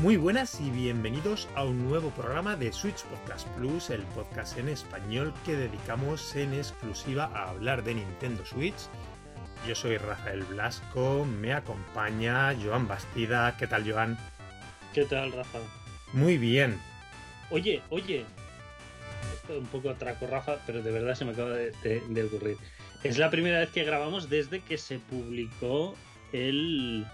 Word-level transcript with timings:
Muy 0.00 0.16
buenas 0.16 0.60
y 0.60 0.70
bienvenidos 0.70 1.46
a 1.54 1.64
un 1.64 1.86
nuevo 1.88 2.10
programa 2.10 2.56
de 2.56 2.72
Switch 2.72 3.02
Podcast 3.04 3.46
Plus, 3.48 3.90
el 3.90 4.02
podcast 4.02 4.56
en 4.58 4.68
español 4.70 5.34
que 5.44 5.54
dedicamos 5.56 6.34
en 6.36 6.54
exclusiva 6.54 7.24
a 7.34 7.50
hablar 7.50 7.84
de 7.84 7.94
Nintendo 7.96 8.44
Switch. 8.46 8.74
Yo 9.68 9.74
soy 9.74 9.98
Rafael 9.98 10.42
Blasco, 10.44 11.26
me 11.26 11.52
acompaña 11.52 12.54
Joan 12.62 12.88
Bastida. 12.88 13.54
¿Qué 13.58 13.66
tal, 13.66 13.90
Joan? 13.90 14.16
¿Qué 14.94 15.04
tal, 15.04 15.32
Rafa? 15.32 15.58
Muy 16.14 16.38
bien. 16.38 16.80
Oye, 17.50 17.82
oye. 17.90 18.24
Esto 19.34 19.52
es 19.52 19.58
un 19.58 19.66
poco 19.66 19.90
atraco, 19.90 20.26
Rafa, 20.26 20.58
pero 20.66 20.82
de 20.82 20.90
verdad 20.92 21.14
se 21.14 21.26
me 21.26 21.32
acaba 21.32 21.50
de, 21.50 21.72
de- 21.82 22.02
de 22.08 22.24
ocurrir. 22.24 22.56
Es 23.04 23.18
la 23.18 23.28
primera 23.30 23.58
vez 23.58 23.68
que 23.70 23.84
grabamos 23.84 24.30
desde 24.30 24.60
que 24.60 24.78
se 24.78 24.98
publicó 24.98 25.94
el. 26.32 27.06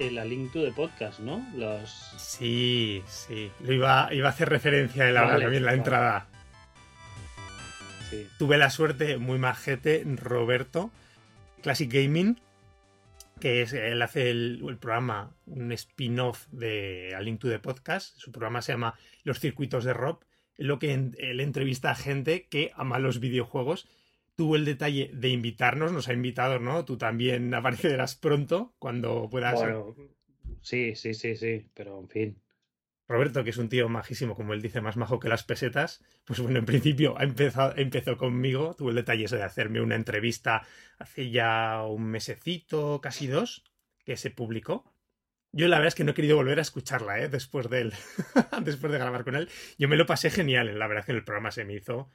El 0.00 0.18
A 0.18 0.24
Link 0.24 0.52
to 0.52 0.62
the 0.64 0.72
Podcast, 0.72 1.20
¿no? 1.20 1.46
Los. 1.54 1.90
Sí, 2.18 3.02
sí. 3.06 3.50
Lo 3.60 3.72
iba, 3.72 4.08
iba 4.12 4.26
a 4.28 4.30
hacer 4.30 4.48
referencia 4.48 5.06
en 5.08 5.14
la, 5.14 5.22
Vale, 5.22 5.42
también 5.44 5.62
la 5.62 5.68
vale. 5.70 5.78
entrada. 5.78 6.26
Sí. 8.10 8.26
Tuve 8.38 8.58
la 8.58 8.70
suerte, 8.70 9.18
muy 9.18 9.38
majete, 9.38 10.02
Roberto, 10.16 10.90
Classic 11.62 11.90
Gaming, 11.92 12.40
que 13.40 13.62
es, 13.62 13.72
él 13.72 14.02
hace 14.02 14.30
el, 14.30 14.64
el 14.68 14.76
programa, 14.78 15.30
un 15.46 15.70
spin-off 15.72 16.46
de 16.50 17.14
A 17.16 17.20
Link 17.20 17.40
to 17.40 17.48
the 17.48 17.58
Podcast. 17.60 18.16
Su 18.18 18.32
programa 18.32 18.62
se 18.62 18.72
llama 18.72 18.94
Los 19.22 19.38
Circuitos 19.40 19.84
de 19.84 19.92
Rob, 19.94 20.24
lo 20.56 20.78
que 20.80 20.92
en- 20.92 21.16
él 21.18 21.40
entrevista 21.40 21.90
a 21.92 21.94
gente 21.94 22.46
que 22.50 22.72
ama 22.76 22.98
los 22.98 23.20
videojuegos. 23.20 23.86
Tuvo 24.36 24.56
el 24.56 24.64
detalle 24.64 25.10
de 25.12 25.28
invitarnos, 25.28 25.92
nos 25.92 26.08
ha 26.08 26.12
invitado, 26.12 26.58
¿no? 26.58 26.84
Tú 26.84 26.96
también 26.96 27.54
aparecerás 27.54 28.16
pronto 28.16 28.74
cuando 28.78 29.28
puedas. 29.30 29.54
Bueno, 29.54 29.94
sí, 30.60 30.94
sí, 30.94 31.14
sí, 31.14 31.36
sí, 31.36 31.66
pero 31.74 32.00
en 32.00 32.08
fin. 32.08 32.44
Roberto, 33.06 33.44
que 33.44 33.50
es 33.50 33.58
un 33.58 33.68
tío 33.68 33.88
majísimo, 33.88 34.34
como 34.34 34.54
él 34.54 34.62
dice, 34.62 34.80
más 34.80 34.96
majo 34.96 35.20
que 35.20 35.28
las 35.28 35.44
pesetas, 35.44 36.02
pues 36.24 36.40
bueno, 36.40 36.58
en 36.58 36.64
principio 36.64 37.18
ha 37.18 37.24
empezado, 37.24 37.74
empezó 37.76 38.16
conmigo, 38.16 38.74
tuvo 38.74 38.88
el 38.88 38.94
detalle 38.94 39.24
ese 39.24 39.36
de 39.36 39.42
hacerme 39.42 39.82
una 39.82 39.94
entrevista 39.94 40.66
hace 40.98 41.30
ya 41.30 41.84
un 41.86 42.04
mesecito, 42.04 43.00
casi 43.02 43.26
dos, 43.26 43.62
que 44.04 44.16
se 44.16 44.30
publicó. 44.30 44.90
Yo 45.52 45.68
la 45.68 45.76
verdad 45.76 45.88
es 45.88 45.94
que 45.94 46.04
no 46.04 46.12
he 46.12 46.14
querido 46.14 46.36
volver 46.36 46.58
a 46.58 46.62
escucharla, 46.62 47.20
¿eh? 47.20 47.28
Después 47.28 47.68
de 47.68 47.82
él, 47.82 47.92
después 48.64 48.90
de 48.90 48.98
grabar 48.98 49.24
con 49.24 49.36
él. 49.36 49.50
Yo 49.78 49.86
me 49.86 49.96
lo 49.96 50.06
pasé 50.06 50.30
genial, 50.30 50.78
la 50.78 50.86
verdad 50.86 51.02
es 51.02 51.06
que 51.06 51.12
el 51.12 51.24
programa 51.24 51.50
se 51.50 51.64
me 51.64 51.74
hizo 51.74 52.10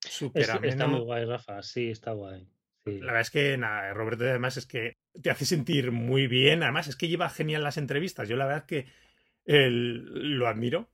súper 0.00 0.42
Es- 0.42 0.50
está 0.62 0.86
muy 0.86 1.00
guay, 1.00 1.24
Rafa. 1.24 1.62
Sí, 1.62 1.90
está 1.90 2.12
guay. 2.12 2.46
Sí. 2.84 2.98
La 3.00 3.06
verdad 3.06 3.20
es 3.20 3.30
que 3.30 3.56
nada, 3.58 3.92
Roberto 3.92 4.24
además 4.24 4.56
es 4.56 4.66
que 4.66 4.94
te 5.20 5.30
hace 5.30 5.44
sentir 5.44 5.92
muy 5.92 6.26
bien. 6.26 6.62
Además 6.62 6.88
es 6.88 6.96
que 6.96 7.08
lleva 7.08 7.28
genial 7.28 7.62
las 7.62 7.76
entrevistas. 7.76 8.28
Yo 8.28 8.36
la 8.36 8.46
verdad 8.46 8.64
que 8.66 8.86
el- 9.44 10.38
lo 10.38 10.48
admiro 10.48 10.88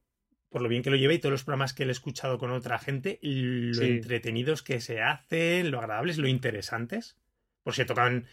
por 0.48 0.62
lo 0.62 0.68
bien 0.68 0.82
que 0.82 0.90
lo 0.90 0.96
lleva 0.96 1.12
y 1.12 1.18
todos 1.18 1.32
los 1.32 1.44
programas 1.44 1.74
que 1.74 1.84
le 1.84 1.90
he 1.90 1.92
escuchado 1.92 2.38
con 2.38 2.50
otra 2.50 2.78
gente, 2.78 3.18
lo 3.22 3.74
Sí. 3.74 3.84
entretenidos 3.84 4.62
que 4.62 4.80
se 4.80 5.02
hacen, 5.02 5.70
lo 5.70 5.78
agradables, 5.80 6.18
lo 6.18 6.28
interesantes. 6.28 7.18
Por 7.62 7.74
si 7.74 7.84
tocan 7.84 8.26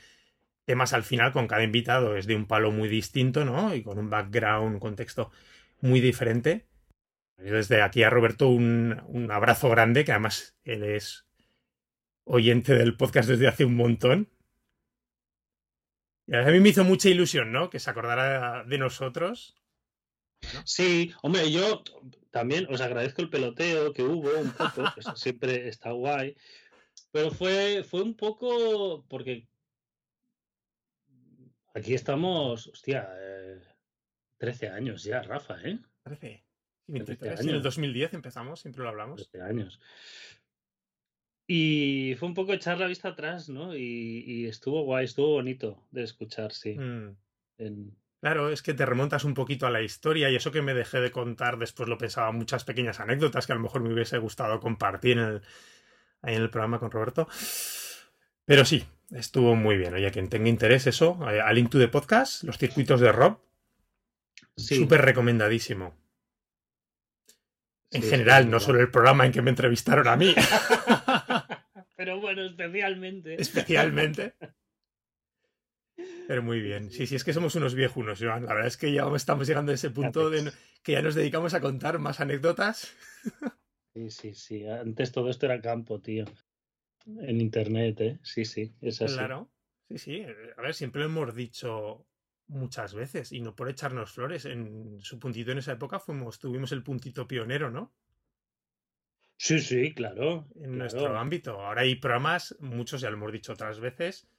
temas 0.66 0.94
al 0.94 1.04
final 1.04 1.34
con 1.34 1.48
cada 1.48 1.64
invitado 1.64 2.16
es 2.16 2.26
de 2.26 2.36
un 2.36 2.46
palo 2.48 2.72
muy 2.72 2.88
distinto, 2.88 3.44
¿no? 3.44 3.76
Y 3.76 3.84
con 3.84 3.98
un 4.00 4.10
background, 4.10 4.76
un 4.76 4.80
contexto 4.80 5.32
muy 5.82 6.00
diferente. 6.00 6.66
Yo 7.38 7.56
desde 7.56 7.82
aquí 7.82 8.04
a 8.04 8.10
Roberto 8.10 8.48
un, 8.48 9.02
un 9.08 9.32
abrazo 9.32 9.70
grande, 9.70 10.06
que 10.06 10.12
además 10.12 10.56
él 10.64 10.84
es 10.84 11.26
oyente 12.26 12.76
del 12.76 12.96
podcast 12.96 13.30
desde 13.30 13.48
hace 13.48 13.66
un 13.66 13.76
montón. 13.76 14.30
Y 16.28 16.36
a 16.36 16.44
mí 16.44 16.60
me 16.60 16.70
hizo 16.70 16.84
mucha 16.84 17.10
ilusión, 17.10 17.52
¿no? 17.52 17.70
Que 17.70 17.80
se 17.80 17.90
acordara 17.90 18.64
de 18.64 18.78
nosotros. 18.78 19.56
Sí, 20.66 21.14
hombre, 21.22 21.52
yo 21.52 21.84
también 22.32 22.68
os 22.70 22.82
agradezco 22.82 23.22
el 23.22 23.30
peloteo 23.30 23.94
que 23.94 24.04
hubo 24.04 24.30
un 24.40 24.52
poco, 24.52 24.84
eso 24.98 25.16
siempre 25.16 25.68
está 25.68 25.92
guay, 25.92 26.36
pero 27.12 27.32
fue, 27.32 27.84
fue 27.84 28.02
un 28.02 28.16
poco 28.16 29.06
porque 29.08 29.48
aquí 31.74 31.94
estamos, 31.94 32.68
hostia, 32.68 33.10
eh, 33.18 33.62
13 34.38 34.70
años 34.70 35.04
ya, 35.04 35.22
Rafa, 35.22 35.62
¿eh? 35.62 35.80
13. 36.04 36.44
Sí, 36.94 37.00
23. 37.00 37.20
13 37.20 37.44
En 37.44 37.50
el 37.50 37.56
años. 37.56 37.64
2010 37.64 38.14
empezamos, 38.14 38.60
siempre 38.62 38.84
lo 38.84 38.90
hablamos. 38.90 39.30
13 39.30 39.42
años. 39.46 39.80
Y 41.48 42.16
fue 42.20 42.28
un 42.30 42.34
poco 42.34 42.54
echar 42.54 42.80
la 42.80 42.88
vista 42.88 43.10
atrás, 43.10 43.50
¿no? 43.50 43.76
Y, 43.76 44.24
y 44.26 44.46
estuvo 44.48 44.84
guay, 44.84 45.06
estuvo 45.06 45.30
bonito 45.34 45.84
de 45.92 46.04
escuchar, 46.04 46.54
sí. 46.54 46.78
Mm. 46.78 47.16
En- 47.58 47.98
Claro, 48.22 48.50
es 48.50 48.62
que 48.62 48.74
te 48.74 48.86
remontas 48.86 49.26
un 49.26 49.34
poquito 49.34 49.68
a 49.68 49.70
la 49.70 49.82
historia 49.82 50.30
y 50.32 50.36
eso 50.38 50.50
que 50.54 50.62
me 50.62 50.74
dejé 50.74 51.02
de 51.02 51.12
contar 51.12 51.58
después 51.58 51.90
lo 51.90 51.98
pensaba 51.98 52.32
muchas 52.32 52.64
pequeñas 52.64 53.02
anécdotas 53.02 53.46
que 53.46 53.52
a 53.52 53.56
lo 53.56 53.62
mejor 53.62 53.82
me 53.82 53.94
hubiese 53.94 54.18
gustado 54.18 54.62
compartir 54.62 55.18
en 55.18 55.26
el, 55.26 55.42
ahí 56.22 56.36
en 56.36 56.42
el 56.44 56.50
programa 56.50 56.80
con 56.80 56.90
Roberto. 56.90 57.28
Pero 58.46 58.64
sí, 58.64 58.86
estuvo 59.12 59.58
muy 59.58 59.76
bien. 59.76 59.94
Oye, 59.96 60.10
quien 60.12 60.30
tenga 60.30 60.48
interés, 60.48 60.88
eso, 60.88 61.20
eh, 61.30 61.42
a 61.42 61.52
Link 61.52 61.70
to 61.70 61.78
the 61.80 61.90
Podcast, 61.90 62.46
los 62.46 62.58
circuitos 62.58 63.02
de 63.02 63.12
Rob, 63.12 63.40
sí, 64.56 64.78
súper 64.78 65.02
recomendadísimo. 65.02 65.94
En 67.94 68.02
sí, 68.02 68.10
general, 68.10 68.50
no 68.50 68.60
solo 68.60 68.80
el 68.80 68.90
programa 68.92 69.26
en 69.26 69.32
que 69.32 69.42
me 69.42 69.50
entrevistaron 69.52 70.08
a 70.08 70.16
mí, 70.16 70.34
Pero 71.96 72.20
bueno, 72.20 72.44
especialmente. 72.44 73.42
especialmente. 73.42 74.34
Pero 76.28 76.42
muy 76.42 76.60
bien. 76.60 76.90
Sí, 76.92 77.06
sí, 77.06 77.16
es 77.16 77.24
que 77.24 77.34
somos 77.34 77.56
unos 77.56 77.76
viejunos, 77.76 78.20
Joan. 78.20 78.46
La 78.46 78.54
verdad 78.54 78.68
es 78.68 78.78
que 78.78 78.92
ya 78.92 79.06
estamos 79.16 79.48
llegando 79.48 79.72
a 79.72 79.76
ese 79.76 79.90
punto 79.90 80.30
de 80.30 80.52
que 80.82 80.94
ya 80.94 81.02
nos 81.02 81.16
dedicamos 81.16 81.54
a 81.54 81.62
contar 81.62 82.00
más 82.00 82.20
anécdotas. 82.20 82.94
Sí, 83.94 84.10
sí, 84.10 84.34
sí. 84.34 84.68
Antes 84.68 85.12
todo 85.12 85.30
esto 85.30 85.46
era 85.46 85.62
campo, 85.62 86.02
tío. 86.02 86.26
En 87.06 87.40
internet, 87.40 88.02
¿eh? 88.02 88.20
Sí, 88.24 88.44
sí, 88.44 88.74
es 88.82 89.02
así. 89.02 89.16
Claro. 89.16 89.52
Sí, 89.90 89.98
sí. 89.98 90.26
A 90.58 90.62
ver, 90.62 90.74
siempre 90.74 91.02
lo 91.02 91.08
hemos 91.08 91.36
dicho 91.36 92.08
muchas 92.48 92.94
veces 92.94 93.32
y 93.32 93.42
no 93.42 93.56
por 93.56 93.70
echarnos 93.70 94.12
flores. 94.12 94.46
En 94.46 95.00
su 95.02 95.20
puntito 95.20 95.52
en 95.52 95.60
esa 95.60 95.74
época 95.74 96.00
fuimos, 96.00 96.40
tuvimos 96.40 96.72
el 96.72 96.84
puntito 96.84 97.28
pionero, 97.28 97.72
¿no? 97.72 97.94
Sí, 99.38 99.60
sí, 99.60 99.94
claro. 99.94 100.48
En 100.56 100.62
claro. 100.62 100.76
nuestro 100.78 101.18
ámbito. 101.18 101.60
Ahora 101.60 101.82
hay 101.82 101.96
programas, 101.96 102.56
muchos 102.60 103.02
ya 103.02 103.10
lo 103.10 103.18
hemos 103.18 103.32
dicho 103.32 103.54
otras 103.54 103.80
veces, 103.80 104.30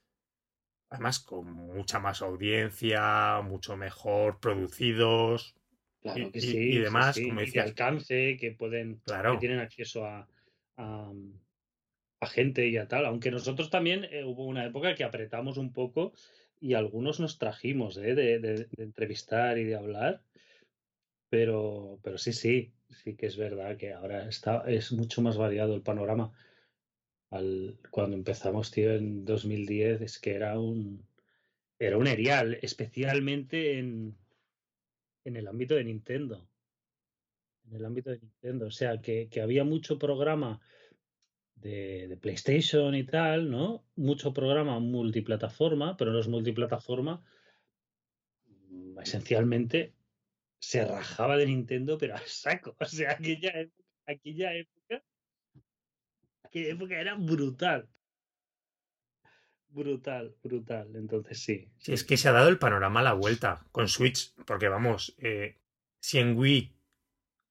además 0.88 1.20
con 1.20 1.52
mucha 1.52 1.98
más 1.98 2.22
audiencia, 2.22 3.40
mucho 3.42 3.76
mejor 3.76 4.40
producidos. 4.40 5.54
Claro 6.00 6.20
y- 6.28 6.30
que 6.32 6.38
y- 6.38 6.42
sí. 6.42 6.58
y 6.58 6.78
demás, 6.78 7.16
sí, 7.16 7.28
como 7.28 7.40
y 7.40 7.46
decías. 7.46 7.66
alcance, 7.66 8.36
que 8.38 8.52
pueden, 8.52 8.96
Claro. 9.00 9.32
que 9.32 9.38
tienen 9.38 9.58
acceso 9.60 10.04
a, 10.06 10.28
a, 10.76 11.12
a 12.20 12.26
gente 12.26 12.66
y 12.68 12.76
a 12.76 12.88
tal. 12.88 13.06
Aunque 13.06 13.30
nosotros 13.30 13.70
también 13.70 14.04
eh, 14.04 14.24
hubo 14.24 14.46
una 14.46 14.64
época 14.64 14.94
que 14.94 15.04
apretamos 15.04 15.56
un 15.58 15.72
poco 15.72 16.12
y 16.60 16.74
algunos 16.74 17.20
nos 17.20 17.38
trajimos 17.38 17.96
¿eh? 17.98 18.14
de, 18.14 18.38
de- 18.38 18.68
de 18.70 18.82
entrevistar 18.84 19.58
y 19.58 19.64
de 19.64 19.76
hablar. 19.76 20.22
Pero, 21.28 21.98
pero 22.02 22.18
sí, 22.18 22.32
sí, 22.32 22.72
sí 22.90 23.16
que 23.16 23.26
es 23.26 23.36
verdad 23.36 23.76
que 23.76 23.92
ahora 23.92 24.28
está, 24.28 24.64
es 24.68 24.92
mucho 24.92 25.20
más 25.22 25.36
variado 25.36 25.74
el 25.74 25.82
panorama. 25.82 26.32
Al, 27.30 27.78
cuando 27.90 28.16
empezamos, 28.16 28.70
tío, 28.70 28.92
en 28.94 29.24
2010, 29.24 30.00
es 30.02 30.18
que 30.20 30.34
era 30.34 30.58
un, 30.60 31.04
era 31.78 31.98
un 31.98 32.06
erial, 32.06 32.58
especialmente 32.62 33.78
en, 33.78 34.16
en 35.24 35.36
el 35.36 35.48
ámbito 35.48 35.74
de 35.74 35.84
Nintendo. 35.84 36.48
En 37.68 37.76
el 37.76 37.84
ámbito 37.84 38.10
de 38.10 38.20
Nintendo. 38.20 38.66
O 38.66 38.70
sea, 38.70 39.00
que, 39.00 39.28
que 39.28 39.40
había 39.40 39.64
mucho 39.64 39.98
programa 39.98 40.60
de, 41.64 42.08
de 42.08 42.16
PlayStation 42.18 42.94
y 42.94 43.04
tal, 43.04 43.50
¿no? 43.50 43.86
Mucho 43.96 44.34
programa 44.34 44.78
multiplataforma, 44.80 45.96
pero 45.96 46.12
los 46.12 46.28
multiplataforma 46.28 47.24
mm, 48.68 48.98
esencialmente 49.00 49.94
se 50.58 50.84
rajaba 50.84 51.38
de 51.38 51.46
Nintendo, 51.46 51.96
pero 51.96 52.14
a 52.16 52.22
saco. 52.26 52.76
O 52.80 52.84
sea, 52.84 53.12
aquella 53.12 53.50
época, 53.58 53.84
aquella 54.06 54.54
época, 54.54 55.02
aquella 56.42 56.68
época 56.68 57.00
era 57.00 57.14
brutal. 57.14 57.88
Brutal, 59.68 60.36
brutal. 60.42 60.94
Entonces 60.94 61.40
sí. 61.40 61.72
Sí, 61.78 61.94
es 61.94 62.04
que 62.04 62.18
se 62.18 62.28
ha 62.28 62.32
dado 62.32 62.50
el 62.50 62.58
panorama 62.58 63.00
a 63.00 63.04
la 63.04 63.14
vuelta 63.14 63.66
con 63.72 63.88
Switch, 63.88 64.34
porque 64.46 64.68
vamos, 64.68 65.16
eh, 65.18 65.58
si 65.98 66.18
en 66.18 66.36
Wii, 66.36 66.76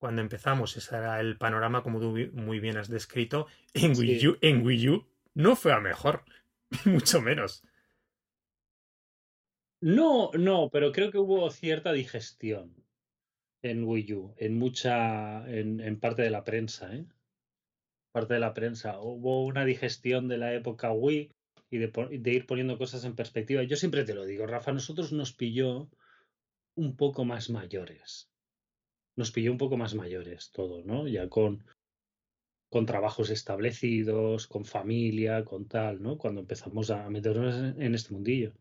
cuando 0.04 0.22
empezamos, 0.22 0.76
ese 0.76 0.98
era 0.98 1.22
el 1.22 1.38
panorama, 1.38 1.82
como 1.82 2.02
tú 2.02 2.14
muy 2.34 2.60
bien 2.60 2.76
has 2.76 2.90
descrito, 2.90 3.48
en 3.74 3.98
Wii. 3.98 4.28
U, 4.28 4.38
en 4.42 4.66
Wii 4.66 4.90
U 4.90 5.08
no 5.34 5.56
fue 5.56 5.72
a 5.72 5.80
mejor, 5.80 6.26
mucho 6.84 7.22
menos. 7.22 7.64
No, 9.80 10.30
no, 10.34 10.70
pero 10.74 10.92
creo 10.92 11.10
que 11.10 11.20
hubo 11.20 11.50
cierta 11.52 11.94
digestión 11.94 12.76
en 13.62 13.86
Wii 13.86 14.14
U, 14.14 14.34
en 14.36 14.58
mucha, 14.58 15.50
en, 15.50 15.80
en 15.80 15.98
parte 16.02 16.24
de 16.24 16.32
la 16.32 16.44
prensa, 16.44 16.94
¿eh? 16.94 17.06
Parte 18.12 18.34
de 18.34 18.42
la 18.42 18.54
prensa. 18.54 19.00
Hubo 19.00 19.46
una 19.46 19.64
digestión 19.64 20.28
de 20.28 20.38
la 20.38 20.54
época 20.54 20.92
Wii 20.92 21.32
y 21.70 21.78
de, 21.78 21.88
de 22.20 22.34
ir 22.34 22.46
poniendo 22.46 22.78
cosas 22.78 23.06
en 23.06 23.16
perspectiva. 23.16 23.64
Yo 23.64 23.78
siempre 23.78 24.04
te 24.04 24.16
lo 24.16 24.26
digo, 24.26 24.48
Rafa, 24.48 24.72
a 24.72 24.74
nosotros 24.74 25.14
nos 25.14 25.32
pilló 25.32 25.90
un 26.76 26.98
poco 26.98 27.24
más 27.24 27.50
mayores. 27.50 28.33
Nos 29.16 29.32
pilló 29.32 29.52
un 29.52 29.58
poco 29.58 29.78
más 29.78 29.94
mayores 29.96 30.52
todo, 30.52 30.84
¿no? 30.84 31.08
Ya 31.08 31.30
con, 31.30 31.64
con 32.70 32.86
trabajos 32.86 33.30
establecidos, 33.30 34.48
con 34.48 34.66
familia, 34.66 35.44
con 35.46 35.68
tal, 35.68 36.02
¿no? 36.02 36.18
Cuando 36.18 36.42
empezamos 36.42 36.90
a 36.90 37.10
meternos 37.10 37.56
en 37.78 37.94
este 37.94 38.14
mundillo. 38.14 38.54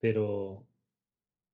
Pero 0.00 0.66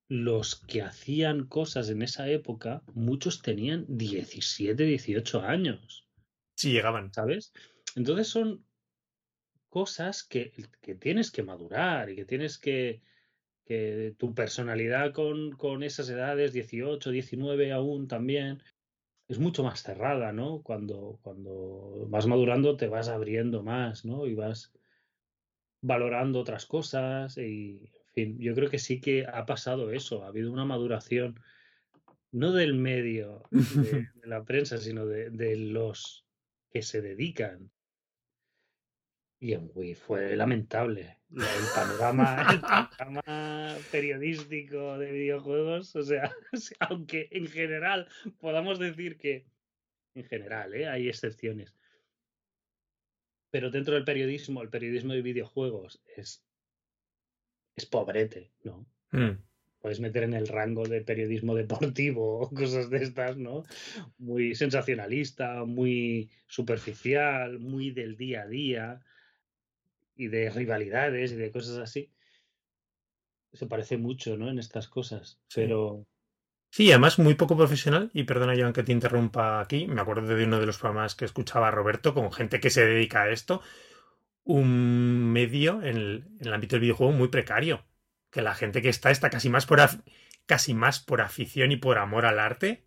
los 0.09 0.57
que 0.57 0.83
hacían 0.83 1.47
cosas 1.47 1.91
en 1.91 2.03
esa 2.03 2.29
época, 2.29 2.83
muchos 2.95 3.43
tenían 3.43 3.85
17, 3.89 4.85
18 4.85 5.43
años. 5.43 6.07
Sí, 6.55 6.73
llegaban. 6.73 7.13
¿Sabes? 7.13 7.53
Entonces 7.95 8.29
son 8.29 8.65
cosas 9.69 10.25
que, 10.25 10.53
que 10.81 10.95
tienes 10.95 11.31
que 11.31 11.43
madurar 11.43 12.11
y 12.11 12.17
que 12.17 12.25
tienes 12.25 12.59
que, 12.59 13.03
que 13.69 14.15
tu 14.17 14.35
personalidad 14.35 15.13
con, 15.13 15.53
con, 15.53 15.83
esas 15.83 16.09
edades, 16.09 16.55
18, 16.55 17.11
19 17.11 17.73
aún 17.73 18.09
también, 18.09 18.63
es 19.29 19.39
mucho 19.39 19.63
más 19.63 19.83
cerrada, 19.83 20.33
¿no? 20.33 20.63
Cuando, 20.63 21.19
cuando 21.21 22.07
vas 22.09 22.27
madurando 22.27 22.79
te 22.79 22.89
vas 22.89 23.09
abriendo 23.09 23.63
más, 23.63 24.07
¿no? 24.07 24.27
Y 24.27 24.35
vas 24.35 24.73
valorando 25.83 26.41
otras 26.41 26.65
cosas 26.65 27.37
y, 27.37 27.91
yo 28.17 28.53
creo 28.57 28.69
que 28.69 28.81
sí 28.81 29.01
que 29.01 29.27
ha 29.33 29.47
pasado 29.47 29.93
eso, 29.93 30.25
ha 30.25 30.29
habido 30.29 30.51
una 30.51 30.65
maduración, 30.65 31.39
no 32.33 32.51
del 32.53 32.75
medio 32.75 33.45
de, 33.53 33.61
la 34.25 34.43
prensa, 34.43 34.79
sino 34.79 35.07
de, 35.07 35.57
los 35.57 36.27
que 36.71 36.83
se 36.83 37.01
dedican. 37.01 37.71
Y 39.41 39.53
en 39.53 39.71
Wii 39.75 39.95
fue 39.95 40.37
lamentable. 40.37 41.19
El 41.31 41.67
panorama, 41.75 42.47
periodístico 43.91 44.99
de 44.99 45.13
videojuegos, 45.13 45.95
o 45.97 46.03
sea, 46.03 46.33
aunque 46.81 47.29
en 47.31 47.47
general 47.49 48.09
podamos 48.41 48.79
decir 48.79 49.19
que, 49.19 49.47
en 50.15 50.25
general, 50.25 50.75
¿eh? 50.75 50.89
hay 50.89 51.09
excepciones, 51.09 51.75
pero 53.51 53.71
dentro 53.71 53.95
del 53.95 54.05
periodismo, 54.05 54.63
el 54.63 54.71
periodismo 54.71 55.13
de 55.13 55.23
videojuegos 55.23 56.03
es 56.17 56.49
es 57.79 57.87
pobrete, 57.87 58.51
¿no? 58.65 58.87
Mm. 59.13 59.39
Puedes 59.81 60.01
meter 60.01 60.25
en 60.25 60.35
el 60.35 60.49
rango 60.49 60.87
de 60.87 61.01
periodismo 61.03 61.55
deportivo 61.55 62.41
o 62.41 62.51
cosas 62.51 62.91
de 62.91 62.99
estas, 62.99 63.37
¿no? 63.37 63.65
Muy 64.19 64.55
sensacionalista, 64.55 65.65
muy 65.65 66.29
superficial, 66.49 67.61
muy 67.61 67.93
del 67.93 68.17
día 68.17 68.43
a 68.43 68.49
día 68.49 69.01
y 70.19 70.29
de 70.29 70.51
rivalidades 70.51 71.33
y 71.33 71.37
de 71.37 71.51
cosas 71.51 71.79
así. 71.79 72.13
Se 73.55 73.67
parece 73.67 73.97
mucho, 73.97 74.37
¿no? 74.37 74.51
En 74.51 74.59
estas 74.59 74.89
cosas, 74.89 75.41
pero... 75.55 76.07
Sí, 76.71 76.91
además 76.91 77.19
muy 77.19 77.35
poco 77.35 77.57
profesional, 77.57 78.11
y 78.13 78.25
perdona 78.25 78.55
Joan 78.55 78.75
que 78.75 78.83
te 78.83 78.93
interrumpa 78.93 79.61
aquí, 79.61 79.87
me 79.87 80.03
acuerdo 80.03 80.35
de 80.35 80.45
uno 80.45 80.61
de 80.61 80.67
los 80.67 80.77
programas 80.77 81.15
que 81.15 81.25
escuchaba 81.25 81.71
Roberto 81.71 82.13
con 82.13 82.31
gente 82.31 82.61
que 82.61 82.69
se 82.69 82.85
dedica 82.85 83.23
a 83.23 83.31
esto, 83.31 83.63
un 84.49 85.33
medio 85.33 85.83
en 85.83 85.97
el, 86.41 86.53
ámbito 86.53 86.77
del 86.77 86.83
videojuego 86.83 87.13
muy 87.13 87.29
precario. 87.29 87.87
Que 88.31 88.43
la 88.43 88.55
gente 88.55 88.83
que 88.83 88.89
está 88.89 89.11
está 89.11 89.31
casi 89.31 89.49
más 89.49 89.65
por 89.65 89.81
casi 90.47 90.75
más 90.75 91.01
por 91.01 91.21
afición 91.21 91.73
y 91.73 91.77
por 91.77 91.99
amor 91.99 92.27
al 92.27 92.39
arte 92.39 92.85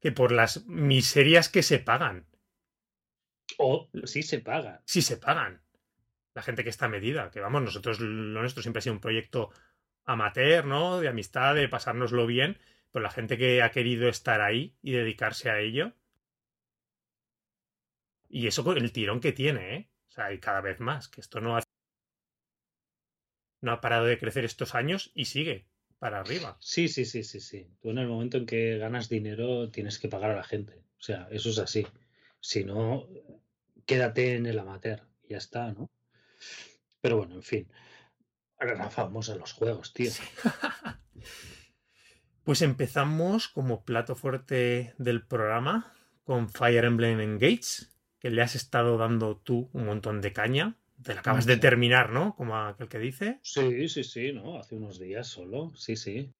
que 0.00 0.12
por 0.12 0.32
las 0.32 0.66
miserias 0.66 1.48
que 1.48 1.62
se 1.62 1.78
pagan. 1.78 2.26
O 3.58 3.88
sí 4.04 4.22
se 4.22 4.38
pagan. 4.38 4.80
Sí 4.86 5.02
se 5.02 5.16
pagan. 5.16 5.62
La 6.34 6.42
gente 6.42 6.62
que 6.62 6.70
está 6.70 6.88
medida, 6.88 7.30
que 7.30 7.40
vamos, 7.40 7.62
nosotros 7.62 8.00
lo 8.00 8.40
nuestro 8.40 8.62
siempre 8.62 8.78
ha 8.78 8.82
sido 8.82 8.94
un 8.94 9.00
proyecto 9.00 9.50
amateur, 10.04 10.64
¿no? 10.64 11.00
De 11.00 11.08
amistad, 11.08 11.54
de 11.54 11.68
pasárnoslo 11.68 12.26
bien, 12.26 12.58
pero 12.90 13.02
la 13.02 13.10
gente 13.10 13.36
que 13.36 13.62
ha 13.62 13.70
querido 13.70 14.08
estar 14.08 14.40
ahí 14.40 14.76
y 14.82 14.92
dedicarse 14.92 15.50
a 15.50 15.60
ello. 15.60 15.92
Y 18.28 18.46
eso 18.46 18.62
con 18.62 18.78
el 18.78 18.92
tirón 18.92 19.20
que 19.20 19.32
tiene, 19.32 19.76
¿eh? 19.76 19.90
O 20.08 20.12
sea, 20.12 20.32
y 20.32 20.38
cada 20.38 20.60
vez 20.60 20.80
más, 20.80 21.08
que 21.08 21.20
esto 21.20 21.40
no 21.40 21.56
ha, 21.56 21.62
no 23.60 23.72
ha 23.72 23.80
parado 23.80 24.06
de 24.06 24.18
crecer 24.18 24.44
estos 24.44 24.74
años 24.74 25.10
y 25.14 25.26
sigue 25.26 25.66
para 25.98 26.20
arriba. 26.20 26.56
Sí, 26.60 26.88
sí, 26.88 27.04
sí, 27.04 27.22
sí, 27.22 27.40
sí. 27.40 27.68
Tú 27.80 27.90
en 27.90 27.98
el 27.98 28.08
momento 28.08 28.38
en 28.38 28.46
que 28.46 28.78
ganas 28.78 29.08
dinero 29.08 29.70
tienes 29.70 29.98
que 29.98 30.08
pagar 30.08 30.30
a 30.30 30.36
la 30.36 30.44
gente. 30.44 30.82
O 30.98 31.02
sea, 31.02 31.28
eso 31.30 31.50
es 31.50 31.58
así. 31.58 31.86
Si 32.40 32.64
no, 32.64 33.06
quédate 33.86 34.34
en 34.34 34.46
el 34.46 34.58
amateur. 34.58 35.02
Ya 35.28 35.36
está, 35.36 35.72
¿no? 35.72 35.90
Pero 37.00 37.16
bueno, 37.16 37.36
en 37.36 37.42
fin. 37.42 37.72
Ahora 38.58 38.90
vamos 38.96 39.30
a 39.30 39.36
los 39.36 39.52
juegos, 39.52 39.92
tío. 39.92 40.10
pues 42.44 42.62
empezamos 42.62 43.48
como 43.48 43.84
plato 43.84 44.14
fuerte 44.14 44.94
del 44.98 45.26
programa 45.26 45.94
con 46.24 46.50
Fire 46.50 46.84
Emblem 46.84 47.20
Engage, 47.20 47.86
que 48.18 48.30
le 48.30 48.42
has 48.42 48.54
estado 48.54 48.98
dando 48.98 49.38
tú 49.38 49.70
un 49.72 49.86
montón 49.86 50.20
de 50.20 50.32
caña. 50.32 50.76
Te 51.02 51.14
la 51.14 51.20
acabas 51.20 51.46
de 51.46 51.56
terminar, 51.56 52.10
¿no? 52.10 52.36
Como 52.36 52.54
aquel 52.56 52.88
que 52.88 52.98
dice. 52.98 53.40
Sí, 53.42 53.88
sí, 53.88 54.04
sí, 54.04 54.32
¿no? 54.32 54.58
Hace 54.58 54.76
unos 54.76 54.98
días 54.98 55.26
solo. 55.26 55.72
Sí, 55.74 55.96
sí. 55.96 56.34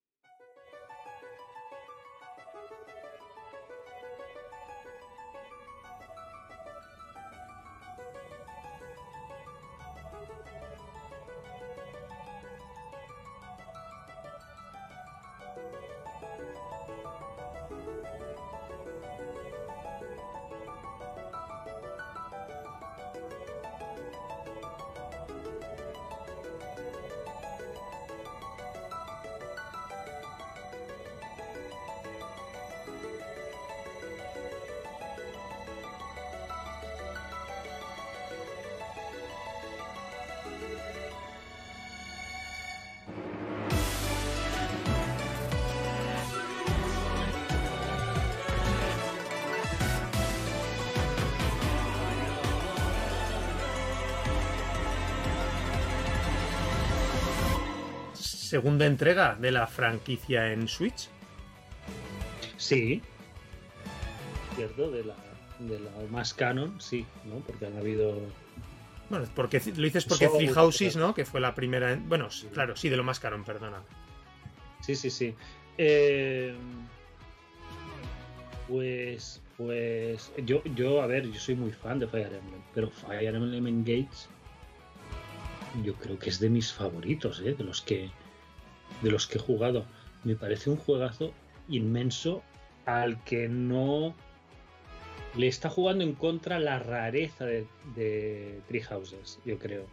Segunda 58.50 58.84
entrega 58.84 59.36
de 59.36 59.52
la 59.52 59.68
franquicia 59.68 60.52
en 60.52 60.66
Switch. 60.66 61.08
Sí. 62.56 63.00
Cierto, 64.56 64.90
de 64.90 65.04
la, 65.04 65.14
de 65.60 65.78
la 65.78 65.90
más 66.10 66.34
canon, 66.34 66.80
sí, 66.80 67.06
¿no? 67.26 67.36
Porque 67.46 67.66
han 67.66 67.78
habido. 67.78 68.20
Bueno, 69.08 69.24
porque 69.36 69.62
lo 69.76 69.84
dices 69.84 70.04
porque 70.04 70.26
Three 70.26 70.48
Houses, 70.48 70.96
¿no? 70.96 71.14
Que 71.14 71.24
fue 71.24 71.40
la 71.40 71.54
primera. 71.54 71.96
Bueno, 72.08 72.28
claro, 72.52 72.76
sí, 72.76 72.88
de 72.88 72.96
lo 72.96 73.04
más 73.04 73.20
canon, 73.20 73.44
perdona. 73.44 73.82
Sí, 74.80 74.96
sí, 74.96 75.10
sí. 75.10 75.34
Eh, 75.78 76.52
pues. 78.66 79.40
Pues. 79.56 80.32
Yo, 80.44 80.64
yo, 80.74 81.02
a 81.02 81.06
ver, 81.06 81.30
yo 81.30 81.38
soy 81.38 81.54
muy 81.54 81.70
fan 81.70 82.00
de 82.00 82.08
Fire 82.08 82.34
Emblem, 82.34 82.62
pero 82.74 82.90
Fire 82.90 83.32
Emblem 83.32 83.66
Engage. 83.68 84.28
Yo 85.84 85.94
creo 85.94 86.18
que 86.18 86.30
es 86.30 86.40
de 86.40 86.50
mis 86.50 86.72
favoritos, 86.72 87.40
¿eh? 87.44 87.54
De 87.54 87.62
los 87.62 87.80
que 87.80 88.10
de 89.02 89.10
los 89.10 89.26
que 89.26 89.38
he 89.38 89.40
jugado. 89.40 89.84
Me 90.24 90.36
parece 90.36 90.70
un 90.70 90.76
juegazo 90.76 91.32
inmenso 91.68 92.42
al 92.86 93.22
que 93.24 93.48
no 93.48 94.14
le 95.36 95.46
está 95.46 95.70
jugando 95.70 96.04
en 96.04 96.14
contra 96.14 96.58
la 96.58 96.78
rareza 96.78 97.44
de, 97.44 97.66
de 97.94 98.60
Tree 98.68 98.82
Houses, 98.82 99.38
yo 99.44 99.58
creo. 99.58 99.86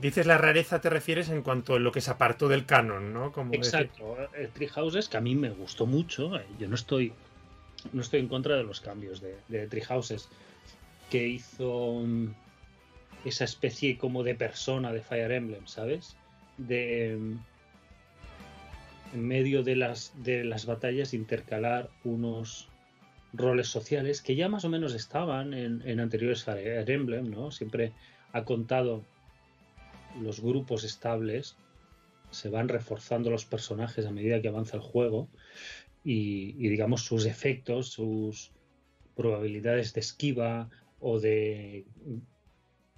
Dices 0.00 0.26
la 0.26 0.36
rareza, 0.36 0.80
te 0.80 0.90
refieres 0.90 1.28
en 1.28 1.42
cuanto 1.42 1.74
a 1.74 1.78
lo 1.78 1.92
que 1.92 2.00
se 2.00 2.10
apartó 2.10 2.48
del 2.48 2.66
canon, 2.66 3.12
¿no? 3.12 3.30
Como 3.30 3.54
Exacto. 3.54 4.16
El 4.34 4.50
Tree 4.50 4.68
Houses, 4.68 5.08
que 5.08 5.16
a 5.16 5.20
mí 5.20 5.36
me 5.36 5.50
gustó 5.50 5.86
mucho, 5.86 6.36
eh, 6.36 6.44
yo 6.58 6.68
no 6.68 6.74
estoy, 6.74 7.12
no 7.92 8.02
estoy 8.02 8.20
en 8.20 8.28
contra 8.28 8.56
de 8.56 8.64
los 8.64 8.80
cambios 8.80 9.20
de, 9.20 9.36
de 9.48 9.68
Tree 9.68 9.82
Houses, 9.82 10.28
que 11.08 11.26
hizo 11.28 12.02
esa 13.24 13.44
especie 13.44 13.96
como 13.96 14.24
de 14.24 14.34
persona 14.34 14.92
de 14.92 15.02
Fire 15.02 15.30
Emblem, 15.30 15.66
¿sabes? 15.66 16.16
De 16.66 17.12
en 19.12 19.26
medio 19.26 19.62
de 19.62 19.76
las, 19.76 20.12
de 20.22 20.44
las 20.44 20.66
batallas 20.66 21.14
intercalar 21.14 21.90
unos 22.04 22.68
roles 23.32 23.66
sociales 23.68 24.22
que 24.22 24.36
ya 24.36 24.48
más 24.48 24.64
o 24.64 24.68
menos 24.68 24.94
estaban 24.94 25.52
en, 25.52 25.82
en 25.84 26.00
anteriores 26.00 26.44
Fire 26.44 26.88
Emblem, 26.88 27.30
¿no? 27.30 27.50
Siempre 27.50 27.92
ha 28.32 28.44
contado 28.44 29.04
los 30.20 30.40
grupos 30.40 30.84
estables 30.84 31.56
se 32.30 32.48
van 32.48 32.68
reforzando 32.68 33.30
los 33.30 33.44
personajes 33.44 34.06
a 34.06 34.12
medida 34.12 34.40
que 34.40 34.48
avanza 34.48 34.76
el 34.76 34.82
juego 34.82 35.28
y, 36.04 36.52
digamos 36.68 37.04
sus 37.04 37.26
efectos, 37.26 37.88
sus 37.88 38.52
probabilidades 39.16 39.92
de 39.92 40.00
esquiva 40.00 40.70
o 41.00 41.20
de, 41.20 41.84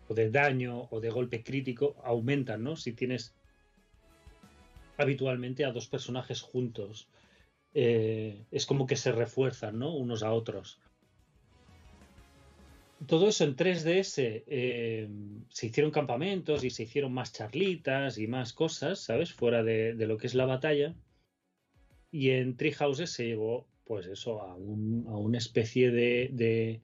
o 0.09 0.15
de 0.15 0.31
daño 0.31 0.89
o 0.91 1.01
de 1.01 1.11
golpe 1.11 1.43
crítico 1.43 1.97
aumentan, 2.05 2.63
¿no? 2.63 2.77
Si 2.77 2.93
tienes 2.93 3.35
habitualmente 5.03 5.65
a 5.65 5.73
dos 5.73 5.89
personajes 5.89 6.41
juntos. 6.41 7.09
Eh, 7.75 8.45
es 8.51 8.67
como 8.67 8.87
que 8.87 8.97
se 8.97 9.13
refuerzan, 9.13 9.79
¿no? 9.79 9.95
Unos 9.95 10.23
a 10.23 10.33
otros 10.33 10.79
todo 13.07 13.29
eso 13.29 13.45
en 13.45 13.57
3DS 13.57 14.45
eh, 14.47 15.09
se 15.49 15.67
hicieron 15.67 15.91
campamentos 15.91 16.65
y 16.65 16.71
se 16.71 16.85
hicieron 16.85 17.13
más 17.13 17.33
charlitas 17.33 18.19
y 18.19 18.27
más 18.27 18.53
cosas, 18.53 19.01
¿sabes? 19.01 19.33
Fuera 19.33 19.63
de, 19.63 19.95
lo 19.95 20.19
que 20.19 20.27
es 20.27 20.35
la 20.35 20.47
batalla. 20.47 20.95
Y 22.11 22.31
en 22.31 22.57
Treehouses 22.57 23.11
se 23.11 23.27
llevó, 23.27 23.67
pues 23.85 24.07
eso, 24.07 24.43
a, 24.43 24.55
una 24.55 25.39
especie 25.39 25.91
de, 25.91 26.81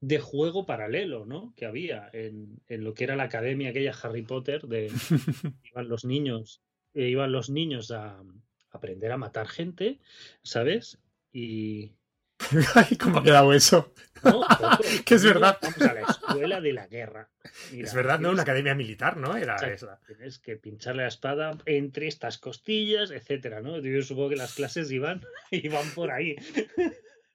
de, 0.00 0.18
juego 0.18 0.66
paralelo, 0.66 1.26
¿no? 1.26 1.52
Que 1.56 1.66
había 1.66 2.08
en, 2.12 2.60
lo 2.68 2.94
que 2.94 3.04
era 3.04 3.16
la 3.16 3.24
academia 3.24 3.70
aquella 3.70 3.94
Harry 4.02 4.22
Potter, 4.22 4.66
de 4.66 4.90
iban 5.64 5.88
los 5.88 6.04
niños, 6.04 6.62
eh, 6.94 7.08
iban 7.08 7.32
los 7.32 7.50
niños 7.50 7.90
a 7.90 8.22
aprender 8.70 9.12
a 9.12 9.18
matar 9.18 9.48
gente, 9.48 9.98
¿sabes? 10.42 11.00
Y, 11.32 11.94
¿Cómo 13.00 13.18
ha 13.18 13.22
quedado 13.22 13.52
eso? 13.52 13.92
que 15.04 15.14
es 15.14 15.24
verdad. 15.24 15.58
Vamos 15.60 15.82
a 15.82 15.94
la 15.94 16.00
escuela 16.00 16.60
de 16.60 16.72
la 16.72 16.86
guerra. 16.86 17.30
es 17.72 17.94
verdad, 17.94 18.18
¿no? 18.18 18.30
Una 18.30 18.42
academia 18.42 18.74
militar, 18.74 19.16
¿no? 19.16 19.36
Era 19.36 19.56
esa. 19.56 20.00
Tienes 20.06 20.38
que 20.38 20.56
pincharle 20.56 21.02
la 21.02 21.08
espada 21.08 21.56
entre 21.66 22.06
estas 22.06 22.38
costillas, 22.38 23.10
etcétera, 23.10 23.60
¿no? 23.60 23.78
Yo 23.78 24.02
supongo 24.02 24.30
que 24.30 24.36
las 24.36 24.54
clases 24.54 24.90
iban, 24.90 25.22
iban 25.50 25.88
por 25.94 26.10
ahí. 26.10 26.36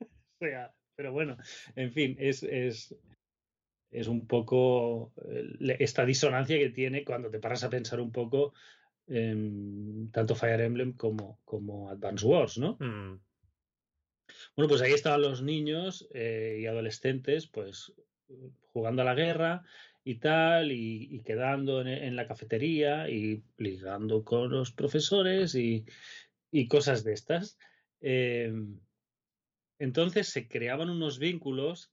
o 0.02 0.38
sea, 0.40 0.74
pero 0.96 1.12
bueno, 1.12 1.38
en 1.76 1.92
fin, 1.92 2.16
es, 2.20 2.44
es, 2.44 2.96
es 3.92 4.08
un 4.08 4.28
poco 4.28 5.14
eh, 5.28 5.78
esta 5.80 6.06
disonancia 6.06 6.58
que 6.58 6.70
tiene 6.70 7.04
cuando 7.04 7.30
te 7.30 7.40
paras 7.40 7.64
a 7.64 7.70
pensar 7.70 8.00
un 8.00 8.12
poco 8.12 8.54
en 9.08 10.10
tanto 10.12 10.36
Fire 10.36 10.62
Emblem 10.62 10.94
como, 10.94 11.40
como 11.46 11.90
Advance 11.90 12.26
Wars, 12.26 12.58
¿no? 12.58 12.78
Mm. 12.80 13.20
Bueno, 14.56 14.70
pues 14.70 14.82
ahí 14.82 14.94
estaban 14.94 15.22
los 15.22 15.42
niños 15.42 16.08
eh, 16.14 16.60
y 16.62 16.66
adolescentes, 16.66 17.48
pues 17.48 17.94
jugando 18.72 19.02
a 19.02 19.06
la 19.06 19.16
guerra 19.16 19.64
y 20.04 20.16
tal, 20.16 20.72
y, 20.72 21.22
quedando 21.24 21.82
en, 21.82 22.16
la 22.16 22.28
cafetería 22.28 23.10
y 23.10 23.44
ligando 23.58 24.24
con 24.24 24.50
los 24.50 24.72
profesores 24.72 25.56
y, 25.56 25.86
cosas 26.70 27.04
de 27.04 27.14
estas. 27.14 27.58
Em, 28.02 28.80
entonces 29.80 30.30
se 30.30 30.48
creaban 30.48 30.90
unos 30.90 31.20
vínculos 31.20 31.92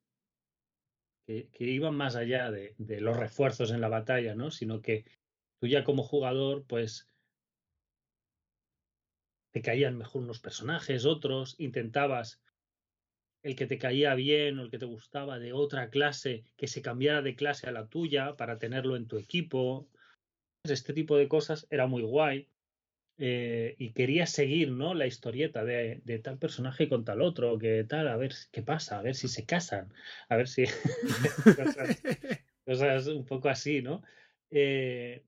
que, 1.27 1.49
iban 1.59 1.97
más 1.97 2.17
allá 2.17 2.51
de, 2.51 2.75
de, 2.79 3.01
los 3.01 3.17
refuerzos 3.17 3.71
en 3.71 3.81
la 3.81 3.89
batalla, 3.89 4.35
¿no? 4.35 4.51
Sino 4.51 4.83
que 4.83 5.05
tú 5.63 5.69
ya 5.69 5.85
como 5.85 6.03
jugador, 6.03 6.65
pues 6.67 7.09
te 9.53 9.63
caían 9.63 9.97
mejor 9.97 10.23
unos 10.23 10.41
personajes, 10.41 11.05
otros, 11.05 11.55
intentabas 11.57 12.43
el 13.45 13.55
que 13.55 13.69
te 13.69 13.79
caía 13.79 14.17
bien 14.17 14.59
o 14.59 14.65
el 14.65 14.71
que 14.73 14.81
te 14.81 14.87
gustaba 14.87 15.39
de 15.39 15.53
otra 15.53 15.89
clase, 15.89 16.43
que 16.57 16.67
se 16.67 16.83
cambiara 16.83 17.23
de 17.23 17.37
clase 17.37 17.69
a 17.69 17.71
la 17.71 17.87
tuya 17.87 18.35
para 18.37 18.59
tenerlo 18.59 18.97
en 18.97 19.07
tu 19.07 19.19
equipo. 19.19 19.89
Este 20.65 20.93
tipo 20.93 21.17
de 21.17 21.29
cosas 21.29 21.69
era 21.71 21.87
muy 21.87 22.03
guay. 22.03 22.49
Eh, 23.19 23.77
y 23.79 23.93
quería 23.93 24.27
seguir 24.27 24.73
¿no? 24.73 24.95
la 24.95 25.07
historieta 25.07 25.65
de, 25.65 26.03
tal 26.25 26.39
personaje 26.39 26.89
con 26.89 27.05
tal 27.05 27.23
otro, 27.23 27.57
que 27.57 27.85
tal, 27.85 28.09
a 28.09 28.17
ver 28.17 28.35
qué 28.51 28.63
pasa, 28.63 28.99
a 28.99 29.03
ver 29.03 29.15
si 29.15 29.29
se 29.29 29.47
casan, 29.47 29.95
a 30.29 30.35
ver 30.35 30.49
si. 30.49 30.65
cosas, 32.67 33.07
un 33.07 33.25
poco 33.25 33.49
así, 33.49 33.81
¿no? 33.81 34.03
Eh, 34.51 35.23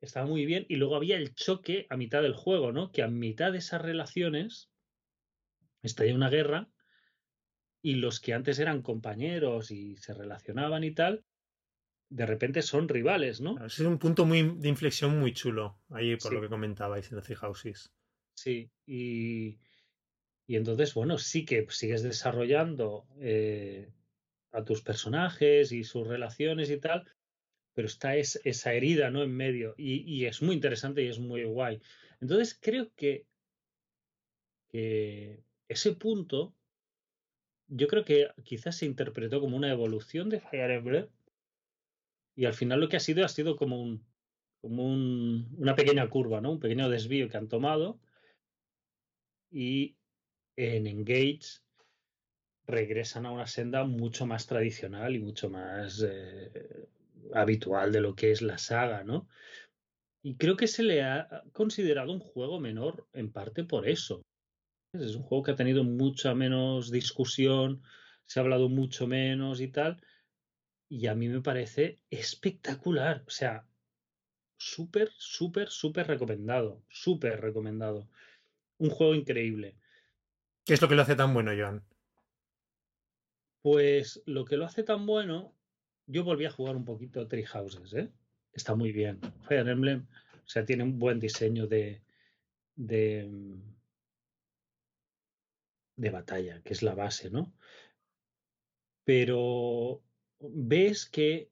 estaba 0.00 0.26
muy 0.26 0.46
bien. 0.46 0.66
Y 0.68 0.76
luego 0.76 0.96
había 0.96 1.16
el 1.16 1.34
choque 1.34 1.86
a 1.90 1.96
mitad 1.96 2.22
del 2.22 2.34
juego, 2.34 2.72
¿no? 2.72 2.92
Que 2.92 3.02
a 3.02 3.08
mitad 3.08 3.52
de 3.52 3.58
esas 3.58 3.82
relaciones 3.82 4.70
estalla 5.82 6.14
una 6.14 6.30
guerra 6.30 6.70
y 7.82 7.94
los 7.96 8.20
que 8.20 8.34
antes 8.34 8.58
eran 8.58 8.82
compañeros 8.82 9.70
y 9.70 9.96
se 9.96 10.14
relacionaban 10.14 10.84
y 10.84 10.92
tal, 10.92 11.24
de 12.10 12.26
repente 12.26 12.62
son 12.62 12.88
rivales, 12.88 13.40
¿no? 13.40 13.56
Ese 13.64 13.82
es 13.82 13.88
un 13.88 13.98
punto 13.98 14.24
muy, 14.24 14.42
de 14.56 14.68
inflexión 14.68 15.18
muy 15.18 15.32
chulo, 15.32 15.80
ahí 15.90 16.16
por 16.16 16.32
lo 16.32 16.40
que 16.40 16.48
comentabais 16.48 17.10
en 17.12 17.20
The 17.20 17.34
Houses. 17.36 17.92
Sí, 18.34 18.70
y, 18.86 19.58
y 20.46 20.56
entonces, 20.56 20.94
bueno, 20.94 21.18
sí 21.18 21.44
que 21.44 21.66
sigues 21.68 22.02
desarrollando 22.02 23.06
eh, 23.20 23.92
a 24.52 24.64
tus 24.64 24.82
personajes 24.82 25.72
y 25.72 25.84
sus 25.84 26.06
relaciones 26.06 26.70
y 26.70 26.78
tal, 26.78 27.04
pero 27.78 27.86
está 27.86 28.16
es, 28.16 28.40
esa 28.42 28.72
herida, 28.72 29.08
¿no? 29.08 29.22
En 29.22 29.36
medio, 29.36 29.76
y, 29.78 30.24
es 30.24 30.42
muy 30.42 30.56
interesante 30.56 31.04
y 31.04 31.06
es 31.06 31.20
muy 31.20 31.44
guay. 31.44 31.80
Entonces, 32.20 32.58
creo 32.60 32.92
que, 32.96 33.24
que 34.68 35.44
ese 35.68 35.92
punto 35.92 36.56
yo 37.68 37.86
creo 37.86 38.04
que 38.04 38.30
quizás 38.42 38.78
se 38.78 38.86
interpretó 38.86 39.40
como 39.40 39.56
una 39.56 39.70
evolución 39.70 40.28
de 40.28 40.40
Fire 40.40 40.72
Emblem 40.72 41.06
y 42.34 42.46
al 42.46 42.54
final 42.54 42.80
lo 42.80 42.88
que 42.88 42.96
ha 42.96 43.00
sido 43.00 43.24
ha 43.24 43.28
sido 43.28 43.54
como 43.54 43.80
un 43.80 44.04
como 44.60 44.84
un, 44.84 45.54
una 45.56 45.76
pequeña 45.76 46.10
curva, 46.10 46.40
¿no? 46.40 46.50
Un 46.50 46.58
pequeño 46.58 46.88
desvío 46.88 47.28
que 47.28 47.36
han 47.36 47.46
tomado 47.46 48.00
y 49.52 49.94
en 50.56 50.88
Engage 50.88 51.60
regresan 52.66 53.24
a 53.24 53.30
una 53.30 53.46
senda 53.46 53.84
mucho 53.84 54.26
más 54.26 54.48
tradicional 54.48 55.14
y 55.14 55.20
mucho 55.20 55.48
más 55.48 56.04
eh, 56.04 56.88
habitual 57.34 57.92
de 57.92 58.00
lo 58.00 58.14
que 58.14 58.30
es 58.30 58.42
la 58.42 58.58
saga, 58.58 59.04
¿no? 59.04 59.28
Y 60.22 60.36
creo 60.36 60.56
que 60.56 60.66
se 60.66 60.82
le 60.82 61.02
ha 61.02 61.44
considerado 61.52 62.12
un 62.12 62.20
juego 62.20 62.60
menor 62.60 63.06
en 63.12 63.32
parte 63.32 63.64
por 63.64 63.88
eso. 63.88 64.22
Es 64.92 65.14
un 65.14 65.22
juego 65.22 65.44
que 65.44 65.50
ha 65.52 65.56
tenido 65.56 65.84
mucha 65.84 66.34
menos 66.34 66.90
discusión, 66.90 67.82
se 68.26 68.40
ha 68.40 68.42
hablado 68.42 68.68
mucho 68.68 69.06
menos 69.06 69.60
y 69.60 69.68
tal. 69.68 70.02
Y 70.88 71.06
a 71.06 71.14
mí 71.14 71.28
me 71.28 71.40
parece 71.40 72.00
espectacular. 72.10 73.22
O 73.26 73.30
sea, 73.30 73.66
súper, 74.58 75.10
súper, 75.16 75.68
súper 75.68 76.06
recomendado. 76.06 76.82
Súper 76.88 77.40
recomendado. 77.40 78.08
Un 78.78 78.90
juego 78.90 79.14
increíble. 79.14 79.76
¿Qué 80.64 80.74
es 80.74 80.82
lo 80.82 80.88
que 80.88 80.94
lo 80.94 81.02
hace 81.02 81.16
tan 81.16 81.32
bueno, 81.32 81.52
Joan? 81.56 81.84
Pues 83.62 84.22
lo 84.26 84.44
que 84.44 84.56
lo 84.56 84.64
hace 84.64 84.82
tan 84.82 85.06
bueno, 85.06 85.57
yo 86.08 86.24
volví 86.24 86.46
a 86.46 86.50
jugar 86.50 86.74
un 86.74 86.84
poquito 86.84 87.28
Tree 87.28 87.44
Houses, 87.44 87.92
¿eh? 87.92 88.10
Está 88.52 88.74
muy 88.74 88.92
bien. 88.92 89.20
Fire 89.42 89.68
Emblem, 89.68 90.06
o 90.44 90.48
sea, 90.48 90.64
tiene 90.64 90.82
un 90.82 90.98
buen 90.98 91.20
diseño 91.20 91.66
de, 91.66 92.02
de, 92.74 93.30
de 95.96 96.10
batalla, 96.10 96.62
que 96.62 96.72
es 96.72 96.82
la 96.82 96.94
base, 96.94 97.30
¿no? 97.30 97.52
Pero 99.04 100.02
ves 100.40 101.06
que, 101.06 101.50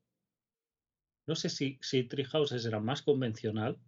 no 1.27 1.35
sé 1.35 1.51
si, 1.51 1.79
si 1.83 2.05
Treehouses 2.05 2.65
era 2.65 2.81
más 2.81 3.03
convencional 3.03 3.79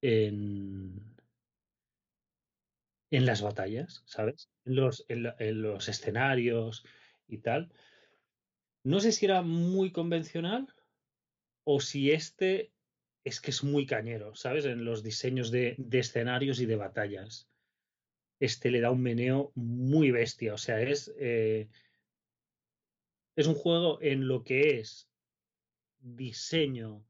en, 0.00 1.16
en 3.10 3.26
las 3.26 3.42
batallas, 3.42 4.04
¿sabes? 4.06 4.48
En 4.64 4.76
los, 4.76 5.04
en 5.08 5.62
los 5.62 5.88
escenarios 5.88 6.84
y 7.26 7.38
tal. 7.38 7.72
No 8.86 9.00
sé 9.00 9.10
si 9.10 9.24
era 9.24 9.42
muy 9.42 9.90
convencional 9.90 10.72
o 11.64 11.80
si 11.80 12.12
este 12.12 12.70
es 13.24 13.40
que 13.40 13.50
es 13.50 13.64
muy 13.64 13.84
cañero, 13.84 14.36
¿sabes? 14.36 14.64
En 14.64 14.84
los 14.84 15.02
diseños 15.02 15.50
de, 15.50 15.74
escenarios 15.90 16.60
y 16.60 16.66
de 16.66 16.76
batallas 16.76 17.48
este 18.38 18.70
le 18.70 18.80
da 18.80 18.92
un 18.92 19.02
meneo 19.02 19.50
muy 19.56 20.12
bestia. 20.12 20.54
O 20.54 20.58
sea, 20.58 20.80
es, 20.80 21.12
eh, 21.18 21.68
es 23.34 23.48
un 23.48 23.56
juego 23.56 23.98
en 24.02 24.28
lo 24.28 24.44
que 24.44 24.78
es 24.78 25.08
diseño 25.98 27.04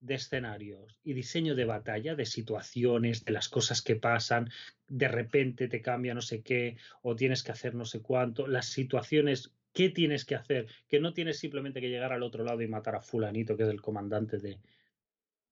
de 0.00 0.14
escenarios 0.14 0.98
y 1.04 1.12
diseño 1.12 1.54
de 1.54 1.66
batalla, 1.66 2.16
de 2.16 2.26
situaciones, 2.26 3.24
de 3.24 3.30
las 3.30 3.48
cosas 3.48 3.80
que 3.80 3.94
pasan, 3.94 4.50
de 4.88 5.06
repente 5.06 5.68
te 5.68 5.82
cambia 5.82 6.14
no 6.14 6.22
sé 6.22 6.42
qué 6.42 6.78
o 7.02 7.14
tienes 7.14 7.44
que 7.44 7.52
hacer 7.52 7.76
no 7.76 7.84
sé 7.84 8.02
cuánto, 8.02 8.48
las 8.48 8.66
situaciones, 8.66 9.52
qué 9.72 9.88
tienes 9.88 10.24
que 10.24 10.34
hacer, 10.34 10.66
que 10.88 11.00
no 11.00 11.12
tienes 11.12 11.38
simplemente 11.38 11.80
que 11.80 11.88
llegar 11.88 12.12
al 12.12 12.22
otro 12.22 12.44
lado 12.44 12.62
y 12.62 12.68
matar 12.68 12.96
a 12.96 13.02
fulanito, 13.02 13.56
que 13.56 13.64
es 13.64 13.68
el 13.68 13.80
comandante 13.80 14.38
de, 14.38 14.58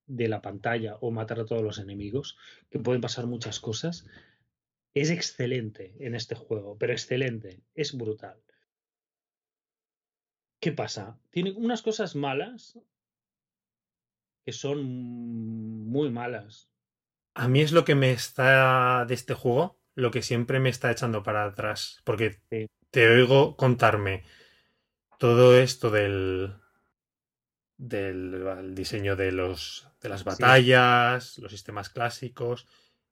de 0.07 0.29
la 0.29 0.43
pantalla, 0.43 0.97
o 1.01 1.11
matar 1.11 1.41
a 1.41 1.47
todos 1.47 1.63
los 1.63 1.79
enemigos, 1.79 2.37
que 2.71 2.79
pueden 2.79 3.01
pasar 3.01 3.27
muchas 3.27 3.61
cosas 3.61 4.07
es 4.95 5.11
excelente 5.11 5.95
en 6.01 6.15
este 6.15 6.35
juego, 6.35 6.77
pero 6.79 6.93
excelente, 6.93 7.63
es 7.75 7.97
brutal. 7.97 8.41
¿Qué 10.61 10.73
pasa? 10.73 11.19
Tiene 11.31 11.53
unas 11.53 11.83
cosas 11.83 12.17
malas 12.17 12.79
que 14.45 14.53
son 14.53 14.83
muy 14.85 16.11
malas. 16.11 16.69
A 17.35 17.49
mí 17.49 17.61
es 17.61 17.73
lo 17.73 17.85
que 17.85 17.95
me 17.95 18.11
está 18.11 19.05
de 19.07 19.15
este 19.15 19.35
juego, 19.35 19.79
lo 19.95 20.11
que 20.11 20.23
siempre 20.23 20.61
me 20.61 20.69
está 20.69 20.91
echando 20.91 21.23
para 21.23 21.45
atrás. 21.45 22.01
Porque 22.05 22.41
Sí. 22.51 22.67
Te 22.91 23.09
oigo 23.09 23.57
contarme 23.57 24.25
todo 25.19 25.59
esto 25.59 25.91
del. 25.91 26.55
del 27.77 28.35
el 28.59 28.75
diseño 28.75 29.17
de 29.17 29.33
los. 29.33 29.89
de 30.01 30.09
las 30.09 30.25
batallas, 30.25 31.39
los 31.39 31.53
sistemas 31.53 31.91
clásicos. 31.91 32.67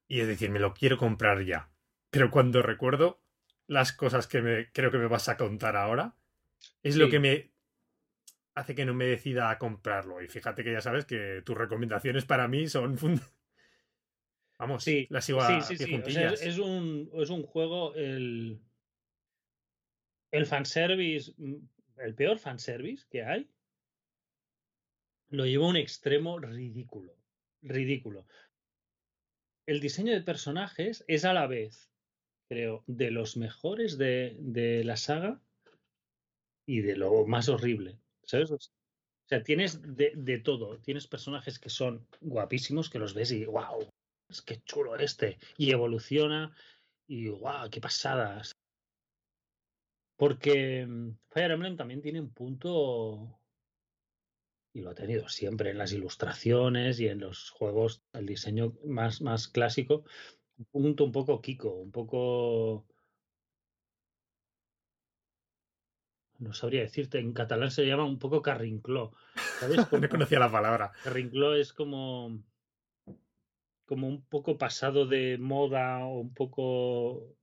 Y 0.06 0.20
es 0.20 0.26
decir, 0.26 0.50
me 0.50 0.58
lo 0.58 0.75
quiero 0.75 0.97
comprar 0.97 1.44
ya. 1.44 1.70
Pero 2.11 2.30
cuando 2.30 2.62
recuerdo 2.62 3.23
las 3.66 3.92
cosas 3.92 4.26
que 4.26 4.40
me 4.40 4.73
creo 4.73 4.90
que 4.90 4.99
me 4.99 5.06
vas 5.06 5.28
a 5.28 5.37
contar 5.37 5.76
ahora, 5.76 6.16
es 6.82 6.97
lo 6.97 7.11
que 7.11 7.20
me 7.20 7.52
hace 8.54 8.75
que 8.75 8.87
no 8.87 8.94
me 8.94 9.04
decida 9.04 9.50
a 9.50 9.58
comprarlo. 9.58 10.23
Y 10.23 10.28
fíjate 10.28 10.64
que 10.64 10.73
ya 10.73 10.80
sabes 10.80 11.04
que 11.04 11.42
tus 11.44 11.56
recomendaciones 11.56 12.25
para 12.25 12.49
mí 12.49 12.68
son 12.68 12.99
Vamos, 14.58 14.82
Sí, 14.82 15.06
las 15.11 15.25
sigo 15.25 15.40
a 15.40 15.61
sí, 15.62 15.76
sí, 15.76 15.85
sí. 15.85 15.94
O 15.94 16.11
sea, 16.11 16.30
es 16.30 16.58
un, 16.58 17.08
es 17.14 17.30
un 17.30 17.44
juego, 17.44 17.94
el, 17.94 18.61
el 20.30 20.47
fanservice, 20.47 21.32
mm, 21.37 21.56
el 21.99 22.14
peor 22.14 22.38
fanservice 22.38 23.06
que 23.11 23.23
hay, 23.23 23.49
lo 25.30 25.47
lleva 25.47 25.66
a 25.66 25.70
un 25.70 25.76
extremo 25.76 26.38
ridículo. 26.38 27.14
Ridículo. 27.62 28.26
El 29.66 29.80
diseño 29.80 30.12
de 30.12 30.23
personajes 30.23 31.04
es 31.08 31.25
a 31.25 31.35
la 31.35 31.47
vez, 31.47 31.90
creo, 32.49 32.85
de 32.87 33.11
los 33.11 33.37
mejores 33.37 33.99
de, 33.99 34.37
de 34.40 34.85
la 34.85 34.97
saga 34.97 35.42
y 36.66 36.80
de 36.80 36.97
lo 36.97 37.26
más 37.26 37.49
horrible. 37.49 37.99
¿Sabes? 38.25 38.50
O 38.50 38.58
sea, 39.26 39.42
tienes 39.42 39.82
de, 39.82 40.12
de 40.14 40.38
todo. 40.38 40.78
Tienes 40.78 41.06
personajes 41.06 41.58
que 41.58 41.68
son 41.70 42.06
guapísimos, 42.20 42.88
que 42.88 42.99
los 42.99 43.14
ves 43.14 43.32
y 43.32 43.44
wow, 43.44 43.90
es 44.28 44.42
que 44.42 44.62
chulo 44.62 44.97
este. 44.97 45.38
Y 45.56 45.70
evoluciona 45.70 46.54
y 47.06 47.28
wow, 47.28 47.68
qué 47.70 47.80
pasadas. 47.80 48.52
Porque 50.18 50.84
mm, 50.84 51.10
Fire 51.30 51.52
Emblem 51.52 51.76
también 51.76 52.02
tiene 52.02 52.20
un 52.20 52.30
punto, 52.30 53.40
y 54.75 54.80
lo 54.82 54.90
ha 54.90 54.94
tenido 54.94 55.28
siempre 55.28 55.70
en 55.70 55.78
las 55.78 55.92
ilustraciones 55.92 56.98
y 57.00 57.06
en 57.06 57.20
los 57.20 57.50
juegos, 57.50 58.02
el 58.12 58.26
diseño 58.26 58.75
más, 58.84 59.22
más 59.22 59.46
clásico, 59.48 60.04
un 60.58 60.64
punto 60.66 61.04
un 61.04 61.12
poco 61.12 61.40
Kiko, 61.40 61.72
un 61.72 61.92
poco... 61.92 62.84
No 66.38 66.52
sabría 66.52 66.82
decirte, 66.82 67.18
en 67.18 67.32
catalán 67.32 67.70
se 67.70 67.84
llama 67.87 68.04
un 68.04 68.18
poco 68.18 68.42
carrincló. 68.42 69.12
¿Sabes? 69.60 69.87
Como- 69.90 70.02
No 70.02 70.08
conocía 70.08 70.38
la 70.40 70.50
palabra. 70.50 70.92
Carrincló 71.04 71.54
es 71.54 71.72
como 71.72 72.42
como 73.87 74.06
un 74.06 74.22
poco 74.26 74.58
pasado 74.58 75.06
de 75.06 75.38
moda 75.38 76.04
o 76.04 76.20
un 76.20 76.34
poco 76.34 77.38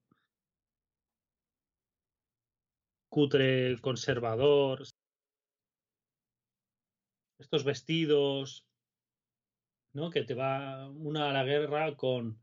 cutre 3.16 3.78
conservador. 3.80 4.84
Estos 7.40 7.64
vestidos, 7.64 8.66
¿no? 9.94 10.10
Que 10.10 10.24
te 10.24 10.34
va 10.34 10.90
una 10.90 11.30
a 11.30 11.34
la 11.34 11.46
guerra 11.46 11.96
con, 11.96 12.42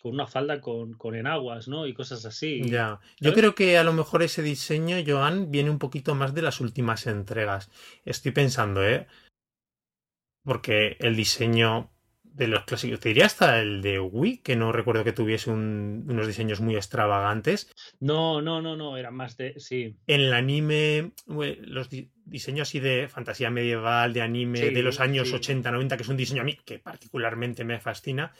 con 0.00 0.12
una 0.12 0.28
falda 0.28 0.60
con, 0.60 0.94
con 0.94 1.16
enaguas, 1.16 1.66
¿no? 1.66 1.88
Y 1.88 1.94
cosas 1.94 2.24
así. 2.24 2.62
Ya. 2.70 3.00
Yo 3.18 3.30
¿sabes? 3.30 3.34
creo 3.36 3.54
que 3.56 3.76
a 3.78 3.82
lo 3.82 3.92
mejor 3.92 4.22
ese 4.22 4.42
diseño, 4.42 4.96
Joan, 5.04 5.50
viene 5.50 5.70
un 5.70 5.80
poquito 5.80 6.14
más 6.14 6.34
de 6.34 6.42
las 6.42 6.60
últimas 6.60 7.08
entregas. 7.08 7.68
Estoy 8.04 8.30
pensando, 8.30 8.86
¿eh? 8.86 9.08
Porque 10.44 10.98
el 11.00 11.16
diseño 11.16 11.91
de 12.34 12.48
los 12.48 12.64
clásicos, 12.64 13.00
te 13.00 13.10
diría 13.10 13.26
hasta 13.26 13.60
el 13.60 13.82
de 13.82 14.00
Wii, 14.00 14.38
que 14.38 14.56
no 14.56 14.72
recuerdo 14.72 15.04
que 15.04 15.12
tuviese 15.12 15.50
un- 15.50 16.04
unos 16.08 16.26
diseños 16.26 16.60
muy 16.60 16.76
extravagantes. 16.76 17.70
No, 18.00 18.40
no, 18.40 18.62
no, 18.62 18.76
no, 18.76 18.96
era 18.96 19.10
más 19.10 19.36
de. 19.36 19.54
Sí. 19.60 19.96
En 20.06 20.20
el 20.20 20.32
anime, 20.32 21.12
los 21.26 21.90
di- 21.90 22.10
diseños 22.24 22.68
así 22.68 22.80
de 22.80 23.08
fantasía 23.08 23.50
medieval, 23.50 24.12
de 24.12 24.22
anime 24.22 24.58
Sí, 24.58 24.70
de 24.70 24.82
los 24.82 25.00
años 25.00 25.28
sí. 25.28 25.34
80, 25.34 25.70
90, 25.70 25.96
que 25.96 26.02
es 26.04 26.08
un 26.08 26.16
diseño 26.16 26.42
a 26.42 26.44
mí 26.44 26.56
que 26.64 26.78
particularmente 26.78 27.64
me 27.64 27.78
fascina. 27.80 28.32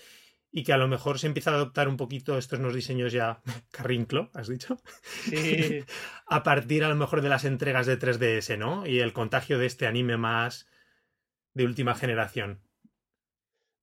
Y 0.54 0.64
que 0.64 0.74
a 0.74 0.76
lo 0.76 0.86
mejor 0.86 1.18
se 1.18 1.26
empieza 1.26 1.50
a 1.50 1.54
adoptar 1.54 1.88
un 1.88 1.96
poquito 1.96 2.36
estos 2.36 2.58
nuevos 2.58 2.74
diseños 2.76 3.10
ya 3.12 3.40
carrinclo, 3.70 4.30
has 4.34 4.48
dicho 4.48 4.76
Sí. 5.24 5.82
a 6.26 6.42
partir 6.42 6.84
a 6.84 6.88
lo 6.90 6.94
mejor 6.96 7.22
de 7.22 7.30
las 7.30 7.44
entregas 7.46 7.86
de 7.86 7.98
3DS, 7.98 8.58
¿no? 8.58 8.86
Y 8.86 9.00
el 9.00 9.12
contagio 9.14 9.58
de 9.58 9.64
este 9.66 9.86
anime 9.86 10.16
más 10.18 10.66
de 11.54 11.64
última 11.64 11.94
generación. 11.94 12.60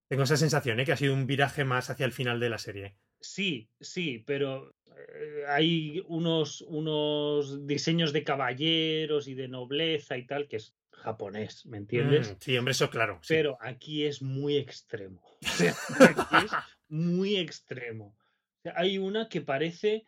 Tengo 0.09 0.23
esa 0.23 0.37
sensación, 0.37 0.79
¿eh? 0.79 0.85
Que 0.85 0.91
ha 0.91 0.97
sido 0.97 1.13
un 1.13 1.27
viraje 1.27 1.63
más 1.63 1.89
hacia 1.89 2.05
el 2.05 2.11
final 2.11 2.39
de 2.39 2.49
la 2.49 2.57
serie. 2.57 2.95
Sí, 3.21 3.69
sí, 3.79 4.23
pero 4.25 4.75
eh, 4.87 5.43
hay 5.47 6.03
unos, 6.07 6.61
unos 6.61 7.65
diseños 7.67 8.11
de 8.11 8.23
caballeros 8.23 9.27
y 9.27 9.35
de 9.35 9.47
nobleza 9.47 10.17
y 10.17 10.25
tal 10.25 10.47
que 10.47 10.57
es 10.57 10.73
japonés, 10.91 11.65
¿me 11.67 11.77
entiendes? 11.77 12.31
Mm, 12.31 12.35
sí, 12.39 12.57
hombre, 12.57 12.71
eso 12.71 12.89
claro. 12.89 13.19
sí. 13.21 13.35
Pero 13.35 13.57
aquí 13.61 14.03
es 14.05 14.21
muy 14.21 14.57
extremo. 14.57 15.21
O 15.41 15.47
sea, 15.47 15.75
aquí 15.99 16.45
es 16.45 16.51
muy 16.89 17.37
extremo. 17.37 18.07
O 18.07 18.61
sea, 18.63 18.73
hay 18.75 18.97
una 18.97 19.29
que 19.29 19.41
parece 19.41 20.05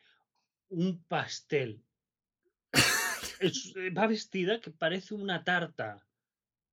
un 0.69 1.03
pastel. 1.03 1.83
Es- 3.39 3.73
eh, 3.75 3.89
va 3.91 4.07
vestida 4.07 4.59
que 4.59 4.71
parece 4.71 5.13
una 5.13 5.43
tarta. 5.43 6.05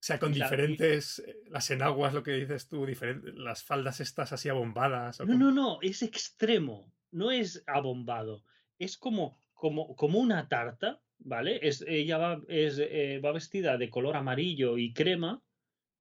O 0.00 0.02
sea, 0.08 0.18
con 0.18 0.32
diferentes. 0.32 1.18
eh, 1.26 1.37
Las 1.50 1.70
enaguas, 1.70 2.14
lo 2.14 2.22
que 2.22 2.32
dices 2.32 2.68
tú, 2.68 2.87
diferentes, 2.87 3.34
las 3.34 3.64
faldas 3.64 4.00
estas 4.00 4.32
así 4.32 4.48
abombadas. 4.48 5.20
o 5.20 5.26
No, 5.26 5.37
no, 5.37 5.50
no, 5.50 5.78
es 5.82 6.02
extremo. 6.02 6.92
No 7.11 7.30
es 7.32 7.64
abombado. 7.66 8.44
Es 8.78 8.96
como, 8.96 9.42
como, 9.54 9.96
como 9.96 10.18
una 10.20 10.46
tarta, 10.48 11.00
¿vale? 11.18 11.58
Es, 11.62 11.84
ella 11.88 12.16
va, 12.18 12.40
es, 12.48 12.78
eh, 12.78 13.20
va 13.24 13.32
vestida 13.32 13.76
de 13.76 13.90
color 13.90 14.14
amarillo 14.16 14.78
y 14.78 14.92
crema, 14.92 15.42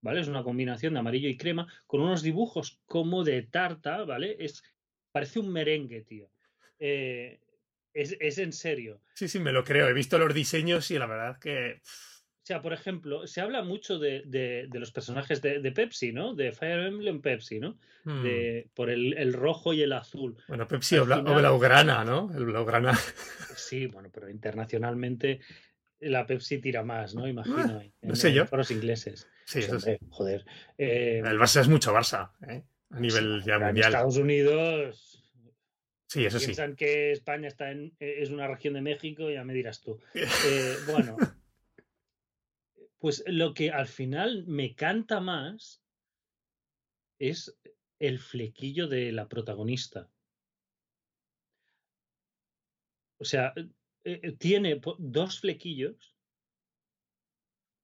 ¿vale? 0.02 0.22
Es 0.22 0.28
una 0.28 0.44
combinación 0.44 0.94
de 0.94 1.00
amarillo 1.00 1.28
y 1.30 1.38
crema, 1.38 1.66
con 1.88 2.02
unos 2.02 2.22
dibujos 2.22 2.80
como 2.86 3.24
de 3.24 3.42
tarta, 3.44 4.04
¿vale? 4.04 4.36
Es, 4.40 4.64
parece 5.12 5.40
un 5.40 5.52
merengue, 5.52 6.02
tío. 6.04 6.30
Eh, 6.78 7.40
es, 7.94 8.16
es 8.20 8.38
en 8.38 8.54
serio. 8.54 9.02
Sí, 9.16 9.28
sí, 9.28 9.40
me 9.40 9.52
lo 9.52 9.64
creo. 9.64 9.88
He 9.88 9.94
visto 9.94 10.20
los 10.20 10.34
diseños 10.36 10.92
y 10.92 11.00
la 11.00 11.08
verdad 11.08 11.40
que. 11.40 11.82
Sea, 12.48 12.62
por 12.62 12.74
ejemplo, 12.74 13.28
se 13.28 13.42
habla 13.42 13.62
mucho 13.64 14.00
de, 14.00 14.24
de- 14.26 14.68
de 14.70 14.80
los 14.80 14.92
personajes 14.92 15.42
de, 15.42 15.60
de 15.60 15.72
Pepsi, 15.72 16.12
¿no? 16.14 16.34
De 16.34 16.52
Fire 16.54 16.86
Emblem 16.88 17.22
Pepsi, 17.22 17.60
¿no? 17.60 17.78
mm, 18.06 18.24
De, 18.24 18.70
por 18.74 18.90
el, 18.90 19.18
el 19.18 19.34
rojo 19.34 19.74
y 19.74 19.82
el 19.82 19.94
azul. 19.94 20.38
Bueno, 20.48 20.68
Pepsi 20.68 20.96
al 20.96 21.02
o, 21.02 21.06
Bla- 21.06 21.18
o 21.18 21.20
final- 21.24 21.36
Blaugrana, 21.40 22.06
¿no? 22.06 22.32
El 22.36 22.46
Blaugrana. 22.46 22.94
Sí, 23.56 23.88
bueno, 23.88 24.10
pero 24.14 24.30
internacionalmente 24.30 25.40
la 26.00 26.26
Pepsi 26.26 26.60
tira 26.60 26.84
más, 26.84 27.16
¿no? 27.16 27.28
Imagino. 27.28 27.82
en- 27.82 27.94
no 28.02 28.16
sé 28.16 28.30
en 28.30 28.36
yo. 28.36 28.46
foros 28.46 28.72
ingleses. 28.72 29.28
Sí, 29.46 29.60
Pues, 29.60 29.68
eso 29.68 29.80
sí. 29.80 29.98
joder. 30.10 30.46
Eh, 30.78 31.22
El 31.26 31.40
Barça 31.40 31.62
es 31.62 31.68
mucho 31.68 31.94
Barça, 31.94 32.32
¿eh? 32.48 32.64
A 32.92 33.00
nivel 33.00 33.42
sí, 33.42 33.48
ya 33.48 33.56
en 33.56 33.64
mundial. 33.64 33.88
Estados 33.94 34.18
Unidos 34.18 35.14
Sí, 36.10 36.26
eso 36.26 36.40
sí. 36.40 36.46
piensan 36.46 36.76
que 36.78 37.12
España 37.12 37.50
está 37.50 37.72
en, 37.72 37.94
es 38.00 38.30
una 38.30 38.48
región 38.48 38.74
de 38.76 38.82
México, 38.82 39.30
ya 39.30 39.44
me 39.44 39.54
dirás 39.54 39.82
tú. 39.82 40.00
Eh, 40.48 40.76
bueno, 40.88 41.18
pues 43.00 43.24
lo 43.28 43.54
que 43.54 43.72
al 43.72 43.88
final 43.88 44.46
me 44.48 44.76
canta 44.76 45.20
más 45.20 45.82
es 47.20 47.58
el 48.00 48.20
flequillo 48.20 48.88
de 48.88 49.12
la 49.12 49.28
protagonista. 49.28 50.10
O 53.20 53.26
sea, 53.26 53.54
eh, 54.04 54.20
eh, 54.24 54.32
tiene 54.34 54.80
dos 55.00 55.40
flequillos. 55.40 56.16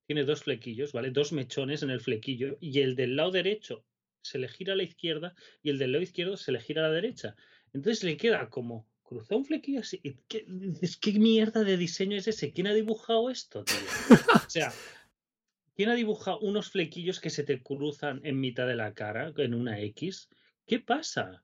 Tiene 0.05 0.25
dos 0.25 0.43
flequillos, 0.43 0.91
¿vale? 0.93 1.11
Dos 1.11 1.31
mechones 1.31 1.81
en 1.81 1.89
el 1.89 2.01
flequillo. 2.01 2.57
Y 2.59 2.81
el 2.81 2.95
del 2.95 3.15
lado 3.15 3.31
derecho 3.31 3.85
se 4.21 4.37
le 4.37 4.47
gira 4.47 4.73
a 4.73 4.75
la 4.75 4.83
izquierda 4.83 5.35
y 5.61 5.69
el 5.69 5.77
del 5.77 5.93
lado 5.93 6.03
izquierdo 6.03 6.37
se 6.37 6.51
le 6.51 6.59
gira 6.59 6.85
a 6.85 6.89
la 6.89 6.93
derecha. 6.93 7.35
Entonces 7.73 8.03
le 8.03 8.17
queda 8.17 8.49
como 8.49 8.87
cruzado 9.01 9.37
un 9.37 9.45
flequillo 9.45 9.79
así. 9.79 9.99
¿Qué, 10.27 10.45
dices, 10.47 10.97
¿qué 10.97 11.13
mierda 11.13 11.63
de 11.63 11.77
diseño 11.77 12.17
es 12.17 12.27
ese? 12.27 12.53
¿Quién 12.53 12.67
ha 12.67 12.73
dibujado 12.73 13.29
esto? 13.29 13.65
O 14.45 14.49
sea, 14.49 14.71
¿quién 15.75 15.89
ha 15.89 15.95
dibujado 15.95 16.39
unos 16.39 16.69
flequillos 16.71 17.19
que 17.19 17.29
se 17.29 17.43
te 17.43 17.61
cruzan 17.61 18.21
en 18.23 18.39
mitad 18.39 18.67
de 18.67 18.75
la 18.75 18.93
cara, 18.93 19.33
en 19.37 19.53
una 19.53 19.79
X? 19.79 20.29
¿Qué 20.65 20.79
pasa? 20.79 21.43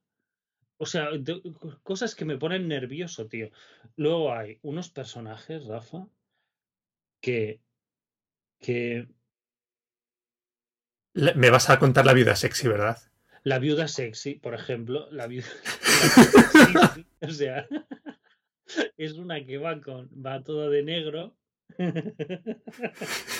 O 0.77 0.85
sea, 0.85 1.09
de- 1.11 1.41
cosas 1.83 2.15
que 2.15 2.25
me 2.25 2.37
ponen 2.37 2.67
nervioso, 2.67 3.27
tío. 3.27 3.49
Luego 3.95 4.33
hay 4.33 4.59
unos 4.61 4.89
personajes, 4.89 5.65
Rafa, 5.65 6.07
que, 7.21 7.59
que 8.59 9.07
Le- 11.13 11.33
Me 11.35 11.49
vas 11.49 11.69
a 11.69 11.79
contar 11.79 12.05
la 12.05 12.13
vida 12.13 12.35
sexy, 12.35 12.67
¿verdad? 12.67 12.97
la 13.43 13.57
viuda 13.57 13.87
sexy, 13.87 14.35
por 14.35 14.53
ejemplo, 14.53 15.09
la 15.11 15.25
viuda, 15.27 15.47
sí, 16.95 17.05
o 17.21 17.29
sea, 17.29 17.67
es 18.97 19.13
una 19.13 19.43
que 19.45 19.57
va 19.57 19.79
con, 19.81 20.09
va 20.09 20.43
toda 20.43 20.69
de 20.69 20.83
negro, 20.83 21.35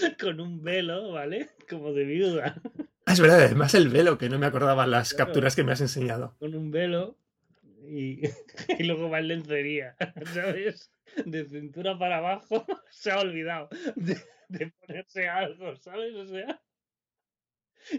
con 0.20 0.40
un 0.40 0.62
velo, 0.62 1.12
¿vale? 1.12 1.50
Como 1.68 1.92
de 1.92 2.04
viuda. 2.04 2.60
es 3.06 3.20
verdad, 3.20 3.42
además 3.44 3.74
el 3.74 3.88
velo, 3.88 4.18
que 4.18 4.28
no 4.28 4.38
me 4.38 4.46
acordaba 4.46 4.86
las 4.86 5.14
capturas 5.14 5.54
que 5.56 5.64
me 5.64 5.72
has 5.72 5.80
enseñado. 5.80 6.36
Con 6.38 6.54
un 6.54 6.70
velo 6.70 7.16
y, 7.88 8.20
y 8.78 8.84
luego 8.84 9.10
va 9.10 9.18
en 9.20 9.28
lencería, 9.28 9.96
¿sabes? 10.34 10.90
De 11.24 11.44
cintura 11.46 11.98
para 11.98 12.18
abajo 12.18 12.66
se 12.90 13.10
ha 13.10 13.20
olvidado 13.20 13.68
de, 13.96 14.18
de 14.48 14.72
ponerse 14.80 15.28
algo, 15.28 15.76
¿sabes? 15.76 16.14
O 16.14 16.26
sea. 16.26 16.60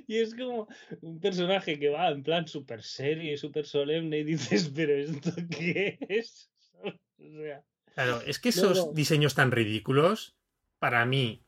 Y 0.07 0.17
es 0.17 0.33
como 0.33 0.67
un 1.01 1.19
personaje 1.19 1.77
que 1.77 1.89
va 1.89 2.09
en 2.09 2.23
plan 2.23 2.47
súper 2.47 2.81
serio 2.81 3.31
y 3.31 3.37
súper 3.37 3.67
solemne 3.67 4.17
y 4.19 4.23
dices, 4.23 4.71
pero 4.75 4.93
¿esto 4.95 5.31
qué 5.51 5.99
es? 6.09 6.49
O 6.83 6.91
sea, 7.39 7.63
Claro, 7.93 8.19
es 8.25 8.39
que 8.39 8.49
esos 8.49 8.75
Luego- 8.77 8.93
diseños 8.93 9.35
tan 9.35 9.51
ridículos, 9.51 10.35
para 10.79 11.05
mí, 11.05 11.44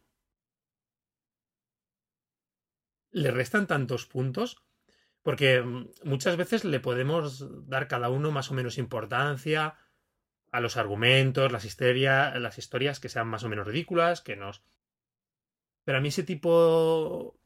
le 3.22 3.32
restan 3.32 3.68
tantos 3.68 4.06
puntos, 4.06 4.50
porque 5.24 5.62
mm, 5.62 5.90
muchas 6.04 6.38
veces 6.38 6.64
le 6.66 6.80
podemos 6.80 7.28
dar 7.68 7.88
cada 7.88 8.10
uno 8.10 8.32
más 8.32 8.52
o 8.52 8.54
menos 8.54 8.78
importancia 8.78 9.76
a 10.52 10.60
los 10.62 10.78
argumentos, 10.78 11.52
las, 11.52 11.66
histeria- 11.66 12.34
las 12.40 12.58
historias 12.58 13.00
que 13.00 13.10
sean 13.10 13.28
más 13.28 13.44
o 13.44 13.50
menos 13.50 13.68
ridículas, 13.68 14.22
que 14.22 14.36
nos... 14.36 14.64
Pero 15.84 15.98
a 15.98 16.02
mí 16.02 16.10
ese 16.10 16.24
tipo 16.24 17.38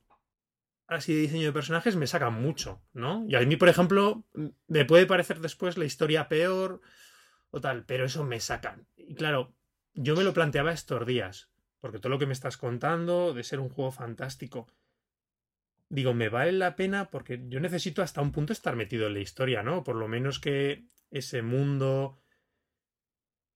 así 0.87 1.13
de 1.13 1.21
diseño 1.21 1.45
de 1.47 1.53
personajes 1.53 1.95
me 1.95 2.07
saca 2.07 2.29
mucho, 2.29 2.81
¿no? 2.93 3.25
Y 3.27 3.35
a 3.35 3.39
mí, 3.41 3.55
por 3.55 3.69
ejemplo, 3.69 4.25
me 4.67 4.85
puede 4.85 5.05
parecer 5.05 5.39
después 5.39 5.77
la 5.77 5.85
historia 5.85 6.27
peor 6.27 6.81
o 7.49 7.61
tal, 7.61 7.85
pero 7.85 8.05
eso 8.05 8.23
me 8.25 8.39
sacan. 8.39 8.87
Y 8.97 9.15
claro, 9.15 9.53
yo 9.93 10.15
me 10.15 10.23
lo 10.23 10.33
planteaba 10.33 10.71
estos 10.73 11.05
días, 11.05 11.49
porque 11.79 11.99
todo 11.99 12.09
lo 12.09 12.19
que 12.19 12.25
me 12.25 12.33
estás 12.33 12.57
contando 12.57 13.33
de 13.33 13.43
ser 13.43 13.59
un 13.59 13.69
juego 13.69 13.91
fantástico, 13.91 14.67
digo, 15.91 16.13
me 16.13 16.29
vale 16.29 16.53
la 16.53 16.75
pena 16.75 17.09
porque 17.11 17.41
yo 17.49 17.59
necesito 17.59 18.01
hasta 18.01 18.21
un 18.21 18.31
punto 18.31 18.53
estar 18.53 18.75
metido 18.75 19.07
en 19.07 19.13
la 19.13 19.19
historia, 19.19 19.61
¿no? 19.61 19.83
Por 19.83 19.95
lo 19.97 20.07
menos 20.07 20.39
que 20.39 20.85
ese 21.11 21.41
mundo, 21.41 22.17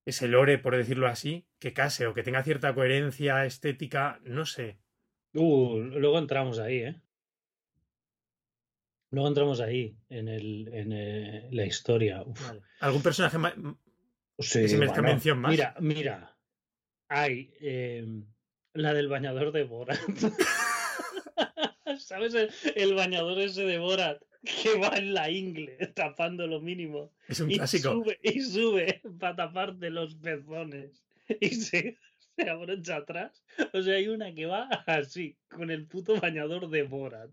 ese 0.06 0.28
lore, 0.28 0.58
por 0.58 0.76
decirlo 0.76 1.08
así, 1.08 1.48
que 1.60 1.74
case 1.74 2.08
o 2.08 2.14
que 2.14 2.24
tenga 2.24 2.44
cierta 2.44 2.76
coherencia 2.76 3.46
estética, 3.46 4.20
no 4.24 4.46
sé. 4.46 4.78
Uh, 5.34 5.78
luego 5.80 6.20
entramos 6.20 6.60
ahí, 6.60 6.78
¿eh? 6.80 7.02
Luego 9.12 9.28
entramos 9.30 9.62
ahí, 9.62 9.98
en, 10.10 10.28
el, 10.28 10.68
en 10.74 10.92
eh, 10.92 11.48
la 11.52 11.66
historia. 11.66 12.22
Uf. 12.24 12.52
¿Algún 12.82 13.02
personaje 13.02 13.38
ma- 13.38 13.56
Sí, 14.40 14.62
que 14.62 14.68
se 14.68 14.78
merezca 14.78 15.00
bueno, 15.00 15.14
mención 15.14 15.40
más? 15.40 15.52
Mira, 15.52 15.76
mira. 15.80 16.38
Hay 17.08 17.54
eh, 17.62 18.06
la 18.74 18.94
del 18.94 19.08
bañador 19.08 19.54
de 19.54 19.64
Borat. 19.64 20.00
¿Sabes 22.16 22.34
el, 22.34 22.50
el 22.76 22.94
bañador 22.96 23.40
ese 23.40 23.64
de 23.66 23.78
Borat? 23.78 24.22
Que 24.64 24.78
va 24.80 24.96
en 24.98 25.14
la 25.14 25.30
ingle, 25.30 25.76
tapando 25.96 26.48
lo 26.48 26.62
mínimo. 26.62 27.12
Es 27.28 27.42
un 27.42 27.52
Y 27.52 27.56
clásico. 27.58 27.92
sube, 27.92 28.20
y 28.24 28.40
sube 28.42 29.02
para 29.20 29.36
taparte 29.36 29.90
los 29.90 30.16
pezones. 30.16 31.04
Y 31.42 31.50
se, 31.50 31.98
se 32.38 32.50
abrocha 32.50 32.98
atrás. 32.98 33.44
O 33.74 33.82
sea, 33.82 33.96
hay 33.96 34.08
una 34.08 34.34
que 34.34 34.46
va 34.46 34.64
así, 34.86 35.36
con 35.50 35.72
el 35.72 35.88
puto 35.88 36.20
bañador 36.22 36.70
de 36.70 36.84
Borat. 36.84 37.32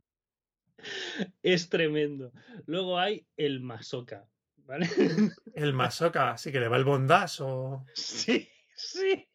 Es 1.45 1.69
tremendo. 1.69 2.33
Luego 2.67 2.99
hay 2.99 3.25
el 3.37 3.61
masoca, 3.61 4.27
¿vale? 4.57 4.89
El 5.55 5.75
Masoka, 5.75 6.33
así 6.33 6.51
que 6.51 6.59
le 6.59 6.67
va 6.69 6.77
el 6.77 6.85
bondage 6.85 7.43
o... 7.43 7.85
Sí, 7.95 8.49
sí. 8.75 9.29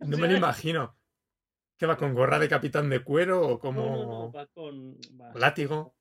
No 0.00 0.16
me 0.18 0.28
lo 0.28 0.36
imagino. 0.36 0.94
¿Qué 1.78 1.86
va 1.86 1.96
con 1.96 2.14
gorra 2.14 2.38
de 2.38 2.48
capitán 2.48 2.88
de 2.88 3.02
cuero 3.04 3.46
o 3.46 3.58
como 3.58 3.82
no, 3.82 4.06
no, 4.06 4.32
va 4.32 4.46
con. 4.46 4.96
va 5.20 5.32
látigo? 5.34 5.94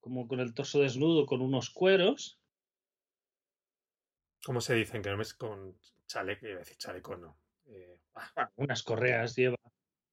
Como 0.00 0.26
con 0.26 0.40
el 0.40 0.52
torso 0.52 0.80
desnudo, 0.80 1.26
con 1.26 1.40
unos 1.40 1.70
cueros. 1.70 2.40
¿Cómo 4.44 4.60
se 4.60 4.74
dicen? 4.74 5.02
Que 5.02 5.10
no 5.10 5.22
es 5.22 5.34
con 5.34 5.76
chaleco, 6.06 6.46
iba 6.46 6.56
a 6.56 6.58
decir 6.60 6.76
chaleco, 6.76 7.16
no. 7.16 7.36
Eh, 7.66 7.98
ah, 8.16 8.50
unas 8.56 8.82
correas 8.82 9.36
lleva. 9.36 9.56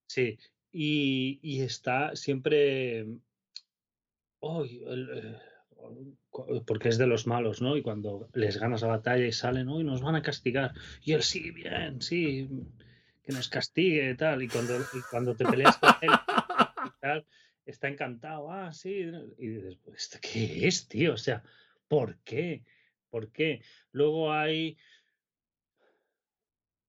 Sí. 0.08 0.38
Y, 0.72 1.40
y 1.42 1.62
está 1.64 2.16
siempre. 2.16 3.08
El, 4.42 5.38
cu- 6.30 6.64
porque 6.66 6.90
es 6.90 6.98
de 6.98 7.08
los 7.08 7.26
malos, 7.28 7.62
¿no? 7.62 7.76
Y 7.78 7.82
cuando 7.82 8.30
les 8.34 8.58
ganas 8.60 8.82
la 8.82 8.90
batalla 8.90 9.26
y 9.26 9.32
salen, 9.32 9.70
uy, 9.70 9.84
nos 9.84 10.02
van 10.02 10.16
a 10.16 10.22
castigar. 10.22 10.74
Y 11.02 11.14
él, 11.14 11.24
sí, 11.24 11.52
bien, 11.52 12.02
sí, 12.02 12.48
que 13.30 13.36
nos 13.36 13.48
castigue 13.48 14.10
y 14.10 14.18
tal. 14.18 14.42
Y 14.42 14.48
cuando, 14.48 14.76
y 14.80 15.02
cuando 15.12 15.36
te 15.36 15.46
peleas 15.46 15.78
con 15.78 15.92
él 16.02 16.10
y 16.86 17.00
tal, 17.00 17.28
está 17.64 17.88
encantado, 17.88 18.52
ah, 18.52 18.74
sí. 18.74 19.06
Y 19.38 19.48
dices, 19.48 19.78
pues, 19.84 20.02
¿esto 20.02 20.18
qué 20.20 20.68
es, 20.68 20.88
tío? 20.88 21.14
O 21.14 21.18
sea, 21.18 21.44
¿por 21.88 22.18
qué? 22.24 22.64
¿Por 23.12 23.32
qué? 23.32 23.62
Luego 23.92 24.34
hay. 24.34 24.78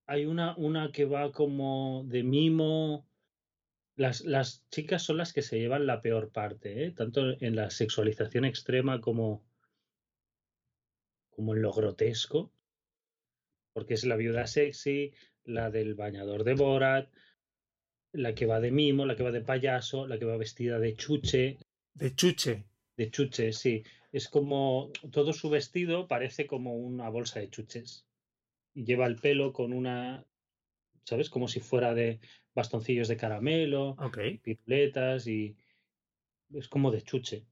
Hay 0.06 0.24
una, 0.24 0.56
una 0.56 0.90
que 0.90 1.04
va 1.04 1.30
como 1.30 2.04
de 2.06 2.22
mimo. 2.22 3.06
Las, 3.96 4.22
las 4.22 4.66
chicas 4.70 5.02
son 5.02 5.18
las 5.18 5.34
que 5.34 5.42
se 5.42 5.58
llevan 5.58 5.86
la 5.86 6.00
peor 6.00 6.32
parte, 6.32 6.86
¿eh? 6.86 6.90
tanto 6.92 7.36
en 7.38 7.54
la 7.54 7.68
sexualización 7.68 8.46
extrema 8.46 8.98
como, 9.02 9.44
como 11.28 11.54
en 11.54 11.60
lo 11.60 11.70
grotesco, 11.70 12.50
porque 13.74 13.92
es 13.92 14.06
la 14.06 14.16
viuda 14.16 14.46
sexy, 14.46 15.12
la 15.44 15.70
del 15.70 15.94
bañador 15.94 16.44
de 16.44 16.54
Borat, 16.54 17.08
la 18.12 18.34
que 18.34 18.46
va 18.46 18.60
de 18.60 18.70
mimo, 18.70 19.06
la 19.06 19.16
que 19.16 19.22
va 19.22 19.30
de 19.30 19.40
payaso, 19.40 20.06
la 20.06 20.18
que 20.18 20.24
va 20.24 20.36
vestida 20.36 20.78
de 20.78 20.94
chuche, 20.94 21.58
de 21.94 22.14
chuche. 22.14 22.64
de 22.96 23.10
chuche, 23.10 23.52
sí. 23.52 23.84
Es 24.12 24.28
como 24.28 24.90
todo 25.12 25.32
su 25.32 25.50
vestido 25.50 26.08
parece 26.08 26.46
como 26.46 26.74
una 26.74 27.08
bolsa 27.08 27.40
de 27.40 27.50
chuches. 27.50 28.06
Y 28.74 28.84
lleva 28.84 29.06
el 29.06 29.16
pelo 29.16 29.52
con 29.52 29.72
una, 29.72 30.24
¿sabes? 31.04 31.30
Como 31.30 31.48
si 31.48 31.60
fuera 31.60 31.94
de 31.94 32.20
bastoncillos 32.54 33.08
de 33.08 33.16
caramelo. 33.16 33.90
Ok. 33.98 34.18
piruletas 34.42 35.26
y 35.26 35.56
es 36.52 36.68
como 36.68 36.90
de 36.90 37.02
chuche. 37.02 37.46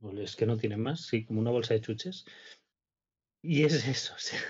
O 0.00 0.12
Es 0.12 0.36
que 0.36 0.46
no 0.46 0.56
tiene 0.56 0.76
más, 0.76 1.06
sí, 1.06 1.24
como 1.24 1.40
una 1.40 1.50
bolsa 1.50 1.74
de 1.74 1.80
chuches. 1.80 2.24
Y 3.40 3.64
es 3.64 3.86
eso, 3.86 4.14
o 4.14 4.18
sea, 4.18 4.40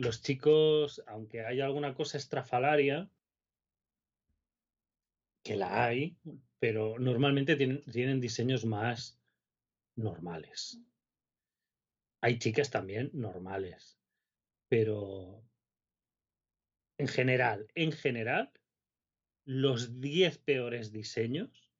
los 0.00 0.22
chicos, 0.22 1.02
aunque 1.06 1.44
haya 1.44 1.66
alguna 1.66 1.94
cosa 1.94 2.16
estrafalaria, 2.16 3.10
que 5.42 5.56
la 5.56 5.84
hay, 5.84 6.16
pero 6.58 6.98
normalmente 6.98 7.54
tienen, 7.54 7.82
tienen 7.84 8.18
diseños 8.18 8.64
más 8.64 9.20
normales. 9.96 10.80
Hay 12.22 12.38
chicas 12.38 12.70
también 12.70 13.10
normales, 13.12 13.98
pero 14.68 15.44
en 16.96 17.08
general, 17.08 17.68
en 17.74 17.92
general, 17.92 18.50
los 19.44 20.00
10 20.00 20.38
peores 20.38 20.92
diseños 20.92 21.70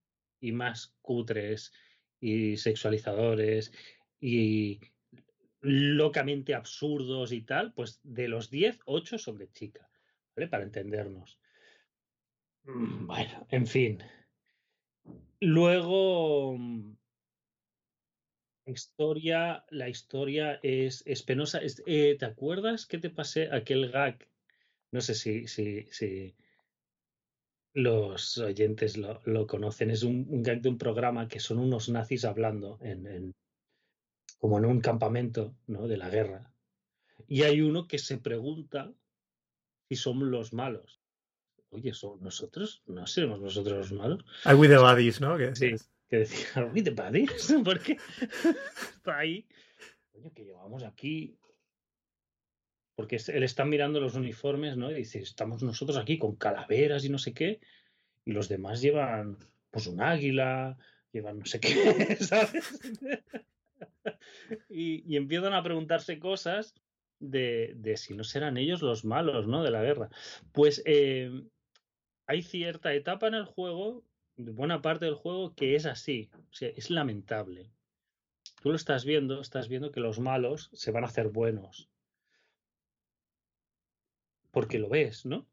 y 0.40 0.52
más 0.52 0.94
cutres 1.00 1.72
y 2.20 2.58
sexualizadores 2.58 3.72
y 4.20 4.80
locamente 5.60 6.54
absurdos 6.54 7.32
y 7.32 7.42
tal, 7.42 7.72
pues 7.74 8.00
de 8.02 8.28
los 8.28 8.50
10, 8.50 8.80
8 8.86 9.18
son 9.18 9.38
de 9.38 9.50
chica, 9.50 9.90
¿vale? 10.36 10.48
Para 10.48 10.64
entendernos. 10.64 11.38
Mm, 12.64 13.06
Bueno, 13.06 13.46
en 13.50 13.66
fin. 13.66 13.98
Luego, 15.40 16.56
mm, 16.56 16.96
historia, 18.66 19.64
la 19.70 19.88
historia 19.88 20.58
es, 20.62 21.02
es 21.06 21.22
penosa. 21.22 21.58
Es- 21.58 21.82
eh, 21.86 22.16
¿te 22.18 22.24
acuerdas 22.26 22.86
que 22.86 22.98
te 22.98 23.10
pasé 23.10 23.50
aquel 23.52 23.90
gag? 23.90 24.28
No 24.92 25.00
sé 25.00 25.14
si, 25.14 25.46
si, 25.48 25.86
si 25.90 26.36
los 27.74 28.38
oyentes 28.38 28.96
lo, 28.96 29.20
lo 29.24 29.46
conocen. 29.46 29.90
Es 29.90 30.02
un, 30.02 30.26
un 30.28 30.42
gag 30.42 30.60
de 30.62 30.68
un 30.68 30.78
programa 30.78 31.28
que 31.28 31.40
son 31.40 31.58
unos 31.58 31.88
nazis 31.88 32.24
hablando 32.24 32.78
en, 32.80 33.06
en- 33.06 33.32
como 34.40 34.58
en 34.58 34.64
un 34.64 34.80
campamento, 34.80 35.54
¿no? 35.66 35.86
De 35.86 35.98
la 35.98 36.08
guerra. 36.08 36.50
Y 37.28 37.42
hay 37.42 37.60
uno 37.60 37.86
que 37.86 37.98
se 37.98 38.18
pregunta 38.18 38.92
si 39.88 39.96
somos 39.96 40.26
los 40.26 40.52
malos. 40.52 41.00
Oye, 41.68 41.92
¿somos 41.92 42.20
nosotros? 42.22 42.82
¿No 42.86 43.06
seremos 43.06 43.40
nosotros 43.40 43.90
los 43.90 43.92
malos? 43.92 44.24
I 44.44 44.54
with 44.54 44.70
the 44.70 44.78
buddies, 44.78 45.20
¿no? 45.20 45.36
Que 45.36 45.54
Sí, 45.54 45.74
que 46.08 46.18
decía, 46.20 46.46
"Are 46.54 46.70
we 46.74 46.82
the 46.82 46.90
baddies?" 46.90 47.54
¿Por 47.64 47.80
qué 47.80 47.98
está 48.96 49.18
ahí? 49.18 49.46
Coño, 50.10 50.32
que 50.32 50.44
llevamos 50.44 50.82
aquí. 50.82 51.36
Porque 52.96 53.20
él 53.28 53.42
está 53.42 53.64
mirando 53.64 54.00
los 54.00 54.14
uniformes, 54.14 54.76
¿no? 54.76 54.90
Y 54.90 54.94
dice, 54.94 55.20
estamos 55.20 55.62
nosotros 55.62 55.98
aquí 55.98 56.18
con 56.18 56.36
calaveras 56.36 57.04
y 57.04 57.10
no 57.10 57.18
sé 57.18 57.32
qué. 57.32 57.60
Y 58.24 58.32
los 58.32 58.48
demás 58.48 58.80
llevan, 58.80 59.38
pues, 59.70 59.86
un 59.86 60.00
águila, 60.02 60.76
llevan 61.12 61.38
no 61.38 61.46
sé 61.46 61.60
qué, 61.60 62.16
¿sabes? 62.20 62.80
y, 64.68 65.16
empiezan 65.16 65.54
a 65.54 65.62
preguntarse 65.62 66.18
cosas 66.18 66.74
de, 67.18 67.74
de 67.76 67.96
si 67.96 68.14
no 68.14 68.24
serán 68.24 68.56
ellos 68.56 68.82
los 68.82 69.04
malos, 69.04 69.46
¿no? 69.46 69.62
De 69.62 69.70
la 69.70 69.82
guerra. 69.82 70.08
Pues 70.52 70.82
eh, 70.86 71.30
hay 72.26 72.42
cierta 72.42 72.94
etapa 72.94 73.28
en 73.28 73.34
el 73.34 73.44
juego 73.44 74.04
buena 74.48 74.80
parte 74.80 75.04
del 75.04 75.14
juego 75.14 75.54
que 75.54 75.74
es 75.74 75.86
así. 75.86 76.30
O 76.50 76.52
sea, 76.52 76.70
es 76.70 76.90
lamentable. 76.90 77.70
Tú 78.62 78.70
lo 78.70 78.76
estás 78.76 79.04
viendo, 79.04 79.40
estás 79.40 79.68
viendo 79.68 79.90
que 79.90 80.00
los 80.00 80.18
malos 80.18 80.70
se 80.72 80.90
van 80.90 81.04
a 81.04 81.08
hacer 81.08 81.28
buenos. 81.28 81.88
Porque 84.50 84.78
lo 84.78 84.88
ves, 84.88 85.26
¿no? 85.26 85.46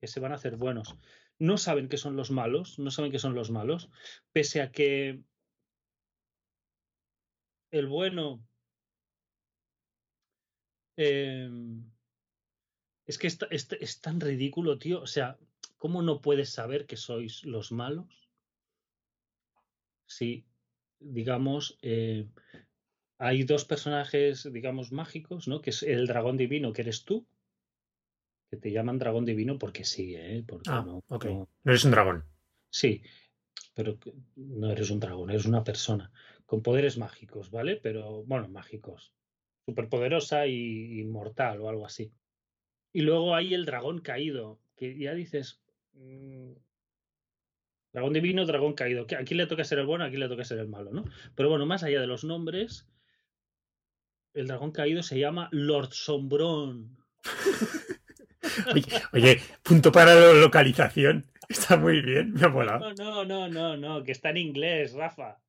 Que 0.00 0.06
se 0.06 0.20
van 0.20 0.32
a 0.32 0.36
hacer 0.36 0.56
buenos. 0.56 0.96
No 1.38 1.56
saben 1.56 1.88
que 1.88 1.96
son 1.96 2.16
los 2.16 2.30
malos, 2.30 2.78
no 2.78 2.90
saben 2.90 3.10
que 3.10 3.18
son 3.18 3.34
los 3.34 3.50
malos, 3.50 3.90
pese 4.32 4.60
a 4.60 4.70
que 4.70 5.22
el 7.70 7.86
bueno 7.86 8.44
em, 10.96 11.90
es 13.06 13.18
que 13.18 13.26
es 13.26 14.00
tan 14.00 14.20
ridículo, 14.20 14.78
tío. 14.78 15.00
O 15.00 15.06
sea, 15.06 15.38
¿cómo 15.78 16.02
no 16.02 16.20
puedes 16.20 16.50
saber 16.50 16.86
que 16.86 16.96
sois 16.96 17.44
los 17.44 17.72
malos? 17.72 18.28
Sí, 20.06 20.44
digamos, 21.00 21.78
eh, 21.82 22.28
hay 23.18 23.42
dos 23.44 23.64
personajes, 23.64 24.48
digamos, 24.52 24.92
mágicos, 24.92 25.48
¿no? 25.48 25.60
Que 25.60 25.70
es 25.70 25.82
el 25.82 26.06
dragón 26.06 26.36
divino, 26.36 26.72
que 26.72 26.82
eres 26.82 27.04
tú, 27.04 27.26
que 28.50 28.56
te 28.56 28.70
llaman 28.70 28.98
dragón 28.98 29.24
divino 29.24 29.58
porque 29.58 29.84
sí, 29.84 30.14
¿eh? 30.14 30.44
Porque 30.46 30.70
ah, 30.70 30.82
no, 30.84 31.02
ok. 31.08 31.24
No, 31.26 31.48
eres 31.64 31.84
un 31.84 31.90
dragón. 31.90 32.24
Sí, 32.70 33.02
pero 33.74 33.98
no 34.36 34.70
eres 34.70 34.90
un 34.90 35.00
dragón, 35.00 35.30
eres 35.30 35.46
una 35.46 35.64
persona 35.64 36.12
con 36.50 36.64
poderes 36.64 36.98
mágicos, 36.98 37.52
¿vale? 37.52 37.76
Pero, 37.76 38.24
bueno, 38.24 38.48
mágicos. 38.48 39.14
Superpoderosa 39.64 40.48
y 40.48 40.98
inmortal 40.98 41.60
o 41.60 41.68
algo 41.68 41.86
así. 41.86 42.12
Y 42.92 43.02
luego 43.02 43.36
hay 43.36 43.54
el 43.54 43.64
dragón 43.64 44.00
caído, 44.00 44.58
que 44.74 44.98
ya 44.98 45.14
dices, 45.14 45.62
mm, 45.92 46.54
Dragón 47.92 48.12
divino, 48.14 48.44
dragón 48.46 48.72
caído. 48.72 49.06
Aquí 49.16 49.36
le 49.36 49.46
toca 49.46 49.62
ser 49.62 49.78
el 49.78 49.86
bueno, 49.86 50.04
aquí 50.04 50.16
le 50.16 50.26
toca 50.26 50.44
ser 50.44 50.58
el 50.58 50.66
malo, 50.66 50.90
¿no? 50.92 51.04
Pero 51.36 51.50
bueno, 51.50 51.66
más 51.66 51.84
allá 51.84 52.00
de 52.00 52.08
los 52.08 52.24
nombres, 52.24 52.88
el 54.34 54.48
dragón 54.48 54.72
caído 54.72 55.04
se 55.04 55.20
llama 55.20 55.48
Lord 55.52 55.92
Sombrón. 55.92 56.96
oye, 59.12 59.40
punto 59.62 59.92
para 59.92 60.16
la 60.16 60.32
localización. 60.32 61.30
Está 61.48 61.76
muy 61.76 62.00
bien, 62.00 62.32
me 62.32 62.44
ha 62.44 62.48
molado. 62.48 62.92
No, 62.94 63.24
no, 63.24 63.24
no, 63.24 63.48
no, 63.48 63.76
no, 63.76 64.02
que 64.02 64.10
está 64.10 64.30
en 64.30 64.38
inglés, 64.38 64.94
Rafa. 64.94 65.40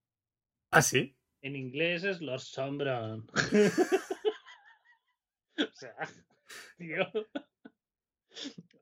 ¿Ah, 0.72 0.82
sí? 0.82 1.16
En 1.42 1.56
inglés 1.56 2.04
es 2.06 2.22
Lord 2.22 2.40
Sombrón. 2.40 3.28
o 5.58 5.72
sea, 5.74 5.96
tío. 6.78 7.06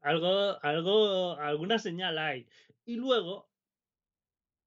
Algo, 0.01 0.63
algo, 0.63 1.33
alguna 1.33 1.79
señal 1.79 2.19
hay. 2.19 2.47
Y 2.85 2.95
luego 2.95 3.49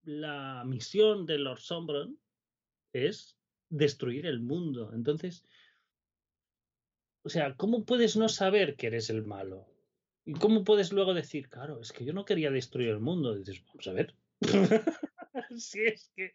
la 0.02 0.64
misión 0.66 1.26
de 1.26 1.38
Lord 1.38 1.61
Sombron 1.61 2.18
es 2.92 3.37
destruir 3.68 4.26
el 4.26 4.40
mundo. 4.40 4.90
Entonces, 4.92 5.44
o 7.22 7.28
sea, 7.28 7.56
¿cómo 7.56 7.85
puedes 7.85 8.16
no 8.16 8.28
saber 8.28 8.74
que 8.76 8.88
eres 8.88 9.11
el 9.11 9.24
malo? 9.24 9.66
¿Y 10.24 10.35
cómo 10.35 10.64
puedes 10.64 10.92
luego 10.92 11.14
decir, 11.14 11.48
claro, 11.48 11.80
es 11.80 11.92
que 11.92 12.04
yo 12.04 12.12
no 12.12 12.24
quería 12.24 12.50
destruir 12.50 12.88
el 12.88 13.00
mundo? 13.00 13.35
dices, 13.35 13.64
vamos 13.66 13.87
a 13.87 13.92
ver. 13.92 14.14
si 15.59 15.85
es 15.85 16.11
que, 16.15 16.35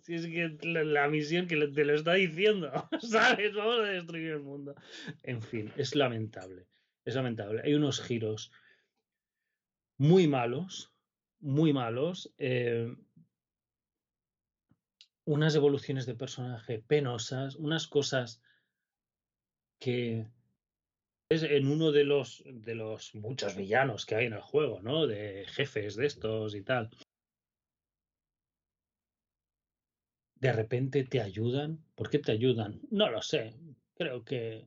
si 0.00 0.14
es 0.14 0.26
que 0.26 0.58
la, 0.62 1.08
misión 1.08 1.46
que 1.46 1.56
te 1.68 1.84
lo 1.84 1.94
está 1.94 2.14
diciendo, 2.14 2.70
¿sabes? 3.00 3.54
Vamos 3.54 3.80
a 3.80 3.84
destruir 3.84 4.32
el 4.32 4.40
mundo. 4.40 4.74
En 5.22 5.42
fin, 5.42 5.72
es 5.76 5.94
lamentable. 5.94 6.66
Es 7.04 7.14
lamentable. 7.14 7.62
Hay 7.64 7.74
unos 7.74 8.00
giros 8.00 8.52
muy 9.96 10.28
malos 10.28 10.92
muy 11.40 11.72
malos, 11.72 12.32
eh, 12.38 12.94
unas 15.24 15.54
evoluciones 15.54 16.06
de 16.06 16.14
personaje 16.14 16.78
penosas, 16.78 17.56
unas 17.56 17.86
cosas 17.86 18.42
que 19.78 20.26
es 21.30 21.42
en 21.42 21.68
uno 21.68 21.92
de 21.92 22.04
los 22.04 22.42
de 22.46 22.74
los 22.74 23.14
muchos 23.14 23.56
villanos 23.56 24.04
que 24.04 24.16
hay 24.16 24.26
en 24.26 24.34
el 24.34 24.40
juego, 24.40 24.82
¿no? 24.82 25.06
De 25.06 25.46
jefes 25.46 25.96
de 25.96 26.06
estos 26.06 26.54
y 26.54 26.62
tal. 26.62 26.90
De 30.40 30.52
repente 30.52 31.04
te 31.04 31.20
ayudan. 31.20 31.84
¿Por 31.94 32.10
qué 32.10 32.18
te 32.18 32.32
ayudan? 32.32 32.80
No 32.90 33.10
lo 33.10 33.22
sé. 33.22 33.54
Creo 33.94 34.24
que 34.24 34.66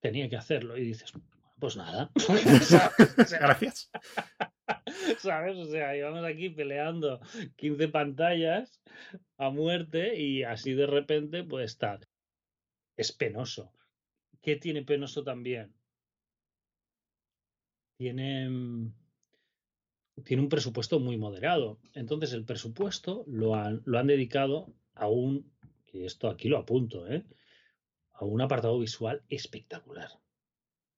tenía 0.00 0.28
que 0.28 0.36
hacerlo. 0.36 0.76
Y 0.78 0.84
dices, 0.84 1.12
pues 1.58 1.76
nada. 1.76 2.10
Gracias. 3.30 3.90
¿Sabes? 5.18 5.56
O 5.58 5.66
sea, 5.66 5.96
íbamos 5.96 6.24
aquí 6.24 6.48
peleando 6.50 7.20
15 7.56 7.88
pantallas 7.88 8.82
a 9.36 9.50
muerte 9.50 10.18
y 10.18 10.42
así 10.42 10.72
de 10.72 10.86
repente, 10.86 11.44
pues 11.44 11.72
está. 11.72 12.00
Es 12.96 13.12
penoso. 13.12 13.72
¿Qué 14.40 14.56
tiene 14.56 14.82
penoso 14.82 15.22
también? 15.22 15.74
Tiene, 17.98 18.48
mm, 18.48 18.94
tiene 20.24 20.42
un 20.42 20.48
presupuesto 20.48 20.98
muy 21.00 21.16
moderado. 21.16 21.78
Entonces, 21.92 22.32
el 22.32 22.44
presupuesto 22.44 23.24
lo 23.26 23.54
han, 23.54 23.82
lo 23.84 23.98
han 23.98 24.06
dedicado 24.06 24.72
a 24.94 25.08
un, 25.08 25.52
y 25.92 26.04
esto 26.04 26.28
aquí 26.28 26.48
lo 26.48 26.58
apunto, 26.58 27.06
¿eh? 27.06 27.24
a 28.12 28.24
un 28.24 28.40
apartado 28.40 28.78
visual 28.78 29.22
espectacular. 29.28 30.10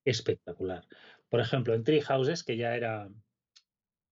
Espectacular. 0.05 0.87
Por 1.29 1.41
ejemplo, 1.41 1.75
en 1.75 1.83
Tree 1.83 2.03
Houses, 2.03 2.45
que 2.45 2.57
ya 2.57 2.77
era 2.77 3.11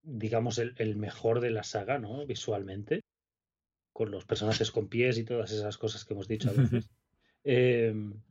digamos, 0.04 0.58
el, 0.58 0.96
mejor 0.96 1.40
de 1.40 1.50
la 1.50 1.62
saga, 1.62 1.98
¿no? 1.98 2.26
Visualmente, 2.26 3.02
con 3.92 4.10
los 4.10 4.24
personajes 4.24 4.70
con 4.70 4.88
pies 4.88 5.18
y 5.18 5.24
todas 5.24 5.50
esas 5.50 5.78
cosas 5.78 6.04
que 6.04 6.14
hemos 6.14 6.28
dicho 6.28 6.50
a 6.50 6.52
veces. 6.56 6.90
Em, 7.42 8.22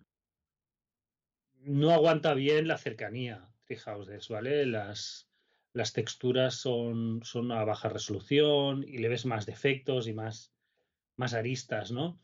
no 1.62 1.92
aguanta 1.92 2.34
bien 2.34 2.68
la 2.68 2.78
cercanía, 2.78 3.50
Treehouses, 3.66 4.30
¿vale? 4.30 4.66
Las, 4.66 5.30
las 5.74 5.94
texturas 5.94 6.56
son, 6.56 7.22
son 7.24 7.52
a 7.52 7.64
baja 7.64 7.90
resolución 7.90 8.84
y 8.88 9.00
le 9.00 9.10
ves 9.10 9.26
más 9.26 9.46
defectos 9.46 10.08
y 10.08 10.14
más, 10.14 10.53
más 11.16 11.34
aristas, 11.34 11.92
¿no? 11.92 12.20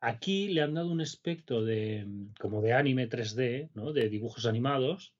Aquí 0.00 0.48
le 0.48 0.62
han 0.62 0.74
dado 0.74 0.90
un 0.90 1.00
aspecto 1.00 1.64
de 1.64 2.06
como 2.38 2.62
de 2.62 2.72
anime 2.72 3.08
3D, 3.08 3.70
¿no? 3.74 3.92
De 3.92 4.08
dibujos 4.08 4.46
animados, 4.46 5.14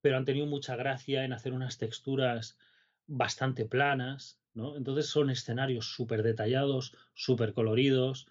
pero 0.00 0.16
han 0.16 0.24
tenido 0.24 0.46
mucha 0.46 0.76
gracia 0.76 1.24
en 1.24 1.32
hacer 1.32 1.52
unas 1.52 1.78
texturas 1.78 2.58
bastante 3.06 3.64
planas, 3.64 4.38
¿no? 4.54 4.76
Entonces 4.76 5.06
son 5.06 5.30
escenarios 5.30 5.86
súper 5.86 6.22
detallados, 6.22 6.96
súper 7.14 7.52
coloridos, 7.54 8.26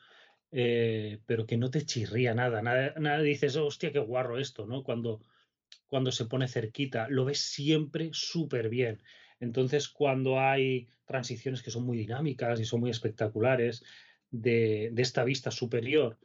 eh, 0.51 1.19
pero 1.25 1.45
que 1.45 1.57
no 1.57 1.71
te 1.71 1.85
chirría 1.85 2.33
nada. 2.33 2.61
nada. 2.61 3.21
dices, 3.21 3.55
hostia, 3.55 3.91
qué 3.91 3.99
guarro 3.99 4.37
esto, 4.37 4.65
¿no? 4.65 4.83
Cuando, 4.83 5.21
cuando 5.87 6.11
se 6.11 6.25
pone 6.25 6.47
cerquita, 6.47 7.07
lo 7.09 7.25
ves 7.25 7.39
siempre 7.41 8.09
súper 8.13 8.69
bien. 8.69 9.01
Entonces, 9.41 9.89
cuando 9.89 10.39
hay 10.39 10.87
transiciones 11.05 11.63
que 11.63 11.71
son 11.71 11.83
muy 11.83 11.97
dinámicas 11.97 12.59
y 12.59 12.65
son 12.65 12.79
muy 12.79 12.91
espectaculares 12.91 13.83
de, 14.29 14.93
esta 14.95 15.23
vista 15.23 15.49
superior, 15.49 16.19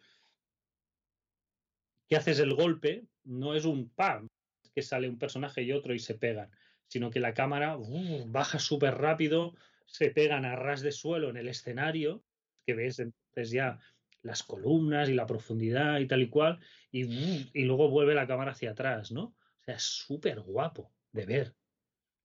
que 2.08 2.16
haces 2.16 2.38
el 2.38 2.54
golpe, 2.54 3.06
no 3.24 3.54
es 3.54 3.64
un 3.64 3.88
pam, 3.88 4.28
que 4.74 4.82
sale 4.82 5.08
un 5.08 5.18
personaje 5.18 5.62
y 5.62 5.72
otro 5.72 5.94
y 5.94 5.98
se 5.98 6.14
pegan, 6.14 6.50
sino 6.88 7.10
que 7.10 7.18
la 7.18 7.32
cámara 7.32 7.78
baja 8.26 8.58
súper 8.58 8.94
rápido, 8.96 9.54
se 9.86 10.10
pegan 10.10 10.44
a 10.44 10.54
ras 10.54 10.82
de 10.82 10.92
suelo 10.92 11.30
en 11.30 11.38
el 11.38 11.48
escenario, 11.48 12.22
que 12.66 12.74
ves 12.74 12.98
entonces 12.98 13.50
ya 13.50 13.80
las 14.20 14.42
columnas 14.42 15.08
y 15.08 15.14
la 15.14 15.26
profundidad 15.26 16.00
y 16.00 16.06
tal 16.06 16.20
y 16.20 16.28
cual, 16.28 16.60
y, 16.92 17.48
y 17.54 17.64
luego 17.64 17.88
vuelve 17.88 18.14
la 18.14 18.26
cámara 18.26 18.52
hacia 18.52 18.72
atrás, 18.72 19.10
¿no? 19.10 19.24
O 19.24 19.64
sea, 19.64 19.76
es 19.76 19.84
súper 19.84 20.40
guapo 20.40 20.92
de 21.12 21.24
ver. 21.24 21.54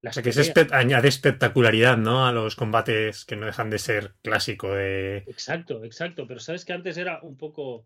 O 0.03 0.13
sea, 0.13 0.23
que 0.23 0.31
se 0.31 0.53
añade 0.71 1.07
espectacularidad, 1.07 1.97
¿no? 1.97 2.25
A 2.25 2.31
los 2.31 2.55
combates 2.55 3.25
que 3.25 3.35
no 3.35 3.45
dejan 3.45 3.69
de 3.69 3.79
ser 3.79 4.13
clásico 4.21 4.73
de... 4.73 5.17
Exacto, 5.27 5.83
exacto, 5.83 6.27
pero 6.27 6.39
sabes 6.39 6.65
que 6.65 6.73
antes 6.73 6.97
era 6.97 7.19
un 7.21 7.37
poco 7.37 7.85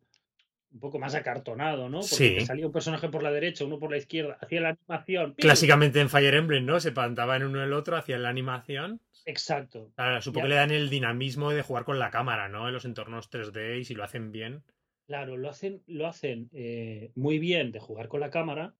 un 0.76 0.82
poco 0.82 1.00
más 1.00 1.16
acartonado, 1.16 1.90
¿no? 1.90 2.02
Porque 2.02 2.46
salía 2.46 2.66
un 2.66 2.74
personaje 2.74 3.08
por 3.08 3.24
la 3.24 3.32
derecha, 3.32 3.64
uno 3.64 3.80
por 3.80 3.92
la 3.92 3.98
izquierda, 3.98 4.38
hacía 4.42 4.60
la 4.60 4.70
animación. 4.70 5.34
Clásicamente 5.36 6.02
en 6.02 6.10
Fire 6.10 6.34
Emblem, 6.34 6.66
¿no? 6.66 6.82
Se 6.82 6.92
plantaba 6.92 7.38
en 7.38 7.44
uno 7.44 7.64
el 7.64 7.72
otro, 7.72 7.96
hacían 7.96 8.24
la 8.24 8.30
animación. 8.30 9.00
Exacto. 9.26 9.92
supongo 10.20 10.44
que 10.44 10.50
le 10.50 10.56
dan 10.56 10.72
el 10.72 10.90
dinamismo 10.90 11.52
de 11.52 11.62
jugar 11.62 11.86
con 11.86 11.98
la 11.98 12.12
cámara, 12.12 12.50
¿no? 12.50 12.68
En 12.68 12.74
los 12.74 12.84
entornos 12.84 13.32
3D 13.32 13.80
y 13.80 13.86
si 13.86 13.96
lo 13.96 14.04
hacen 14.04 14.34
bien. 14.34 14.64
Claro, 15.08 15.38
lo 15.38 15.50
hacen, 15.50 15.82
lo 15.88 16.08
hacen 16.08 16.50
eh, 16.52 17.12
muy 17.16 17.40
bien 17.40 17.72
de 17.72 17.80
jugar 17.80 18.10
con 18.10 18.20
la 18.20 18.30
cámara, 18.30 18.74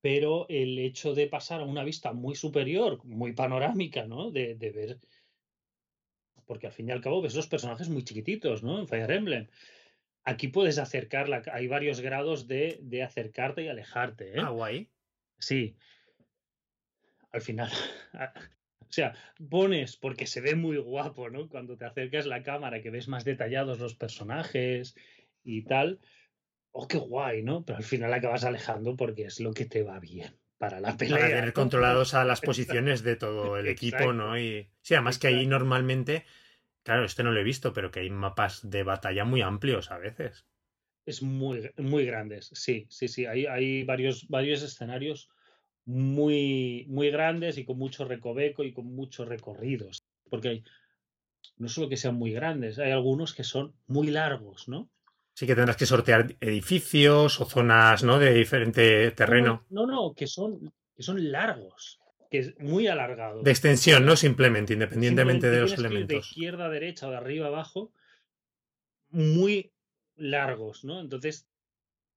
pero 0.00 0.46
el 0.48 0.78
hecho 0.78 1.14
de 1.14 1.26
pasar 1.26 1.60
a 1.60 1.64
una 1.64 1.84
vista 1.84 2.12
muy 2.12 2.34
superior, 2.34 3.04
muy 3.04 3.32
panorámica, 3.32 4.06
¿no? 4.06 4.30
De, 4.30 4.54
de 4.54 4.70
ver 4.70 4.98
porque 6.48 6.66
al 6.66 6.72
fin 6.72 6.88
y 6.88 6.92
al 6.92 7.02
cabo 7.02 7.22
ves 7.22 7.34
los 7.34 7.46
personajes 7.46 7.88
muy 7.90 8.02
chiquititos, 8.02 8.64
¿no? 8.64 8.80
En 8.80 8.88
Fire 8.88 9.10
Emblem. 9.10 9.46
Aquí 10.24 10.48
puedes 10.48 10.78
acercarla, 10.78 11.42
hay 11.52 11.68
varios 11.68 12.00
grados 12.00 12.48
de, 12.48 13.02
acercarte 13.04 13.62
y 13.62 13.68
alejarte. 13.68 14.32
¿eh? 14.32 14.40
Ah, 14.42 14.48
guay. 14.48 14.90
Sí. 15.38 15.76
al 17.30 17.42
final, 17.42 17.70
o 18.80 18.90
sea, 18.92 19.14
pones 19.48 19.96
porque 19.96 20.26
se 20.26 20.40
ve 20.40 20.56
muy 20.56 20.78
guapo, 20.78 21.30
¿no? 21.30 21.48
Cuando 21.48 21.76
te 21.76 21.84
acercas 21.84 22.26
la 22.26 22.42
cámara, 22.42 22.82
que 22.82 22.90
ves 22.90 23.06
más 23.06 23.24
detallados 23.24 23.78
los 23.78 23.94
personajes 23.94 24.96
y 25.44 25.62
tal. 25.62 26.00
Oh, 26.72 26.86
qué 26.86 26.98
guay, 26.98 27.42
¿no? 27.42 27.64
Pero 27.64 27.78
al 27.78 27.84
final 27.84 28.12
acabas 28.12 28.44
alejando 28.44 28.96
porque 28.96 29.24
es 29.24 29.40
lo 29.40 29.52
que 29.52 29.64
te 29.64 29.82
va 29.82 29.98
bien 29.98 30.38
para 30.58 30.80
la 30.80 30.96
pelea. 30.96 31.16
Para 31.18 31.28
tener 31.28 31.52
controlados 31.52 32.14
a 32.14 32.24
las 32.24 32.40
posiciones 32.40 33.02
de 33.02 33.16
todo 33.16 33.56
el 33.56 33.68
equipo, 33.68 34.12
¿no? 34.12 34.38
Y 34.38 34.68
sí, 34.82 34.94
además 34.94 35.18
que 35.18 35.28
ahí 35.28 35.46
normalmente, 35.46 36.24
claro, 36.82 37.04
este 37.04 37.22
no 37.22 37.32
lo 37.32 37.40
he 37.40 37.44
visto, 37.44 37.72
pero 37.72 37.90
que 37.90 38.00
hay 38.00 38.10
mapas 38.10 38.68
de 38.68 38.82
batalla 38.82 39.24
muy 39.24 39.40
amplios 39.40 39.90
a 39.90 39.98
veces. 39.98 40.46
Es 41.06 41.22
muy, 41.22 41.70
muy 41.78 42.04
grandes, 42.04 42.50
sí, 42.52 42.86
sí, 42.90 43.08
sí. 43.08 43.24
Hay, 43.24 43.46
hay 43.46 43.82
varios, 43.84 44.28
varios 44.28 44.62
escenarios 44.62 45.30
muy, 45.86 46.84
muy 46.88 47.10
grandes 47.10 47.56
y 47.56 47.64
con 47.64 47.78
mucho 47.78 48.04
recoveco 48.04 48.62
y 48.62 48.74
con 48.74 48.94
muchos 48.94 49.26
recorridos. 49.26 50.04
Porque 50.28 50.48
hay, 50.48 50.64
no 51.56 51.68
solo 51.68 51.88
que 51.88 51.96
sean 51.96 52.16
muy 52.16 52.32
grandes, 52.32 52.78
hay 52.78 52.92
algunos 52.92 53.34
que 53.34 53.42
son 53.42 53.74
muy 53.86 54.08
largos, 54.08 54.68
¿no? 54.68 54.90
Sí 55.38 55.46
que 55.46 55.54
tendrás 55.54 55.76
que 55.76 55.86
sortear 55.86 56.34
edificios 56.40 57.40
o 57.40 57.44
zonas, 57.44 58.02
¿no? 58.02 58.18
De 58.18 58.34
diferente 58.34 59.12
terreno. 59.12 59.64
No, 59.70 59.86
no, 59.86 60.12
que 60.12 60.26
son, 60.26 60.74
que 60.96 61.04
son 61.04 61.30
largos, 61.30 62.00
que 62.28 62.38
es 62.38 62.58
muy 62.58 62.88
alargados. 62.88 63.44
De 63.44 63.52
extensión, 63.52 64.04
¿no? 64.04 64.16
Simplemente, 64.16 64.72
independientemente 64.72 65.48
de 65.48 65.60
los 65.60 65.74
elementos. 65.74 66.08
de 66.08 66.16
izquierda 66.16 66.64
a 66.64 66.68
derecha 66.70 67.06
o 67.06 67.12
de 67.12 67.18
arriba 67.18 67.46
a 67.46 67.50
abajo, 67.50 67.92
muy 69.10 69.70
largos, 70.16 70.84
¿no? 70.84 70.98
Entonces, 70.98 71.46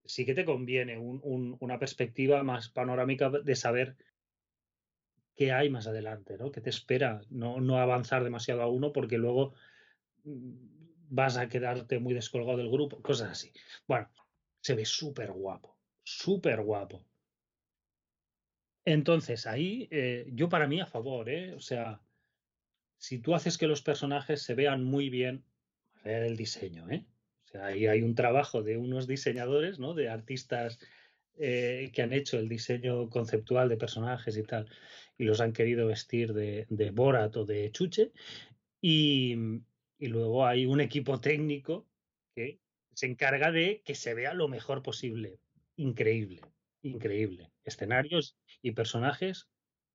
sí 0.03 0.25
que 0.25 0.33
te 0.33 0.43
conviene 0.43 0.97
una 0.97 1.77
perspectiva 1.77 2.41
más 2.41 2.69
panorámica 2.69 3.29
de 3.29 3.55
saber 3.55 3.97
qué 5.35 5.51
hay 5.51 5.69
más 5.69 5.85
adelante, 5.85 6.39
¿no? 6.39 6.51
¿Qué 6.51 6.61
te 6.61 6.71
espera? 6.71 7.21
No, 7.29 7.61
no 7.61 7.77
avanzar 7.77 8.23
demasiado 8.23 8.63
a 8.63 8.67
uno 8.67 8.91
porque 8.91 9.19
luego 9.19 9.53
mm, 10.23 10.71
vas 11.11 11.35
a 11.37 11.49
quedarte 11.49 11.99
muy 11.99 12.13
descolgado 12.13 12.57
del 12.57 12.71
grupo, 12.71 13.01
cosas 13.01 13.31
así. 13.31 13.51
Bueno, 13.85 14.09
se 14.61 14.75
ve 14.75 14.85
súper 14.85 15.31
guapo, 15.33 15.77
súper 16.03 16.61
guapo. 16.61 17.05
Entonces, 18.85 19.45
ahí, 19.45 19.87
eh, 19.91 20.25
yo 20.31 20.47
para 20.47 20.67
mí 20.67 20.79
a 20.79 20.87
favor, 20.87 21.29
¿eh? 21.29 21.53
O 21.53 21.59
sea, 21.59 22.01
si 22.97 23.19
tú 23.19 23.35
haces 23.35 23.57
que 23.57 23.67
los 23.67 23.81
personajes 23.81 24.41
se 24.41 24.55
vean 24.55 24.83
muy 24.85 25.09
bien, 25.09 25.43
ver 26.03 26.23
el 26.23 26.37
diseño, 26.37 26.89
¿eh? 26.89 27.05
O 27.43 27.47
sea, 27.49 27.65
ahí 27.67 27.87
hay 27.87 28.01
un 28.01 28.15
trabajo 28.15 28.63
de 28.63 28.77
unos 28.77 29.05
diseñadores, 29.05 29.79
¿no? 29.79 29.93
De 29.93 30.07
artistas 30.07 30.79
eh, 31.37 31.91
que 31.93 32.01
han 32.03 32.13
hecho 32.13 32.39
el 32.39 32.47
diseño 32.47 33.09
conceptual 33.09 33.67
de 33.67 33.77
personajes 33.77 34.37
y 34.37 34.43
tal, 34.43 34.69
y 35.17 35.25
los 35.25 35.41
han 35.41 35.51
querido 35.51 35.87
vestir 35.87 36.33
de, 36.33 36.67
de 36.69 36.91
Borat 36.91 37.35
o 37.35 37.45
de 37.45 37.69
Chuche. 37.71 38.13
Y, 38.79 39.61
y 40.01 40.07
luego 40.07 40.47
hay 40.47 40.65
un 40.65 40.81
equipo 40.81 41.21
técnico 41.21 41.87
que 42.35 42.59
se 42.93 43.05
encarga 43.05 43.51
de 43.51 43.83
que 43.85 43.93
se 43.93 44.15
vea 44.15 44.33
lo 44.33 44.47
mejor 44.47 44.81
posible. 44.81 45.37
Increíble, 45.75 46.41
increíble. 46.81 47.51
Escenarios 47.63 48.35
y 48.63 48.71
personajes, 48.71 49.47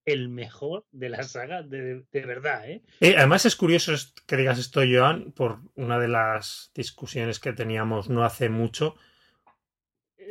el 0.05 0.29
mejor 0.29 0.87
de 0.93 1.09
la 1.09 1.25
saga, 1.25 1.63
de, 1.63 2.07
verdad. 2.13 2.71
¿eh? 2.71 2.83
¿eh? 3.01 3.17
además 3.19 3.47
es 3.47 3.57
curioso 3.57 3.93
que 4.29 4.37
digas 4.37 4.61
esto, 4.61 4.83
Joan, 4.89 5.33
por 5.33 5.59
una 5.75 5.99
de 5.99 6.09
las 6.09 6.71
discusiones 6.73 7.41
que 7.41 7.53
teníamos 7.53 8.09
no 8.09 8.25
hace 8.25 8.49
mucho 8.49 8.95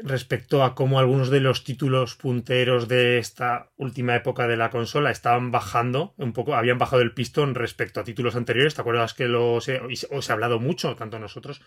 respecto 0.04 0.64
a 0.64 0.76
cómo 0.76 1.00
algunos 1.00 1.30
de 1.30 1.40
los 1.40 1.64
títulos 1.64 2.16
punteros 2.16 2.88
de 2.88 3.18
esta 3.18 3.72
última 3.78 4.16
época 4.16 4.48
de 4.48 4.58
la 4.58 4.70
consola 4.70 5.12
estaban 5.12 5.52
bajando 5.52 6.14
un 6.18 6.34
poco, 6.34 6.56
habían 6.56 6.78
bajado 6.78 7.02
el 7.02 7.14
pistón 7.14 7.56
respecto 7.56 8.00
a 8.00 8.04
títulos 8.04 8.36
anteriores. 8.36 8.76
¿Te 8.76 8.82
acuerdas 8.82 9.14
que 9.14 9.28
lo, 9.28 9.54
os 9.56 9.70
he 9.70 10.32
hablado 10.32 10.60
mucho, 10.60 10.96
tanto 10.96 11.20
nosotros 11.20 11.62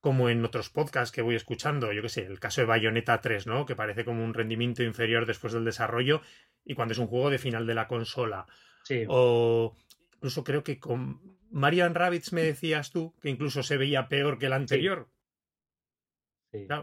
como 0.00 0.28
en 0.28 0.44
otros 0.44 0.70
podcasts 0.70 1.12
que 1.12 1.22
voy 1.22 1.34
escuchando? 1.34 1.92
Yo 1.92 2.02
qué 2.02 2.08
sé, 2.08 2.26
el 2.26 2.40
caso 2.40 2.60
de 2.60 2.66
Bayonetta 2.66 3.20
3, 3.20 3.46
¿no? 3.46 3.66
Que 3.66 3.76
parece 3.76 4.04
como 4.04 4.24
un 4.24 4.34
rendimiento 4.34 4.82
inferior 4.82 5.26
después 5.26 5.52
del 5.52 5.64
desarrollo 5.64 6.20
y 6.64 6.74
cuando 6.74 6.92
es 6.92 6.98
un 6.98 7.06
juego 7.06 7.30
de 7.30 7.38
final 7.38 7.66
de 7.66 7.74
la 7.74 7.88
consola. 7.88 8.46
Sí. 8.84 9.04
O 9.08 9.74
incluso 10.16 10.44
creo 10.44 10.62
que 10.62 10.78
con 10.78 11.20
Marian 11.50 11.94
Rabbits 11.94 12.32
me 12.32 12.42
decías 12.42 12.90
tú 12.90 13.14
que 13.20 13.30
incluso 13.30 13.62
se 13.62 13.76
veía 13.76 14.08
peor 14.08 14.38
que 14.38 14.46
el 14.46 14.52
anterior 14.52 15.08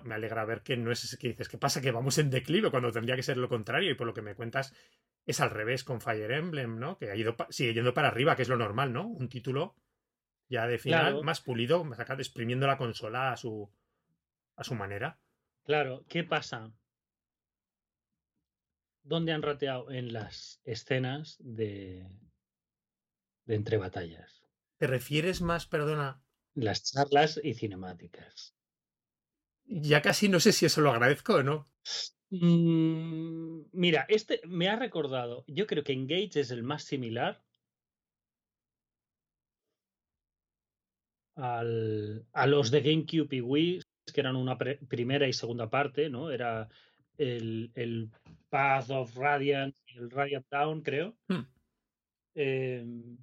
me 0.03 0.15
alegra 0.15 0.45
ver 0.45 0.61
que 0.61 0.77
no 0.77 0.91
es 0.91 1.03
ese 1.03 1.17
que 1.17 1.29
dices. 1.29 1.49
¿Qué 1.49 1.57
pasa? 1.57 1.81
Que 1.81 1.91
vamos 1.91 2.17
en 2.17 2.29
declive 2.29 2.71
cuando 2.71 2.91
tendría 2.91 3.15
que 3.15 3.23
ser 3.23 3.37
lo 3.37 3.49
contrario. 3.49 3.91
Y 3.91 3.95
por 3.95 4.07
lo 4.07 4.13
que 4.13 4.21
me 4.21 4.35
cuentas, 4.35 4.73
es 5.25 5.39
al 5.39 5.49
revés 5.49 5.83
con 5.83 6.01
Fire 6.01 6.31
Emblem, 6.31 6.79
¿no? 6.79 6.97
Que 6.97 7.09
ha 7.09 7.15
ido 7.15 7.35
sigue 7.49 7.73
yendo 7.73 7.93
para 7.93 8.09
arriba, 8.09 8.35
que 8.35 8.41
es 8.41 8.49
lo 8.49 8.57
normal, 8.57 8.91
¿no? 8.93 9.07
Un 9.07 9.29
título 9.29 9.75
ya 10.49 10.67
de 10.67 10.77
final 10.77 11.23
más 11.23 11.39
pulido, 11.39 11.85
acá 11.97 12.15
exprimiendo 12.15 12.67
la 12.67 12.77
consola 12.77 13.31
a 13.31 13.37
su, 13.37 13.71
a 14.57 14.63
su 14.65 14.75
manera. 14.75 15.17
Claro, 15.63 16.03
¿qué 16.09 16.25
pasa? 16.25 16.73
¿Dónde 19.03 19.31
han 19.31 19.41
rateado? 19.41 19.89
En 19.91 20.11
las 20.11 20.59
escenas 20.65 21.37
de, 21.39 22.05
de 23.45 23.55
entre 23.55 23.77
batallas. 23.77 24.43
¿Te 24.77 24.87
refieres 24.87 25.41
más, 25.41 25.67
perdona? 25.67 26.21
Las 26.53 26.83
charlas 26.83 27.39
y 27.41 27.53
cinemáticas 27.53 28.53
ya 29.71 30.01
casi 30.01 30.27
no 30.27 30.39
sé 30.39 30.51
si 30.51 30.65
eso 30.65 30.81
lo 30.81 30.91
agradezco 30.91 31.35
o 31.35 31.43
no. 31.43 31.69
Mm, 32.29 33.63
mira, 33.71 34.05
este 34.09 34.41
me 34.45 34.69
ha 34.69 34.75
recordado, 34.75 35.43
yo 35.47 35.65
creo 35.67 35.83
que 35.83 35.93
Engage 35.93 36.39
es 36.39 36.51
el 36.51 36.63
más 36.63 36.83
similar 36.83 37.41
al, 41.35 42.25
a 42.33 42.47
los 42.47 42.71
de 42.71 42.81
GameCube 42.81 43.35
y 43.35 43.41
Wii, 43.41 43.81
que 44.13 44.21
eran 44.21 44.35
una 44.35 44.57
primera 44.57 45.27
y 45.27 45.33
segunda 45.33 45.69
parte, 45.69 46.09
¿no? 46.09 46.31
Era 46.31 46.67
el, 47.17 47.71
el 47.75 48.11
Path 48.49 48.89
of 48.89 49.15
Radiant 49.15 49.75
y 49.87 49.97
el 49.97 50.11
Radiant 50.11 50.45
Down, 50.49 50.81
creo. 50.81 51.17
Hmm. 51.27 51.45
Em, 52.35 53.17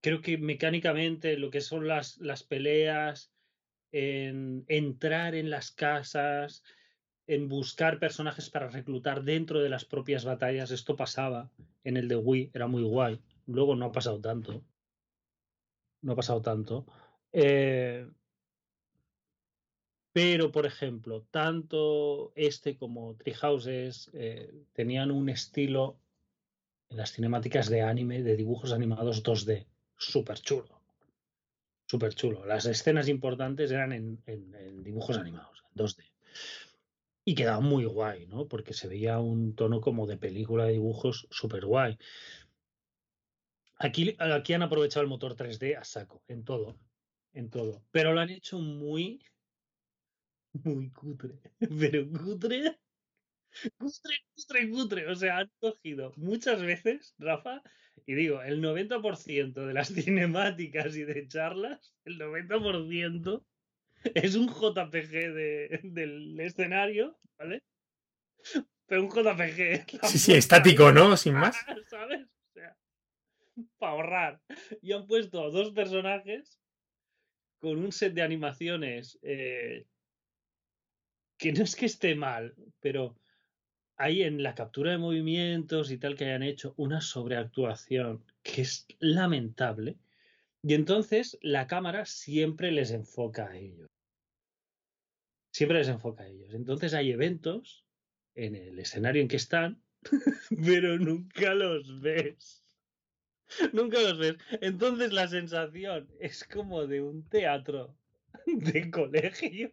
creo 0.00 0.20
que 0.20 0.38
mecánicamente 0.38 1.36
lo 1.36 1.50
que 1.50 1.60
son 1.60 1.86
las, 1.86 2.18
las 2.18 2.42
peleas 2.42 3.32
en 3.92 4.64
entrar 4.68 5.34
en 5.34 5.50
las 5.50 5.70
casas, 5.70 6.62
en 7.26 7.48
buscar 7.48 7.98
personajes 7.98 8.50
para 8.50 8.68
reclutar 8.68 9.22
dentro 9.22 9.60
de 9.60 9.68
las 9.68 9.84
propias 9.84 10.24
batallas. 10.24 10.70
Esto 10.70 10.96
pasaba 10.96 11.50
en 11.84 11.96
el 11.96 12.08
de 12.08 12.16
Wii, 12.16 12.50
era 12.54 12.66
muy 12.66 12.82
guay. 12.82 13.20
Luego 13.46 13.76
no 13.76 13.86
ha 13.86 13.92
pasado 13.92 14.20
tanto. 14.20 14.62
No 16.02 16.12
ha 16.12 16.16
pasado 16.16 16.40
tanto. 16.40 16.86
Eh, 17.32 18.08
pero, 20.12 20.50
por 20.50 20.66
ejemplo, 20.66 21.26
tanto 21.30 22.32
este 22.34 22.76
como 22.76 23.14
Treehouses 23.14 24.10
eh, 24.14 24.64
tenían 24.72 25.10
un 25.10 25.28
estilo 25.28 26.00
en 26.88 26.96
las 26.96 27.12
cinemáticas 27.12 27.68
de 27.68 27.82
anime, 27.82 28.22
de 28.22 28.36
dibujos 28.36 28.72
animados 28.72 29.22
2D, 29.22 29.66
súper 29.96 30.38
chulo 30.40 30.77
súper 31.88 32.14
chulo. 32.14 32.44
Las 32.44 32.66
escenas 32.66 33.08
importantes 33.08 33.70
eran 33.70 33.92
en, 33.92 34.82
dibujos 34.84 35.16
animados, 35.16 35.64
en 35.70 35.84
2D. 35.84 36.04
Y 37.24 37.34
quedaba 37.34 37.60
muy 37.60 37.84
guay, 37.84 38.26
¿no? 38.26 38.46
Porque 38.46 38.74
se 38.74 38.88
veía 38.88 39.18
un 39.18 39.54
tono 39.54 39.80
como 39.80 40.06
de 40.06 40.16
película 40.16 40.64
de 40.64 40.72
dibujos 40.72 41.26
súper 41.30 41.64
guay. 41.64 41.98
Aquí, 43.78 44.16
aquí 44.18 44.52
han 44.52 44.62
aprovechado 44.62 45.02
el 45.02 45.08
motor 45.08 45.36
3D 45.36 45.76
a 45.76 45.84
saco, 45.84 46.22
en 46.28 46.44
todo. 46.44 46.78
En 47.32 47.50
todo. 47.50 47.82
Pero 47.90 48.12
lo 48.12 48.20
han 48.20 48.30
hecho 48.30 48.58
muy. 48.58 49.22
Muy 50.52 50.90
cutre. 50.90 51.40
Pero 51.80 52.08
cutre. 52.10 52.78
Cutre, 53.78 54.16
cutre, 54.34 54.70
cutre. 54.70 55.10
O 55.10 55.14
sea, 55.14 55.38
han 55.38 55.50
cogido 55.60 56.12
muchas 56.16 56.62
veces, 56.62 57.14
Rafa, 57.18 57.62
y 58.08 58.14
digo, 58.14 58.40
el 58.40 58.62
90% 58.62 59.66
de 59.66 59.74
las 59.74 59.88
cinemáticas 59.94 60.96
y 60.96 61.04
de 61.04 61.28
charlas, 61.28 61.94
el 62.06 62.18
90% 62.18 63.44
es 64.14 64.34
un 64.34 64.48
JPG 64.48 65.90
del 65.92 66.40
escenario, 66.40 67.18
¿vale? 67.36 67.62
Pero 68.86 69.02
un 69.02 69.10
JPG. 69.10 70.06
Sí, 70.06 70.18
sí, 70.18 70.32
estático, 70.32 70.90
¿no? 70.90 71.18
Sin 71.18 71.34
más. 71.34 71.54
¿Sabes? 71.90 72.22
O 72.22 72.52
sea, 72.54 72.78
para 73.76 73.92
ahorrar. 73.92 74.40
Y 74.80 74.92
han 74.92 75.06
puesto 75.06 75.50
dos 75.50 75.72
personajes 75.72 76.58
con 77.58 77.76
un 77.76 77.92
set 77.92 78.14
de 78.14 78.22
animaciones 78.22 79.18
eh, 79.20 79.84
que 81.36 81.52
no 81.52 81.62
es 81.62 81.76
que 81.76 81.84
esté 81.84 82.14
mal, 82.14 82.54
pero 82.80 83.18
hay 83.98 84.22
en 84.22 84.42
la 84.42 84.54
captura 84.54 84.92
de 84.92 84.98
movimientos 84.98 85.90
y 85.90 85.98
tal 85.98 86.16
que 86.16 86.24
hayan 86.24 86.42
hecho 86.42 86.72
una 86.76 87.00
sobreactuación 87.00 88.24
que 88.42 88.62
es 88.62 88.86
lamentable. 89.00 89.96
Y 90.62 90.74
entonces 90.74 91.38
la 91.42 91.66
cámara 91.66 92.06
siempre 92.06 92.70
les 92.72 92.90
enfoca 92.92 93.48
a 93.48 93.56
ellos. 93.56 93.88
Siempre 95.52 95.78
les 95.78 95.88
enfoca 95.88 96.24
a 96.24 96.28
ellos. 96.28 96.54
Entonces 96.54 96.94
hay 96.94 97.10
eventos 97.10 97.84
en 98.34 98.54
el 98.54 98.78
escenario 98.78 99.20
en 99.20 99.28
que 99.28 99.36
están 99.36 99.82
pero 100.64 100.98
nunca 100.98 101.54
los 101.54 102.00
ves. 102.00 102.64
Nunca 103.72 104.00
los 104.00 104.18
ves. 104.18 104.36
Entonces 104.60 105.12
la 105.12 105.26
sensación 105.28 106.08
es 106.20 106.44
como 106.44 106.86
de 106.86 107.02
un 107.02 107.28
teatro 107.28 107.96
de 108.46 108.90
colegio. 108.90 109.72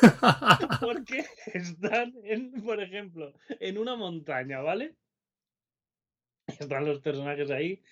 Porque 0.80 1.24
están, 1.54 2.14
en, 2.24 2.52
por 2.62 2.82
ejemplo, 2.82 3.32
en 3.60 3.78
una 3.78 3.96
montaña, 3.96 4.60
¿vale? 4.60 4.94
Están 6.46 6.84
los 6.86 7.00
personajes 7.00 7.50
ahí 7.50 7.82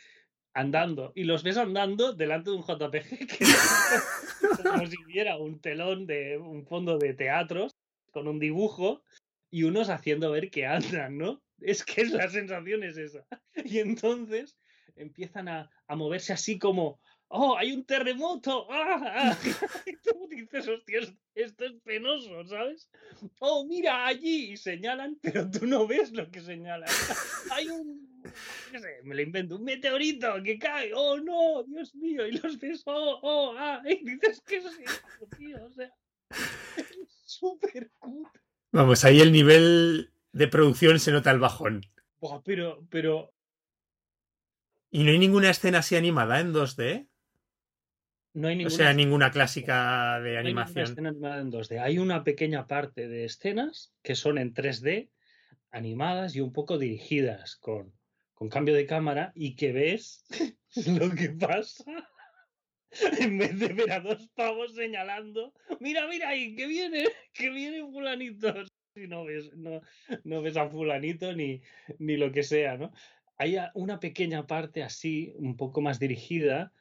andando 0.55 1.13
y 1.15 1.25
los 1.25 1.43
ves 1.43 1.59
andando 1.59 2.15
delante 2.15 2.51
de 2.51 2.57
un 2.57 2.63
JPG 2.63 3.27
que 3.27 3.45
es 3.45 4.61
como 4.63 4.87
si 4.87 4.97
un 5.39 5.61
telón 5.61 6.07
de 6.07 6.39
un 6.39 6.67
fondo 6.67 6.97
de 6.97 7.13
teatros 7.13 7.77
con 8.11 8.27
un 8.27 8.39
dibujo 8.39 9.03
y 9.51 9.65
unos 9.65 9.91
haciendo 9.91 10.31
ver 10.31 10.51
que 10.51 10.67
andan, 10.67 11.19
¿no? 11.19 11.43
Es 11.61 11.85
que 11.85 12.01
es 12.01 12.11
la 12.11 12.29
sensación 12.29 12.83
es 12.83 12.97
esa. 12.97 13.27
Y 13.65 13.79
entonces 13.79 14.57
empiezan 14.97 15.49
a, 15.49 15.71
a 15.87 15.97
moverse 15.97 16.33
así 16.33 16.59
como, 16.59 17.01
¡Oh, 17.29 17.57
hay 17.57 17.73
un 17.73 17.85
terremoto! 17.85 18.67
¡Ah! 18.71 19.35
ah". 19.35 19.39
Y 19.87 19.97
tú 19.97 20.29
dices, 20.31 20.69
hostia, 20.69 21.01
esto 21.35 21.65
es 21.65 21.73
penoso, 21.85 22.47
¿sabes? 22.47 22.89
¡Oh, 23.41 23.67
mira 23.67 24.07
allí! 24.07 24.53
Y 24.53 24.57
señalan, 24.57 25.19
pero 25.23 25.51
tú 25.51 25.67
no 25.67 25.87
ves 25.87 26.13
lo 26.13 26.31
que 26.31 26.41
señalan. 26.41 26.89
Hay 27.51 27.69
un. 27.69 28.23
¿Qué 28.71 28.79
sé? 28.79 29.01
Me 29.05 29.15
lo 29.15 29.23
invento, 29.23 29.57
un 29.57 29.65
meteorito 29.65 30.43
que 30.43 30.59
cae. 30.59 30.93
¡Oh, 30.95 31.19
no! 31.19 31.65
¡Dios 31.65 31.95
mío! 31.95 32.27
Y 32.27 32.39
los 32.39 32.59
ves, 32.59 32.83
¡oh, 32.87 33.19
oh! 33.23 33.55
¡ah! 33.57 33.83
Y 33.85 34.05
dices, 34.05 34.43
¿qué 34.47 34.57
es 34.57 34.67
esto, 34.67 35.37
tío? 35.37 35.65
O 35.65 35.71
sea, 35.73 35.93
es 36.77 37.09
súper 37.25 37.91
cutre. 37.99 38.41
Vamos, 38.73 39.05
ahí 39.05 39.21
el 39.21 39.33
nivel 39.33 40.13
de 40.33 40.49
producción 40.49 41.01
se 41.01 41.13
nota 41.13 41.31
el 41.31 41.39
bajón. 41.39 41.87
Buah, 42.21 42.43
pero, 42.45 42.87
pero. 42.91 43.33
¿Y 44.91 45.05
no 45.05 45.11
hay 45.11 45.19
ninguna 45.19 45.51
escena 45.51 45.79
así 45.79 45.97
animada 45.97 46.41
en 46.41 46.53
2D? 46.53 47.09
No 48.37 48.49
hay 48.49 48.55
O 48.55 48.59
ninguna 48.59 48.77
sea, 48.77 48.93
ninguna 48.93 49.31
clásica 49.31 50.21
de 50.21 50.33
No 50.33 50.39
hay 50.39 50.45
animación. 50.45 50.85
escena 50.85 51.09
animada 51.09 51.41
en 51.41 51.51
2D. 51.51 51.81
Hay 51.81 51.99
una 51.99 52.23
pequeña 52.23 52.67
parte 52.67 53.09
de 53.09 53.25
escenas 53.25 53.95
que 54.03 54.15
son 54.15 54.37
en 54.37 54.53
3D, 54.53 55.09
animadas 55.71 56.37
y 56.37 56.43
un 56.43 56.53
poco 56.53 56.77
dirigidas 56.77 57.57
con, 57.57 57.95
con 58.35 58.51
cambio 58.51 58.75
de 58.75 58.85
cámara 58.85 59.33
y 59.35 59.57
que 59.57 59.73
ves 59.73 60.27
lo 61.01 61.11
que 61.15 61.31
pasa. 61.31 61.85
En 63.21 63.37
vez 63.37 63.59
de 63.59 63.69
ver 63.75 63.91
a 63.93 64.01
dos 64.01 64.29
pavos 64.35 64.75
señalando, 64.75 65.53
mira, 65.81 66.07
mira 66.07 66.29
ahí, 66.31 66.55
que 66.55 66.67
viene, 66.67 67.05
que 67.35 67.51
viene 67.51 67.83
fulanito. 67.83 68.55
Y 68.95 69.07
no 69.09 69.25
ves, 69.25 69.53
no, 69.55 69.83
no 70.25 70.41
ves 70.41 70.57
a 70.57 70.71
fulanito 70.71 71.35
ni, 71.35 71.61
ni 71.99 72.17
lo 72.17 72.33
que 72.33 72.43
sea, 72.43 72.79
¿no? 72.79 72.93
Hay 73.37 73.57
una 73.75 73.99
pequeña 74.01 74.47
parte 74.47 74.83
así, 74.83 75.35
un 75.37 75.57
poco 75.57 75.83
más 75.83 75.99
dirigida, 75.99 76.73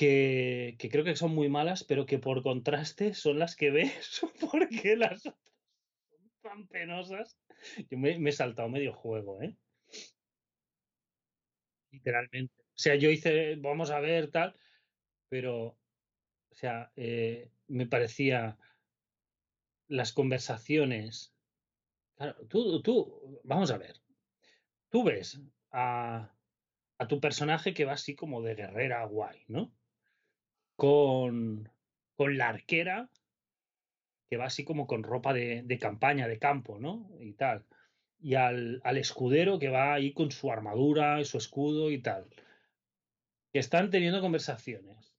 que, 0.00 0.88
creo 0.90 1.04
que 1.04 1.14
son 1.14 1.34
muy 1.34 1.50
malas, 1.50 1.84
pero 1.84 2.06
que 2.06 2.18
por 2.18 2.42
contraste 2.42 3.12
son 3.12 3.38
las 3.38 3.54
que 3.54 3.70
ves, 3.70 4.22
porque 4.50 4.96
las 4.96 5.26
otras 5.26 5.36
son 6.10 6.30
tan 6.40 6.68
penosas. 6.68 7.38
Yo 7.90 7.98
me, 7.98 8.18
me 8.18 8.30
he 8.30 8.32
saltado 8.32 8.70
medio 8.70 8.94
juego, 8.94 9.42
¿eh? 9.42 9.58
Literalmente. 11.90 12.54
O 12.58 12.82
sea, 12.82 12.94
yo 12.94 13.10
hice, 13.10 13.56
vamos 13.56 13.90
a 13.90 14.00
ver, 14.00 14.30
tal, 14.30 14.58
pero, 15.28 15.66
o 15.66 16.54
sea, 16.54 16.92
eh, 16.96 17.50
me 17.66 17.86
parecía 17.86 18.56
las 19.86 20.14
conversaciones. 20.14 21.36
Claro, 22.16 22.46
tú, 22.48 22.80
tú, 22.80 23.42
vamos 23.44 23.70
a 23.70 23.76
ver. 23.76 23.96
Tú 24.88 25.04
ves 25.04 25.42
a, 25.70 26.34
a 26.96 27.06
tu 27.06 27.20
personaje 27.20 27.74
que 27.74 27.84
va 27.84 27.92
así 27.92 28.16
como 28.16 28.40
de 28.40 28.54
guerrera 28.54 29.04
guay, 29.04 29.44
¿no? 29.46 29.74
Con, 30.80 31.68
con 32.16 32.38
la 32.38 32.48
arquera 32.48 33.10
que 34.30 34.38
va 34.38 34.46
así 34.46 34.64
como 34.64 34.86
con 34.86 35.02
ropa 35.02 35.34
de, 35.34 35.78
campaña, 35.78 36.26
de 36.26 36.38
campo, 36.38 36.78
¿no? 36.78 37.10
Y 37.20 37.34
tal. 37.34 37.66
Y 38.18 38.36
al, 38.36 38.80
al 38.82 38.96
escudero 38.96 39.58
que 39.58 39.68
va 39.68 39.92
ahí 39.92 40.14
con 40.14 40.30
su 40.30 40.50
armadura 40.50 41.20
y 41.20 41.26
su 41.26 41.36
escudo 41.36 41.90
y 41.90 42.00
tal. 42.00 42.26
Que 43.52 43.58
están 43.58 43.90
teniendo 43.90 44.22
conversaciones 44.22 45.12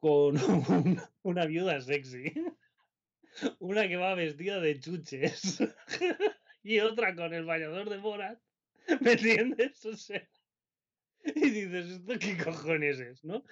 con 0.00 0.36
una, 0.68 1.10
una 1.22 1.46
viuda 1.46 1.80
sexy. 1.80 2.34
Una 3.60 3.88
que 3.88 3.96
va 3.96 4.14
vestida 4.14 4.60
de 4.60 4.78
chuches. 4.78 5.62
Y 6.64 6.78
otra 6.78 7.16
con 7.16 7.34
el 7.34 7.44
bañador 7.44 7.90
de 7.90 7.96
Borat. 7.96 8.38
¿Me 9.00 9.12
entiendes? 9.12 9.84
O 9.84 9.96
sea. 9.96 10.22
Y 11.36 11.50
dices, 11.50 11.86
¿esto 11.86 12.12
qué 12.18 12.36
cojones 12.42 12.98
es, 13.00 13.24
no? 13.24 13.44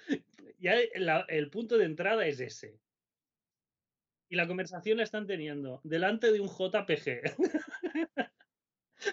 Ya 0.59 0.75
la- 0.97 1.25
el 1.29 1.51
punto 1.51 1.79
de 1.79 1.85
entrada 1.85 2.27
es 2.27 2.41
ese. 2.41 2.79
Y 4.29 4.37
la 4.37 4.47
conversación 4.47 4.99
la 4.99 5.05
están 5.05 5.27
teniendo 5.27 5.81
delante 5.85 6.31
de 6.33 6.41
un 6.41 6.49
JPG. 6.49 7.23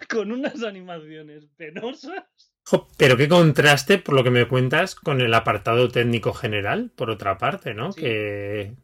Con 0.10 0.32
unas 0.32 0.64
animaciones 0.64 1.46
penosas. 1.56 2.26
Pero 2.98 3.16
qué 3.16 3.30
contraste, 3.30 3.98
por 3.98 4.16
lo 4.16 4.24
que 4.24 4.30
me 4.32 4.48
cuentas, 4.48 4.96
con 4.96 5.22
el 5.22 5.34
apartado 5.34 5.88
técnico 5.88 6.34
general, 6.34 6.92
por 6.96 7.10
otra 7.10 7.38
parte, 7.38 7.74
¿no? 7.74 7.94
Sí. 7.94 8.02
Que 8.02 8.76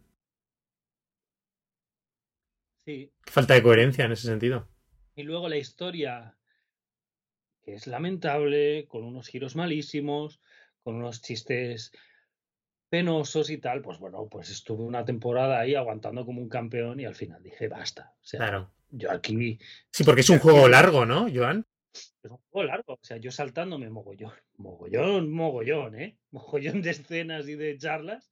Sí. 2.85 3.11
falta 3.25 3.53
de 3.53 3.63
coherencia 3.63 4.05
en 4.05 4.11
ese 4.13 4.27
sentido. 4.27 4.67
Y 5.15 5.23
luego 5.23 5.47
la 5.49 5.57
historia, 5.57 6.35
que 7.63 7.73
es 7.73 7.87
lamentable, 7.87 8.85
con 8.87 9.03
unos 9.03 9.27
giros 9.27 9.55
malísimos, 9.55 10.39
con 10.83 10.95
unos 10.95 11.21
chistes 11.21 11.91
penosos 12.89 13.49
y 13.49 13.57
tal. 13.57 13.81
Pues 13.81 13.99
bueno, 13.99 14.27
pues 14.29 14.49
estuve 14.49 14.83
una 14.83 15.05
temporada 15.05 15.59
ahí 15.59 15.75
aguantando 15.75 16.25
como 16.25 16.41
un 16.41 16.49
campeón 16.49 16.99
y 16.99 17.05
al 17.05 17.15
final 17.15 17.41
dije, 17.41 17.67
basta. 17.67 18.13
O 18.21 18.25
sea, 18.25 18.39
Claro. 18.39 18.71
yo 18.91 19.11
aquí 19.11 19.57
Sí, 19.89 20.03
porque 20.03 20.21
es 20.21 20.29
un 20.29 20.39
juego 20.39 20.67
largo, 20.67 21.05
¿no, 21.05 21.27
Joan? 21.33 21.65
Es 21.93 22.13
un 22.23 22.37
juego 22.49 22.67
largo, 22.67 22.93
o 22.93 22.99
sea, 23.03 23.17
yo 23.17 23.31
saltándome 23.31 23.89
mogollón, 23.89 24.33
mogollón, 24.57 25.31
mogollón, 25.31 25.99
¿eh? 25.99 26.17
Mogollón 26.31 26.81
de 26.81 26.89
escenas 26.91 27.47
y 27.47 27.55
de 27.55 27.77
charlas. 27.77 28.31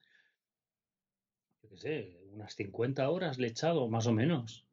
Yo 1.63 1.69
qué 1.69 1.77
sé, 1.77 2.17
unas 2.31 2.55
50 2.55 3.07
horas 3.09 3.37
le 3.37 3.47
he 3.47 3.49
echado, 3.51 3.87
más 3.87 4.07
o 4.07 4.13
menos. 4.13 4.65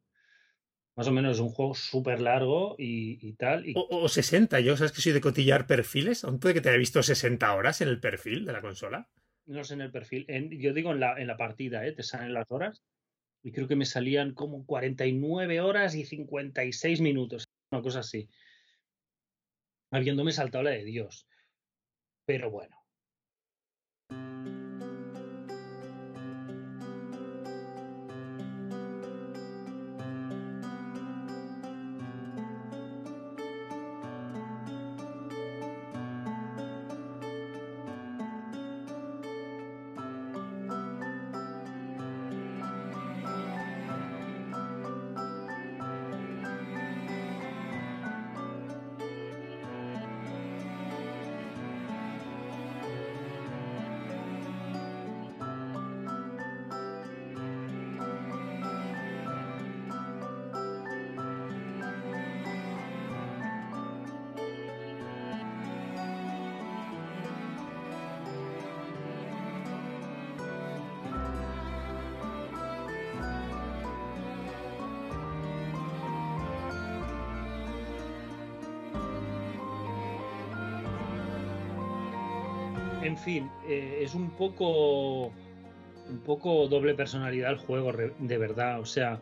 Más 0.99 1.07
o 1.07 1.13
menos 1.13 1.35
es 1.37 1.39
un 1.39 1.47
juego 1.47 1.73
súper 1.75 2.19
largo 2.19 2.75
y, 2.77 3.25
y 3.25 3.31
tal. 3.35 3.65
Y 3.65 3.71
O, 3.77 3.87
o 3.89 4.09
60. 4.09 4.59
Yo 4.59 4.75
sabes 4.75 4.91
que 4.91 4.99
soy 4.99 5.13
de 5.13 5.21
cotillar 5.21 5.65
perfiles. 5.65 6.25
Aún 6.25 6.41
puede 6.41 6.55
que 6.55 6.59
te 6.59 6.67
haya 6.67 6.77
visto 6.77 7.01
60 7.01 7.55
horas 7.55 7.79
en 7.79 7.87
el 7.87 8.01
perfil 8.01 8.43
de 8.43 8.51
la 8.51 8.59
consola. 8.59 9.07
no 9.45 9.63
sé 9.63 9.75
en 9.75 9.81
el 9.81 9.91
perfil, 9.91 10.25
en- 10.27 10.49
yo 10.59 10.73
digo 10.73 10.91
en 10.91 10.99
la, 10.99 11.17
en 11.17 11.27
la 11.27 11.37
partida, 11.37 11.87
¿eh? 11.87 11.93
Te 11.93 12.03
salen 12.03 12.33
las 12.33 12.51
horas. 12.51 12.83
Y 13.43 13.53
creo 13.53 13.69
que 13.69 13.77
me 13.77 13.85
salían 13.85 14.33
como 14.33 14.65
49 14.65 15.61
horas 15.61 15.95
y 15.95 16.03
56 16.03 16.99
minutos, 16.99 17.45
una 17.71 17.81
cosa 17.81 17.99
así. 18.01 18.27
Habiéndome 19.91 20.33
saltado 20.33 20.65
la 20.65 20.71
de 20.71 20.83
Dios. 20.83 21.27
Pero 22.25 22.51
bueno. 22.51 22.75
Poco 84.39 85.33
un 86.09 86.19
poco 86.25 86.67
doble 86.67 86.95
personalidad 86.95 87.51
el 87.51 87.57
juego 87.57 87.91
de 87.91 88.37
verdad. 88.37 88.79
O 88.79 88.85
sea, 88.85 89.19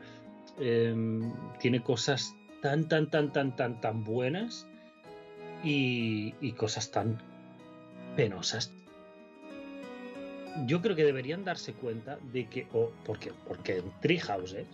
em, 0.59 1.33
tiene 1.59 1.81
cosas 1.81 2.35
tan, 2.61 2.87
tan, 2.87 3.09
tan, 3.09 3.33
tan, 3.33 3.55
tan, 3.55 3.81
tan 3.81 4.03
buenas 4.03 4.67
y, 5.63 6.33
y 6.39 6.53
cosas 6.53 6.91
tan 6.91 7.21
penosas. 8.15 8.73
Yo 10.65 10.81
creo 10.81 10.95
que 10.95 11.03
deberían 11.03 11.43
darse 11.43 11.73
cuenta 11.73 12.17
de 12.31 12.45
que, 12.47 12.67
o 12.73 12.91
porque, 13.05 13.31
porque 13.47 13.77
en 13.77 13.91
Treehouses 14.01 14.67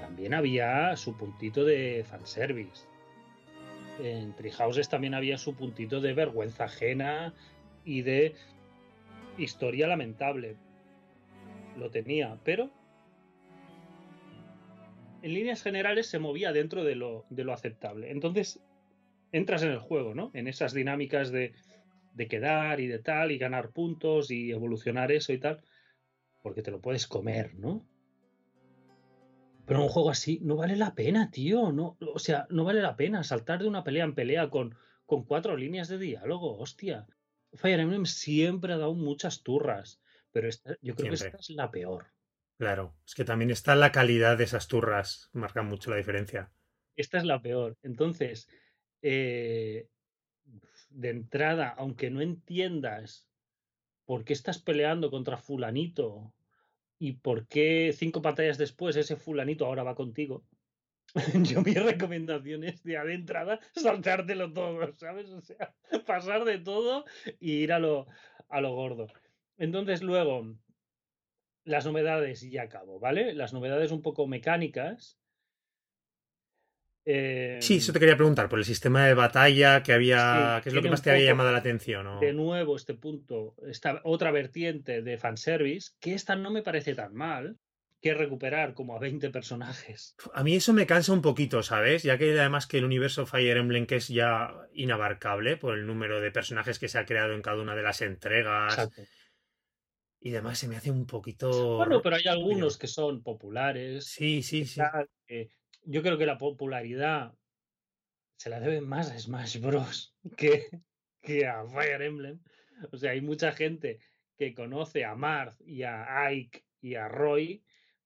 también 0.00 0.32
había 0.32 0.96
su 0.96 1.16
puntito 1.16 1.64
de 1.64 2.04
fanservice. 2.08 2.86
En 4.00 4.34
Treehouses 4.34 4.88
también 4.88 5.14
había 5.14 5.36
su 5.36 5.54
puntito 5.54 6.00
de 6.00 6.14
vergüenza 6.14 6.64
ajena 6.64 7.34
y 7.84 8.02
de 8.02 8.34
historia 9.38 9.86
lamentable. 9.86 10.56
Lo 11.78 11.90
tenía, 11.90 12.38
pero 12.44 12.70
en 15.22 15.34
líneas 15.34 15.62
generales 15.62 16.08
se 16.08 16.18
movía 16.18 16.52
dentro 16.52 16.84
de 16.84 16.96
lo, 16.96 17.24
de 17.30 17.44
lo 17.44 17.52
aceptable. 17.52 18.10
Entonces, 18.10 18.60
entras 19.30 19.62
en 19.62 19.70
el 19.70 19.78
juego, 19.78 20.14
¿no? 20.14 20.30
En 20.34 20.48
esas 20.48 20.74
dinámicas 20.74 21.30
de, 21.30 21.54
de 22.14 22.28
quedar 22.28 22.80
y 22.80 22.88
de 22.88 22.98
tal, 22.98 23.30
y 23.30 23.38
ganar 23.38 23.70
puntos 23.70 24.30
y 24.30 24.50
evolucionar 24.50 25.12
eso 25.12 25.32
y 25.32 25.38
tal, 25.38 25.62
porque 26.42 26.62
te 26.62 26.70
lo 26.70 26.80
puedes 26.80 27.06
comer, 27.06 27.54
¿no? 27.54 27.86
Pero 29.64 29.82
un 29.82 29.88
juego 29.88 30.10
así 30.10 30.40
no 30.42 30.56
vale 30.56 30.76
la 30.76 30.94
pena, 30.94 31.30
tío. 31.30 31.72
No, 31.72 31.96
o 32.00 32.18
sea, 32.18 32.46
no 32.50 32.64
vale 32.64 32.82
la 32.82 32.96
pena 32.96 33.22
saltar 33.22 33.62
de 33.62 33.68
una 33.68 33.84
pelea 33.84 34.04
en 34.04 34.14
pelea 34.14 34.50
con, 34.50 34.74
con 35.06 35.24
cuatro 35.24 35.56
líneas 35.56 35.88
de 35.88 35.98
diálogo, 35.98 36.58
hostia. 36.58 37.06
Fire 37.54 37.80
Emblem 37.80 38.06
siempre 38.06 38.72
ha 38.72 38.78
dado 38.78 38.94
muchas 38.94 39.42
turras, 39.42 40.00
pero 40.30 40.48
esta, 40.48 40.76
yo 40.80 40.94
creo 40.94 41.10
que 41.10 41.14
esta 41.14 41.36
es 41.36 41.50
la 41.50 41.70
peor. 41.70 42.06
Claro, 42.58 42.94
es 43.06 43.14
que 43.14 43.24
también 43.24 43.50
está 43.50 43.74
la 43.74 43.92
calidad 43.92 44.38
de 44.38 44.44
esas 44.44 44.68
turras, 44.68 45.30
marca 45.32 45.62
mucho 45.62 45.90
la 45.90 45.96
diferencia. 45.96 46.52
Esta 46.96 47.18
es 47.18 47.24
la 47.24 47.42
peor. 47.42 47.76
Entonces, 47.82 48.48
eh, 49.02 49.88
de 50.90 51.10
entrada, 51.10 51.68
aunque 51.68 52.10
no 52.10 52.20
entiendas 52.20 53.26
por 54.04 54.24
qué 54.24 54.32
estás 54.32 54.58
peleando 54.58 55.10
contra 55.10 55.36
fulanito 55.36 56.34
y 56.98 57.12
por 57.12 57.46
qué 57.48 57.94
cinco 57.96 58.20
batallas 58.20 58.58
después 58.58 58.96
ese 58.96 59.16
fulanito 59.16 59.66
ahora 59.66 59.82
va 59.82 59.94
contigo, 59.94 60.44
yo 61.42 61.62
mi 61.62 61.74
recomendación 61.74 62.64
es 62.64 62.82
de, 62.82 62.98
de 62.98 63.14
entrada 63.14 63.60
saltártelo 63.74 64.52
todo, 64.52 64.92
¿sabes? 64.94 65.28
O 65.30 65.40
sea, 65.40 65.74
pasar 66.06 66.44
de 66.44 66.58
todo 66.58 67.04
y 67.38 67.52
ir 67.54 67.72
a 67.72 67.78
lo, 67.78 68.06
a 68.48 68.60
lo 68.60 68.74
gordo. 68.74 69.06
Entonces 69.58 70.02
luego, 70.02 70.56
las 71.64 71.86
novedades 71.86 72.42
y 72.42 72.50
ya 72.50 72.62
acabo, 72.62 72.98
¿vale? 72.98 73.34
Las 73.34 73.52
novedades 73.52 73.92
un 73.92 74.02
poco 74.02 74.26
mecánicas. 74.26 75.18
Eh, 77.04 77.58
Sí, 77.60 77.76
eso 77.76 77.92
te 77.92 77.98
quería 77.98 78.16
preguntar, 78.16 78.48
por 78.48 78.58
el 78.60 78.64
sistema 78.64 79.04
de 79.06 79.14
batalla 79.14 79.82
que 79.82 79.92
había, 79.92 80.56
Sí, 80.58 80.62
¿qué 80.62 80.68
es 80.68 80.74
lo 80.74 80.82
que 80.82 80.90
más 80.90 81.02
te 81.02 81.10
había 81.10 81.24
llamado 81.26 81.50
la 81.52 81.58
atención? 81.58 82.20
de 82.20 82.32
nuevo 82.32 82.76
este 82.76 82.94
punto, 82.94 83.56
esta 83.66 84.00
otra 84.04 84.30
vertiente 84.30 85.02
de 85.02 85.18
fanservice, 85.18 85.90
que 86.00 86.14
esta 86.14 86.36
no 86.36 86.50
me 86.50 86.62
parece 86.62 86.94
tan 86.94 87.14
mal, 87.14 87.58
que 88.02 88.14
recuperar 88.14 88.74
como 88.74 88.96
a 88.96 88.98
20 88.98 89.30
personajes. 89.30 90.16
A 90.34 90.42
mí 90.42 90.56
eso 90.56 90.72
me 90.72 90.86
cansa 90.86 91.12
un 91.12 91.22
poquito, 91.22 91.62
¿sabes? 91.62 92.02
Ya 92.02 92.18
que 92.18 92.32
además 92.38 92.66
que 92.66 92.78
el 92.78 92.84
universo 92.84 93.26
Fire 93.26 93.56
Emblem 93.56 93.86
que 93.86 93.96
es 93.96 94.08
ya 94.08 94.52
inabarcable 94.74 95.56
por 95.56 95.78
el 95.78 95.86
número 95.86 96.20
de 96.20 96.32
personajes 96.32 96.80
que 96.80 96.88
se 96.88 96.98
ha 96.98 97.06
creado 97.06 97.32
en 97.32 97.42
cada 97.42 97.62
una 97.62 97.76
de 97.76 97.82
las 97.84 98.02
entregas 98.02 98.72
Exacto. 98.72 99.02
y 100.18 100.30
demás, 100.30 100.58
se 100.58 100.66
me 100.66 100.76
hace 100.76 100.90
un 100.90 101.06
poquito... 101.06 101.76
Bueno, 101.76 102.02
pero 102.02 102.16
hay 102.16 102.26
algunos 102.26 102.76
que 102.76 102.88
son 102.88 103.22
populares. 103.22 104.06
Sí, 104.06 104.42
sí, 104.42 104.66
sí. 104.66 104.80
que 105.24 105.50
yo 105.84 106.02
creo 106.02 106.18
que 106.18 106.26
la 106.26 106.38
popularidad 106.38 107.32
se 108.36 108.50
la 108.50 108.58
deben 108.58 108.88
más 108.88 109.12
a 109.12 109.18
Smash 109.18 109.60
Bros. 109.60 110.16
que, 110.36 110.66
que 111.20 111.46
a 111.46 111.64
Fire 111.66 112.02
Emblem. 112.02 112.40
O 112.90 112.96
sea, 112.96 113.12
hay 113.12 113.20
mucha 113.20 113.52
gente 113.52 114.00
que 114.36 114.54
conoce 114.54 115.04
a 115.04 115.14
Marth 115.14 115.60
y 115.60 115.84
a 115.84 116.24
Ike 116.26 116.64
y 116.80 116.96
a 116.96 117.06
Roy 117.06 117.62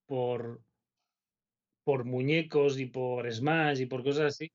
por, 0.06 0.62
por 1.84 2.04
muñecos 2.04 2.78
y 2.78 2.86
por 2.86 3.30
Smash 3.32 3.80
y 3.80 3.86
por 3.86 4.02
cosas 4.02 4.34
así, 4.34 4.52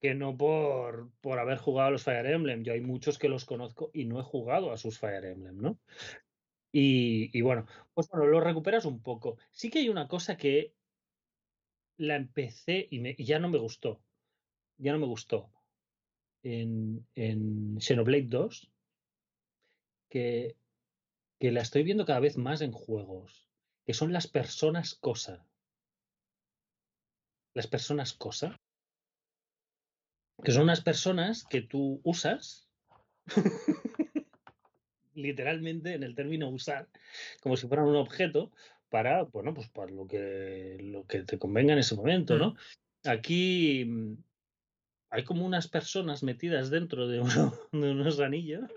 que 0.00 0.14
no 0.14 0.36
por, 0.36 1.10
por 1.20 1.38
haber 1.38 1.58
jugado 1.58 1.88
a 1.88 1.90
los 1.92 2.04
Fire 2.04 2.26
Emblem. 2.26 2.62
Yo 2.62 2.72
hay 2.72 2.80
muchos 2.80 3.18
que 3.18 3.28
los 3.28 3.44
conozco 3.44 3.90
y 3.92 4.04
no 4.04 4.20
he 4.20 4.22
jugado 4.22 4.72
a 4.72 4.76
sus 4.76 4.98
Fire 4.98 5.24
Emblem, 5.24 5.60
¿no? 5.60 5.78
Y, 6.70 7.36
y 7.36 7.40
bueno, 7.42 7.66
pues 7.94 8.08
bueno, 8.08 8.26
lo 8.26 8.40
recuperas 8.40 8.84
un 8.84 9.02
poco. 9.02 9.38
Sí 9.50 9.70
que 9.70 9.80
hay 9.80 9.88
una 9.88 10.06
cosa 10.06 10.36
que 10.36 10.74
la 11.96 12.16
empecé 12.16 12.86
y, 12.90 13.00
me, 13.00 13.14
ya 13.18 13.38
no 13.38 13.48
me 13.48 13.58
gustó. 13.58 14.00
Ya 14.76 14.92
no 14.92 14.98
me 14.98 15.06
gustó. 15.06 15.50
En, 16.42 17.06
en 17.16 17.80
Xenoblade 17.80 18.28
2, 18.28 18.70
que, 20.08 20.56
que 21.38 21.52
la 21.52 21.62
estoy 21.62 21.82
viendo 21.82 22.06
cada 22.06 22.20
vez 22.20 22.36
más 22.36 22.60
en 22.60 22.72
juegos, 22.72 23.47
que 23.88 23.94
son 23.94 24.12
las 24.12 24.26
personas 24.26 24.94
cosa. 24.96 25.46
Las 27.54 27.66
personas 27.66 28.12
cosa. 28.12 28.60
Que 30.44 30.52
son 30.52 30.64
unas 30.64 30.82
personas 30.82 31.46
que 31.46 31.62
tú 31.62 31.98
usas, 32.04 32.68
literalmente 35.14 35.94
en 35.94 36.02
el 36.02 36.14
término 36.14 36.50
usar, 36.50 36.90
como 37.40 37.56
si 37.56 37.66
fueran 37.66 37.86
un 37.86 37.96
objeto, 37.96 38.52
para, 38.90 39.22
bueno, 39.22 39.54
pues 39.54 39.70
para 39.70 39.90
lo 39.90 40.06
que, 40.06 40.76
lo 40.82 41.06
que 41.06 41.22
te 41.22 41.38
convenga 41.38 41.72
en 41.72 41.78
ese 41.78 41.94
momento, 41.94 42.34
Mm. 42.34 42.38
¿no? 42.38 42.56
Aquí 43.04 43.86
mm, 43.86 44.16
hay 45.08 45.24
como 45.24 45.46
unas 45.46 45.66
personas 45.66 46.22
metidas 46.22 46.68
dentro 46.68 47.08
de, 47.08 47.20
uno- 47.20 47.54
de 47.72 47.90
unos 47.90 48.20
anillos. 48.20 48.70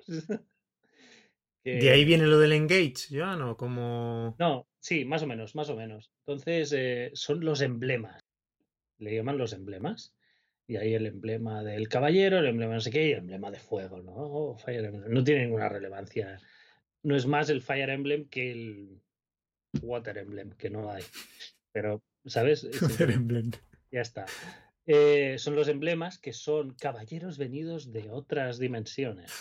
De 1.63 1.89
ahí 1.91 2.05
viene 2.05 2.25
lo 2.25 2.39
del 2.39 2.53
engage, 2.53 3.07
ya, 3.09 3.35
¿no? 3.35 3.55
Como... 3.55 4.35
No, 4.39 4.67
sí, 4.79 5.05
más 5.05 5.21
o 5.23 5.27
menos, 5.27 5.53
más 5.55 5.69
o 5.69 5.75
menos. 5.75 6.11
Entonces, 6.25 6.73
eh, 6.75 7.11
son 7.13 7.45
los 7.45 7.61
emblemas. 7.61 8.19
Le 8.97 9.15
llaman 9.15 9.37
los 9.37 9.53
emblemas. 9.53 10.15
Y 10.67 10.77
ahí 10.77 10.93
el 10.93 11.05
emblema 11.05 11.63
del 11.63 11.89
caballero, 11.89 12.39
el 12.39 12.45
emblema 12.47 12.75
no 12.75 12.79
sé 12.81 12.91
qué, 12.91 13.09
y 13.09 13.11
el 13.11 13.19
emblema 13.19 13.51
de 13.51 13.59
fuego, 13.59 14.01
¿no? 14.01 14.13
Oh, 14.15 14.57
Fire 14.57 14.85
Emblem. 14.85 15.11
No 15.11 15.23
tiene 15.23 15.43
ninguna 15.45 15.67
relevancia. 15.69 16.39
No 17.03 17.15
es 17.15 17.25
más 17.25 17.49
el 17.49 17.61
Fire 17.61 17.89
Emblem 17.89 18.27
que 18.29 18.51
el 18.51 19.01
Water 19.81 20.17
Emblem, 20.17 20.51
que 20.51 20.69
no 20.69 20.89
hay. 20.91 21.03
Pero, 21.71 22.01
¿sabes? 22.25 22.61
Simplemente- 22.71 23.13
Emblem. 23.13 23.51
ya 23.91 24.01
está. 24.01 24.25
Eh, 24.93 25.37
son 25.37 25.55
los 25.55 25.69
emblemas 25.69 26.17
que 26.17 26.33
son 26.33 26.73
caballeros 26.73 27.37
venidos 27.37 27.93
de 27.93 28.09
otras 28.09 28.59
dimensiones. 28.59 29.31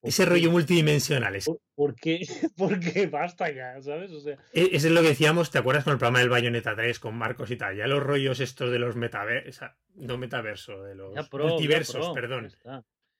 ¿Por 0.00 0.08
Ese 0.08 0.24
rollo 0.24 0.50
multidimensional. 0.50 1.38
¿Por, 1.44 1.60
por 1.74 1.94
qué? 1.94 2.26
Porque 2.56 3.06
basta 3.06 3.50
ya, 3.52 3.80
¿sabes? 3.82 4.10
O 4.10 4.20
sea, 4.20 4.34
e- 4.52 4.70
Ese 4.72 4.88
es 4.88 4.92
lo 4.92 5.02
que 5.02 5.08
decíamos, 5.08 5.50
¿te 5.50 5.58
acuerdas 5.58 5.84
con 5.84 5.92
el 5.92 5.98
programa 5.98 6.18
del 6.18 6.28
Bayonetta 6.28 6.74
3 6.74 6.98
con 6.98 7.14
Marcos 7.14 7.50
y 7.52 7.56
tal? 7.56 7.76
Ya 7.76 7.86
los 7.86 8.02
rollos 8.02 8.40
estos 8.40 8.72
de 8.72 8.80
los 8.80 8.96
metaversos, 8.96 9.70
no 9.94 10.18
metaverso, 10.18 10.82
de 10.82 10.96
los 10.96 11.28
pro, 11.28 11.48
multiversos, 11.48 12.06
pro, 12.06 12.14
perdón. 12.14 12.50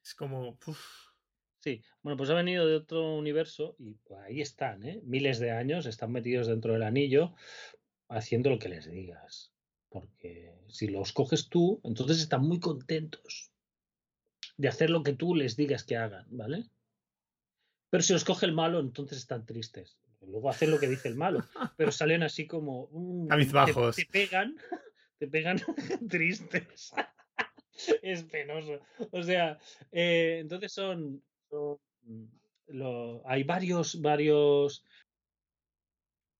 Es 0.02 0.14
como... 0.14 0.58
uf. 0.66 1.06
Sí, 1.60 1.82
bueno, 2.02 2.16
pues 2.16 2.30
ha 2.30 2.34
venido 2.34 2.66
de 2.66 2.76
otro 2.76 3.16
universo 3.16 3.74
y 3.78 3.94
pues, 3.94 4.20
ahí 4.20 4.40
están, 4.40 4.84
¿eh? 4.84 5.00
Miles 5.04 5.38
de 5.38 5.50
años, 5.50 5.86
están 5.86 6.12
metidos 6.12 6.46
dentro 6.46 6.72
del 6.72 6.82
anillo 6.82 7.34
haciendo 8.08 8.50
lo 8.50 8.58
que 8.58 8.68
les 8.68 8.88
digas. 8.90 9.52
Porque 10.00 10.52
si 10.68 10.88
los 10.88 11.12
coges 11.12 11.48
tú, 11.48 11.80
entonces 11.84 12.18
están 12.18 12.42
muy 12.42 12.60
contentos 12.60 13.50
de 14.58 14.68
hacer 14.68 14.90
lo 14.90 15.02
que 15.02 15.14
tú 15.14 15.34
les 15.34 15.56
digas 15.56 15.84
que 15.84 15.96
hagan, 15.96 16.26
¿vale? 16.30 16.64
Pero 17.88 18.02
si 18.02 18.12
los 18.12 18.24
coge 18.24 18.44
el 18.46 18.52
malo, 18.52 18.78
entonces 18.80 19.16
están 19.18 19.46
tristes. 19.46 19.96
Luego 20.20 20.50
hacen 20.50 20.70
lo 20.70 20.78
que 20.78 20.88
dice 20.88 21.08
el 21.08 21.14
malo, 21.14 21.46
pero 21.76 21.92
salen 21.92 22.22
así 22.22 22.46
como... 22.46 22.88
mm, 22.92 23.28
Cabizbajos. 23.28 23.96
Te, 23.96 24.04
te 24.04 24.10
pegan, 24.12 24.56
te 25.18 25.28
pegan 25.28 25.60
tristes. 26.10 26.92
es 28.02 28.22
penoso. 28.24 28.80
O 29.12 29.22
sea, 29.22 29.58
eh, 29.92 30.38
entonces 30.42 30.72
son... 30.72 31.22
son, 31.48 31.78
lo- 32.68 33.22
hay 33.26 33.44
varios, 33.44 34.00
varios... 34.02 34.84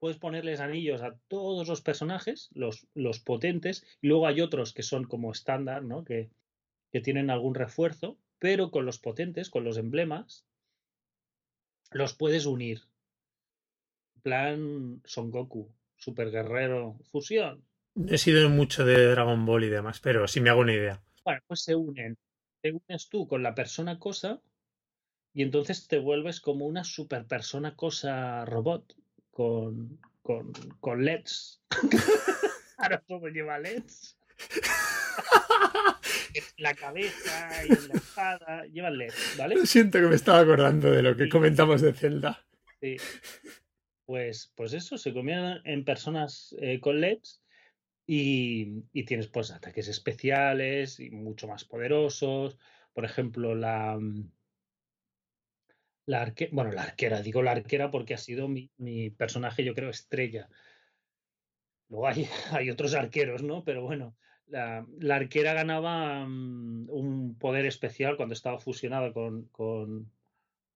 Puedes 0.06 0.20
ponerles 0.20 0.60
anillos 0.60 1.02
a 1.02 1.16
todos 1.26 1.66
los 1.66 1.80
personajes, 1.80 2.48
los, 2.54 2.86
los 2.94 3.18
potentes, 3.18 3.84
y 4.00 4.06
luego 4.06 4.28
hay 4.28 4.40
otros 4.40 4.72
que 4.72 4.84
son 4.84 5.02
como 5.02 5.32
estándar, 5.32 5.82
¿no? 5.82 6.04
Que, 6.04 6.30
que 6.92 7.00
tienen 7.00 7.28
algún 7.28 7.56
refuerzo, 7.56 8.16
pero 8.38 8.70
con 8.70 8.86
los 8.86 9.00
potentes, 9.00 9.50
con 9.50 9.64
los 9.64 9.78
emblemas, 9.78 10.46
los 11.90 12.14
puedes 12.14 12.46
unir. 12.46 12.82
Plan 14.22 15.02
Son 15.04 15.32
Goku, 15.32 15.72
Super 15.96 16.30
Guerrero, 16.30 17.00
fusión. 17.10 17.64
He 18.08 18.18
sido 18.18 18.48
mucho 18.48 18.84
de 18.84 19.08
Dragon 19.10 19.44
Ball 19.44 19.64
y 19.64 19.70
demás, 19.70 19.98
pero 19.98 20.28
sí 20.28 20.40
me 20.40 20.50
hago 20.50 20.60
una 20.60 20.74
idea. 20.74 21.02
Bueno, 21.24 21.40
pues 21.48 21.62
se 21.64 21.74
unen. 21.74 22.16
Te 22.60 22.70
unes 22.70 23.08
tú 23.08 23.26
con 23.26 23.42
la 23.42 23.56
persona 23.56 23.98
cosa 23.98 24.40
y 25.34 25.42
entonces 25.42 25.88
te 25.88 25.98
vuelves 25.98 26.40
como 26.40 26.64
una 26.64 26.84
super 26.84 27.26
persona 27.26 27.74
cosa 27.74 28.44
robot 28.44 28.94
con, 29.36 30.00
con, 30.22 30.50
con 30.80 31.04
LEDs. 31.04 31.60
Ahora 32.78 33.04
todo 33.06 33.28
lleva 33.28 33.58
LEDs. 33.58 34.18
la 36.56 36.72
cabeza 36.72 37.66
y 37.66 37.68
la 37.68 37.94
espada 37.94 38.64
llevan 38.72 38.96
LED, 38.96 39.12
¿vale? 39.36 39.66
Siento 39.66 40.00
que 40.00 40.06
me 40.06 40.14
estaba 40.14 40.40
acordando 40.40 40.90
de 40.90 41.02
lo 41.02 41.14
que 41.14 41.28
comentamos 41.28 41.82
de 41.82 41.92
Zelda. 41.92 42.46
Sí. 42.80 42.96
Pues, 44.06 44.54
pues 44.54 44.72
eso, 44.72 44.96
se 44.96 45.12
convierten 45.12 45.60
en 45.70 45.84
personas 45.84 46.56
eh, 46.58 46.80
con 46.80 46.98
LEDs 46.98 47.42
y, 48.06 48.84
y, 48.94 49.04
tienes 49.04 49.26
pues 49.26 49.50
ataques 49.50 49.88
especiales 49.88 50.98
y 50.98 51.10
mucho 51.10 51.46
más 51.46 51.66
poderosos. 51.66 52.56
Por 52.94 53.04
ejemplo, 53.04 53.54
la, 53.54 53.98
mm, 53.98 54.30
la 56.06 56.32
bueno, 56.52 56.72
la 56.72 56.82
arquera, 56.82 57.20
digo 57.20 57.42
la 57.42 57.50
arquera 57.50 57.90
porque 57.90 58.14
ha 58.14 58.18
sido 58.18 58.48
mi, 58.48 58.70
mi 58.78 59.10
personaje, 59.10 59.64
yo 59.64 59.74
creo, 59.74 59.90
estrella. 59.90 60.48
Luego 61.88 62.06
hay, 62.06 62.28
hay, 62.52 62.70
otros 62.70 62.94
arqueros, 62.94 63.42
¿no? 63.42 63.64
Pero 63.64 63.82
bueno, 63.82 64.16
la, 64.46 64.86
la 64.98 65.16
arquera 65.16 65.52
ganaba 65.52 66.24
um, 66.24 66.88
un 66.88 67.36
poder 67.38 67.66
especial 67.66 68.16
cuando 68.16 68.34
estaba 68.34 68.58
fusionada 68.58 69.12
con, 69.12 69.46
con, 69.48 70.10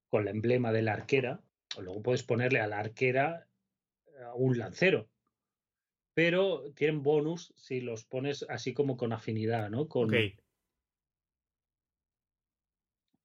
con, 0.08 0.22
el 0.22 0.28
emblema 0.28 0.72
de 0.72 0.82
la 0.82 0.94
arquera. 0.94 1.40
O 1.76 1.82
luego 1.82 2.02
puedes 2.02 2.24
ponerle 2.24 2.60
a 2.60 2.66
la 2.66 2.80
arquera 2.80 3.46
un 4.34 4.58
lancero. 4.58 5.08
Pero 6.14 6.72
tienen 6.74 7.02
bonus 7.02 7.54
si 7.56 7.80
los 7.80 8.04
pones 8.04 8.44
así 8.48 8.74
como 8.74 8.96
con 8.96 9.12
afinidad, 9.12 9.70
¿no? 9.70 9.88
Con. 9.88 10.10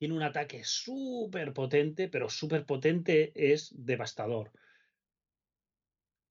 Tiene 0.06 0.18
un 0.18 0.22
ataque 0.22 0.64
súper 0.64 1.52
potente, 1.52 2.08
pero 2.08 2.30
súper 2.30 2.64
potente 2.64 3.32
es 3.34 3.74
devastador. 3.76 4.52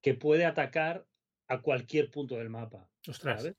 Que 0.00 0.14
puede 0.14 0.44
atacar 0.44 1.08
a 1.48 1.60
cualquier 1.60 2.08
punto 2.08 2.36
del 2.36 2.50
mapa. 2.50 2.88
Ostras. 3.08 3.42
¿sabes? 3.42 3.56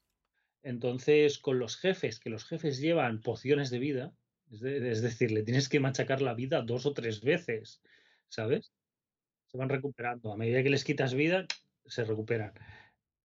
Entonces, 0.64 1.38
con 1.38 1.60
los 1.60 1.76
jefes, 1.76 2.22
que 2.22 2.30
los 2.30 2.46
jefes 2.46 2.80
llevan 2.80 3.20
pociones 3.20 3.70
de 3.72 3.80
vida, 3.80 4.14
es, 4.50 4.62
de, 4.62 4.90
es, 4.90 5.02
decir, 5.02 5.32
le 5.32 5.44
tienes 5.44 5.68
que 5.68 5.82
machacar 5.82 6.22
la 6.22 6.34
vida 6.34 6.62
dos 6.62 6.86
o 6.86 6.94
tres 6.94 7.20
veces, 7.20 7.82
¿sabes? 8.30 8.72
Se 9.48 9.58
van 9.58 9.68
recuperando. 9.68 10.32
A 10.32 10.38
medida 10.38 10.64
que 10.64 10.70
les 10.70 10.86
quitas 10.86 11.14
vida, 11.14 11.46
se 11.88 12.06
recuperan. 12.06 12.54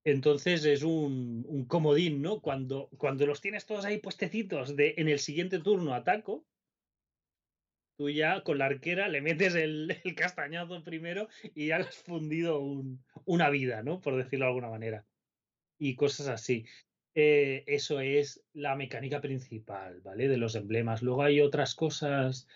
Entonces 0.02 0.64
es 0.64 0.82
un, 0.82 1.44
un 1.46 1.66
comodín, 1.66 2.20
¿no? 2.20 2.40
Cuando, 2.40 2.88
cuando 2.98 3.26
los 3.26 3.40
tienes 3.40 3.64
todos 3.64 3.84
ahí 3.84 3.98
puestecitos 3.98 4.74
de 4.74 4.94
en 4.96 5.08
el 5.08 5.20
siguiente 5.20 5.60
turno 5.60 5.94
ataco, 5.94 6.44
tú 8.00 8.08
ya 8.08 8.42
con 8.42 8.56
la 8.56 8.64
arquera 8.64 9.08
le 9.08 9.20
metes 9.20 9.54
el, 9.54 9.94
el 10.04 10.14
castañazo 10.14 10.82
primero 10.82 11.28
y 11.54 11.66
ya 11.66 11.76
has 11.76 11.96
fundido 11.96 12.58
un, 12.58 13.04
una 13.26 13.50
vida, 13.50 13.82
¿no? 13.82 14.00
Por 14.00 14.16
decirlo 14.16 14.46
de 14.46 14.48
alguna 14.48 14.70
manera. 14.70 15.04
Y 15.78 15.96
cosas 15.96 16.28
así. 16.28 16.64
Eh, 17.14 17.62
eso 17.66 18.00
es 18.00 18.42
la 18.54 18.74
mecánica 18.74 19.20
principal, 19.20 20.00
¿vale? 20.00 20.28
De 20.28 20.38
los 20.38 20.54
emblemas. 20.54 21.02
Luego 21.02 21.24
hay 21.24 21.42
otras 21.42 21.74
cosas 21.74 22.48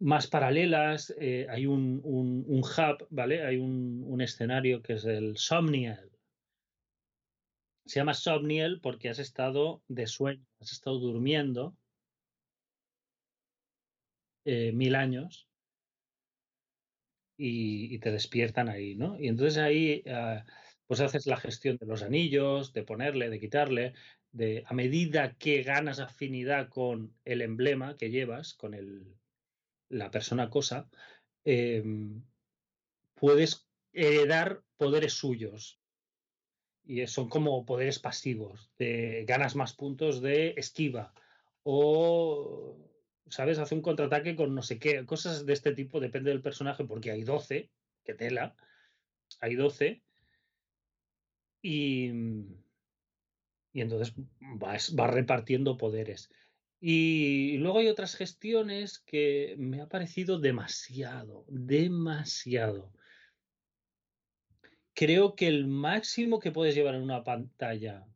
más 0.00 0.26
paralelas. 0.26 1.14
Eh, 1.20 1.46
hay 1.48 1.66
un, 1.66 2.00
un, 2.02 2.44
un, 2.48 2.58
hub, 2.58 3.06
¿vale? 3.10 3.44
Hay 3.44 3.58
un, 3.58 4.02
un, 4.04 4.20
escenario 4.20 4.82
que 4.82 4.94
es 4.94 5.04
el 5.04 5.36
Somniel. 5.36 6.10
Se 7.84 8.00
llama 8.00 8.14
Somniel 8.14 8.80
porque 8.80 9.10
has 9.10 9.20
estado 9.20 9.84
de 9.86 10.08
sueño, 10.08 10.44
has 10.58 10.72
estado 10.72 10.98
durmiendo 10.98 11.76
eh, 14.46 14.72
mil 14.72 14.94
años 14.94 15.46
y, 17.36 17.98
te 17.98 18.10
despiertan 18.10 18.70
ahí, 18.70 18.94
¿no? 18.94 19.20
Y 19.20 19.28
entonces 19.28 19.58
ahí 19.58 20.02
uh, 20.06 20.40
pues 20.86 21.00
haces 21.00 21.26
la 21.26 21.36
gestión 21.36 21.76
de 21.76 21.86
los 21.86 22.02
anillos, 22.02 22.72
de 22.72 22.82
ponerle, 22.82 23.28
de 23.28 23.40
quitarle, 23.40 23.92
a 24.64 24.74
medida 24.74 25.34
que 25.34 25.62
ganas 25.62 25.98
afinidad 25.98 26.68
con 26.68 27.14
el 27.24 27.42
emblema 27.42 27.96
que 27.96 28.10
llevas, 28.10 28.54
con 28.54 28.74
el, 28.74 29.16
la 29.88 30.10
persona 30.10 30.50
cosa, 30.50 30.88
eh, 31.44 31.82
puedes 33.14 33.66
heredar 33.92 34.62
poderes 34.76 35.14
suyos. 35.14 35.80
Y 36.84 37.04
son 37.08 37.28
como 37.28 37.64
poderes 37.64 37.98
pasivos. 37.98 38.70
De, 38.78 39.24
ganas 39.26 39.56
más 39.56 39.72
puntos 39.72 40.20
de 40.20 40.54
esquiva. 40.56 41.12
O 41.64 42.65
¿sabes? 43.28 43.58
Hace 43.58 43.74
un 43.74 43.82
contraataque 43.82 44.36
con 44.36 44.54
no 44.54 44.62
sé 44.62 44.78
qué, 44.78 45.04
cosas 45.06 45.46
de 45.46 45.52
este 45.52 45.72
tipo, 45.72 46.00
depende 46.00 46.30
del 46.30 46.42
personaje, 46.42 46.84
porque 46.84 47.10
hay 47.10 47.24
12, 47.24 47.70
que 48.04 48.14
tela, 48.14 48.56
hay 49.40 49.54
12, 49.54 50.02
y, 51.62 52.10
y 53.72 53.80
entonces 53.80 54.14
vas, 54.40 54.94
vas 54.94 55.10
repartiendo 55.10 55.76
poderes. 55.76 56.30
Y 56.78 57.56
luego 57.58 57.78
hay 57.78 57.88
otras 57.88 58.14
gestiones 58.14 58.98
que 59.00 59.54
me 59.58 59.80
ha 59.80 59.88
parecido 59.88 60.38
demasiado, 60.38 61.44
demasiado. 61.48 62.92
Creo 64.94 65.34
que 65.34 65.48
el 65.48 65.66
máximo 65.66 66.38
que 66.38 66.52
puedes 66.52 66.74
llevar 66.74 66.94
en 66.94 67.02
una 67.02 67.24
pantalla 67.24 68.06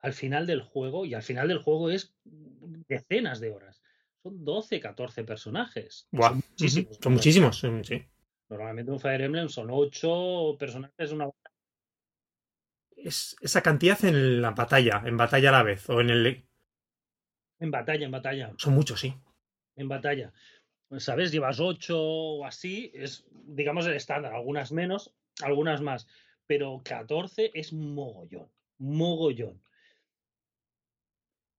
al 0.00 0.12
final 0.12 0.46
del 0.46 0.60
juego, 0.60 1.06
y 1.06 1.14
al 1.14 1.22
final 1.22 1.48
del 1.48 1.62
juego 1.62 1.88
es 1.88 2.14
decenas 2.24 3.40
de 3.40 3.52
horas, 3.52 3.82
son 4.24 4.44
12, 4.44 4.80
14 4.80 5.24
personajes. 5.24 6.08
Wow. 6.10 6.22
Son 6.22 6.42
muchísimos. 6.48 6.98
Son 7.00 7.12
muchísimos, 7.12 7.60
sí. 7.60 8.02
Normalmente 8.48 8.90
un 8.90 8.98
Fire 9.00 9.20
Emblem 9.20 9.48
son 9.48 9.68
8 9.70 10.56
personajes, 10.58 11.12
una 11.12 11.30
es 12.96 13.36
esa 13.42 13.60
cantidad 13.60 14.02
en 14.06 14.40
la 14.40 14.52
batalla, 14.52 15.02
en 15.04 15.18
batalla 15.18 15.50
a 15.50 15.52
la 15.52 15.62
vez, 15.62 15.90
o 15.90 16.00
en 16.00 16.08
el. 16.08 16.46
En 17.60 17.70
batalla, 17.70 18.06
en 18.06 18.10
batalla. 18.10 18.52
Son 18.56 18.72
muchos, 18.72 19.00
sí. 19.00 19.14
En 19.76 19.88
batalla. 19.88 20.32
¿Sabes? 20.98 21.30
Llevas 21.30 21.60
8 21.60 21.94
o 21.98 22.46
así, 22.46 22.90
es, 22.94 23.26
digamos, 23.30 23.86
el 23.86 23.94
estándar. 23.94 24.32
Algunas 24.32 24.72
menos, 24.72 25.12
algunas 25.42 25.82
más. 25.82 26.06
Pero 26.46 26.80
14 26.82 27.50
es 27.52 27.74
mogollón. 27.74 28.50
Mogollón 28.78 29.60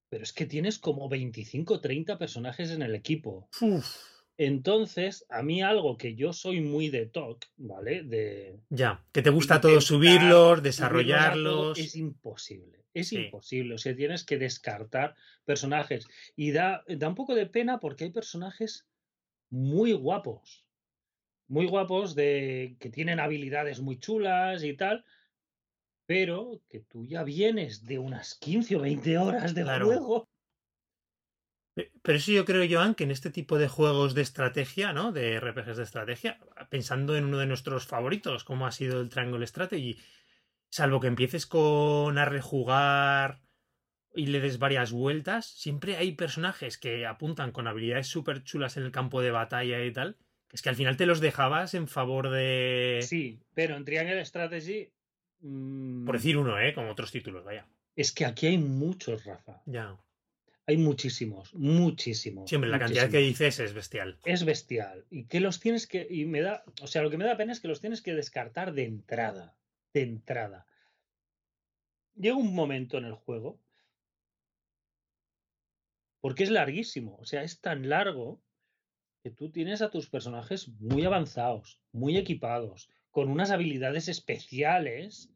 pero 0.08 0.22
es 0.22 0.32
que 0.32 0.46
tienes 0.46 0.78
como 0.78 1.08
25 1.08 1.74
o 1.74 1.80
30 1.80 2.18
personajes 2.18 2.70
en 2.70 2.82
el 2.82 2.94
equipo. 2.94 3.48
Uf. 3.60 3.86
Entonces, 4.38 5.24
a 5.30 5.42
mí 5.42 5.62
algo 5.62 5.96
que 5.96 6.14
yo 6.14 6.32
soy 6.32 6.60
muy 6.60 6.90
de 6.90 7.06
TOC, 7.06 7.46
¿vale? 7.56 8.02
De, 8.02 8.60
ya, 8.68 9.02
que 9.12 9.22
te 9.22 9.30
gusta 9.30 9.60
todo 9.60 9.80
subirlos, 9.80 10.62
desarrollarlos. 10.62 11.78
Es 11.78 11.96
imposible, 11.96 12.84
es 12.92 13.08
sí. 13.08 13.16
imposible. 13.16 13.74
O 13.74 13.78
sea, 13.78 13.96
tienes 13.96 14.24
que 14.24 14.36
descartar 14.36 15.14
personajes. 15.46 16.06
Y 16.36 16.52
da, 16.52 16.84
da 16.86 17.08
un 17.08 17.14
poco 17.14 17.34
de 17.34 17.46
pena 17.46 17.80
porque 17.80 18.04
hay 18.04 18.10
personajes 18.10 18.86
muy 19.48 19.94
guapos. 19.94 20.66
Muy 21.48 21.66
guapos 21.66 22.14
de 22.14 22.76
que 22.78 22.90
tienen 22.90 23.20
habilidades 23.20 23.80
muy 23.80 23.98
chulas 23.98 24.64
y 24.64 24.74
tal, 24.74 25.04
pero 26.06 26.62
que 26.68 26.80
tú 26.80 27.04
ya 27.04 27.24
vienes 27.24 27.84
de 27.84 27.98
unas 27.98 28.36
15 28.36 28.76
o 28.76 28.80
20 28.80 29.18
horas 29.18 29.54
de 29.54 29.62
claro. 29.62 29.86
juego. 29.86 30.28
Pero 32.02 32.16
eso 32.16 32.32
yo 32.32 32.46
creo, 32.46 32.66
Joan, 32.70 32.94
que 32.94 33.04
en 33.04 33.10
este 33.10 33.30
tipo 33.30 33.58
de 33.58 33.68
juegos 33.68 34.14
de 34.14 34.22
estrategia, 34.22 34.94
¿no? 34.94 35.12
De 35.12 35.38
RPGs 35.38 35.76
de 35.76 35.82
estrategia, 35.82 36.40
pensando 36.70 37.16
en 37.16 37.24
uno 37.24 37.36
de 37.38 37.46
nuestros 37.46 37.86
favoritos, 37.86 38.44
como 38.44 38.66
ha 38.66 38.72
sido 38.72 39.00
el 39.00 39.10
Triangle 39.10 39.46
Strategy, 39.46 39.98
salvo 40.70 41.00
que 41.00 41.08
empieces 41.08 41.46
con 41.46 42.16
a 42.16 42.24
rejugar 42.24 43.42
y 44.14 44.26
le 44.26 44.40
des 44.40 44.58
varias 44.58 44.92
vueltas, 44.92 45.46
siempre 45.46 45.96
hay 45.96 46.12
personajes 46.12 46.78
que 46.78 47.04
apuntan 47.04 47.52
con 47.52 47.66
habilidades 47.66 48.06
súper 48.06 48.42
chulas 48.42 48.78
en 48.78 48.84
el 48.84 48.92
campo 48.92 49.20
de 49.20 49.30
batalla 49.30 49.84
y 49.84 49.92
tal, 49.92 50.16
que 50.48 50.56
es 50.56 50.62
que 50.62 50.70
al 50.70 50.76
final 50.76 50.96
te 50.96 51.04
los 51.04 51.20
dejabas 51.20 51.74
en 51.74 51.88
favor 51.88 52.30
de... 52.30 53.00
Sí, 53.02 53.42
pero 53.52 53.76
en 53.76 53.84
Triangle 53.84 54.24
Strategy 54.24 54.95
por 55.40 56.16
decir 56.16 56.36
uno, 56.36 56.58
¿eh? 56.60 56.74
Como 56.74 56.90
otros 56.90 57.10
títulos, 57.10 57.44
vaya. 57.44 57.66
Es 57.94 58.12
que 58.12 58.24
aquí 58.24 58.46
hay 58.46 58.58
muchos, 58.58 59.24
Rafa. 59.24 59.62
Ya. 59.66 59.96
Hay 60.66 60.76
muchísimos, 60.76 61.54
muchísimos. 61.54 62.48
Siempre, 62.48 62.68
la 62.68 62.78
muchísimos. 62.78 63.02
cantidad 63.02 63.18
que 63.18 63.24
dices 63.24 63.60
es 63.60 63.72
bestial. 63.72 64.18
Es 64.24 64.44
bestial. 64.44 65.04
Y 65.10 65.24
que 65.24 65.40
los 65.40 65.60
tienes 65.60 65.86
que. 65.86 66.06
Y 66.10 66.24
me 66.24 66.40
da. 66.40 66.64
O 66.82 66.86
sea, 66.86 67.02
lo 67.02 67.10
que 67.10 67.18
me 67.18 67.24
da 67.24 67.36
pena 67.36 67.52
es 67.52 67.60
que 67.60 67.68
los 67.68 67.80
tienes 67.80 68.02
que 68.02 68.14
descartar 68.14 68.72
de 68.72 68.84
entrada. 68.84 69.56
De 69.94 70.02
entrada. 70.02 70.66
Llega 72.16 72.36
un 72.36 72.54
momento 72.54 72.98
en 72.98 73.04
el 73.04 73.14
juego. 73.14 73.60
Porque 76.20 76.42
es 76.42 76.50
larguísimo. 76.50 77.16
O 77.20 77.24
sea, 77.24 77.44
es 77.44 77.60
tan 77.60 77.88
largo 77.88 78.42
que 79.22 79.30
tú 79.30 79.50
tienes 79.50 79.82
a 79.82 79.90
tus 79.90 80.08
personajes 80.08 80.68
muy 80.80 81.04
avanzados, 81.04 81.80
muy 81.92 82.16
equipados, 82.16 82.90
con 83.16 83.30
unas 83.30 83.50
habilidades 83.50 84.08
especiales 84.08 85.30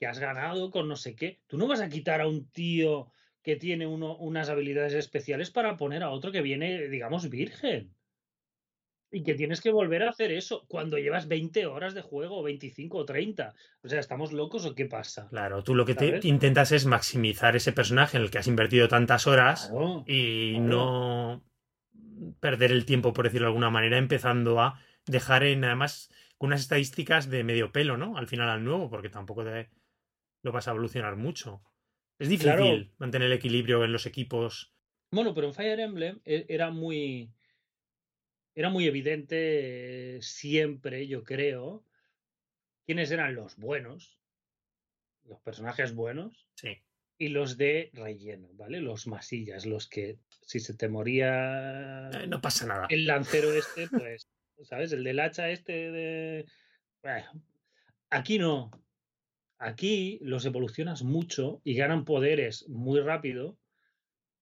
que 0.00 0.08
has 0.08 0.18
ganado 0.18 0.72
con 0.72 0.88
no 0.88 0.96
sé 0.96 1.14
qué. 1.14 1.38
Tú 1.46 1.58
no 1.58 1.68
vas 1.68 1.80
a 1.80 1.88
quitar 1.88 2.20
a 2.20 2.26
un 2.26 2.50
tío 2.50 3.12
que 3.44 3.54
tiene 3.54 3.86
uno, 3.86 4.16
unas 4.16 4.48
habilidades 4.48 4.94
especiales 4.94 5.52
para 5.52 5.76
poner 5.76 6.02
a 6.02 6.10
otro 6.10 6.32
que 6.32 6.42
viene, 6.42 6.88
digamos, 6.88 7.30
virgen. 7.30 7.94
y 9.12 9.22
que 9.22 9.34
tienes 9.34 9.60
que 9.60 9.70
volver 9.70 10.02
a 10.02 10.10
hacer 10.10 10.32
eso 10.32 10.66
cuando 10.66 10.98
llevas 10.98 11.28
20 11.28 11.66
horas 11.66 11.94
de 11.94 12.02
juego, 12.02 12.42
25 12.42 12.98
o 12.98 13.04
30. 13.04 13.54
O 13.84 13.88
sea, 13.88 14.00
¿estamos 14.00 14.32
locos 14.32 14.66
o 14.66 14.74
qué 14.74 14.86
pasa? 14.86 15.28
Claro, 15.28 15.62
tú 15.62 15.76
lo 15.76 15.86
que 15.86 15.94
te 15.94 16.26
intentas 16.26 16.72
es 16.72 16.84
maximizar 16.84 17.54
ese 17.54 17.70
personaje 17.70 18.16
en 18.16 18.24
el 18.24 18.32
que 18.32 18.38
has 18.38 18.48
invertido 18.48 18.88
tantas 18.88 19.28
horas 19.28 19.72
y 20.04 20.56
no 20.58 21.44
perder 22.40 22.72
el 22.72 22.84
tiempo, 22.86 23.12
por 23.12 23.26
decirlo 23.26 23.46
de 23.46 23.50
alguna 23.50 23.70
manera, 23.70 23.98
empezando 23.98 24.60
a 24.60 24.80
dejar 25.06 25.44
en, 25.44 25.64
además, 25.64 26.10
con 26.40 26.46
unas 26.46 26.62
estadísticas 26.62 27.28
de 27.28 27.44
medio 27.44 27.70
pelo, 27.70 27.98
¿no? 27.98 28.16
Al 28.16 28.26
final 28.26 28.48
al 28.48 28.64
nuevo, 28.64 28.88
porque 28.88 29.10
tampoco 29.10 29.44
te 29.44 29.68
lo 30.40 30.52
vas 30.52 30.66
a 30.66 30.70
evolucionar 30.70 31.16
mucho. 31.16 31.62
Es 32.18 32.30
difícil 32.30 32.94
mantener 32.96 33.26
el 33.26 33.34
equilibrio 33.34 33.84
en 33.84 33.92
los 33.92 34.06
equipos. 34.06 34.74
Bueno, 35.10 35.34
pero 35.34 35.48
en 35.48 35.52
Fire 35.52 35.78
Emblem 35.78 36.18
e, 36.24 36.46
era 36.48 36.70
muy 36.70 37.30
era 38.54 38.70
muy 38.70 38.86
evidente 38.86 40.18
siempre, 40.22 41.06
yo 41.06 41.24
creo, 41.24 41.84
quiénes 42.86 43.10
eran 43.10 43.34
los 43.34 43.56
buenos, 43.56 44.18
los 45.24 45.42
personajes 45.42 45.94
buenos, 45.94 46.48
sí. 46.54 46.78
y 47.18 47.28
los 47.28 47.58
de 47.58 47.90
relleno, 47.92 48.48
¿vale? 48.54 48.80
Los 48.80 49.06
masillas, 49.06 49.66
los 49.66 49.86
que 49.88 50.16
si 50.40 50.58
se 50.58 50.72
te 50.72 50.88
moría 50.88 52.08
eh, 52.14 52.26
no 52.26 52.40
pasa 52.40 52.64
nada. 52.64 52.86
El 52.88 53.04
lancero 53.04 53.52
este, 53.52 53.88
pues, 53.88 54.30
¿sabes? 54.62 54.92
El 54.92 55.04
del 55.04 55.20
hacha 55.20 55.50
este 55.50 55.90
de... 55.90 56.46
aquí 58.10 58.38
no. 58.38 58.70
Aquí 59.58 60.18
los 60.22 60.44
evolucionas 60.46 61.02
mucho 61.02 61.60
y 61.64 61.74
ganan 61.74 62.04
poderes 62.04 62.68
muy 62.68 63.00
rápido. 63.00 63.58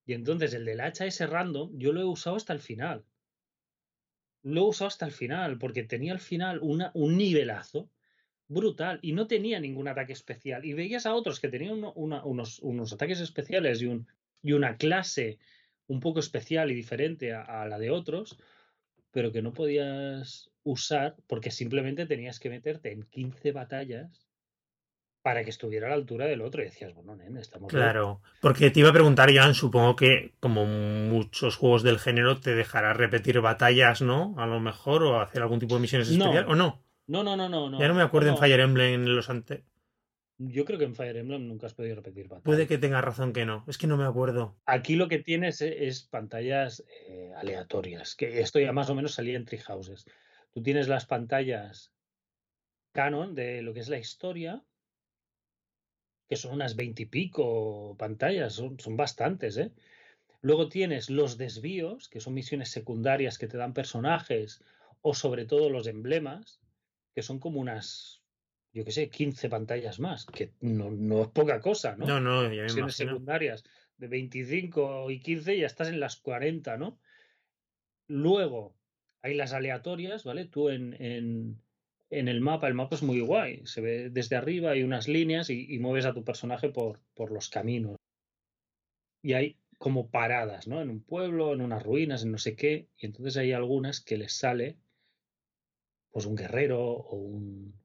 Y 0.06 0.14
entonces 0.14 0.54
el 0.54 0.64
del 0.64 0.80
hacha 0.80 1.06
ese 1.06 1.26
random 1.26 1.76
yo 1.78 1.92
lo 1.92 2.00
he 2.00 2.04
usado 2.04 2.36
hasta 2.36 2.52
el 2.52 2.60
final 2.60 3.04
lo 4.42 4.60
he 4.62 4.68
usado 4.68 4.88
hasta 4.88 5.06
el 5.06 5.12
final, 5.12 5.58
porque 5.58 5.84
tenía 5.84 6.12
al 6.12 6.20
final 6.20 6.60
un 6.62 7.16
nivelazo 7.16 7.90
brutal 8.46 8.98
y 9.02 9.12
no 9.12 9.26
tenía 9.26 9.60
ningún 9.60 9.88
ataque 9.88 10.12
especial. 10.12 10.64
Y 10.64 10.72
veías 10.72 11.06
a 11.06 11.14
otros 11.14 11.40
que 11.40 11.48
tenían 11.48 11.84
unos, 11.94 12.58
unos, 12.60 12.92
ataques 12.92 13.20
especiales 13.20 13.82
y, 13.82 13.86
un, 13.86 14.06
y 14.42 14.52
una 14.52 14.76
clase 14.76 15.38
un 15.86 16.00
poco 16.00 16.20
especial 16.20 16.70
y 16.70 16.74
diferente 16.74 17.32
a, 17.32 17.66
la 17.66 17.78
de 17.78 17.90
otros, 17.90 18.38
pero 19.10 19.32
que 19.32 19.42
no 19.42 19.52
podías 19.52 20.50
usar 20.62 21.16
porque 21.26 21.50
simplemente 21.50 22.06
tenías 22.06 22.38
que 22.40 22.50
meterte 22.50 22.92
en 22.92 23.02
15 23.04 23.52
batallas 23.52 24.28
para 25.22 25.44
que 25.44 25.50
estuviera 25.50 25.86
a 25.86 25.90
la 25.90 25.96
altura 25.96 26.26
del 26.26 26.40
otro. 26.40 26.62
Y 26.62 26.66
decías, 26.66 26.94
bueno, 26.94 27.16
nene, 27.16 27.40
estamos. 27.40 27.70
Claro, 27.70 28.22
porque 28.40 28.70
te 28.70 28.80
iba 28.80 28.90
a 28.90 28.92
preguntar, 28.94 29.32
Jan, 29.32 29.54
supongo 29.54 29.96
que 29.96 30.32
como 30.40 30.64
muchos 30.64 31.56
juegos 31.56 31.82
del 31.82 31.98
género 31.98 32.40
te 32.40 32.54
dejará 32.54 32.92
repetir 32.92 33.40
batallas, 33.40 34.00
¿no? 34.00 34.34
A 34.38 34.46
lo 34.46 34.60
mejor, 34.60 35.02
o 35.02 35.20
hacer 35.20 35.42
algún 35.42 35.58
tipo 35.58 35.74
de 35.74 35.80
misiones 35.80 36.08
especiales, 36.08 36.48
¿o 36.48 36.54
no? 36.54 36.82
No, 37.06 37.22
no, 37.22 37.36
no, 37.36 37.48
no. 37.48 37.78
Ya 37.78 37.88
no 37.88 37.94
me 37.94 38.02
acuerdo 38.02 38.30
en 38.30 38.38
Fire 38.38 38.60
Emblem 38.60 38.94
en 38.94 39.16
los 39.16 39.28
ante. 39.30 39.64
Yo 40.38 40.64
creo 40.64 40.78
que 40.78 40.84
en 40.84 40.94
Fire 40.94 41.16
Emblem 41.16 41.48
nunca 41.48 41.66
has 41.66 41.74
podido 41.74 41.96
repetir 41.96 42.28
batallas. 42.28 42.44
Puede 42.44 42.66
que 42.66 42.78
tenga 42.78 43.00
razón 43.00 43.32
que 43.32 43.44
no. 43.44 43.64
Es 43.66 43.76
que 43.76 43.88
no 43.88 43.96
me 43.96 44.04
acuerdo. 44.04 44.56
Aquí 44.66 44.94
lo 44.94 45.08
que 45.08 45.18
tienes 45.18 45.60
es, 45.60 46.02
pantallas 46.04 46.84
eh, 47.08 47.32
aleatorias. 47.36 48.14
Que 48.14 48.40
esto 48.40 48.60
ya 48.60 48.72
más 48.72 48.88
o 48.88 48.94
menos 48.94 49.14
salía 49.14 49.36
en 49.36 49.44
Tree 49.44 49.58
Houses. 49.58 50.06
Tú 50.52 50.62
tienes 50.62 50.88
las 50.88 51.06
pantallas 51.06 51.92
canon 52.92 53.34
de 53.34 53.62
lo 53.62 53.74
que 53.74 53.80
es 53.80 53.88
la 53.88 53.98
historia 53.98 54.62
que 56.28 56.36
son 56.36 56.52
unas 56.52 56.76
veintipico 56.76 57.96
pantallas, 57.98 58.52
son, 58.54 58.78
son 58.78 58.96
bastantes, 58.96 59.56
¿eh? 59.56 59.72
Luego 60.40 60.68
tienes 60.68 61.10
los 61.10 61.36
desvíos, 61.36 62.08
que 62.08 62.20
son 62.20 62.34
misiones 62.34 62.70
secundarias 62.70 63.38
que 63.38 63.48
te 63.48 63.56
dan 63.56 63.72
personajes, 63.72 64.62
o 65.00 65.14
sobre 65.14 65.46
todo 65.46 65.70
los 65.70 65.86
emblemas, 65.86 66.60
que 67.14 67.22
son 67.22 67.40
como 67.40 67.60
unas, 67.60 68.17
yo 68.78 68.84
qué 68.84 68.92
sé, 68.92 69.10
15 69.10 69.48
pantallas 69.48 69.98
más, 69.98 70.24
que 70.24 70.52
no, 70.60 70.88
no 70.92 71.22
es 71.22 71.28
poca 71.30 71.60
cosa, 71.60 71.96
¿no? 71.96 72.06
No, 72.06 72.20
no, 72.20 72.54
ya 72.54 72.62
Misiones 72.62 72.94
secundarias 72.94 73.64
de 73.96 74.06
25 74.06 75.10
y 75.10 75.18
15 75.18 75.56
y 75.56 75.60
ya 75.62 75.66
estás 75.66 75.88
en 75.88 75.98
las 75.98 76.14
40, 76.20 76.76
¿no? 76.76 77.00
Luego 78.06 78.76
hay 79.20 79.34
las 79.34 79.52
aleatorias, 79.52 80.22
¿vale? 80.22 80.44
Tú 80.44 80.68
en, 80.68 80.94
en, 81.02 81.60
en 82.10 82.28
el 82.28 82.40
mapa, 82.40 82.68
el 82.68 82.74
mapa 82.74 82.94
es 82.94 83.02
muy 83.02 83.18
guay, 83.18 83.62
se 83.66 83.80
ve 83.80 84.10
desde 84.10 84.36
arriba, 84.36 84.70
hay 84.70 84.84
unas 84.84 85.08
líneas 85.08 85.50
y, 85.50 85.76
mueves 85.80 86.04
a 86.04 86.14
tu 86.14 86.22
personaje 86.22 86.68
por, 86.68 87.00
por, 87.14 87.32
los 87.32 87.48
caminos. 87.48 87.96
Y 89.22 89.32
hay 89.32 89.58
como 89.78 90.08
paradas, 90.08 90.68
¿no? 90.68 90.80
En 90.80 90.88
un 90.88 91.02
pueblo, 91.02 91.52
en 91.52 91.62
unas 91.62 91.82
ruinas, 91.82 92.22
en 92.22 92.30
no 92.30 92.38
sé 92.38 92.54
qué, 92.54 92.86
y 92.96 93.06
entonces 93.06 93.36
hay 93.38 93.50
algunas 93.50 94.00
que 94.00 94.18
les 94.18 94.34
sale 94.34 94.78
pues 96.10 96.26
un 96.26 96.36
guerrero 96.36 96.80
o 96.80 97.16
un, 97.16 97.77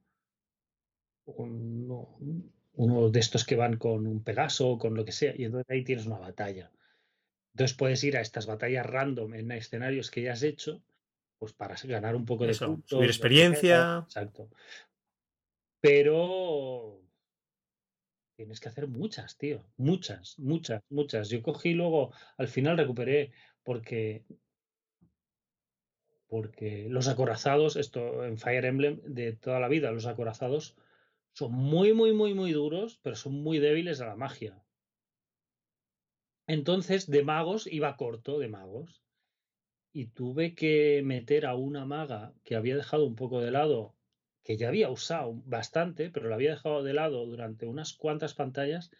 uno 1.26 3.10
de 3.10 3.20
estos 3.20 3.44
que 3.44 3.56
van 3.56 3.76
con 3.76 4.06
un 4.06 4.22
Pegaso, 4.22 4.78
con 4.78 4.94
lo 4.94 5.04
que 5.04 5.12
sea, 5.12 5.34
y 5.36 5.44
entonces 5.44 5.70
ahí 5.70 5.84
tienes 5.84 6.06
una 6.06 6.18
batalla. 6.18 6.70
Entonces 7.54 7.76
puedes 7.76 8.02
ir 8.02 8.16
a 8.16 8.20
estas 8.20 8.46
batallas 8.46 8.84
random 8.84 9.34
en 9.34 9.52
escenarios 9.52 10.10
que 10.10 10.22
ya 10.22 10.32
has 10.32 10.42
hecho 10.42 10.82
pues 11.38 11.52
para 11.52 11.76
ganar 11.84 12.16
un 12.16 12.24
poco 12.24 12.46
de 12.46 12.54
subir 12.54 13.06
experiencia. 13.06 14.02
Exacto. 14.04 14.48
Pero 15.80 17.00
tienes 18.36 18.60
que 18.60 18.68
hacer 18.68 18.88
muchas, 18.88 19.36
tío. 19.36 19.64
Muchas, 19.76 20.38
muchas, 20.38 20.82
muchas. 20.88 21.28
Yo 21.28 21.42
cogí 21.42 21.74
luego, 21.74 22.12
al 22.38 22.48
final 22.48 22.76
recuperé 22.76 23.32
porque 23.62 24.24
porque 26.26 26.88
los 26.88 27.06
acorazados, 27.06 27.76
esto 27.76 28.24
en 28.24 28.38
Fire 28.38 28.64
Emblem 28.64 29.00
de 29.04 29.34
toda 29.34 29.60
la 29.60 29.68
vida, 29.68 29.92
los 29.92 30.06
acorazados 30.06 30.74
son 31.34 31.52
muy, 31.52 31.92
muy, 31.92 32.12
muy, 32.12 32.32
muy 32.32 32.52
duros, 32.52 32.98
pero 33.02 33.16
son 33.16 33.42
muy 33.42 33.58
débiles 33.58 34.00
a 34.00 34.06
la 34.06 34.16
magia. 34.16 34.64
Entonces, 36.46 37.10
de 37.10 37.24
magos 37.24 37.66
iba 37.66 37.96
corto, 37.96 38.38
de 38.38 38.48
magos 38.48 39.02
y 39.92 40.06
tuve 40.06 40.54
que 40.54 41.02
meter 41.04 41.46
a 41.46 41.54
una 41.54 41.84
maga 41.84 42.34
que 42.44 42.56
había 42.56 42.76
dejado 42.76 43.04
un 43.04 43.16
poco 43.16 43.40
de 43.40 43.50
lado, 43.50 43.94
que 44.44 44.56
ya 44.56 44.68
había 44.68 44.90
usado 44.90 45.34
bastante, 45.44 46.10
pero 46.10 46.28
la 46.28 46.36
había 46.36 46.50
dejado 46.50 46.82
de 46.82 46.94
lado 46.94 47.24
durante 47.26 47.66
unas 47.66 47.94
cuantas 47.94 48.34
pantallas. 48.34 48.90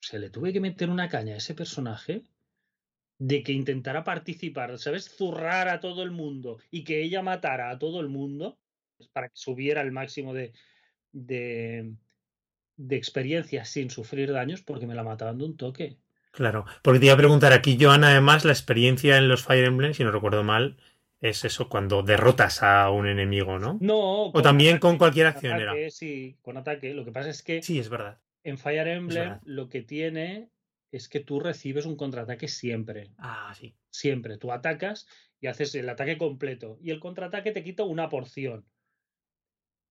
Se 0.00 0.18
le 0.18 0.30
tuve 0.30 0.52
que 0.52 0.60
meter 0.60 0.88
una 0.88 1.08
caña 1.08 1.34
a 1.34 1.38
ese 1.38 1.54
personaje 1.54 2.24
de 3.18 3.42
que 3.42 3.52
intentara 3.52 4.04
participar, 4.04 4.78
¿sabes? 4.78 5.08
Zurrar 5.08 5.68
a 5.68 5.80
todo 5.80 6.02
el 6.02 6.12
mundo 6.12 6.58
y 6.70 6.84
que 6.84 7.02
ella 7.02 7.22
matara 7.22 7.70
a 7.70 7.78
todo 7.78 8.00
el 8.00 8.08
mundo 8.08 8.58
para 9.12 9.28
que 9.28 9.36
subiera 9.36 9.80
el 9.80 9.92
máximo 9.92 10.34
de, 10.34 10.52
de, 11.12 11.92
de 12.76 12.96
experiencia 12.96 13.64
sin 13.64 13.90
sufrir 13.90 14.32
daños 14.32 14.62
porque 14.62 14.86
me 14.86 14.94
la 14.94 15.02
mataban 15.02 15.38
de 15.38 15.44
un 15.44 15.56
toque. 15.56 15.98
Claro, 16.30 16.66
porque 16.82 17.00
te 17.00 17.06
iba 17.06 17.14
a 17.14 17.18
preguntar 17.18 17.52
aquí, 17.52 17.78
Joan, 17.80 18.04
además, 18.04 18.44
la 18.44 18.52
experiencia 18.52 19.16
en 19.16 19.28
los 19.28 19.42
Fire 19.42 19.64
Emblem, 19.64 19.94
si 19.94 20.04
no 20.04 20.12
recuerdo 20.12 20.44
mal, 20.44 20.76
es 21.20 21.44
eso 21.44 21.68
cuando 21.68 22.02
derrotas 22.02 22.62
a 22.62 22.90
un 22.90 23.08
enemigo, 23.08 23.58
¿no? 23.58 23.78
No. 23.80 24.26
O 24.26 24.42
también 24.42 24.78
con 24.78 24.98
cualquier 24.98 25.26
acción 25.26 25.60
era. 25.60 25.74
Sí, 25.90 26.36
con 26.42 26.56
ataque. 26.56 26.94
Lo 26.94 27.04
que 27.04 27.12
pasa 27.12 27.30
es 27.30 27.42
que. 27.42 27.62
Sí, 27.62 27.78
es 27.78 27.88
verdad. 27.88 28.18
En 28.44 28.58
Fire 28.58 28.86
Emblem 28.86 29.40
lo 29.44 29.68
que 29.68 29.82
tiene 29.82 30.48
es 30.92 31.08
que 31.08 31.20
tú 31.20 31.40
recibes 31.40 31.86
un 31.86 31.96
contraataque 31.96 32.46
siempre. 32.46 33.10
Ah, 33.18 33.52
sí. 33.58 33.74
Siempre. 33.90 34.38
Tú 34.38 34.52
atacas 34.52 35.08
y 35.40 35.48
haces 35.48 35.74
el 35.74 35.88
ataque 35.88 36.16
completo. 36.16 36.78
Y 36.80 36.90
el 36.90 37.00
contraataque 37.00 37.50
te 37.50 37.64
quita 37.64 37.82
una 37.82 38.08
porción. 38.08 38.64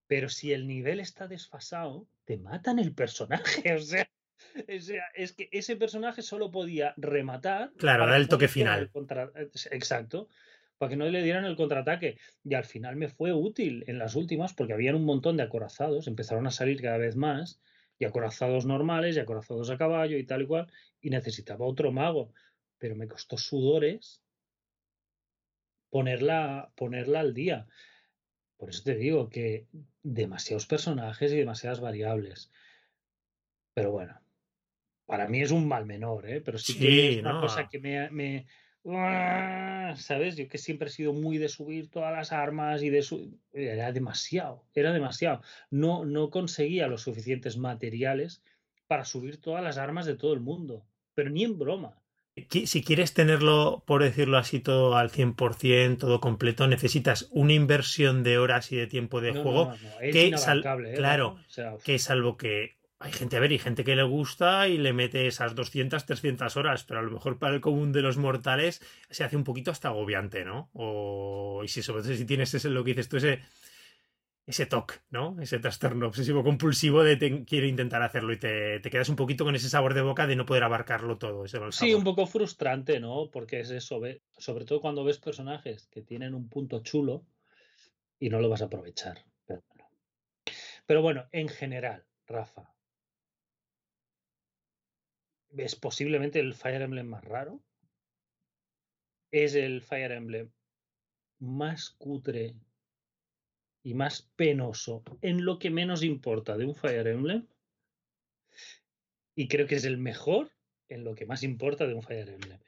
Pero 0.08 0.30
si 0.30 0.54
el 0.54 0.68
nivel 0.68 1.00
está 1.00 1.28
desfasado, 1.28 2.08
te 2.26 2.38
matan 2.38 2.80
el 2.80 2.94
personaje. 2.94 3.76
O 4.58 4.80
sea, 4.80 5.04
es 5.14 5.34
que 5.34 5.50
ese 5.52 5.76
personaje 5.76 6.22
solo 6.22 6.52
podía 6.52 6.94
rematar. 6.98 7.72
Claro, 7.78 8.08
dar 8.08 8.20
el 8.20 8.28
toque 8.28 8.48
final. 8.48 8.92
Exacto. 9.72 10.30
Para 10.78 10.90
que 10.90 10.96
no 10.96 11.06
le 11.06 11.22
dieran 11.22 11.46
el 11.46 11.56
contraataque. 11.56 12.18
Y 12.44 12.54
al 12.56 12.66
final 12.66 12.96
me 12.96 13.10
fue 13.10 13.34
útil 13.34 13.84
en 13.88 14.00
las 14.00 14.16
últimas 14.16 14.54
porque 14.54 14.74
habían 14.74 14.96
un 14.96 15.06
montón 15.06 15.38
de 15.38 15.44
acorazados. 15.44 16.08
Empezaron 16.08 16.48
a 16.48 16.52
salir 16.52 16.82
cada 16.82 16.98
vez 16.98 17.16
más. 17.16 17.60
Y 18.00 18.06
acorazados 18.06 18.66
normales 18.66 19.16
y 19.16 19.20
acorazados 19.20 19.70
a 19.70 19.78
caballo 19.78 20.18
y 20.18 20.24
tal 20.24 20.44
y 20.44 20.48
cual. 20.48 20.72
Y 21.02 21.10
necesitaba 21.10 21.66
otro 21.66 21.92
mago. 21.92 22.32
Pero 22.78 22.96
me 22.96 23.08
costó 23.08 23.38
sudores 23.38 24.22
ponerla, 25.90 26.72
ponerla 26.76 27.22
al 27.22 27.34
día. 27.34 27.68
Por 28.58 28.70
eso 28.70 28.84
te 28.84 28.96
digo 28.96 29.30
que 29.30 29.68
demasiados 30.04 30.66
personajes 30.66 31.32
y 31.32 31.38
demasiadas 31.38 31.80
variables. 31.80 32.52
Pero 33.74 33.92
bueno, 33.92 34.20
para 35.06 35.28
mí 35.28 35.42
es 35.42 35.52
un 35.52 35.68
mal 35.68 35.86
menor, 35.86 36.28
¿eh? 36.30 36.42
pero 36.42 36.58
sí, 36.58 36.78
que 36.78 37.14
es 37.14 37.20
una 37.20 37.40
cosa 37.40 37.70
que 37.70 37.80
me, 37.80 38.48
¡ah! 38.96 39.94
¿Sabes? 39.98 40.36
Yo 40.36 40.48
que 40.48 40.58
siempre 40.58 40.88
he 40.88 40.92
sido 40.92 41.14
muy 41.14 41.38
de 41.38 41.50
subir 41.50 41.90
todas 41.90 42.12
las 42.12 42.32
armas 42.32 42.82
y 42.84 42.90
de 42.90 43.04
su... 43.04 43.40
Era 43.54 43.92
demasiado, 43.92 44.66
era 44.74 44.92
demasiado. 44.92 45.42
No, 45.70 46.06
no 46.06 46.30
conseguía 46.30 46.88
los 46.88 47.04
suficientes 47.04 47.58
materiales 47.58 48.42
para 48.88 49.06
subir 49.06 49.40
todas 49.40 49.64
las 49.64 49.78
armas 49.78 50.06
de 50.06 50.16
todo 50.16 50.34
el 50.34 50.40
mundo, 50.40 50.86
pero 51.14 51.30
ni 51.30 51.44
en 51.44 51.60
broma. 51.60 52.02
Si 52.66 52.84
quieres 52.84 53.14
tenerlo, 53.14 53.84
por 53.86 54.04
decirlo 54.04 54.38
así, 54.38 54.60
todo 54.60 54.96
al 54.96 55.12
100%, 55.12 55.98
todo 55.98 56.20
completo, 56.20 56.68
necesitas 56.68 57.28
una 57.32 57.54
inversión 57.54 58.24
de 58.24 58.38
horas 58.38 58.72
y 58.72 58.76
de 58.76 58.88
tiempo 58.88 59.22
de 59.22 59.34
juego 59.34 59.74
que, 60.00 60.28
¿eh? 60.28 60.94
claro, 60.96 61.38
que 61.84 62.00
salvo 62.00 62.38
que 62.38 62.78
hay 63.00 63.12
gente, 63.12 63.38
a 63.38 63.40
ver, 63.40 63.52
y 63.52 63.60
gente 63.60 63.84
que 63.84 63.96
le 63.96 64.04
gusta 64.04 64.68
y 64.68 64.78
le 64.78 64.92
mete 64.92 65.28
esas 65.28 65.54
200, 65.54 66.06
300 66.06 66.58
horas, 66.58 66.84
pero 66.84 67.00
a 67.00 67.04
lo 67.04 67.12
mejor 67.12 67.38
para 67.38 67.54
el 67.54 67.62
común 67.62 67.92
de 67.92 68.02
los 68.02 68.18
mortales 68.18 68.82
se 69.10 69.24
hace 69.24 69.36
un 69.36 69.44
poquito 69.44 69.70
hasta 69.70 69.90
agobiante, 69.90 70.44
¿no? 70.44 70.70
O 70.74 71.62
y 71.64 71.68
si 71.68 71.84
sobre 71.84 72.02
todo 72.02 72.16
si 72.16 72.26
tienes 72.26 72.54
ese, 72.54 72.70
lo 72.70 72.84
que 72.84 72.92
dices 72.92 73.08
tú, 73.08 73.18
ese 73.18 73.42
ese 74.48 74.66
TOC, 74.66 75.02
¿no? 75.10 75.36
Ese 75.42 75.60
trastorno 75.60 76.08
obsesivo 76.08 76.42
compulsivo 76.42 77.04
de 77.04 77.18
te, 77.18 77.44
quiero 77.44 77.68
intentar 77.68 78.02
hacerlo 78.02 78.32
y 78.32 78.40
te, 78.40 78.82
quedas 78.82 79.10
un 79.10 79.18
poquito 79.18 79.44
con 79.44 79.56
ese 79.56 79.70
sabor 79.70 79.94
de 79.94 80.02
boca 80.02 80.26
de 80.26 80.38
no 80.38 80.46
poder 80.46 80.64
abarcarlo 80.64 81.18
todo. 81.18 81.46
sí, 81.72 81.94
un 81.94 82.06
poco 82.06 82.26
frustrante, 82.26 83.02
¿no? 83.02 83.30
Porque 83.30 83.60
es 83.60 83.72
eso, 83.72 84.00
sobre 84.38 84.64
todo 84.64 84.80
cuando 84.80 85.04
ves 85.04 85.18
personajes 85.18 85.88
que 85.88 86.02
tienen 86.02 86.34
un 86.34 86.48
punto 86.48 86.80
chulo 86.80 87.26
y 88.20 88.30
no 88.30 88.40
lo 88.40 88.48
vas 88.48 88.62
a 88.62 88.66
aprovechar. 88.66 89.26
Pero 89.46 89.64
bueno, 89.68 89.90
pero 90.86 91.02
bueno 91.02 91.26
en 91.34 91.50
general, 91.50 92.06
Rafa, 92.26 92.74
es 95.58 95.76
posiblemente 95.76 96.40
el 96.40 96.54
Fire 96.54 96.82
Emblem 96.82 97.08
más 97.08 97.26
raro. 97.26 97.60
Es 99.30 99.56
el 99.56 99.82
Fire 99.82 100.14
Emblem 100.14 100.50
más 101.40 101.90
cutre 101.90 102.56
y 103.84 103.94
más 103.94 104.30
penoso 104.36 105.04
en 105.22 105.46
lo 105.46 105.60
que 105.60 105.70
menos 105.70 106.04
importa 106.04 106.58
de 106.58 106.66
un 106.66 106.76
Fire 106.76 107.08
Emblem. 107.08 107.48
Y 109.36 109.48
creo 109.48 109.68
que 109.68 109.76
es 109.76 109.86
el 109.86 109.98
mejor 109.98 110.52
en 110.90 111.04
lo 111.04 111.16
que 111.16 111.26
más 111.26 111.44
importa 111.44 111.88
de 111.88 111.94
un 111.94 112.04
Fire 112.04 112.30
Emblem. 112.30 112.60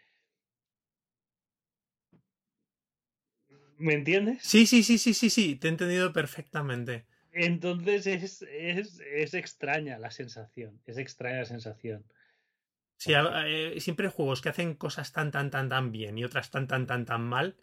¿Me 3.78 3.94
entiendes? 3.94 4.40
Sí, 4.42 4.66
sí, 4.66 4.84
sí, 4.84 4.98
sí, 4.98 5.14
sí, 5.14 5.30
sí, 5.30 5.56
te 5.56 5.68
he 5.68 5.72
entendido 5.72 6.12
perfectamente. 6.12 7.06
Entonces 7.32 8.08
es, 8.08 8.42
es, 8.42 9.00
es 9.00 9.34
extraña 9.34 9.98
la 9.98 10.12
sensación, 10.12 10.82
es 10.86 10.98
extraña 10.98 11.40
la 11.40 11.46
sensación. 11.46 12.06
Sí, 12.98 13.14
eh, 13.16 13.76
siempre 13.80 14.08
hay 14.08 14.14
juegos 14.14 14.42
que 14.42 14.50
hacen 14.50 14.74
cosas 14.74 15.14
tan, 15.14 15.32
tan, 15.32 15.50
tan, 15.50 15.70
tan 15.70 15.92
bien 15.94 16.18
y 16.18 16.26
otras 16.26 16.52
tan, 16.52 16.68
tan, 16.68 16.86
tan, 16.86 17.06
tan 17.06 17.22
mal 17.22 17.56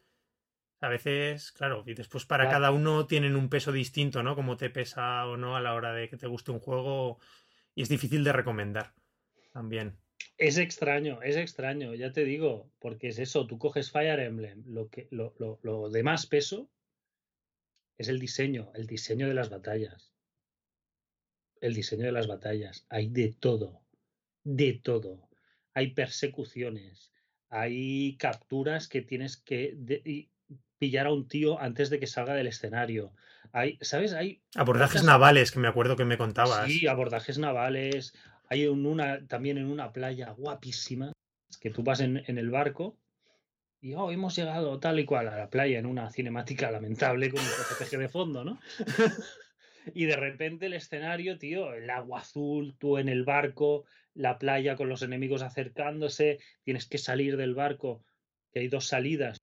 a 0.81 0.89
veces, 0.89 1.53
claro, 1.53 1.85
y 1.87 1.95
después 1.95 2.27
para 2.27 2.51
cada 2.51 2.71
uno 2.71 3.07
tienen 3.07 3.37
un 3.37 3.49
peso 3.49 3.73
distinto, 3.73 4.23
¿no? 4.23 4.35
Como 4.35 4.57
te 4.57 4.71
pesa 4.71 5.27
o 5.27 5.37
no 5.37 5.57
a 5.57 5.61
la 5.61 5.75
hora 5.75 5.93
de 5.95 6.09
que 6.09 6.17
te 6.17 6.27
guste 6.27 6.51
un 6.51 6.61
juego 6.61 7.19
y 7.75 7.83
es 7.83 7.89
difícil 7.89 8.25
de 8.25 8.33
recomendar 8.33 8.95
también. 9.53 9.99
Es 10.39 10.59
extraño, 10.59 11.23
es 11.23 11.37
extraño, 11.37 11.95
ya 11.95 12.13
te 12.13 12.25
digo, 12.25 12.71
porque 12.79 13.09
es 13.09 13.19
eso, 13.19 13.47
tú 13.47 13.59
coges 13.59 13.91
Fire 13.91 14.21
Emblem, 14.21 14.65
lo, 14.67 14.89
que, 14.89 15.09
lo, 15.11 15.35
lo, 15.39 15.59
lo 15.63 15.89
de 15.89 16.03
más 16.03 16.27
peso 16.27 16.71
es 17.97 18.09
el 18.09 18.19
diseño, 18.19 18.71
el 18.75 18.87
diseño 18.87 19.29
de 19.29 19.35
las 19.35 19.49
batallas. 19.49 20.13
El 21.61 21.73
diseño 21.73 22.05
de 22.05 22.13
las 22.13 22.27
batallas. 22.27 22.87
Hay 22.91 23.09
de 23.09 23.33
todo, 23.33 23.83
de 24.45 24.75
todo. 24.75 25.31
Hay 25.73 25.95
persecuciones, 25.95 27.13
hay 27.49 28.17
capturas 28.19 28.89
que 28.89 29.03
tienes 29.03 29.39
que 29.39 29.75
pillar 30.79 31.07
a 31.07 31.13
un 31.13 31.29
tío 31.29 31.61
antes 31.61 31.91
de 31.91 31.99
que 31.99 32.07
salga 32.07 32.35
del 32.35 32.47
escenario. 32.47 33.13
Hay, 33.53 33.79
¿sabes? 33.81 34.13
Hay 34.13 34.43
abordajes 34.55 35.05
navales 35.05 35.51
que 35.51 35.61
me 35.61 35.69
acuerdo 35.69 35.97
que 35.97 36.05
me 36.05 36.19
contabas. 36.19 36.67
Sí, 36.67 36.87
abordajes 36.87 37.39
navales. 37.39 38.15
Hay 38.49 38.67
una, 38.67 39.27
también 39.27 39.59
en 39.59 39.67
una 39.67 39.93
playa 39.93 40.31
guapísima 40.31 41.13
que 41.61 41.71
tú 41.71 41.83
vas 41.83 42.01
en, 42.01 42.23
en 42.27 42.39
el 42.39 42.51
barco 42.51 42.97
y 43.81 43.95
oh, 43.95 44.11
hemos 44.11 44.35
llegado 44.35 44.81
tal 44.81 44.99
y 44.99 45.05
cual 45.05 45.29
a 45.29 45.37
la 45.37 45.51
playa 45.51 45.79
en 45.79 45.87
una 45.87 46.11
cinemática 46.11 46.71
lamentable 46.71 47.31
con 47.31 47.41
un 47.41 47.47
RPG 47.47 47.99
de 47.99 48.09
fondo, 48.09 48.45
¿no? 48.45 48.59
y 49.95 50.07
de 50.07 50.17
repente 50.17 50.67
el 50.67 50.73
escenario, 50.73 51.39
tío, 51.39 51.73
el 51.73 51.89
agua 51.91 52.21
azul, 52.21 52.75
tú 52.79 52.99
en 52.99 53.09
el 53.09 53.25
barco, 53.25 53.85
la 54.15 54.39
playa 54.39 54.77
con 54.77 54.89
los 54.89 55.03
enemigos 55.03 55.43
acercándose, 55.43 56.39
tienes 56.65 56.87
que 56.89 56.99
salir 56.99 57.37
del 57.37 57.55
barco, 57.55 58.03
que 58.51 58.61
hay 58.61 58.69
dos 58.69 58.87
salidas 58.87 59.39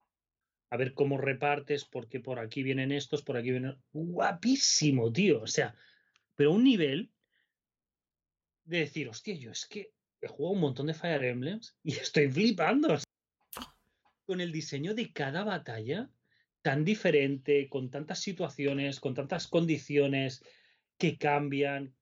a 0.74 0.78
ver 0.78 0.96
cómo 0.96 1.20
repartes, 1.20 1.86
porque 1.86 2.20
por 2.20 2.40
aquí 2.40 2.64
vienen 2.64 2.92
estos, 2.92 3.22
por 3.22 3.38
aquí 3.38 3.52
vienen. 3.52 3.78
Guapísimo, 3.92 5.14
tío. 5.14 5.44
O 5.44 5.48
sea, 5.48 5.76
pero 6.34 6.52
un 6.52 6.64
nivel 6.64 7.12
de 8.64 8.80
decir, 8.80 9.08
hostia, 9.08 9.36
yo 9.36 9.52
es 9.52 9.68
que 9.68 9.94
he 10.20 10.28
jugado 10.28 10.56
un 10.56 10.62
montón 10.62 10.88
de 10.88 10.96
Fire 10.96 11.24
Emblems 11.26 11.78
y 11.84 11.92
estoy 11.98 12.28
flipando. 12.28 12.98
Con 14.26 14.42
el 14.42 14.52
diseño 14.52 14.96
de 14.96 15.14
cada 15.14 15.44
batalla 15.44 16.10
tan 16.64 16.84
diferente, 16.84 17.70
con 17.70 17.92
tantas 17.92 18.18
situaciones, 18.18 19.00
con 19.00 19.14
tantas 19.14 19.46
condiciones 19.46 20.44
que 20.98 21.20
cambian, 21.20 21.94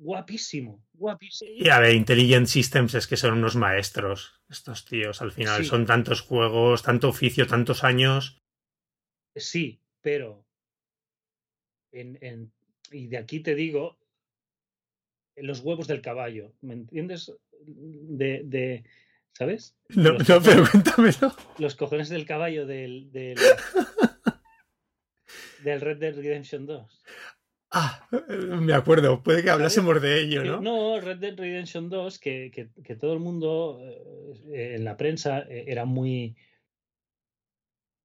Guapísimo, 0.00 0.86
guapísimo. 0.94 1.50
Y 1.56 1.70
a 1.70 1.80
ver, 1.80 1.96
Intelligent 1.96 2.46
Systems 2.46 2.94
es 2.94 3.08
que 3.08 3.16
son 3.16 3.34
unos 3.34 3.56
maestros, 3.56 4.40
estos 4.48 4.84
tíos, 4.84 5.20
al 5.22 5.32
final. 5.32 5.64
Son 5.64 5.86
tantos 5.86 6.20
juegos, 6.20 6.84
tanto 6.84 7.08
oficio, 7.08 7.48
tantos 7.48 7.82
años. 7.82 8.40
Sí, 9.34 9.80
pero. 10.00 10.46
En, 11.90 12.52
y 12.92 13.08
de 13.08 13.18
aquí 13.18 13.40
te 13.40 13.56
digo. 13.56 13.98
Los 15.34 15.60
huevos 15.60 15.88
del 15.88 16.00
caballo, 16.00 16.54
¿me 16.60 16.74
entiendes? 16.74 17.32
De. 17.60 18.42
de 18.44 18.84
¿Sabes? 19.32 19.76
No, 19.88 20.12
no, 20.12 20.42
pero 20.42 20.64
cuéntamelo. 20.70 21.34
Los 21.58 21.74
cojones 21.74 22.08
del 22.08 22.24
caballo 22.24 22.66
del. 22.66 23.10
del, 23.10 23.36
del 25.64 25.80
Red 25.80 25.98
Dead 25.98 26.14
Redemption 26.14 26.66
2. 26.66 27.02
Ah, 27.70 28.08
me 28.60 28.72
acuerdo, 28.72 29.22
puede 29.22 29.42
que 29.42 29.50
hablásemos 29.50 30.00
de 30.00 30.22
ello, 30.22 30.44
¿no? 30.44 30.60
No, 30.60 31.00
Red 31.00 31.18
Dead 31.18 31.36
Redemption 31.36 31.90
2, 31.90 32.18
que, 32.18 32.50
que, 32.50 32.96
todo 32.96 33.12
el 33.12 33.20
mundo 33.20 33.78
eh, 34.52 34.74
en 34.76 34.84
la 34.84 34.96
prensa 34.96 35.40
eh, 35.40 35.64
era 35.66 35.84
muy... 35.84 36.36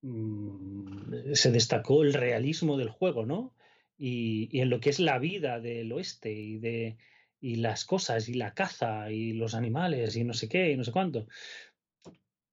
Mm, 0.02 1.34
se 1.34 1.52
destacó 1.52 2.04
el 2.04 2.14
realismo 2.14 2.78
del 2.78 2.90
juego, 2.90 3.26
¿no? 3.26 3.56
Y, 3.98 4.50
y, 4.52 4.60
en 4.60 4.70
lo 4.70 4.82
que 4.82 4.90
es 4.90 5.00
la 5.00 5.18
vida 5.18 5.62
del 5.62 5.92
oeste 5.94 6.34
y 6.34 6.58
de 6.58 6.98
y 7.44 7.56
las 7.56 7.84
cosas 7.84 8.30
y 8.30 8.36
la 8.36 8.54
caza 8.54 9.12
y 9.12 9.34
los 9.34 9.54
animales 9.54 10.16
y 10.16 10.24
no 10.24 10.34
sé 10.34 10.48
qué 10.48 10.72
y 10.72 10.78
no 10.78 10.86
sé 10.86 10.94
cuánto. 10.94 11.28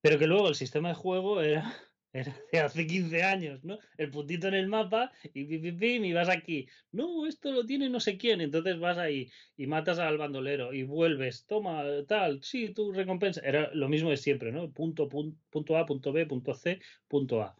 Pero 0.00 0.18
que 0.18 0.26
luego 0.26 0.48
el 0.48 0.56
sistema 0.56 0.88
de 0.88 0.96
juego 0.96 1.40
era 1.40 1.72
era 2.12 2.34
hace 2.64 2.86
15 2.86 3.22
años, 3.22 3.62
¿no? 3.62 3.78
El 3.96 4.10
puntito 4.10 4.48
en 4.48 4.54
el 4.54 4.66
mapa 4.66 5.12
y 5.32 5.44
pim, 5.44 5.78
pim, 5.78 6.04
y 6.04 6.12
vas 6.12 6.28
aquí. 6.28 6.68
No, 6.90 7.26
esto 7.26 7.52
lo 7.52 7.64
tiene 7.64 7.88
no 7.88 8.00
sé 8.00 8.16
quién. 8.16 8.40
Entonces 8.40 8.78
vas 8.80 8.98
ahí 8.98 9.30
y 9.56 9.66
matas 9.66 9.98
al 9.98 10.18
bandolero 10.18 10.72
y 10.72 10.82
vuelves. 10.82 11.46
Toma, 11.46 11.84
tal, 12.08 12.42
sí, 12.42 12.70
tu 12.74 12.92
recompensa. 12.92 13.40
Era 13.44 13.70
lo 13.74 13.88
mismo 13.88 14.10
de 14.10 14.16
siempre, 14.16 14.50
¿no? 14.50 14.72
Punto, 14.72 15.08
punto, 15.08 15.76
A, 15.76 15.86
punto 15.86 16.12
B, 16.12 16.26
punto 16.26 16.54
C, 16.54 16.80
punto 17.06 17.42
A. 17.42 17.56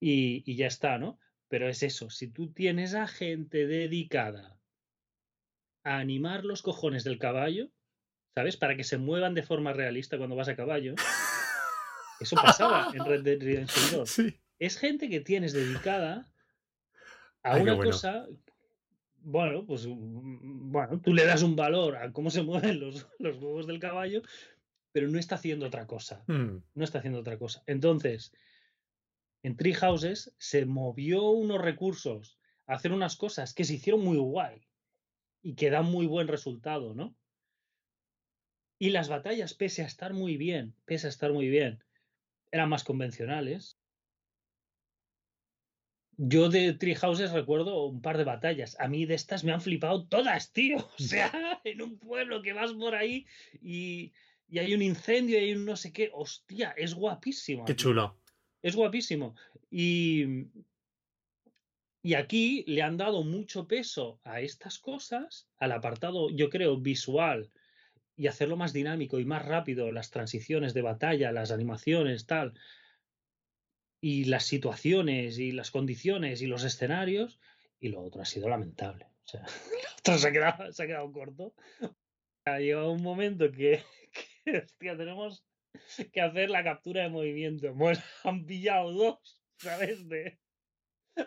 Y, 0.00 0.42
y 0.46 0.56
ya 0.56 0.66
está, 0.66 0.98
¿no? 0.98 1.18
Pero 1.48 1.68
es 1.68 1.82
eso, 1.82 2.10
si 2.10 2.28
tú 2.28 2.52
tienes 2.52 2.94
a 2.94 3.06
gente 3.06 3.66
dedicada 3.66 4.58
a 5.84 5.98
animar 5.98 6.44
los 6.44 6.62
cojones 6.62 7.04
del 7.04 7.18
caballo, 7.18 7.70
¿sabes? 8.34 8.56
Para 8.56 8.76
que 8.76 8.84
se 8.84 8.98
muevan 8.98 9.34
de 9.34 9.42
forma 9.42 9.72
realista 9.72 10.16
cuando 10.16 10.36
vas 10.36 10.48
a 10.48 10.56
caballo. 10.56 10.94
Eso 12.22 12.36
pasaba 12.36 12.90
en 12.94 13.04
Red 13.04 13.22
Dead 13.22 13.40
Redemption 13.40 14.00
2. 14.00 14.20
Es 14.58 14.78
gente 14.78 15.08
que 15.08 15.20
tienes 15.20 15.52
dedicada 15.52 16.32
a 17.42 17.56
una 17.56 17.76
cosa. 17.76 18.26
Bueno, 19.24 19.64
pues 19.66 19.86
bueno, 19.86 21.00
tú 21.00 21.14
le 21.14 21.24
das 21.24 21.42
un 21.42 21.54
valor 21.54 21.96
a 21.96 22.12
cómo 22.12 22.30
se 22.30 22.42
mueven 22.42 22.80
los, 22.80 23.06
los 23.18 23.36
huevos 23.38 23.66
del 23.66 23.78
caballo, 23.78 24.22
pero 24.92 25.08
no 25.08 25.18
está 25.18 25.36
haciendo 25.36 25.66
otra 25.66 25.86
cosa. 25.86 26.24
Hmm. 26.26 26.58
No 26.74 26.84
está 26.84 26.98
haciendo 26.98 27.20
otra 27.20 27.38
cosa. 27.38 27.62
Entonces, 27.66 28.32
en 29.42 29.56
Tree 29.56 29.74
Houses 29.74 30.34
se 30.38 30.66
movió 30.66 31.30
unos 31.30 31.60
recursos 31.60 32.38
a 32.66 32.74
hacer 32.74 32.92
unas 32.92 33.16
cosas 33.16 33.54
que 33.54 33.64
se 33.64 33.74
hicieron 33.74 34.04
muy 34.04 34.18
guay 34.18 34.68
y 35.42 35.54
que 35.54 35.70
dan 35.70 35.86
muy 35.86 36.06
buen 36.06 36.28
resultado, 36.28 36.94
¿no? 36.94 37.16
Y 38.78 38.90
las 38.90 39.08
batallas, 39.08 39.54
pese 39.54 39.82
a 39.82 39.86
estar 39.86 40.12
muy 40.12 40.36
bien, 40.36 40.74
pese 40.84 41.06
a 41.06 41.10
estar 41.10 41.32
muy 41.32 41.48
bien, 41.48 41.82
eran 42.52 42.68
más 42.68 42.84
convencionales. 42.84 43.78
Yo 46.18 46.50
de 46.50 46.74
Tree 46.74 46.94
Houses 46.94 47.32
recuerdo 47.32 47.86
un 47.86 48.02
par 48.02 48.18
de 48.18 48.24
batallas. 48.24 48.76
A 48.78 48.86
mí 48.86 49.06
de 49.06 49.14
estas 49.14 49.42
me 49.42 49.52
han 49.52 49.62
flipado 49.62 50.06
todas, 50.06 50.52
tío. 50.52 50.76
O 50.98 51.02
sea, 51.02 51.60
en 51.64 51.82
un 51.82 51.98
pueblo 51.98 52.42
que 52.42 52.52
vas 52.52 52.72
por 52.74 52.94
ahí 52.94 53.26
y, 53.60 54.12
y 54.46 54.58
hay 54.58 54.74
un 54.74 54.82
incendio 54.82 55.40
y 55.40 55.44
hay 55.44 55.54
un 55.54 55.64
no 55.64 55.74
sé 55.74 55.92
qué. 55.92 56.10
Hostia, 56.12 56.74
es 56.76 56.94
guapísimo. 56.94 57.64
Qué 57.64 57.74
chulo. 57.74 58.18
Es 58.60 58.76
guapísimo. 58.76 59.34
Y, 59.70 60.46
y 62.02 62.14
aquí 62.14 62.62
le 62.66 62.82
han 62.82 62.98
dado 62.98 63.24
mucho 63.24 63.66
peso 63.66 64.20
a 64.22 64.42
estas 64.42 64.78
cosas, 64.78 65.48
al 65.58 65.72
apartado, 65.72 66.28
yo 66.30 66.50
creo, 66.50 66.76
visual 66.76 67.50
y 68.16 68.26
hacerlo 68.26 68.56
más 68.56 68.72
dinámico 68.72 69.18
y 69.18 69.24
más 69.24 69.44
rápido, 69.44 69.90
las 69.92 70.10
transiciones 70.10 70.74
de 70.74 70.82
batalla, 70.82 71.32
las 71.32 71.50
animaciones, 71.50 72.26
tal, 72.26 72.54
y 74.00 74.24
las 74.24 74.44
situaciones 74.44 75.38
y 75.38 75.52
las 75.52 75.70
condiciones 75.70 76.42
y 76.42 76.46
los 76.46 76.64
escenarios, 76.64 77.40
y 77.78 77.88
lo 77.88 78.02
otro 78.02 78.22
ha 78.22 78.26
sido 78.26 78.48
lamentable. 78.48 79.06
O 79.24 79.28
sea, 79.28 79.40
lo 79.40 79.46
otro 79.98 80.18
se 80.18 80.28
ha 80.28 80.32
quedado, 80.32 80.72
se 80.72 80.82
ha 80.82 80.86
quedado 80.86 81.12
corto. 81.12 81.54
Ha 82.44 82.58
llegado 82.58 82.90
un 82.90 83.02
momento 83.02 83.50
que, 83.50 83.82
que 84.44 84.58
hostia, 84.58 84.96
tenemos 84.96 85.44
que 86.12 86.20
hacer 86.20 86.50
la 86.50 86.64
captura 86.64 87.02
de 87.02 87.08
movimiento. 87.08 87.72
Pues 87.76 88.00
han 88.24 88.44
pillado 88.44 88.92
dos, 88.92 89.40
¿sabes? 89.58 90.08
De, 90.08 90.38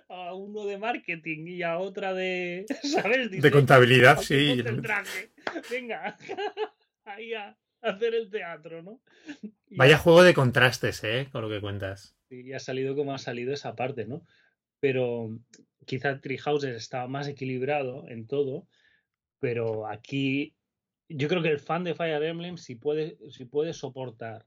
a 0.09 0.33
uno 0.33 0.65
de 0.65 0.77
marketing 0.77 1.47
y 1.47 1.63
a 1.63 1.77
otra 1.77 2.13
de, 2.13 2.65
¿sabes? 2.83 3.31
de 3.31 3.51
contabilidad, 3.51 4.19
sí. 4.19 4.63
Venga, 5.69 6.17
ahí 7.05 7.33
a 7.33 7.57
hacer 7.81 8.15
el 8.15 8.29
teatro, 8.29 8.81
¿no? 8.81 9.01
Vaya 9.69 9.97
juego 9.97 10.23
de 10.23 10.33
contrastes, 10.33 11.03
¿eh? 11.03 11.29
Con 11.31 11.41
lo 11.41 11.49
que 11.49 11.61
cuentas. 11.61 12.15
Y 12.29 12.53
ha 12.53 12.59
salido 12.59 12.95
como 12.95 13.13
ha 13.13 13.17
salido 13.17 13.53
esa 13.53 13.75
parte, 13.75 14.05
¿no? 14.05 14.25
Pero 14.79 15.29
quizá 15.85 16.19
Treehouse 16.19 16.65
estaba 16.65 17.07
más 17.07 17.27
equilibrado 17.27 18.07
en 18.07 18.27
todo, 18.27 18.67
pero 19.39 19.87
aquí 19.87 20.55
yo 21.07 21.27
creo 21.27 21.41
que 21.41 21.49
el 21.49 21.59
fan 21.59 21.83
de 21.83 21.95
Fire 21.95 22.23
Emblem, 22.23 22.57
si 22.57 22.75
puede, 22.75 23.17
si 23.29 23.45
puede 23.45 23.73
soportar 23.73 24.45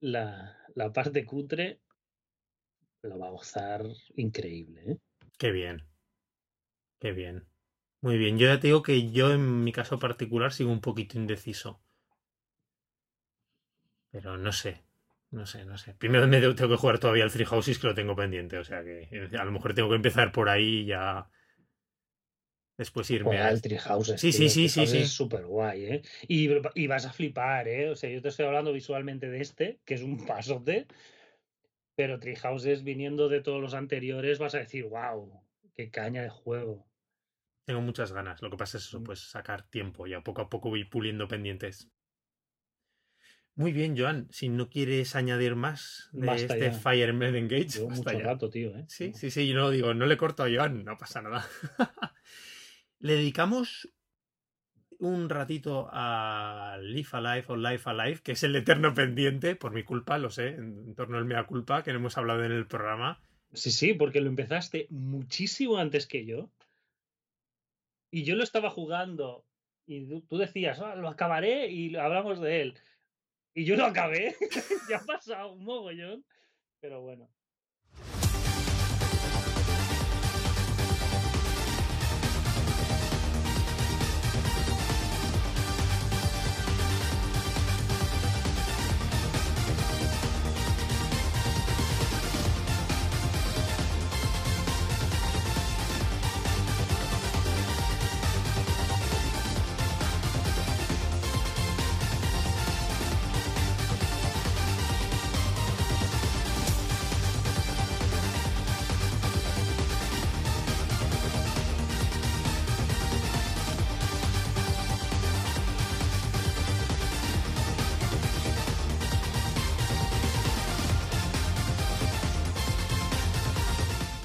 la, 0.00 0.58
la 0.74 0.92
parte 0.92 1.24
cutre, 1.24 1.80
lo 3.02 3.18
va 3.18 3.28
a 3.28 3.32
gozar 3.32 3.84
increíble. 4.16 4.82
¿eh? 4.86 4.98
Qué 5.38 5.50
bien. 5.50 5.82
Qué 7.00 7.12
bien. 7.12 7.46
Muy 8.02 8.18
bien. 8.18 8.36
Yo 8.36 8.48
ya 8.48 8.58
te 8.58 8.66
digo 8.66 8.82
que 8.82 9.10
yo 9.12 9.32
en 9.32 9.62
mi 9.62 9.72
caso 9.72 9.98
particular 9.98 10.52
sigo 10.52 10.72
un 10.72 10.80
poquito 10.80 11.16
indeciso. 11.16 11.80
Pero 14.10 14.36
no 14.36 14.52
sé. 14.52 14.82
No 15.30 15.46
sé, 15.46 15.64
no 15.64 15.78
sé. 15.78 15.94
Primero 15.94 16.26
me 16.26 16.40
tengo 16.40 16.68
que 16.68 16.76
jugar 16.76 16.98
todavía 16.98 17.24
el 17.24 17.32
Three 17.32 17.46
Houses 17.46 17.78
que 17.78 17.86
lo 17.86 17.94
tengo 17.94 18.16
pendiente. 18.16 18.58
O 18.58 18.64
sea 18.64 18.82
que 18.82 19.08
eh, 19.10 19.30
a 19.38 19.44
lo 19.44 19.52
mejor 19.52 19.72
tengo 19.72 19.88
que 19.88 19.94
empezar 19.96 20.32
por 20.32 20.48
ahí 20.48 20.80
y 20.80 20.86
ya. 20.86 21.30
Después 22.76 23.08
irme 23.10 23.38
al 23.38 23.62
Tree 23.62 23.78
Houses. 23.78 24.20
Sí, 24.20 24.32
sí, 24.32 24.48
sí, 24.48 24.68
sí, 24.68 24.86
sí. 24.86 24.98
Es 24.98 25.10
súper 25.10 25.46
guay, 25.46 25.84
¿eh? 25.84 26.02
Y, 26.26 26.50
y, 26.74 26.86
vas 26.88 27.06
a 27.06 27.12
flipar, 27.12 27.68
¿eh? 27.68 27.90
O 27.90 27.94
sea, 27.94 28.10
yo 28.10 28.20
te 28.20 28.28
estoy 28.28 28.46
hablando 28.46 28.72
visualmente 28.72 29.28
de 29.28 29.40
este, 29.40 29.78
que 29.84 29.94
es 29.94 30.02
un 30.02 30.26
pasote. 30.26 30.86
Pero 31.94 32.18
Treehouses 32.18 32.82
viniendo 32.82 33.28
de 33.28 33.42
todos 33.42 33.60
los 33.60 33.74
anteriores 33.74 34.40
vas 34.40 34.56
a 34.56 34.58
decir, 34.58 34.86
wow, 34.86 35.40
qué 35.76 35.90
caña 35.90 36.22
de 36.22 36.30
juego. 36.30 36.84
Tengo 37.64 37.80
muchas 37.80 38.12
ganas. 38.12 38.42
Lo 38.42 38.50
que 38.50 38.56
pasa 38.56 38.78
es 38.78 38.84
eso, 38.84 39.00
mm. 39.00 39.04
pues 39.04 39.20
sacar 39.20 39.68
tiempo. 39.68 40.06
Ya 40.06 40.20
poco 40.22 40.42
a 40.42 40.48
poco 40.50 40.68
voy 40.70 40.84
puliendo 40.84 41.28
pendientes. 41.28 41.90
Muy 43.54 43.72
bien, 43.72 43.96
Joan. 43.96 44.28
Si 44.30 44.48
no 44.48 44.70
quieres 44.70 45.14
añadir 45.14 45.54
más 45.56 46.08
de 46.12 46.34
este 46.34 46.72
Fire 46.72 47.10
Emblem 47.10 47.36
Engage. 47.36 47.68
Llevo 47.68 47.90
mucho 47.90 48.18
rato, 48.18 48.48
tío. 48.48 48.76
¿eh? 48.76 48.84
Sí, 48.88 49.12
sí, 49.14 49.30
sí. 49.30 49.46
Yo 49.46 49.54
no 49.54 49.70
digo, 49.70 49.92
no 49.94 50.06
le 50.06 50.16
corto 50.16 50.42
a 50.42 50.48
Joan, 50.50 50.84
no 50.84 50.96
pasa 50.96 51.20
nada. 51.20 51.46
le 52.98 53.14
dedicamos 53.14 53.88
un 55.02 55.28
ratito 55.28 55.88
a 55.92 56.78
Live 56.80 57.08
Alive 57.12 57.44
o 57.48 57.56
Life 57.56 57.90
Alive, 57.90 58.20
que 58.22 58.32
es 58.32 58.42
el 58.44 58.54
eterno 58.54 58.94
pendiente, 58.94 59.56
por 59.56 59.72
mi 59.72 59.82
culpa, 59.82 60.16
lo 60.16 60.30
sé, 60.30 60.48
en, 60.48 60.94
torno 60.94 61.18
al 61.18 61.24
mea 61.24 61.44
culpa, 61.44 61.82
que 61.82 61.92
no 61.92 61.98
hemos 61.98 62.16
hablado 62.16 62.44
en 62.44 62.52
el 62.52 62.66
programa. 62.66 63.20
Sí, 63.52 63.72
sí, 63.72 63.94
porque 63.94 64.20
lo 64.20 64.28
empezaste 64.28 64.86
muchísimo 64.90 65.76
antes 65.78 66.06
que 66.06 66.24
yo. 66.24 66.50
Y 68.12 68.24
yo 68.24 68.36
lo 68.36 68.44
estaba 68.44 68.68
jugando 68.68 69.46
y 69.86 70.20
tú 70.20 70.36
decías, 70.36 70.78
ah, 70.80 70.94
lo 70.94 71.08
acabaré 71.08 71.68
y 71.68 71.96
hablamos 71.96 72.40
de 72.40 72.60
él. 72.60 72.74
Y 73.54 73.64
yo 73.64 73.74
lo 73.74 73.86
acabé. 73.86 74.36
ya 74.90 74.98
ha 74.98 75.04
pasado 75.04 75.52
un 75.52 75.64
mogollón. 75.64 76.24
Pero 76.80 77.00
bueno. 77.00 77.28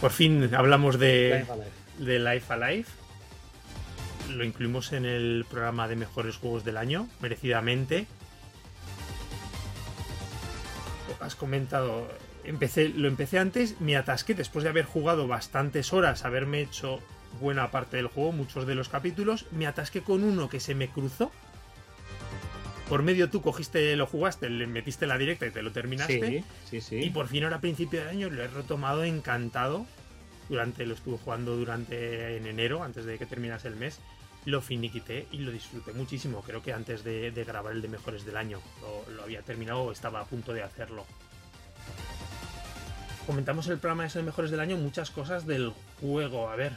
Por 0.08 0.14
fin 0.14 0.56
hablamos 0.56 0.98
de 1.00 1.46
de 1.98 2.20
Life 2.20 2.54
Alive. 2.54 2.86
Lo 4.30 4.46
incluimos 4.46 4.94
en 4.94 5.04
el 5.04 5.46
programa 5.50 5.90
de 5.90 5.98
mejores 5.98 6.38
juegos 6.38 6.64
del 6.64 6.78
año, 6.78 7.10
merecidamente. 7.20 8.08
Has 11.20 11.36
comentado, 11.36 12.08
empecé, 12.46 12.88
lo 12.88 13.10
empecé 13.10 13.38
antes, 13.38 13.82
me 13.82 13.98
atasqué 13.98 14.34
después 14.34 14.64
de 14.64 14.70
haber 14.70 14.86
jugado 14.86 15.28
bastantes 15.28 15.92
horas, 15.92 16.24
haberme 16.24 16.62
hecho 16.62 17.02
buena 17.42 17.70
parte 17.70 17.98
del 17.98 18.08
juego, 18.08 18.32
muchos 18.32 18.66
de 18.66 18.76
los 18.76 18.88
capítulos, 18.88 19.46
me 19.52 19.68
atasqué 19.68 20.04
con 20.04 20.24
uno 20.24 20.48
que 20.48 20.62
se 20.62 20.74
me 20.74 20.88
cruzó. 20.88 21.34
Por 22.88 23.04
medio 23.04 23.30
tú 23.30 23.42
cogiste, 23.42 23.94
lo 23.98 24.06
jugaste, 24.06 24.50
le 24.50 24.68
metiste 24.68 25.06
la 25.06 25.18
directa 25.18 25.48
y 25.48 25.52
te 25.52 25.62
lo 25.62 25.74
terminaste. 25.74 26.46
Sí, 26.70 26.80
sí, 26.80 26.80
sí. 26.80 26.96
Y 26.96 27.10
por 27.10 27.28
fin 27.28 27.44
ahora 27.44 27.58
a 27.58 27.62
principio 27.62 28.02
de 28.02 28.10
año 28.10 28.30
lo 28.30 28.42
he 28.42 28.48
retomado 28.48 29.04
encantado 29.04 29.86
durante 30.50 30.86
lo 30.86 30.94
estuve 30.94 31.18
jugando 31.18 31.56
durante 31.56 32.38
en 32.38 32.46
enero, 32.46 32.84
antes 32.84 33.06
de 33.06 33.18
que 33.18 33.26
terminase 33.26 33.68
el 33.68 33.76
mes. 33.76 34.00
Lo 34.46 34.62
finiquité 34.62 35.28
y 35.32 35.40
lo 35.40 35.52
disfruté 35.52 35.92
muchísimo. 35.94 36.42
Creo 36.42 36.62
que 36.62 36.72
antes 36.72 37.04
de, 37.04 37.32
grabar 37.46 37.74
el 37.74 37.82
de 37.82 37.90
mejores 37.90 38.26
del 38.26 38.38
año 38.38 38.62
lo, 39.16 39.24
había 39.24 39.42
terminado 39.42 39.82
o 39.82 39.92
estaba 39.92 40.22
a 40.22 40.26
punto 40.26 40.54
de 40.54 40.64
hacerlo. 40.64 41.06
Comentamos 43.26 43.68
el 43.68 43.78
programa 43.78 44.08
de 44.08 44.24
mejores 44.24 44.52
del 44.52 44.62
año 44.62 44.78
muchas 44.78 45.12
cosas 45.12 45.46
del 45.46 45.74
juego. 46.00 46.50
A 46.50 46.56
ver, 46.56 46.72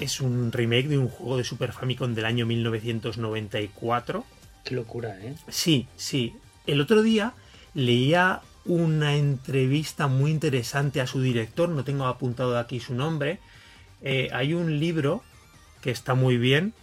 es 0.00 0.20
un 0.20 0.52
remake 0.52 0.88
de 0.88 0.98
un 0.98 1.08
juego 1.08 1.36
de 1.36 1.44
Super 1.44 1.72
Famicom 1.72 2.14
del 2.14 2.24
año 2.24 2.46
1994. 2.46 4.24
Qué 4.64 4.74
locura, 4.74 5.18
¿eh? 5.20 5.34
Sí, 5.48 5.86
sí. 5.96 6.34
El 6.66 6.80
otro 6.80 7.02
día 7.02 7.34
leía 7.74 8.40
una 8.66 9.16
entrevista 9.16 10.06
muy 10.08 10.30
interesante 10.30 11.00
a 11.00 11.06
su 11.06 11.20
director, 11.20 11.68
no 11.68 11.84
tengo 11.84 12.06
apuntado 12.06 12.58
aquí 12.58 12.80
su 12.80 12.94
nombre. 12.94 13.38
Eh, 14.02 14.28
hay 14.32 14.54
un 14.54 14.78
libro 14.78 15.22
que 15.80 15.90
está 15.90 16.14
muy 16.14 16.36
bien 16.36 16.74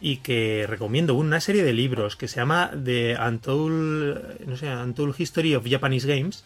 y 0.00 0.16
que 0.16 0.66
recomiendo, 0.68 1.14
una 1.14 1.40
serie 1.40 1.62
de 1.62 1.72
libros 1.72 2.16
que 2.16 2.26
se 2.26 2.36
llama 2.36 2.72
The 2.84 3.16
Untold, 3.16 4.46
no 4.46 4.56
sé, 4.56 4.74
Untold 4.74 5.14
History 5.18 5.54
of 5.54 5.66
Japanese 5.68 6.08
Games, 6.08 6.44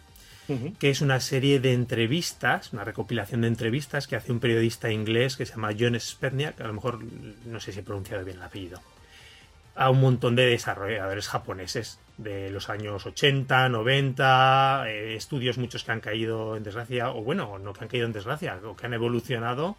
que 0.79 0.91
es 0.91 1.01
una 1.01 1.19
serie 1.19 1.59
de 1.59 1.73
entrevistas, 1.73 2.73
una 2.73 2.85
recopilación 2.85 3.41
de 3.41 3.49
entrevistas 3.49 4.07
que 4.07 4.15
hace 4.15 4.31
un 4.31 4.39
periodista 4.39 4.93
inglés 4.93 5.37
que 5.37 5.45
se 5.45 5.55
llama 5.55 5.73
John 5.77 5.99
Sperniak, 5.99 6.61
a 6.61 6.69
lo 6.69 6.75
mejor 6.75 7.01
no 7.47 7.59
sé 7.59 7.73
si 7.73 7.81
he 7.81 7.83
pronunciado 7.83 8.25
bien 8.25 8.37
el 8.37 8.43
apellido 8.45 8.81
a 9.75 9.91
un 9.91 10.01
montón 10.01 10.37
de 10.37 10.47
desarrolladores 10.47 11.29
japoneses 11.29 11.99
de 12.19 12.51
los 12.51 12.71
años 12.71 13.05
80, 13.05 13.69
90, 13.69 14.85
eh, 14.89 15.17
estudios 15.17 15.59
muchos 15.59 15.85
que 15.85 15.93
han 15.93 16.01
caído 16.01 16.57
en 16.57 16.63
desgracia, 16.63 17.11
o 17.11 17.23
bueno, 17.23 17.59
no 17.59 17.73
que 17.73 17.85
han 17.85 17.89
caído 17.89 18.07
en 18.07 18.13
desgracia, 18.13 18.59
o 18.65 18.75
que 18.75 18.87
han 18.87 18.95
evolucionado, 18.95 19.77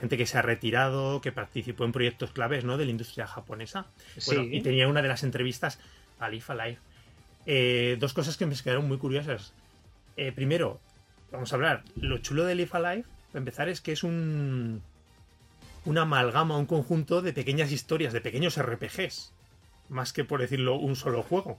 gente 0.00 0.16
que 0.16 0.26
se 0.26 0.38
ha 0.38 0.42
retirado, 0.42 1.20
que 1.20 1.30
participó 1.30 1.84
en 1.84 1.92
proyectos 1.92 2.32
claves 2.32 2.64
¿no? 2.64 2.76
de 2.76 2.86
la 2.86 2.90
industria 2.90 3.26
japonesa. 3.26 3.86
y 4.16 4.60
tenía 4.62 4.88
una 4.88 5.02
de 5.02 5.08
las 5.08 5.22
entrevistas 5.22 5.78
a 6.18 6.28
Life 6.28 6.52
Alive. 6.52 6.78
Eh, 7.46 7.96
dos 8.00 8.12
cosas 8.14 8.36
que 8.36 8.46
me 8.46 8.56
quedaron 8.56 8.88
muy 8.88 8.98
curiosas. 8.98 9.52
Eh, 10.16 10.32
primero, 10.32 10.80
vamos 11.30 11.52
a 11.52 11.56
hablar, 11.56 11.84
lo 11.96 12.18
chulo 12.18 12.44
de 12.44 12.54
Life 12.54 12.76
Alive, 12.76 13.04
para 13.28 13.38
empezar, 13.38 13.68
es 13.68 13.80
que 13.80 13.92
es 13.92 14.02
un, 14.02 14.82
una 15.84 16.02
amalgama, 16.02 16.56
un 16.56 16.66
conjunto 16.66 17.22
de 17.22 17.32
pequeñas 17.32 17.70
historias, 17.70 18.12
de 18.12 18.20
pequeños 18.20 18.60
RPGs, 18.60 19.32
más 19.90 20.12
que 20.12 20.24
por 20.24 20.40
decirlo 20.40 20.76
un 20.76 20.96
solo 20.96 21.22
juego. 21.22 21.58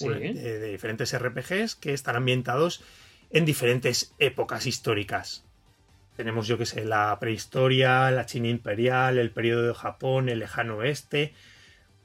De, 0.00 0.70
diferentes 0.70 1.12
RPGs 1.12 1.74
que 1.76 1.92
están 1.92 2.16
ambientados 2.16 2.82
en 3.30 3.44
diferentes 3.44 4.14
épocas 4.18 4.66
históricas. 4.66 5.44
tenemos, 6.16 6.46
yo 6.46 6.56
que 6.56 6.64
sé, 6.64 6.84
la 6.84 7.18
prehistoria, 7.20 8.10
la 8.10 8.24
China 8.24 8.48
imperial, 8.48 9.18
el 9.18 9.30
periodo 9.30 9.66
de 9.66 9.74
Japón, 9.74 10.28
el 10.28 10.38
lejano 10.38 10.76
oeste, 10.76 11.34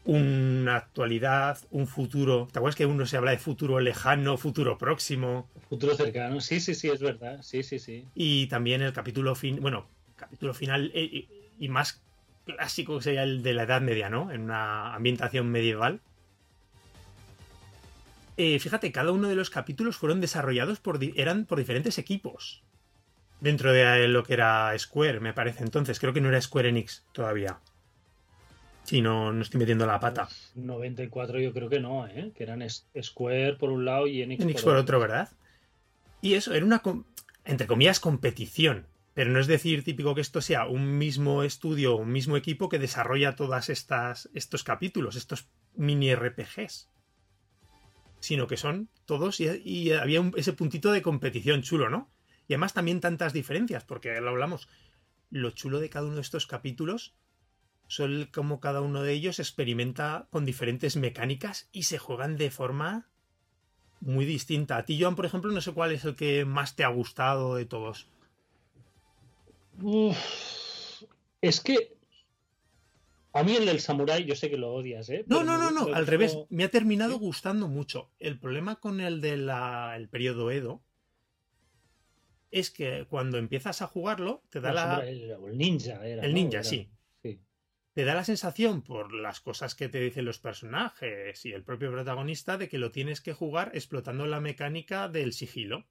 una 0.07 0.77
actualidad, 0.77 1.59
un 1.69 1.85
futuro. 1.85 2.47
¿Te 2.51 2.59
acuerdas 2.59 2.77
que 2.77 2.85
uno 2.85 3.05
se 3.05 3.17
habla 3.17 3.31
de 3.31 3.37
futuro 3.37 3.79
lejano, 3.81 4.37
futuro 4.37 4.77
próximo? 4.77 5.49
Futuro 5.69 5.95
cercano, 5.95 6.39
sí, 6.39 6.61
sí, 6.61 6.75
sí, 6.75 6.89
es 6.89 7.01
verdad. 7.01 7.41
Sí, 7.41 7.61
sí, 7.61 7.77
sí. 7.77 8.05
Y 8.15 8.47
también 8.47 8.81
el 8.81 8.93
capítulo 8.93 9.35
fin, 9.35 9.61
bueno, 9.61 9.87
capítulo 10.15 10.53
final 10.53 10.91
eh, 10.93 11.27
y, 11.59 11.67
más 11.69 12.01
clásico 12.47 12.99
sería 13.01 13.23
el 13.23 13.43
de 13.43 13.53
la 13.53 13.63
Edad 13.63 13.81
Media, 13.81 14.09
¿no? 14.09 14.31
En 14.31 14.41
una 14.41 14.95
ambientación 14.95 15.49
medieval. 15.51 16.01
Eh, 18.37 18.59
fíjate, 18.59 18.91
cada 18.91 19.11
uno 19.11 19.27
de 19.27 19.35
los 19.35 19.49
capítulos 19.49 19.97
fueron 19.97 20.21
desarrollados 20.21 20.79
por 20.79 20.99
eran 21.15 21.45
por 21.45 21.57
diferentes 21.57 21.97
equipos. 21.97 22.63
Dentro 23.39 23.71
de 23.71 24.07
lo 24.07 24.23
que 24.23 24.33
era 24.33 24.73
Square, 24.77 25.19
me 25.19 25.33
parece 25.33 25.63
entonces. 25.63 25.99
Creo 25.99 26.13
que 26.13 26.21
no 26.21 26.29
era 26.29 26.41
Square 26.41 26.69
Enix 26.69 27.03
todavía. 27.11 27.59
Si 28.83 29.01
no, 29.01 29.33
no 29.33 29.41
estoy 29.41 29.59
metiendo 29.59 29.85
la 29.85 29.99
pata. 29.99 30.29
94 30.55 31.39
yo 31.39 31.53
creo 31.53 31.69
que 31.69 31.79
no, 31.79 32.07
¿eh? 32.07 32.31
Que 32.35 32.43
eran 32.43 32.63
Square 32.69 33.55
por 33.55 33.69
un 33.69 33.85
lado 33.85 34.07
y 34.07 34.21
Enix, 34.21 34.43
Enix 34.43 34.63
por, 34.63 34.75
otro, 34.75 34.99
¿verdad? 34.99 35.29
Y 36.21 36.35
eso, 36.35 36.53
era 36.53 36.65
una, 36.65 36.81
entre 37.45 37.67
comillas, 37.67 37.99
competición. 37.99 38.85
Pero 39.17 39.31
no 39.31 39.39
es 39.39 39.47
decir 39.47 39.83
típico 39.83 40.13
que 40.13 40.21
esto 40.21 40.41
sea 40.41 40.67
un 40.67 40.99
mismo 40.99 41.41
estudio, 41.41 41.95
un 41.95 42.11
mismo 42.11 42.37
equipo 42.37 42.69
que 42.69 42.77
desarrolla 42.77 43.35
todas 43.35 43.69
estas 43.69 44.29
estos 44.35 44.63
capítulos, 44.63 45.15
estos 45.15 45.47
mini 45.73 46.13
RPGs. 46.13 46.87
Sino 48.19 48.45
que 48.45 48.57
son 48.57 48.89
todos 49.05 49.39
y, 49.39 49.91
había 49.91 50.21
ese 50.35 50.53
puntito 50.53 50.91
de 50.91 51.01
competición 51.01 51.63
chulo, 51.63 51.89
¿no? 51.89 52.11
Y 52.47 52.53
además 52.53 52.75
también 52.75 53.01
tantas 53.01 53.33
diferencias, 53.33 53.83
porque 53.83 54.21
lo 54.21 54.29
hablamos. 54.29 54.69
Lo 55.31 55.49
chulo 55.49 55.79
de 55.79 55.89
cada 55.89 56.05
uno 56.05 56.17
de 56.17 56.21
estos 56.21 56.45
capítulos 56.45 57.15
son 57.87 58.29
como 58.31 58.59
cada 58.59 58.81
uno 58.81 59.01
de 59.01 59.13
ellos 59.13 59.39
experimenta 59.39 60.27
con 60.29 60.45
diferentes 60.45 60.95
mecánicas 60.95 61.69
y 61.71 61.83
se 61.83 61.97
juegan 61.97 62.37
de 62.37 62.51
forma 62.51 63.07
muy 63.99 64.25
distinta. 64.25 64.77
A 64.77 64.85
ti, 64.85 65.01
Joan, 65.01 65.15
por 65.15 65.25
ejemplo, 65.25 65.51
no 65.51 65.61
sé 65.61 65.71
cuál 65.71 65.91
es 65.91 66.05
el 66.05 66.15
que 66.15 66.45
más 66.45 66.75
te 66.75 66.83
ha 66.83 66.89
gustado 66.89 67.55
de 67.55 67.65
todos. 67.65 68.07
Es 71.41 71.61
que 71.61 71.97
a 73.33 73.43
mí 73.43 73.55
el 73.55 73.65
del 73.65 73.79
samurai, 73.79 74.25
yo 74.25 74.35
sé 74.35 74.49
que 74.49 74.57
lo 74.57 74.73
odias, 74.73 75.09
¿eh? 75.09 75.23
No, 75.27 75.43
no, 75.43 75.57
no, 75.57 75.71
no, 75.71 75.93
al 75.93 76.07
revés. 76.07 76.37
Me 76.49 76.63
ha 76.63 76.69
terminado 76.69 77.19
gustando 77.19 77.67
mucho. 77.67 78.11
El 78.19 78.39
problema 78.39 78.77
con 78.77 78.99
el 78.99 79.21
del 79.21 79.49
el 79.49 80.09
periodo 80.09 80.49
Edo 80.49 80.83
es 82.49 82.71
que 82.71 83.05
cuando 83.09 83.37
empiezas 83.37 83.81
a 83.81 83.87
jugarlo, 83.87 84.43
te 84.49 84.61
da 84.61 84.73
la. 84.73 85.07
El, 85.07 85.37
ninja 85.55 86.05
era. 86.07 86.23
El 86.23 86.33
ninja, 86.33 86.63
sí 86.63 86.89
te 87.97 88.05
da 88.05 88.13
la 88.13 88.23
sensación, 88.23 88.83
por 88.83 89.11
las 89.11 89.39
cosas 89.39 89.73
que 89.73 89.89
te 89.89 89.99
dicen 89.99 90.23
los 90.23 90.37
personajes 90.37 91.43
y 91.47 91.51
el 91.51 91.63
propio 91.63 91.91
protagonista, 91.91 92.55
de 92.55 92.69
que 92.69 92.77
lo 92.77 92.91
tienes 92.91 93.21
que 93.21 93.33
jugar 93.33 93.71
explotando 93.73 94.27
la 94.27 94.39
mecánica 94.39 95.09
del 95.09 95.33
sigilo. 95.33 95.87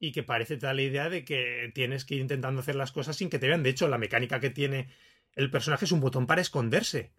Y 0.00 0.10
que 0.10 0.24
parece 0.24 0.56
tal 0.56 0.76
la 0.76 0.82
idea 0.82 1.08
de 1.08 1.24
que 1.24 1.70
tienes 1.74 2.04
que 2.04 2.16
ir 2.16 2.22
intentando 2.22 2.60
hacer 2.60 2.74
las 2.74 2.90
cosas 2.90 3.16
sin 3.16 3.30
que 3.30 3.38
te 3.38 3.46
vean. 3.46 3.62
De 3.62 3.70
hecho, 3.70 3.86
la 3.86 3.98
mecánica 3.98 4.40
que 4.40 4.50
tiene 4.50 4.88
el 5.36 5.50
personaje 5.50 5.84
es 5.84 5.92
un 5.92 6.00
botón 6.00 6.26
para 6.26 6.40
esconderse. 6.40 7.12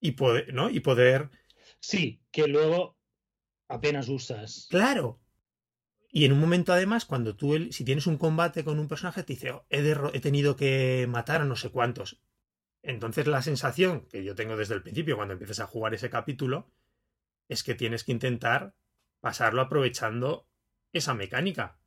Y 0.00 0.12
poder, 0.12 0.54
¿no? 0.54 0.70
Y 0.70 0.80
poder. 0.80 1.28
Sí, 1.80 2.22
que 2.30 2.46
luego 2.46 2.96
apenas 3.68 4.08
usas. 4.08 4.68
Claro. 4.70 5.20
Y 6.08 6.24
en 6.24 6.32
un 6.32 6.40
momento, 6.40 6.72
además, 6.72 7.04
cuando 7.04 7.36
tú, 7.36 7.70
si 7.70 7.84
tienes 7.84 8.06
un 8.06 8.16
combate 8.16 8.64
con 8.64 8.78
un 8.78 8.88
personaje, 8.88 9.22
te 9.22 9.34
dice, 9.34 9.50
oh, 9.50 9.66
he, 9.68 9.80
he 10.12 10.20
tenido 10.20 10.56
que 10.56 11.06
matar 11.08 11.42
a 11.42 11.44
no 11.44 11.56
sé 11.56 11.70
cuántos 11.70 12.22
entonces 12.82 13.26
la 13.26 13.42
sensación 13.42 14.06
que 14.06 14.24
yo 14.24 14.34
tengo 14.34 14.56
desde 14.56 14.74
el 14.74 14.82
principio 14.82 15.16
cuando 15.16 15.32
empiezas 15.32 15.60
a 15.60 15.66
jugar 15.66 15.94
ese 15.94 16.10
capítulo 16.10 16.70
es 17.48 17.62
que 17.62 17.74
tienes 17.74 18.04
que 18.04 18.12
intentar 18.12 18.74
pasarlo 19.20 19.60
aprovechando 19.60 20.48
esa 20.92 21.14
mecánica. 21.14 21.78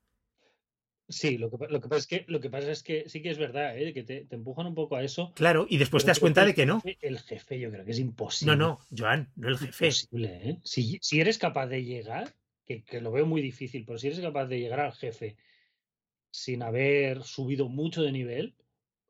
Sí, 1.10 1.38
lo 1.38 1.52
que, 1.52 1.58
pasa 1.58 1.98
es 1.98 2.08
que 2.08 2.26
lo 2.28 2.40
que 2.40 2.50
pasa 2.50 2.72
es 2.72 2.82
que 2.82 3.10
sí 3.10 3.22
que 3.22 3.30
es 3.30 3.38
verdad, 3.38 3.78
¿eh? 3.78 3.94
que 3.94 4.04
te, 4.04 4.26
empujan 4.32 4.68
un 4.68 4.74
poco 4.74 4.96
a 4.96 5.04
eso. 5.04 5.34
Claro, 5.36 5.66
y 5.70 5.78
después 5.78 6.04
te 6.04 6.12
das 6.12 6.20
cuenta 6.20 6.46
de 6.46 6.54
que 6.54 6.66
no. 6.66 6.82
El 7.02 7.20
jefe, 7.20 7.60
yo 7.60 7.70
creo 7.72 7.84
que 7.84 7.92
es 7.92 8.00
imposible. 8.00 8.56
No, 8.56 8.68
no, 8.68 8.80
Joan, 8.98 9.30
no 9.36 9.50
el 9.50 9.58
jefe. 9.58 9.88
Imposible, 9.88 10.50
¿eh? 10.50 10.60
si, 10.64 11.00
si, 11.02 11.20
eres 11.20 11.38
capaz 11.38 11.68
de 11.68 11.84
llegar, 11.84 12.34
que, 12.66 12.84
que, 12.84 13.02
lo 13.02 13.12
veo 13.12 13.26
muy 13.26 13.42
difícil, 13.42 13.84
pero 13.86 14.00
si 14.00 14.08
eres 14.08 14.22
capaz 14.22 14.46
de 14.46 14.60
llegar 14.60 14.80
al 14.80 14.94
jefe 14.94 15.36
sin 16.32 16.64
haber 16.64 17.24
subido 17.24 17.68
mucho 17.68 18.02
de 18.02 18.12
nivel, 18.12 18.56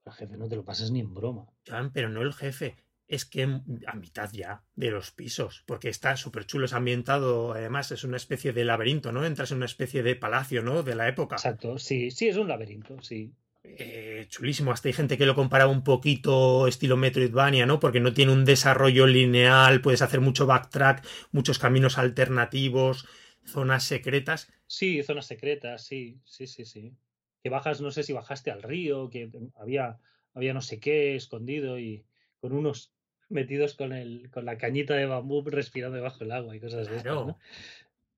el 0.05 0.11
jefe 0.13 0.35
no 0.35 0.49
te 0.49 0.55
lo 0.55 0.65
pasas 0.65 0.91
ni 0.91 0.99
en 0.99 1.13
broma. 1.13 1.47
pero 1.93 2.09
no 2.09 2.21
el 2.21 2.33
jefe. 2.33 2.75
Es 3.13 3.25
que 3.25 3.43
a 3.43 3.95
mitad 3.95 4.29
ya 4.31 4.63
de 4.75 4.91
los 4.91 5.11
pisos, 5.11 5.63
porque 5.65 5.89
está 5.89 6.17
súper 6.17 6.45
chulo, 6.45 6.65
es 6.65 6.73
ambientado, 6.73 7.53
además 7.53 7.91
es 7.91 8.03
una 8.03 8.17
especie 8.17 8.53
de 8.53 8.65
laberinto, 8.65 9.11
¿no? 9.11 9.25
Entras 9.25 9.51
en 9.51 9.57
una 9.57 9.65
especie 9.65 10.03
de 10.03 10.15
palacio, 10.15 10.63
¿no? 10.63 10.83
De 10.83 10.95
la 10.95 11.07
época. 11.07 11.35
Exacto, 11.35 11.77
sí, 11.77 12.11
sí, 12.11 12.27
es 12.27 12.37
un 12.37 12.47
laberinto, 12.47 13.01
sí. 13.01 13.31
Eh, 13.63 14.25
chulísimo, 14.29 14.71
hasta 14.71 14.89
hay 14.89 14.93
gente 14.93 15.17
que 15.17 15.25
lo 15.25 15.35
comparaba 15.35 15.71
un 15.71 15.83
poquito 15.83 16.67
estilo 16.67 16.97
Metroidvania, 16.97 17.65
¿no? 17.65 17.79
Porque 17.79 17.99
no 17.99 18.13
tiene 18.13 18.33
un 18.33 18.45
desarrollo 18.45 19.07
lineal, 19.07 19.81
puedes 19.81 20.01
hacer 20.01 20.21
mucho 20.21 20.45
backtrack, 20.45 21.05
muchos 21.31 21.59
caminos 21.59 21.97
alternativos, 21.97 23.07
zonas 23.45 23.83
secretas. 23.83 24.51
Sí, 24.67 25.01
zonas 25.03 25.27
secretas, 25.27 25.85
sí, 25.85 26.19
sí, 26.25 26.47
sí, 26.47 26.65
sí 26.65 26.97
que 27.43 27.49
bajas, 27.49 27.81
no 27.81 27.91
sé 27.91 28.03
si 28.03 28.13
bajaste 28.13 28.51
al 28.51 28.63
río, 28.63 29.09
que 29.09 29.29
había, 29.55 29.99
había 30.33 30.53
no 30.53 30.61
sé 30.61 30.79
qué 30.79 31.15
escondido 31.15 31.77
y 31.77 32.05
con 32.39 32.53
unos 32.53 32.92
metidos 33.33 33.73
con, 33.73 33.91
el, 33.93 34.29
con 34.31 34.45
la 34.45 34.57
cañita 34.57 34.93
de 34.95 35.05
bambú 35.05 35.43
respirando 35.45 35.95
debajo 35.95 36.19
del 36.19 36.31
agua 36.31 36.55
y 36.55 36.59
cosas 36.59 36.87
así. 36.87 37.03
¿no? 37.05 37.37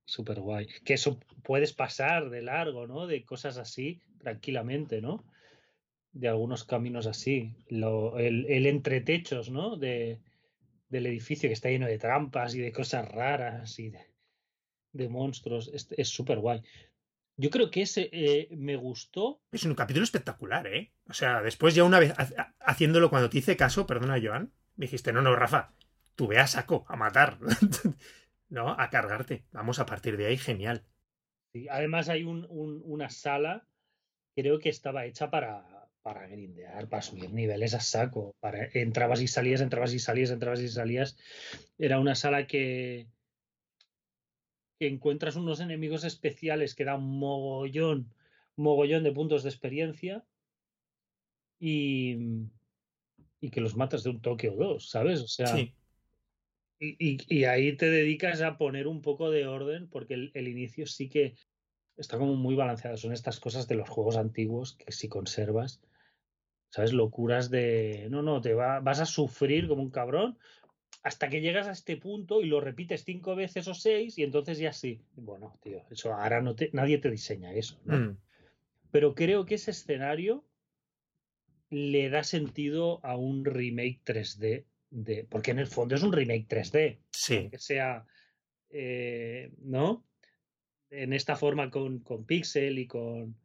Súper 0.06 0.40
guay. 0.40 0.68
Que 0.84 0.94
eso 0.94 1.20
puedes 1.44 1.74
pasar 1.74 2.30
de 2.30 2.42
largo, 2.42 2.86
¿no? 2.86 3.08
De 3.08 3.24
cosas 3.24 3.58
así 3.58 4.02
tranquilamente, 4.20 5.02
¿no? 5.02 5.26
De 6.12 6.28
algunos 6.28 6.64
caminos 6.64 7.08
así. 7.08 7.56
Lo, 7.68 8.20
el, 8.20 8.46
el 8.48 8.68
entretechos, 8.68 9.50
¿no? 9.50 9.78
De, 9.78 10.20
del 10.90 11.08
edificio 11.08 11.50
que 11.50 11.54
está 11.54 11.70
lleno 11.70 11.88
de 11.88 11.98
trampas 11.98 12.54
y 12.56 12.60
de 12.60 12.72
cosas 12.72 13.08
raras 13.10 13.80
y 13.80 13.90
de, 13.90 14.06
de 14.92 15.10
monstruos. 15.10 15.72
Es 15.74 16.10
súper 16.10 16.40
guay. 16.40 16.62
Yo 17.38 17.50
creo 17.50 17.70
que 17.70 17.82
ese 17.82 18.10
eh, 18.14 18.48
me 18.52 18.78
gustó. 18.78 19.42
Es 19.52 19.66
un 19.66 19.76
capítulo 19.76 20.04
espectacular, 20.04 20.68
¿eh? 20.68 20.94
O 21.10 21.14
sea, 21.14 21.42
después 21.42 21.76
ya 21.76 21.84
una 21.84 22.00
vez 22.00 22.14
haciéndolo 22.60 23.10
cuando 23.10 23.30
te 23.30 23.40
hice 23.40 23.58
caso, 23.58 23.86
perdona, 23.86 24.22
Joan, 24.24 24.54
dijiste, 24.76 25.14
no, 25.14 25.22
no, 25.22 25.36
Rafa, 25.36 25.74
tú 26.16 26.28
ve 26.28 26.40
a 26.40 26.48
saco, 26.48 26.86
a 26.88 26.96
matar, 26.96 27.38
¿no? 28.50 28.70
A 28.70 28.90
cargarte. 28.90 29.46
Vamos 29.52 29.80
a 29.80 29.86
partir 29.86 30.18
de 30.18 30.28
ahí, 30.28 30.38
genial. 30.38 30.84
Además 31.70 32.10
hay 32.10 32.24
un, 32.24 32.46
una 32.50 33.10
sala, 33.10 33.68
creo 34.36 34.60
que 34.60 34.70
estaba 34.70 35.06
hecha 35.06 35.30
para, 35.30 35.90
para 36.02 36.28
grindear, 36.28 36.90
para 36.90 37.02
subir 37.02 37.32
niveles 37.32 37.74
a 37.74 37.80
saco. 37.80 38.36
Entrabas 38.74 39.22
y 39.22 39.28
salías, 39.28 39.62
entrabas 39.62 39.94
y 39.94 40.00
salías, 40.00 40.32
entrabas 40.32 40.60
y 40.60 40.68
salías. 40.68 41.18
Era 41.78 42.00
una 42.00 42.16
sala 42.16 42.46
que, 42.46 43.08
que 44.80 44.88
encuentras 44.88 45.36
unos 45.36 45.62
enemigos 45.62 46.04
especiales 46.04 46.76
que 46.76 46.86
dan 46.86 47.02
mogollón, 47.02 48.14
mogollón 48.58 49.04
de 49.04 49.14
puntos 49.14 49.44
de 49.44 49.50
experiencia 49.50 50.26
y, 51.60 52.50
y 53.40 53.50
que 53.50 53.62
los 53.62 53.76
matas 53.76 54.04
de 54.04 54.10
un 54.10 54.22
toque 54.22 54.50
o 54.50 54.56
dos, 54.56 54.90
¿sabes? 54.90 55.22
O 55.22 55.28
sea, 55.28 55.56
y, 56.80 57.18
y, 57.30 57.44
ahí 57.46 57.76
te 57.78 57.90
dedicas 57.90 58.42
a 58.42 58.58
poner 58.58 58.88
un 58.88 59.02
poco 59.02 59.32
de 59.32 59.48
orden 59.48 59.88
porque 59.88 60.32
el, 60.34 60.48
inicio 60.48 60.86
sí 60.88 61.10
que 61.10 61.36
está 61.96 62.18
como 62.18 62.36
muy 62.36 62.56
balanceado. 62.56 62.98
Son 62.98 63.14
estas 63.14 63.40
cosas 63.40 63.68
de 63.68 63.76
los 63.76 63.90
juegos 63.90 64.18
antiguos 64.18 64.76
que 64.76 64.92
si 64.92 65.08
conservas, 65.08 65.82
¿sabes? 66.70 66.92
Locuras 66.92 67.50
de, 67.50 68.08
no, 68.10 68.22
no, 68.22 68.42
te 68.42 68.54
va, 68.54 68.82
vas 68.82 69.00
a 69.00 69.06
sufrir 69.06 69.68
como 69.68 69.84
un 69.84 69.92
cabrón, 69.92 70.38
hasta 71.04 71.30
que 71.30 71.42
llegas 71.42 71.68
a 71.68 71.72
este 71.72 71.98
punto 71.98 72.42
y 72.42 72.48
lo 72.48 72.60
repites 72.60 73.04
cinco 73.04 73.36
veces 73.36 73.68
o 73.68 73.74
seis 73.74 74.18
y 74.18 74.24
entonces 74.24 74.58
ya 74.58 74.74
sí. 74.74 75.02
Bueno, 75.16 75.58
tío, 75.62 75.84
eso 75.90 76.14
ahora 76.14 76.42
no 76.42 76.56
te, 76.56 76.70
nadie 76.74 76.98
te 76.98 77.12
diseña 77.12 77.54
eso, 77.54 77.80
¿no? 77.86 77.98
Mm. 77.98 78.18
Pero 78.92 79.14
creo 79.14 79.46
que 79.46 79.56
ese 79.56 79.72
escenario 79.72 80.44
le 81.70 82.10
da 82.10 82.24
sentido 82.24 83.00
a 83.04 83.18
un 83.18 83.46
remake 83.46 84.02
3D 84.06 84.66
de, 84.92 85.26
porque 85.30 85.52
en 85.52 85.60
el 85.60 85.68
fondo 85.68 85.96
es 85.96 86.04
un 86.04 86.14
remake 86.14 86.48
3D. 86.48 87.00
Sí. 87.12 87.50
Que 87.50 87.58
sea, 87.58 88.06
eh, 88.70 89.52
¿no? 89.60 90.06
En 90.90 91.14
esta 91.14 91.36
forma 91.36 91.70
con, 91.70 92.00
con 92.00 92.26
pixel 92.26 92.80
y 92.80 92.88
con, 92.88 93.36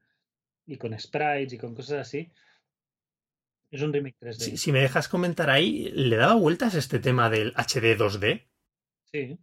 y 0.66 0.76
con 0.76 0.98
sprites 0.98 1.52
y 1.52 1.58
con 1.58 1.74
cosas 1.74 2.06
así. 2.06 2.30
Es 3.70 3.82
un 3.82 3.92
remake 3.92 4.16
3D. 4.20 4.56
Si, 4.56 4.72
me 4.72 4.80
dejas 4.80 5.08
comentar 5.08 5.48
ahí, 5.50 5.90
¿le 5.94 6.16
daba 6.16 6.34
vueltas 6.34 6.74
este 6.74 6.98
tema 6.98 7.30
del 7.30 7.52
HD 7.52 7.96
2D? 7.96 8.46
Sí. 9.12 9.38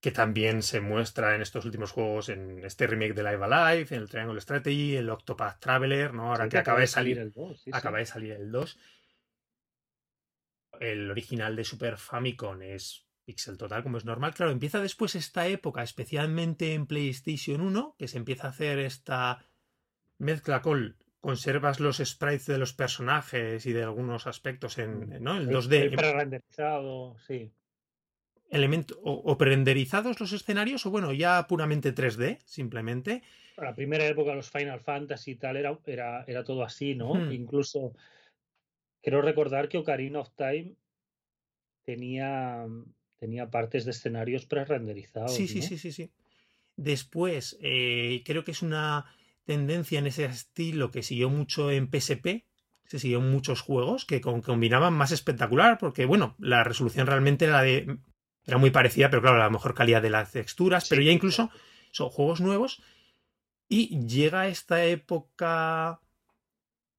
Que 0.00 0.12
también 0.12 0.62
se 0.62 0.80
muestra 0.80 1.34
en 1.34 1.42
estos 1.42 1.64
últimos 1.64 1.90
juegos, 1.90 2.28
en 2.28 2.64
este 2.64 2.86
remake 2.86 3.14
de 3.14 3.24
Live 3.24 3.44
Alive, 3.44 3.94
en 3.96 4.02
el 4.02 4.08
Triangle 4.08 4.40
Strategy, 4.40 4.96
el 4.96 5.10
Octopath 5.10 5.58
Traveler, 5.60 6.14
¿no? 6.14 6.28
Ahora 6.30 6.44
Sí, 6.44 6.50
que 6.50 6.58
acaba 6.58 6.80
de 6.80 6.86
salir, 6.86 7.18
el 7.18 7.32
2, 7.32 7.58
sí, 7.58 7.64
sí. 7.64 7.70
acaba 7.76 7.98
de 7.98 8.06
salir 8.06 8.32
el 8.32 8.50
2. 8.52 8.78
El 10.80 11.10
original 11.10 11.56
de 11.56 11.64
Super 11.64 11.96
Famicom 11.96 12.62
es 12.62 13.06
pixel 13.24 13.58
total, 13.58 13.82
como 13.82 13.98
es 13.98 14.04
normal. 14.04 14.34
Claro, 14.34 14.52
empieza 14.52 14.80
después 14.80 15.14
esta 15.14 15.46
época, 15.48 15.82
especialmente 15.82 16.74
en 16.74 16.86
PlayStation 16.86 17.60
1, 17.60 17.96
que 17.98 18.08
se 18.08 18.18
empieza 18.18 18.46
a 18.46 18.50
hacer 18.50 18.78
esta 18.78 19.44
mezcla 20.18 20.62
con 20.62 20.96
conservas 21.20 21.80
los 21.80 21.96
sprites 21.98 22.46
de 22.46 22.58
los 22.58 22.72
personajes 22.72 23.66
y 23.66 23.72
de 23.72 23.82
algunos 23.82 24.28
aspectos 24.28 24.78
en, 24.78 25.22
¿no? 25.22 25.36
en 25.36 25.48
El- 25.48 25.50
2D. 25.50 25.82
el 25.82 25.90
pre-renderizado, 25.96 27.18
sí. 27.26 27.52
Elemento, 28.50 28.98
o, 29.02 29.12
o 29.12 29.38
prenderizados 29.38 30.20
los 30.20 30.32
escenarios 30.32 30.86
o 30.86 30.90
bueno, 30.90 31.12
ya 31.12 31.46
puramente 31.46 31.94
3D, 31.94 32.38
simplemente. 32.44 33.22
La 33.56 33.74
primera 33.74 34.06
época, 34.06 34.34
los 34.34 34.50
Final 34.50 34.80
Fantasy 34.80 35.32
y 35.32 35.34
tal, 35.36 35.56
era, 35.56 35.76
era, 35.86 36.24
era 36.26 36.44
todo 36.44 36.62
así, 36.62 36.94
¿no? 36.94 37.14
Hmm. 37.14 37.32
Incluso, 37.32 37.92
quiero 39.02 39.20
recordar 39.20 39.68
que 39.68 39.78
Ocarina 39.78 40.20
of 40.20 40.30
Time 40.36 40.74
tenía, 41.84 42.66
tenía 43.18 43.50
partes 43.50 43.84
de 43.84 43.90
escenarios 43.90 44.46
pre-renderizados, 44.46 45.34
Sí, 45.34 45.48
sí, 45.48 45.60
¿no? 45.60 45.66
sí, 45.66 45.78
sí, 45.78 45.92
sí. 45.92 46.10
Después, 46.76 47.58
eh, 47.60 48.22
creo 48.24 48.44
que 48.44 48.52
es 48.52 48.62
una 48.62 49.06
tendencia 49.44 49.98
en 49.98 50.06
ese 50.06 50.26
estilo 50.26 50.90
que 50.90 51.02
siguió 51.02 51.28
mucho 51.30 51.70
en 51.70 51.88
PSP. 51.90 52.44
Se 52.84 52.98
siguió 52.98 53.18
en 53.18 53.30
muchos 53.30 53.60
juegos 53.62 54.04
que 54.04 54.20
combinaban 54.20 54.94
más 54.94 55.10
espectacular, 55.10 55.78
porque 55.78 56.04
bueno, 56.04 56.36
la 56.38 56.62
resolución 56.62 57.06
realmente 57.06 57.46
era 57.46 57.62
de. 57.62 57.98
Era 58.48 58.56
muy 58.56 58.70
parecida, 58.70 59.10
pero 59.10 59.20
claro, 59.20 59.36
la 59.36 59.50
mejor 59.50 59.74
calidad 59.74 60.00
de 60.00 60.08
las 60.08 60.32
texturas, 60.32 60.88
pero 60.88 61.02
ya 61.02 61.12
incluso 61.12 61.50
son 61.90 62.08
juegos 62.08 62.40
nuevos. 62.40 62.82
Y 63.68 64.06
llega 64.06 64.48
esta 64.48 64.86
época 64.86 66.00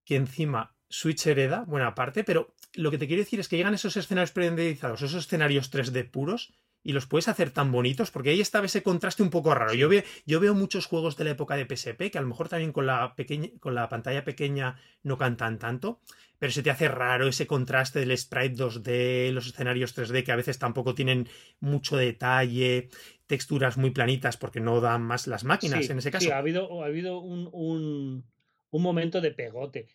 que 0.05 0.15
encima 0.15 0.75
Switch 0.89 1.25
hereda, 1.25 1.63
buena 1.65 1.95
parte, 1.95 2.23
pero 2.23 2.53
lo 2.75 2.91
que 2.91 2.99
te 2.99 3.07
quiero 3.07 3.23
decir 3.23 3.39
es 3.39 3.47
que 3.47 3.57
llegan 3.57 3.73
esos 3.73 3.97
escenarios 3.97 4.31
prenderizados, 4.31 5.01
esos 5.01 5.25
escenarios 5.25 5.71
3D 5.71 6.11
puros, 6.11 6.53
y 6.83 6.93
los 6.93 7.07
puedes 7.07 7.27
hacer 7.27 7.49
tan 7.49 7.71
bonitos, 7.71 8.11
porque 8.11 8.29
ahí 8.29 8.41
estaba 8.41 8.67
ese 8.67 8.83
contraste 8.83 9.23
un 9.23 9.31
poco 9.31 9.53
raro. 9.55 9.73
Yo, 9.73 9.89
veo, 9.89 10.03
yo 10.27 10.39
veo 10.39 10.53
muchos 10.53 10.85
juegos 10.85 11.17
de 11.17 11.23
la 11.25 11.31
época 11.31 11.55
de 11.55 11.65
PSP, 11.65 12.11
que 12.11 12.17
a 12.19 12.21
lo 12.21 12.27
mejor 12.27 12.47
también 12.47 12.71
con 12.71 12.85
la, 12.85 13.15
pequeña, 13.15 13.49
con 13.59 13.73
la 13.73 13.89
pantalla 13.89 14.23
pequeña 14.23 14.79
no 15.01 15.17
cantan 15.17 15.57
tanto, 15.59 15.99
pero 16.39 16.51
se 16.51 16.63
te 16.63 16.71
hace 16.71 16.87
raro 16.87 17.27
ese 17.27 17.47
contraste 17.47 17.99
del 17.99 18.17
sprite 18.17 18.55
2D, 18.55 19.31
los 19.31 19.47
escenarios 19.47 19.93
3D, 19.93 20.23
que 20.23 20.31
a 20.31 20.35
veces 20.37 20.57
tampoco 20.59 20.95
tienen 20.95 21.27
mucho 21.59 21.97
detalle, 21.97 22.89
texturas 23.27 23.77
muy 23.77 23.91
planitas, 23.91 24.37
porque 24.37 24.59
no 24.61 24.81
dan 24.81 25.03
más 25.03 25.27
las 25.27 25.43
máquinas 25.43 25.85
Sí, 25.85 25.91
en 25.91 25.99
ese 25.99 26.11
caso. 26.11 26.25
sí, 26.25 26.31
ha 26.31 26.37
habido, 26.39 26.83
ha 26.83 26.87
habido 26.87 27.19
un, 27.19 27.49
un, 27.51 28.25
un 28.71 28.81
momento 28.81 29.21
de 29.21 29.31
pegote. 29.31 29.87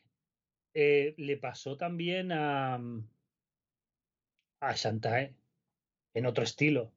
Eh, 0.75 1.15
le 1.19 1.37
pasó 1.39 1.77
también 1.77 2.33
a, 2.33 2.79
a 4.61 4.73
Shantae, 4.75 5.37
en 6.15 6.27
otro 6.27 6.45
estilo. 6.45 6.94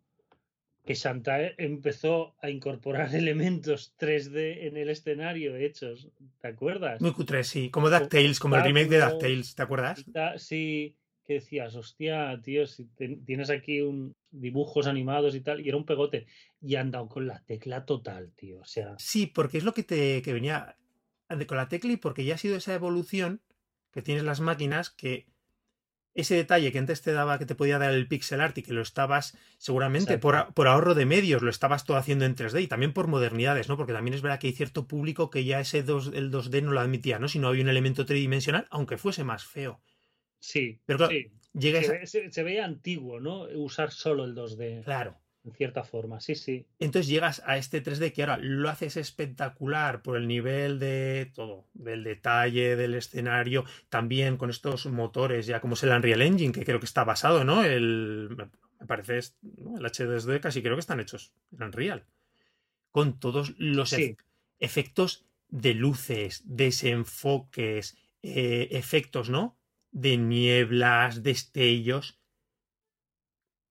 Que 0.88 0.96
Shantae 0.96 1.54
empezó 1.58 2.36
a 2.42 2.50
incorporar 2.50 3.14
elementos 3.14 3.94
3D 4.00 4.66
en 4.68 4.78
el 4.78 4.90
escenario 4.90 5.56
hechos. 5.56 6.08
¿Te 6.42 6.48
acuerdas? 6.48 7.02
Muy 7.02 7.12
cutre, 7.12 7.44
sí. 7.44 7.70
Como 7.70 7.90
DuckTales, 7.90 8.40
como 8.40 8.56
el 8.56 8.64
remake 8.64 8.90
de. 8.90 9.00
DuckTales, 9.02 9.54
¿te 9.54 9.62
acuerdas? 9.62 10.06
Sí, 10.38 10.96
que 11.26 11.34
decías, 11.34 11.76
hostia, 11.76 12.40
tío, 12.42 12.66
si 12.66 12.86
te- 12.86 13.18
tienes 13.26 13.50
aquí 13.50 13.82
un, 13.82 14.16
dibujos 14.32 14.88
animados 14.88 15.36
y 15.36 15.42
tal, 15.42 15.60
y 15.60 15.68
era 15.68 15.76
un 15.78 15.86
pegote. 15.86 16.26
Y 16.62 16.76
han 16.76 16.90
dado 16.90 17.10
con 17.10 17.28
la 17.28 17.44
tecla 17.44 17.86
total, 17.86 18.32
tío. 18.34 18.62
O 18.62 18.66
sea, 18.66 18.96
Sí, 18.98 19.28
porque 19.28 19.58
es 19.58 19.66
lo 19.66 19.74
que 19.74 19.84
te 19.84 20.22
que 20.22 20.32
venía 20.34 20.78
con 21.48 21.58
la 21.58 21.68
tecla 21.68 21.92
y 21.92 21.98
porque 21.98 22.24
ya 22.24 22.36
ha 22.36 22.38
sido 22.38 22.56
esa 22.56 22.74
evolución 22.74 23.42
que 23.92 24.02
tienes 24.02 24.24
las 24.24 24.40
máquinas 24.40 24.90
que 24.90 25.28
ese 26.22 26.36
detalle 26.36 26.72
que 26.72 26.80
antes 26.80 27.02
te 27.02 27.14
daba 27.14 27.40
que 27.40 27.46
te 27.46 27.56
podía 27.56 27.78
dar 27.80 27.94
el 27.94 28.08
pixel 28.08 28.42
art 28.42 28.58
y 28.58 28.64
que 28.64 28.74
lo 28.74 28.82
estabas 28.82 29.38
seguramente 29.58 30.18
por, 30.18 30.54
por 30.54 30.68
ahorro 30.68 30.94
de 30.96 31.06
medios 31.06 31.42
lo 31.42 31.50
estabas 31.50 31.86
todo 31.86 31.98
haciendo 31.98 32.26
en 32.26 32.36
3D 32.36 32.62
y 32.62 32.68
también 32.68 32.94
por 32.94 33.08
modernidades, 33.08 33.70
¿no? 33.70 33.78
Porque 33.78 33.94
también 33.94 34.14
es 34.16 34.22
verdad 34.22 34.40
que 34.40 34.48
hay 34.48 34.54
cierto 34.54 34.88
público 34.88 35.30
que 35.30 35.46
ya 35.46 35.60
ese 35.60 35.84
2, 35.84 36.12
el 36.14 36.32
2D 36.32 36.62
no 36.62 36.72
lo 36.72 36.80
admitía, 36.80 37.20
¿no? 37.20 37.28
Si 37.28 37.40
no 37.40 37.48
había 37.48 37.64
un 37.64 37.70
elemento 37.70 38.06
tridimensional, 38.06 38.68
aunque 38.70 38.98
fuese 38.98 39.24
más 39.24 39.46
feo. 39.46 39.82
sí, 40.40 40.80
Pero 40.86 40.98
claro, 40.98 41.14
sí. 41.14 41.32
Llega 41.54 41.80
Se, 41.80 41.86
esa... 41.86 41.94
ve- 41.94 42.08
se- 42.08 42.32
se 42.32 42.44
veía 42.44 42.66
antiguo, 42.66 43.20
¿no? 43.20 43.44
Usar 43.56 43.92
solo 43.92 44.26
el 44.26 44.36
2D, 44.36 44.84
Claro. 44.84 45.18
En 45.48 45.54
cierta 45.54 45.84
forma. 45.84 46.20
Sí, 46.20 46.36
sí. 46.36 46.66
Entonces 46.78 47.08
llegas 47.10 47.42
a 47.46 47.58
este 47.58 47.82
3D 47.82 48.12
que 48.14 48.22
ahora 48.22 48.38
lo 48.38 48.70
haces 48.70 48.98
espectacular 48.98 50.02
por 50.02 50.18
el 50.18 50.28
nivel 50.28 50.78
de 50.78 51.32
todo, 51.34 51.66
del 51.74 52.04
detalle, 52.04 52.76
del 52.76 52.94
escenario, 52.96 53.64
también 53.90 54.38
con 54.38 54.50
estos 54.50 54.86
motores 54.88 55.46
ya 55.46 55.62
como 55.62 55.74
es 55.76 55.84
el 55.84 55.92
Unreal 55.92 56.22
Engine, 56.22 56.52
que 56.54 56.66
creo 56.66 56.80
que 56.80 56.86
está 56.86 57.04
basado, 57.06 57.44
¿no? 57.46 57.64
El, 57.64 58.36
me 58.80 58.86
parece, 58.86 59.18
el 59.18 59.84
H2D 59.86 60.40
casi 60.42 60.62
creo 60.62 60.76
que 60.76 60.82
están 60.82 61.00
hechos 61.00 61.32
en 61.52 61.64
Unreal. 61.64 62.06
Con 62.92 63.20
todos 63.20 63.56
los 63.58 63.90
Sí. 63.90 64.18
efectos 64.60 65.26
de 65.50 65.74
luces, 65.74 66.44
desenfoques, 66.46 67.98
eh, 68.22 68.68
efectos, 68.72 69.30
¿no? 69.30 69.58
De 69.92 70.18
nieblas, 70.18 71.24
destellos. 71.24 72.17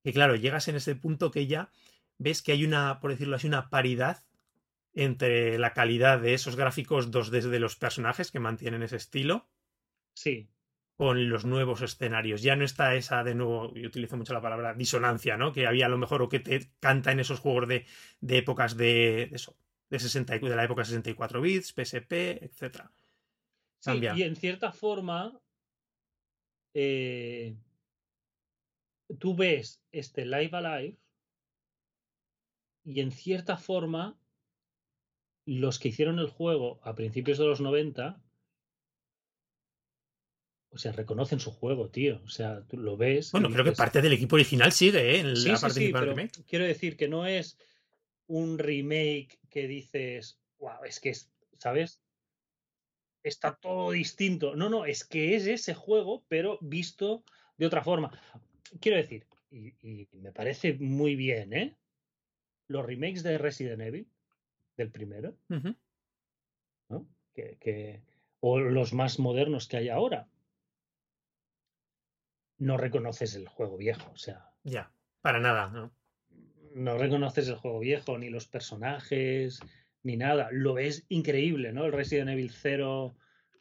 Que 0.06 0.12
claro, 0.12 0.36
llegas 0.36 0.68
en 0.68 0.76
ese 0.76 0.94
punto 0.94 1.30
que 1.34 1.46
ya 1.48 1.70
ves 2.16 2.40
que 2.42 2.52
hay 2.52 2.64
una, 2.64 3.00
por 3.00 3.10
decirlo 3.10 3.36
así, 3.36 3.46
una 3.46 3.68
paridad 3.68 4.24
entre 4.94 5.58
la 5.58 5.74
calidad 5.74 6.20
de 6.20 6.34
esos 6.34 6.56
gráficos 6.56 7.10
2D 7.10 7.40
de 7.42 7.60
los 7.60 7.76
personajes 7.76 8.30
que 8.32 8.40
mantienen 8.40 8.82
ese 8.84 8.96
estilo 8.96 9.50
Sí, 10.14 10.48
con 10.96 11.28
los 11.28 11.44
nuevos 11.44 11.82
escenarios. 11.82 12.42
Ya 12.42 12.56
no 12.56 12.64
está 12.64 12.94
esa, 12.94 13.22
de 13.22 13.34
nuevo, 13.34 13.74
yo 13.74 13.86
utilizo 13.88 14.16
mucho 14.16 14.32
la 14.32 14.40
palabra 14.40 14.74
disonancia, 14.74 15.36
¿no? 15.36 15.52
Que 15.52 15.66
había 15.66 15.86
a 15.86 15.88
lo 15.90 15.98
mejor 15.98 16.22
o 16.22 16.28
que 16.28 16.40
te 16.40 16.70
canta 16.80 17.12
en 17.12 17.20
esos 17.20 17.40
juegos 17.40 17.68
de, 17.68 17.86
de 18.20 18.38
épocas 18.38 18.76
de, 18.76 19.28
de 19.30 19.36
eso, 19.36 19.58
de, 19.90 19.98
60, 19.98 20.36
y- 20.36 20.40
de 20.40 20.56
la 20.56 20.64
época 20.64 20.84
64 20.84 21.40
bits, 21.42 21.72
PSP, 21.72 22.44
etcétera. 22.44 22.92
sí, 23.78 24.00
y 24.14 24.22
en 24.22 24.36
cierta 24.36 24.72
forma, 24.72 25.40
eh, 26.74 27.56
tú 29.18 29.36
ves 29.36 29.82
este 29.92 30.24
Live 30.24 30.50
Alive 30.52 30.96
y 32.84 33.00
en 33.00 33.10
cierta 33.10 33.56
forma, 33.56 34.18
los 35.44 35.78
que 35.78 35.88
hicieron 35.88 36.18
el 36.18 36.28
juego 36.28 36.80
a 36.82 36.94
principios 36.94 37.38
de 37.38 37.46
los 37.46 37.60
90, 37.60 38.20
o 40.70 40.78
sea, 40.78 40.92
reconocen 40.92 41.40
su 41.40 41.50
juego, 41.52 41.88
tío. 41.90 42.20
O 42.24 42.28
sea, 42.28 42.62
tú 42.68 42.76
lo 42.76 42.96
ves. 42.96 43.32
Bueno, 43.32 43.50
creo 43.50 43.64
que 43.64 43.72
parte 43.72 44.02
del 44.02 44.12
equipo 44.12 44.36
original 44.36 44.72
sigue, 44.72 45.16
¿eh? 45.16 45.20
En 45.20 45.36
Sí, 45.36 45.48
la 45.48 45.56
sí, 45.56 45.70
sí, 45.70 45.92
pero 45.92 46.06
remake. 46.06 46.44
quiero 46.46 46.64
decir 46.66 46.96
que 46.96 47.08
no 47.08 47.26
es 47.26 47.58
un 48.26 48.58
remake 48.58 49.38
que 49.48 49.66
dices, 49.66 50.38
wow, 50.58 50.84
es 50.84 51.00
que, 51.00 51.10
es, 51.10 51.32
¿sabes? 51.56 52.02
Está 53.22 53.56
todo 53.56 53.90
distinto. 53.92 54.54
No, 54.54 54.68
no, 54.68 54.84
es 54.84 55.04
que 55.04 55.34
es 55.34 55.46
ese 55.46 55.74
juego, 55.74 56.24
pero 56.28 56.58
visto 56.60 57.24
de 57.56 57.66
otra 57.66 57.82
forma. 57.82 58.20
Quiero 58.80 58.96
decir, 58.98 59.26
y, 59.50 59.74
y 59.82 60.08
me 60.18 60.32
parece 60.32 60.74
muy 60.74 61.14
bien, 61.16 61.52
¿eh? 61.52 61.76
Los 62.68 62.84
remakes 62.84 63.22
de 63.22 63.38
Resident 63.38 63.80
Evil, 63.80 64.08
del 64.76 64.90
primero. 64.90 65.36
¿no? 66.88 67.06
Que, 67.34 67.56
que- 67.60 68.02
o 68.40 68.58
los 68.58 68.92
más 68.92 69.18
modernos 69.18 69.66
que 69.68 69.76
hay 69.78 69.88
ahora. 69.88 70.28
No 72.58 72.76
reconoces 72.76 73.34
el 73.34 73.48
juego 73.48 73.76
viejo, 73.76 74.10
o 74.12 74.16
sea, 74.16 74.50
Ya, 74.64 74.90
para 75.20 75.40
nada, 75.40 75.68
¿no? 75.70 75.92
no 76.74 76.98
reconoces 76.98 77.48
el 77.48 77.56
juego 77.56 77.80
viejo, 77.80 78.18
ni 78.18 78.28
los 78.28 78.46
personajes, 78.48 79.60
ni 80.02 80.16
nada. 80.16 80.48
Lo 80.52 80.74
ves 80.74 81.04
increíble, 81.08 81.72
¿no? 81.72 81.86
El 81.86 81.92
Resident 81.92 82.30
Evil 82.30 82.50
0 82.50 83.16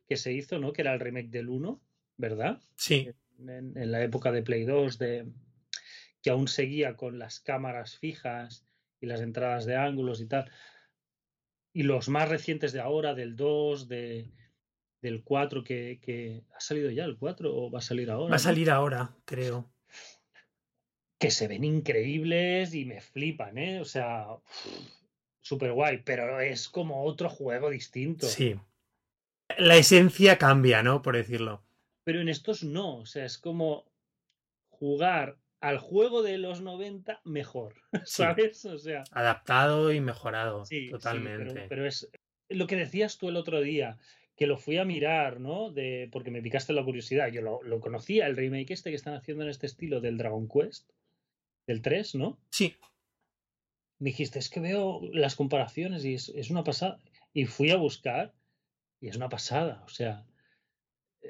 que 0.07 0.17
se 0.17 0.33
hizo, 0.33 0.59
¿no? 0.59 0.73
Que 0.73 0.81
era 0.81 0.93
el 0.93 0.99
remake 0.99 1.29
del 1.29 1.47
1, 1.49 1.81
¿verdad? 2.17 2.61
Sí, 2.75 3.09
En, 3.39 3.77
en 3.77 3.91
la 3.91 4.03
época 4.03 4.31
de 4.31 4.41
Play 4.43 4.65
2, 4.65 4.97
de, 4.97 5.27
que 6.21 6.29
aún 6.29 6.47
seguía 6.47 6.95
con 6.95 7.19
las 7.19 7.39
cámaras 7.39 7.97
fijas 7.97 8.65
y 8.99 9.05
las 9.05 9.21
entradas 9.21 9.65
de 9.65 9.75
ángulos 9.75 10.21
y 10.21 10.27
tal. 10.27 10.49
Y 11.73 11.83
los 11.83 12.09
más 12.09 12.29
recientes 12.29 12.71
de 12.73 12.79
ahora, 12.79 13.13
del 13.13 13.35
2, 13.35 13.87
de, 13.87 14.31
del 15.01 15.23
4, 15.23 15.63
que, 15.63 15.99
que 16.01 16.43
ha 16.55 16.59
salido 16.59 16.89
ya 16.89 17.03
el 17.03 17.17
4 17.17 17.53
o 17.53 17.69
va 17.69 17.79
a 17.79 17.81
salir 17.81 18.09
ahora. 18.09 18.31
va 18.31 18.37
a 18.37 18.39
salir 18.39 18.71
ahora, 18.71 19.15
creo. 19.25 19.69
que 21.19 21.31
se 21.31 21.47
ven 21.47 21.63
increíbles 21.63 22.73
y 22.73 22.85
me 22.85 23.01
flipan, 23.01 23.57
¿eh? 23.57 23.81
O 23.81 23.85
sea, 23.85 24.27
súper 25.41 25.73
guay, 25.73 26.01
pero 26.03 26.39
es 26.39 26.69
como 26.69 27.03
otro 27.03 27.29
juego 27.29 27.69
distinto. 27.69 28.25
Sí. 28.25 28.55
La 29.57 29.75
esencia 29.75 30.37
cambia, 30.37 30.81
¿no? 30.81 31.01
Por 31.01 31.15
decirlo. 31.15 31.64
Pero 32.05 32.21
en 32.21 32.29
estos 32.29 32.63
no, 32.63 32.99
o 32.99 33.05
sea, 33.05 33.25
es 33.25 33.37
como 33.37 33.91
jugar 34.69 35.37
al 35.59 35.79
juego 35.79 36.21
de 36.23 36.37
los 36.37 36.61
90 36.61 37.19
mejor, 37.25 37.75
¿sabes? 38.05 38.63
O 38.65 38.77
sea, 38.77 39.03
adaptado 39.11 39.91
y 39.91 39.99
mejorado, 39.99 40.63
sí, 40.65 40.85
sí, 40.85 40.91
totalmente. 40.91 41.53
pero, 41.53 41.67
pero 41.67 41.85
es 41.85 42.09
lo 42.49 42.67
que 42.67 42.77
decías 42.77 43.17
tú 43.17 43.27
el 43.29 43.35
otro 43.35 43.59
día, 43.61 43.97
que 44.35 44.47
lo 44.47 44.57
fui 44.57 44.77
a 44.77 44.85
mirar, 44.85 45.39
¿no? 45.39 45.71
De, 45.71 46.09
porque 46.11 46.31
me 46.31 46.41
picaste 46.41 46.73
la 46.73 46.83
curiosidad. 46.83 47.29
Yo 47.29 47.41
lo, 47.41 47.63
lo 47.63 47.79
conocía, 47.79 48.27
el 48.27 48.35
remake 48.35 48.71
este 48.71 48.89
que 48.89 48.95
están 48.95 49.15
haciendo 49.15 49.43
en 49.43 49.49
este 49.49 49.65
estilo 49.65 50.01
del 50.01 50.17
Dragon 50.17 50.47
Quest, 50.47 50.89
del 51.67 51.81
3, 51.81 52.15
¿no? 52.15 52.37
Sí, 52.51 52.75
Me 53.99 54.09
dijiste, 54.09 54.39
es 54.39 54.49
que 54.49 54.59
veo 54.59 55.01
las 55.13 55.35
comparaciones 55.35 56.03
y 56.03 56.15
es, 56.15 56.29
es 56.29 56.49
una 56.49 56.63
pasada. 56.63 56.99
Y 57.33 57.45
fui 57.45 57.71
a 57.71 57.77
buscar 57.77 58.33
y 58.99 59.07
es 59.07 59.15
una 59.15 59.29
pasada. 59.29 59.83
O 59.85 59.89
sea, 59.89 60.25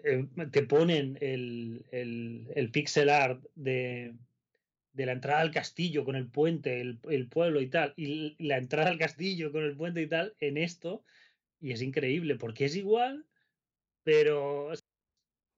eh, 0.03 0.27
te 0.51 0.63
ponen 0.63 1.17
el, 1.22 1.85
el, 1.91 2.47
el 2.55 2.72
pixel 2.72 3.09
art 3.09 3.43
de, 3.55 4.13
de 4.93 5.05
la 5.05 5.11
entrada 5.11 5.41
al 5.41 5.51
castillo 5.51 6.05
con 6.05 6.15
el 6.15 6.27
puente, 6.27 6.81
el, 6.81 6.99
el 7.09 7.27
pueblo 7.27 7.61
y 7.61 7.67
tal, 7.67 7.93
y 7.97 8.35
la 8.39 8.57
entrada 8.57 8.89
al 8.89 8.97
castillo 8.97 9.51
con 9.51 9.63
el 9.63 9.76
puente 9.76 10.01
y 10.01 10.07
tal 10.07 10.35
en 10.39 10.57
esto, 10.57 11.03
y 11.59 11.72
es 11.72 11.81
increíble 11.81 12.35
porque 12.35 12.65
es 12.65 12.76
igual, 12.76 13.26
pero 14.03 14.72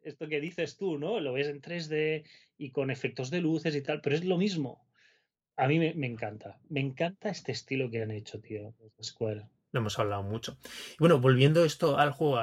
esto 0.02 0.28
que 0.28 0.42
dices 0.42 0.78
tú, 0.78 0.98
¿no? 0.98 1.20
Lo 1.20 1.34
ves 1.34 1.48
en 1.48 1.62
3D 1.62 2.26
y 2.58 2.72
con 2.72 2.90
efectos 2.90 3.30
de 3.30 3.42
luces 3.42 3.76
y 3.76 3.82
tal, 3.82 4.02
pero 4.02 4.16
es 4.16 4.26
lo 4.26 4.38
mismo. 4.38 4.88
A 5.56 5.68
mí 5.68 5.80
me, 5.80 6.08
encanta, 6.08 6.60
me 6.70 6.80
encanta 6.80 7.30
este 7.30 7.52
estilo 7.52 7.90
que 7.90 8.02
han 8.02 8.12
hecho, 8.12 8.40
tío, 8.40 8.74
Square. 9.02 9.48
lo 9.72 9.80
hemos 9.80 9.98
hablado 10.00 10.24
mucho. 10.24 10.58
Bueno, 11.00 11.20
volviendo 11.20 11.66
esto 11.66 11.98
al 11.98 12.12
juego, 12.12 12.40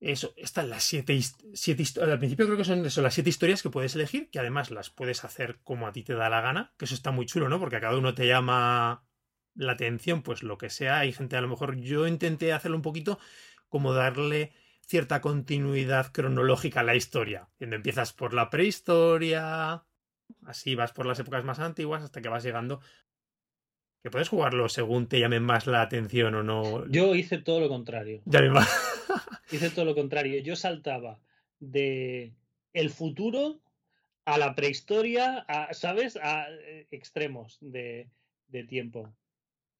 eso, 0.00 0.34
están 0.36 0.68
las 0.70 0.82
siete, 0.84 1.18
siete 1.54 1.82
histo- 1.82 2.02
Al 2.02 2.18
principio 2.18 2.46
creo 2.46 2.58
que 2.58 2.64
son 2.64 2.82
las 2.82 3.14
siete 3.14 3.30
historias 3.30 3.62
que 3.62 3.70
puedes 3.70 3.94
elegir, 3.94 4.30
que 4.30 4.38
además 4.38 4.70
las 4.70 4.90
puedes 4.90 5.24
hacer 5.24 5.60
como 5.62 5.86
a 5.86 5.92
ti 5.92 6.02
te 6.02 6.14
da 6.14 6.28
la 6.28 6.40
gana, 6.40 6.74
que 6.78 6.84
eso 6.84 6.94
está 6.94 7.10
muy 7.10 7.26
chulo, 7.26 7.48
¿no? 7.48 7.58
Porque 7.60 7.76
a 7.76 7.80
cada 7.80 7.96
uno 7.98 8.14
te 8.14 8.26
llama 8.26 9.04
la 9.54 9.72
atención, 9.72 10.22
pues 10.22 10.42
lo 10.42 10.58
que 10.58 10.70
sea. 10.70 10.98
Hay 11.00 11.12
gente, 11.12 11.36
a 11.36 11.40
lo 11.40 11.48
mejor 11.48 11.76
yo 11.76 12.06
intenté 12.06 12.52
hacerlo 12.52 12.76
un 12.76 12.82
poquito 12.82 13.18
como 13.68 13.92
darle 13.94 14.52
cierta 14.86 15.20
continuidad 15.20 16.12
cronológica 16.12 16.80
a 16.80 16.82
la 16.84 16.96
historia. 16.96 17.48
Donde 17.58 17.76
empiezas 17.76 18.12
por 18.12 18.34
la 18.34 18.50
prehistoria, 18.50 19.84
así 20.44 20.74
vas 20.74 20.92
por 20.92 21.06
las 21.06 21.18
épocas 21.18 21.44
más 21.44 21.58
antiguas 21.60 22.02
hasta 22.02 22.20
que 22.22 22.28
vas 22.28 22.44
llegando. 22.44 22.80
Que 24.04 24.10
puedes 24.10 24.28
jugarlo 24.28 24.68
según 24.68 25.06
te 25.08 25.18
llamen 25.18 25.42
más 25.42 25.66
la 25.66 25.80
atención 25.80 26.34
o 26.34 26.42
no. 26.42 26.86
Yo 26.88 27.14
hice 27.14 27.38
todo 27.38 27.58
lo 27.58 27.70
contrario. 27.70 28.20
Llamen 28.26 28.52
más. 28.52 28.68
Hice 29.50 29.70
todo 29.70 29.86
lo 29.86 29.94
contrario. 29.94 30.42
Yo 30.42 30.56
saltaba 30.56 31.20
de 31.58 32.34
el 32.74 32.90
futuro 32.90 33.60
a 34.26 34.36
la 34.36 34.54
prehistoria, 34.54 35.46
a, 35.48 35.72
¿sabes? 35.72 36.16
A 36.16 36.48
eh, 36.50 36.86
extremos 36.90 37.56
de, 37.62 38.10
de 38.48 38.64
tiempo. 38.64 39.14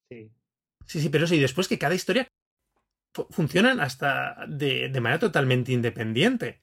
Sí. 0.08 0.30
Sí, 0.86 1.00
sí, 1.00 1.08
pero 1.10 1.26
sí, 1.26 1.38
después 1.38 1.68
que 1.68 1.78
cada 1.78 1.94
historia 1.94 2.26
fu- 3.12 3.26
funcionan 3.30 3.78
hasta 3.80 4.46
de, 4.48 4.88
de 4.88 5.00
manera 5.02 5.18
totalmente 5.18 5.72
independiente. 5.72 6.62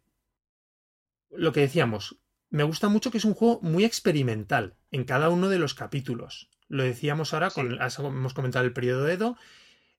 Lo 1.30 1.52
que 1.52 1.62
decíamos, 1.62 2.18
me 2.50 2.64
gusta 2.64 2.90
mucho 2.90 3.12
que 3.12 3.18
es 3.20 3.26
un 3.26 3.36
juego 3.36 3.60
muy 3.62 3.84
experimental 3.86 4.78
en 4.90 5.04
cada 5.04 5.30
uno 5.30 5.48
de 5.50 5.60
los 5.60 5.76
capítulos. 5.76 6.50
Lo 6.72 6.84
decíamos 6.84 7.34
ahora, 7.34 7.50
con, 7.52 7.72
Sí. 7.72 7.78
has- 7.80 8.00
hemos 8.00 8.34
comentado 8.34 8.64
el 8.66 8.74
periodo 8.74 9.08
Edo. 9.10 9.38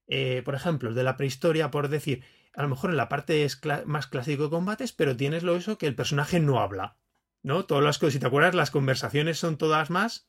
Eh, 0.07 0.43
por 0.45 0.55
ejemplo, 0.55 0.89
el 0.89 0.95
de 0.95 1.03
la 1.05 1.17
prehistoria, 1.17 1.71
por 1.71 1.89
decir, 1.89 2.25
a 2.55 2.63
lo 2.63 2.69
mejor 2.69 2.91
en 2.91 2.97
la 2.97 3.09
parte 3.09 3.45
es 3.45 3.61
más 3.87 4.07
clásico 4.07 4.45
de 4.45 4.51
combates, 4.51 4.93
pero 4.93 5.17
tienes 5.17 5.43
lo 5.43 5.55
eso 5.57 5.79
que 5.79 5.87
el 5.87 5.95
personaje 5.95 6.41
no 6.41 6.61
habla. 6.61 6.97
¿No? 7.43 7.65
Todas 7.67 7.83
las 7.85 7.99
cosas, 7.99 8.15
si 8.15 8.21
te 8.21 8.27
acuerdas, 8.27 8.55
las 8.55 8.71
conversaciones 8.71 9.39
son 9.39 9.59
todas 9.59 9.91
más. 9.91 10.29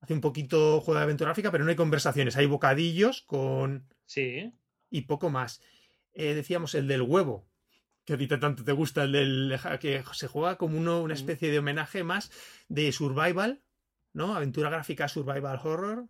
Hace 0.00 0.14
un 0.14 0.20
poquito 0.20 0.80
juego 0.80 0.98
de 0.98 1.04
aventura 1.04 1.28
gráfica, 1.28 1.50
pero 1.50 1.64
no 1.64 1.70
hay 1.70 1.76
conversaciones. 1.76 2.36
Hay 2.36 2.46
bocadillos 2.46 3.22
con. 3.22 3.86
Sí. 4.06 4.52
y 4.90 5.02
poco 5.02 5.28
más. 5.30 5.60
Eh, 6.14 6.34
decíamos 6.34 6.74
el 6.74 6.88
del 6.88 7.02
huevo, 7.02 7.46
que 8.06 8.14
a 8.14 8.18
ti 8.18 8.26
tanto 8.26 8.64
te 8.64 8.72
gusta, 8.72 9.04
el 9.04 9.12
del. 9.12 9.58
que 9.80 10.02
se 10.12 10.26
juega 10.26 10.56
como 10.56 10.78
uno, 10.78 11.02
una 11.02 11.12
especie 11.14 11.50
de 11.50 11.58
homenaje 11.58 12.02
más 12.04 12.30
de 12.68 12.90
survival, 12.92 13.60
¿no? 14.18 14.34
Aventura 14.34 14.68
gráfica, 14.68 15.08
survival 15.08 15.58
horror. 15.64 16.08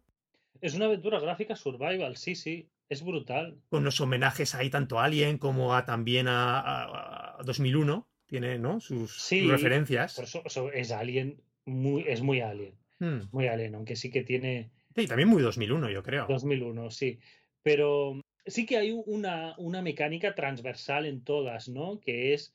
Es 0.61 0.75
una 0.75 0.87
aventura 0.87 1.21
gráfica 1.21 1.55
survival, 1.55 2.17
sí, 2.17 2.35
sí. 2.35 2.69
Es 2.89 3.05
brutal. 3.05 3.61
Con 3.69 3.85
los 3.85 4.01
homenajes 4.01 4.55
ahí 4.55 4.71
tanto 4.71 4.99
a 4.99 5.05
Alien 5.05 5.39
como 5.39 5.75
a 5.75 5.85
también 5.85 6.27
a, 6.27 6.59
a- 6.59 7.39
a 7.39 7.43
2001. 7.45 8.09
Tiene, 8.27 8.59
¿no? 8.59 8.81
Sus, 8.81 9.31
referencias. 9.31 10.15
Por 10.17 10.25
eso, 10.25 10.43
eso 10.45 10.73
es 10.73 10.91
Alien, 10.91 11.41
muy, 11.65 12.05
es 12.07 12.21
muy 12.23 12.41
Alien. 12.41 12.75
Hmm. 12.99 13.21
Muy 13.31 13.47
Alien, 13.47 13.75
aunque 13.75 13.95
sí 13.97 14.11
que 14.11 14.23
tiene 14.23 14.71
Sí, 14.95 15.07
también 15.07 15.29
muy 15.29 15.43
2001, 15.43 15.91
yo 15.91 16.03
creo. 16.03 16.27
2001, 16.29 16.91
sí. 16.91 17.21
Pero 17.63 18.21
sí 18.45 18.67
que 18.67 18.77
hay 18.79 18.91
una, 18.91 19.55
una 19.59 19.81
mecánica 19.81 20.35
transversal 20.35 21.07
en 21.07 21.23
todas, 21.23 21.69
¿no? 21.69 22.01
Que 22.01 22.35
es 22.35 22.55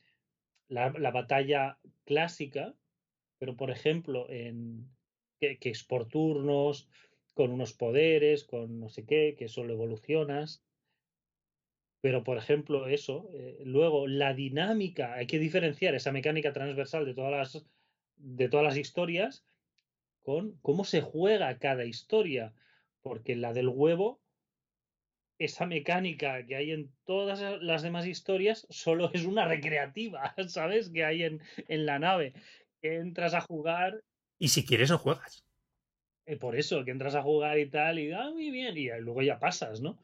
la, 0.68 0.90
la 0.90 1.10
batalla 1.10 1.78
clásica, 2.04 2.74
pero 3.38 3.56
por 3.56 3.70
ejemplo, 3.70 4.28
en, 4.30 4.90
que, 5.60 5.70
es 5.70 5.84
por 5.84 6.06
turnos, 6.08 6.88
con 7.34 7.50
unos 7.50 7.72
poderes, 7.72 8.44
con 8.44 8.80
no 8.80 8.88
sé 8.88 9.04
qué, 9.04 9.34
que 9.38 9.48
solo 9.48 9.72
evolucionas. 9.72 10.64
Pero, 12.00 12.22
por 12.22 12.36
ejemplo, 12.36 12.86
eso, 12.86 13.28
eh, 13.32 13.58
luego 13.64 14.06
la 14.06 14.34
dinámica, 14.34 15.14
hay 15.14 15.26
que 15.26 15.38
diferenciar 15.38 15.94
esa 15.94 16.12
mecánica 16.12 16.52
transversal 16.52 17.04
de 17.06 17.14
todas 17.14 17.32
las, 17.32 17.66
de 18.16 18.48
todas 18.48 18.64
las 18.64 18.76
historias 18.76 19.46
con 20.22 20.58
cómo 20.60 20.84
se 20.84 21.00
juega 21.00 21.58
cada 21.58 21.84
historia. 21.84 22.54
Porque 23.00 23.36
la 23.36 23.52
del 23.52 23.68
huevo, 23.68 24.20
esa 25.38 25.66
mecánica 25.66 26.44
que 26.46 26.56
hay 26.56 26.70
en 26.70 26.90
todas 27.04 27.62
las 27.62 27.82
demás 27.82 28.06
historias, 28.06 28.66
solo 28.70 29.10
es 29.12 29.24
una 29.24 29.46
recreativa, 29.48 30.34
¿sabes? 30.48 30.90
Que 30.90 31.04
hay 31.04 31.24
en, 31.24 31.40
en 31.68 31.86
la 31.86 31.98
nave. 31.98 32.34
Que 32.80 32.96
entras 32.96 33.34
a 33.34 33.40
jugar 33.40 34.02
Y 34.38 34.48
si 34.48 34.64
quieres, 34.64 34.90
no 34.90 34.98
juegas. 34.98 35.44
eh, 36.26 36.36
por 36.36 36.56
eso, 36.56 36.84
que 36.84 36.90
entras 36.90 37.14
a 37.14 37.22
jugar 37.22 37.58
y 37.58 37.68
tal, 37.68 37.98
y 37.98 38.10
ah, 38.12 38.30
muy 38.32 38.50
bien, 38.50 38.76
y 38.78 38.88
luego 39.00 39.20
ya 39.22 39.38
pasas, 39.38 39.80
¿no? 39.82 39.98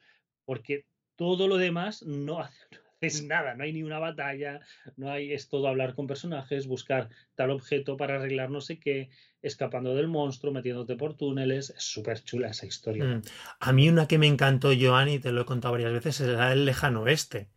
Porque 0.45 0.85
todo 1.17 1.49
lo 1.49 1.57
demás 1.57 2.03
no 2.03 2.41
hace- 2.43 2.67
no 2.73 2.79
haces 3.09 3.25
nada, 3.25 3.55
no 3.55 3.65
hay 3.65 3.73
ni 3.73 3.83
una 3.83 3.99
batalla, 3.99 4.61
no 4.97 5.11
hay, 5.11 5.33
es 5.33 5.49
todo 5.49 5.67
hablar 5.69 5.95
con 5.95 6.07
personajes, 6.07 6.67
buscar 6.67 7.09
tal 7.35 7.51
objeto 7.51 7.97
para 7.97 8.17
arreglar 8.17 8.51
no 8.51 8.61
sé 8.61 8.79
qué, 8.79 9.09
escapando 9.41 9.95
del 9.95 10.09
monstruo, 10.09 10.53
metiéndote 10.53 10.97
por 10.97 11.17
túneles, 11.17 11.71
es 11.71 11.83
súper 11.83 12.23
chula 12.23 12.49
esa 12.49 12.67
historia. 12.67 13.05
Mm. 13.05 13.23
A 13.59 13.73
mí 13.73 13.89
una 13.89 14.07
que 14.07 14.19
me 14.19 14.27
encantó, 14.27 14.73
Joan, 14.79 15.09
y 15.09 15.19
te 15.19 15.33
lo 15.33 15.41
he 15.41 15.45
contado 15.47 15.73
varias 15.73 15.93
veces, 15.95 16.21
es 16.21 16.29
la 16.29 16.51
del 16.51 16.67
lejano 16.67 17.01
oeste. 17.03 17.49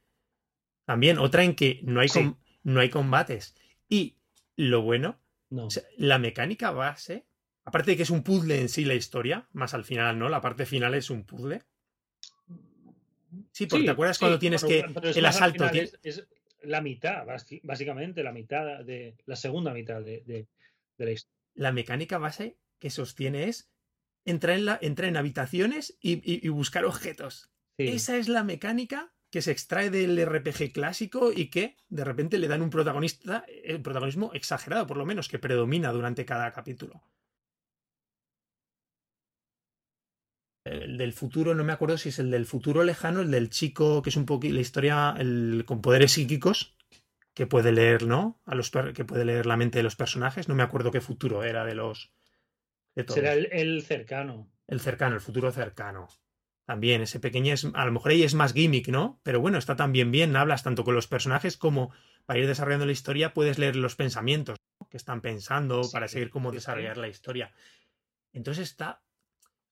También, 0.86 1.18
otra 1.18 1.44
en 1.44 1.56
que 1.56 1.82
no 1.84 2.00
hay, 2.00 2.08
Sí. 2.10 2.34
no 2.64 2.80
hay 2.80 2.90
combates. 2.90 3.56
Y 3.90 4.16
lo 4.56 4.82
bueno, 4.82 5.20
No, 5.54 5.66
o 5.68 5.70
sea, 5.70 5.84
la 5.98 6.18
mecánica 6.18 6.72
base, 6.72 7.28
aparte 7.64 7.92
de 7.92 7.98
que 7.98 8.04
es 8.04 8.10
un 8.10 8.24
puzzle 8.24 8.60
en 8.60 8.70
sí 8.70 8.86
la 8.86 8.96
historia, 8.96 9.48
más 9.54 9.74
al 9.76 9.84
final, 9.86 10.18
¿no? 10.18 10.28
La 10.28 10.42
parte 10.42 10.66
final 10.66 10.96
es 10.96 11.10
un 11.12 11.26
puzzle. 11.26 11.62
Sí, 13.52 13.68
porque 13.68 13.82
Sí, 13.82 13.86
te 13.86 13.92
acuerdas 13.92 14.18
sí, 14.18 14.22
cuando 14.22 14.40
tienes 14.40 14.64
que 14.64 14.84
pero 14.94 15.10
el 15.10 15.26
asalto 15.26 15.70
tiene- 15.70 15.90
es, 16.04 16.20
es 16.20 16.28
la 16.64 16.82
mitad, 16.82 17.24
básicamente 17.64 18.24
la 18.24 18.32
mitad 18.32 18.84
de 18.84 19.16
la 19.26 19.36
segunda 19.36 19.74
mitad 19.74 20.02
de, 20.02 20.24
de- 20.26 20.48
de 20.98 21.06
la 21.06 21.12
historia. 21.12 21.38
la 21.56 21.72
mecánica 21.72 22.18
base 22.18 22.58
que 22.80 22.90
sostiene 22.90 23.44
es 23.50 23.70
entrar 24.26 24.58
en, 24.58 24.66
la, 24.66 24.80
entrar 24.82 25.10
en 25.10 25.18
habitaciones 25.18 25.98
y, 26.02 26.14
y- 26.14 26.40
y 26.46 26.50
buscar 26.50 26.86
objetos. 26.86 27.52
Sí. 27.78 27.88
Esa 27.90 28.18
es 28.18 28.28
la 28.28 28.44
mecánica 28.44 29.13
que 29.34 29.42
se 29.42 29.50
extrae 29.50 29.90
del 29.90 30.24
RPG 30.24 30.72
clásico 30.72 31.32
y 31.36 31.50
que 31.50 31.76
de 31.90 32.04
repente 32.04 32.38
le 32.38 32.48
dan 32.48 32.62
un 32.62 32.70
protagonista, 32.70 33.44
el 33.64 33.82
protagonismo 33.82 34.30
exagerado, 34.36 34.86
por 34.86 34.96
lo 34.96 35.08
menos, 35.08 35.28
que 35.28 35.40
predomina 35.40 35.92
durante 35.92 36.24
cada 36.24 36.52
capítulo. 36.52 37.02
El 40.64 41.00
del 41.00 41.14
futuro, 41.14 41.56
no 41.56 41.64
me 41.64 41.74
acuerdo 41.74 41.98
si 41.98 42.10
es 42.10 42.20
el 42.20 42.30
del 42.30 42.46
futuro 42.46 42.84
lejano, 42.84 43.22
el 43.22 43.32
del 43.32 43.50
chico, 43.50 44.04
que 44.04 44.12
es 44.12 44.18
un 44.18 44.28
poco 44.28 44.48
la 44.48 44.62
historia 44.62 45.16
el, 45.18 45.64
con 45.66 45.82
poderes 45.82 46.12
psíquicos, 46.12 46.78
que 47.34 47.48
puede 47.48 47.72
leer, 47.72 48.06
¿no? 48.06 48.40
A 48.46 48.54
los 48.54 48.70
que 48.70 49.04
puede 49.04 49.26
leer 49.26 49.48
la 49.48 49.58
mente 49.58 49.80
de 49.80 49.84
los 49.84 49.96
personajes. 49.96 50.48
No 50.48 50.54
me 50.54 50.62
acuerdo 50.62 50.92
qué 50.92 51.02
futuro 51.02 51.44
era 51.44 51.66
de 51.66 51.74
los. 51.74 52.14
De 52.94 53.04
todos. 53.04 53.16
Será 53.16 53.34
el, 53.34 53.50
el 53.52 53.82
cercano. 53.82 54.48
El 54.68 54.80
cercano, 54.80 55.16
el 55.16 55.22
futuro 55.22 55.52
cercano. 55.52 56.08
También, 56.66 57.02
ese 57.02 57.20
pequeño 57.20 57.54
es. 57.54 57.66
A 57.74 57.86
lo 57.86 57.92
mejor 57.92 58.12
ahí 58.12 58.24
es 58.24 58.36
más 58.36 58.54
gimmick, 58.54 58.88
¿no? 58.88 59.20
Pero 59.24 59.42
bueno, 59.42 59.58
está 59.58 59.76
también 59.76 60.12
bien. 60.12 60.36
Hablas 60.36 60.64
tanto 60.64 60.84
con 60.84 60.96
los 60.96 61.08
personajes 61.08 61.58
como 61.58 61.92
para 62.26 62.40
ir 62.40 62.48
desarrollando 62.48 62.86
la 62.86 62.94
historia, 62.94 63.34
puedes 63.34 63.60
leer 63.60 63.76
los 63.76 63.96
pensamientos 63.96 64.58
¿no? 64.80 64.88
que 64.90 64.98
están 64.98 65.22
pensando 65.22 65.84
Sí, 65.84 65.92
para 65.94 66.08
seguir 66.08 66.30
cómo 66.30 66.52
desarrollar 66.52 66.98
la 66.98 67.10
historia. 67.10 67.52
Entonces 68.32 68.70
está 68.70 69.04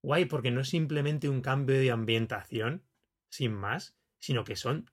guay 0.03 0.25
porque 0.25 0.51
no 0.51 0.61
es 0.61 0.69
simplemente 0.69 1.29
un 1.29 1.41
cambio 1.41 1.79
de 1.79 1.91
ambientación, 1.91 2.83
sin 3.29 3.53
más, 3.53 3.95
sino 4.19 4.43
que 4.43 4.55
son. 4.55 4.89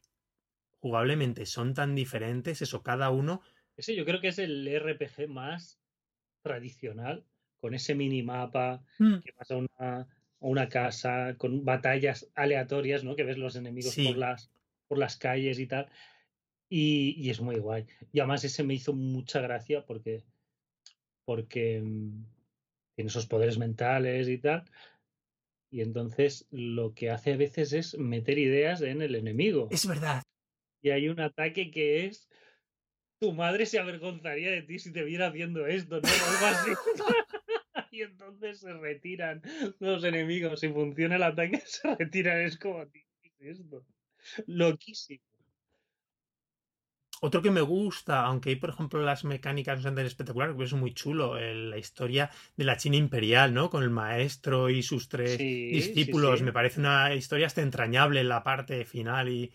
Jugablemente 0.80 1.46
son 1.46 1.74
tan 1.74 1.94
diferentes, 1.94 2.62
eso, 2.62 2.82
cada 2.82 3.10
uno. 3.10 3.42
Ese 3.76 3.96
yo 3.96 4.04
creo 4.04 4.20
que 4.20 4.28
es 4.28 4.38
el 4.38 4.66
RPG 4.68 5.28
más 5.28 5.80
tradicional, 6.42 7.26
con 7.60 7.74
ese 7.74 7.94
minimapa 7.94 8.84
Mm, 8.98 9.18
que 9.18 9.32
vas 9.36 9.50
a 9.50 9.56
una, 9.56 10.06
una 10.40 10.68
casa, 10.68 11.34
con 11.36 11.64
batallas 11.64 12.30
aleatorias, 12.34 13.04
¿no? 13.04 13.16
Que 13.16 13.24
ves 13.24 13.38
los 13.38 13.56
enemigos 13.56 13.92
Sí, 13.92 14.08
por 14.08 14.18
las, 14.18 14.50
por 14.86 14.98
las 14.98 15.16
calles 15.16 15.58
y 15.58 15.66
tal. 15.66 15.88
Y, 16.68 17.14
y 17.16 17.30
es 17.30 17.40
muy 17.40 17.56
guay. 17.56 17.86
Y 18.12 18.20
además 18.20 18.44
ese 18.44 18.62
me 18.62 18.74
hizo 18.74 18.92
mucha 18.92 19.40
gracia 19.40 19.84
porque, 19.84 20.22
porque 21.24 21.80
mm, 21.82 22.24
tiene 22.94 23.08
esos 23.08 23.26
poderes 23.26 23.58
mentales 23.58 24.28
y 24.28 24.38
tal. 24.38 24.64
Y 25.70 25.82
entonces 25.82 26.46
lo 26.50 26.94
que 26.94 27.10
hace 27.10 27.32
a 27.32 27.36
veces 27.36 27.72
es 27.72 27.98
meter 27.98 28.38
ideas 28.38 28.80
en 28.80 29.02
el 29.02 29.14
enemigo. 29.14 29.68
es 29.70 29.86
verdad. 29.86 30.22
Y 30.80 30.90
hay 30.90 31.08
un 31.08 31.20
ataque 31.20 31.70
que 31.70 32.06
es 32.06 32.28
tu 33.20 33.32
madre 33.32 33.66
se 33.66 33.78
avergonzaría 33.78 34.50
de 34.50 34.62
ti 34.62 34.78
si 34.78 34.92
te 34.92 35.02
viera 35.02 35.26
haciendo 35.26 35.66
esto, 35.66 36.00
¿no? 36.00 36.08
Algo 36.08 36.46
así. 36.46 36.70
y 37.98 38.02
entonces 38.02 38.60
se 38.60 38.72
retiran 38.74 39.42
los 39.80 40.04
enemigos. 40.04 40.60
Si 40.60 40.68
funciona 40.68 41.16
el 41.16 41.22
ataque, 41.22 41.62
se 41.66 41.94
retiran. 41.96 42.38
Es 42.40 42.58
como, 42.58 42.86
tío, 42.88 43.02
¿qué 43.22 43.50
es 43.50 43.60
esto? 43.60 43.84
Loquísimo. 44.46 45.22
Otro 47.20 47.42
que 47.42 47.50
me 47.50 47.60
gusta, 47.62 48.20
aunque 48.24 48.50
hay, 48.50 48.56
por 48.56 48.70
ejemplo, 48.70 49.02
las 49.02 49.24
mecánicas 49.24 49.76
no 49.78 49.82
sean 49.82 49.96
tan 49.96 50.06
espectaculares, 50.06 50.54
porque 50.54 50.66
es 50.66 50.72
muy 50.74 50.94
chulo, 50.94 51.36
el- 51.36 51.70
la 51.70 51.78
historia 51.78 52.30
de 52.56 52.64
la 52.64 52.76
China 52.76 52.96
imperial, 52.96 53.52
¿no? 53.54 53.70
Con 53.70 53.82
el 53.82 53.90
maestro 53.90 54.70
y 54.70 54.82
sus 54.84 55.08
tres 55.08 55.36
Sí, 55.36 55.46
discípulos. 55.68 56.40
sí. 56.40 56.44
Me 56.44 56.52
parece 56.52 56.78
una 56.80 57.12
historia 57.14 57.46
hasta 57.48 57.62
entrañable 57.62 58.20
en 58.20 58.28
la 58.28 58.44
parte 58.44 58.84
final 58.84 59.28
y, 59.28 59.52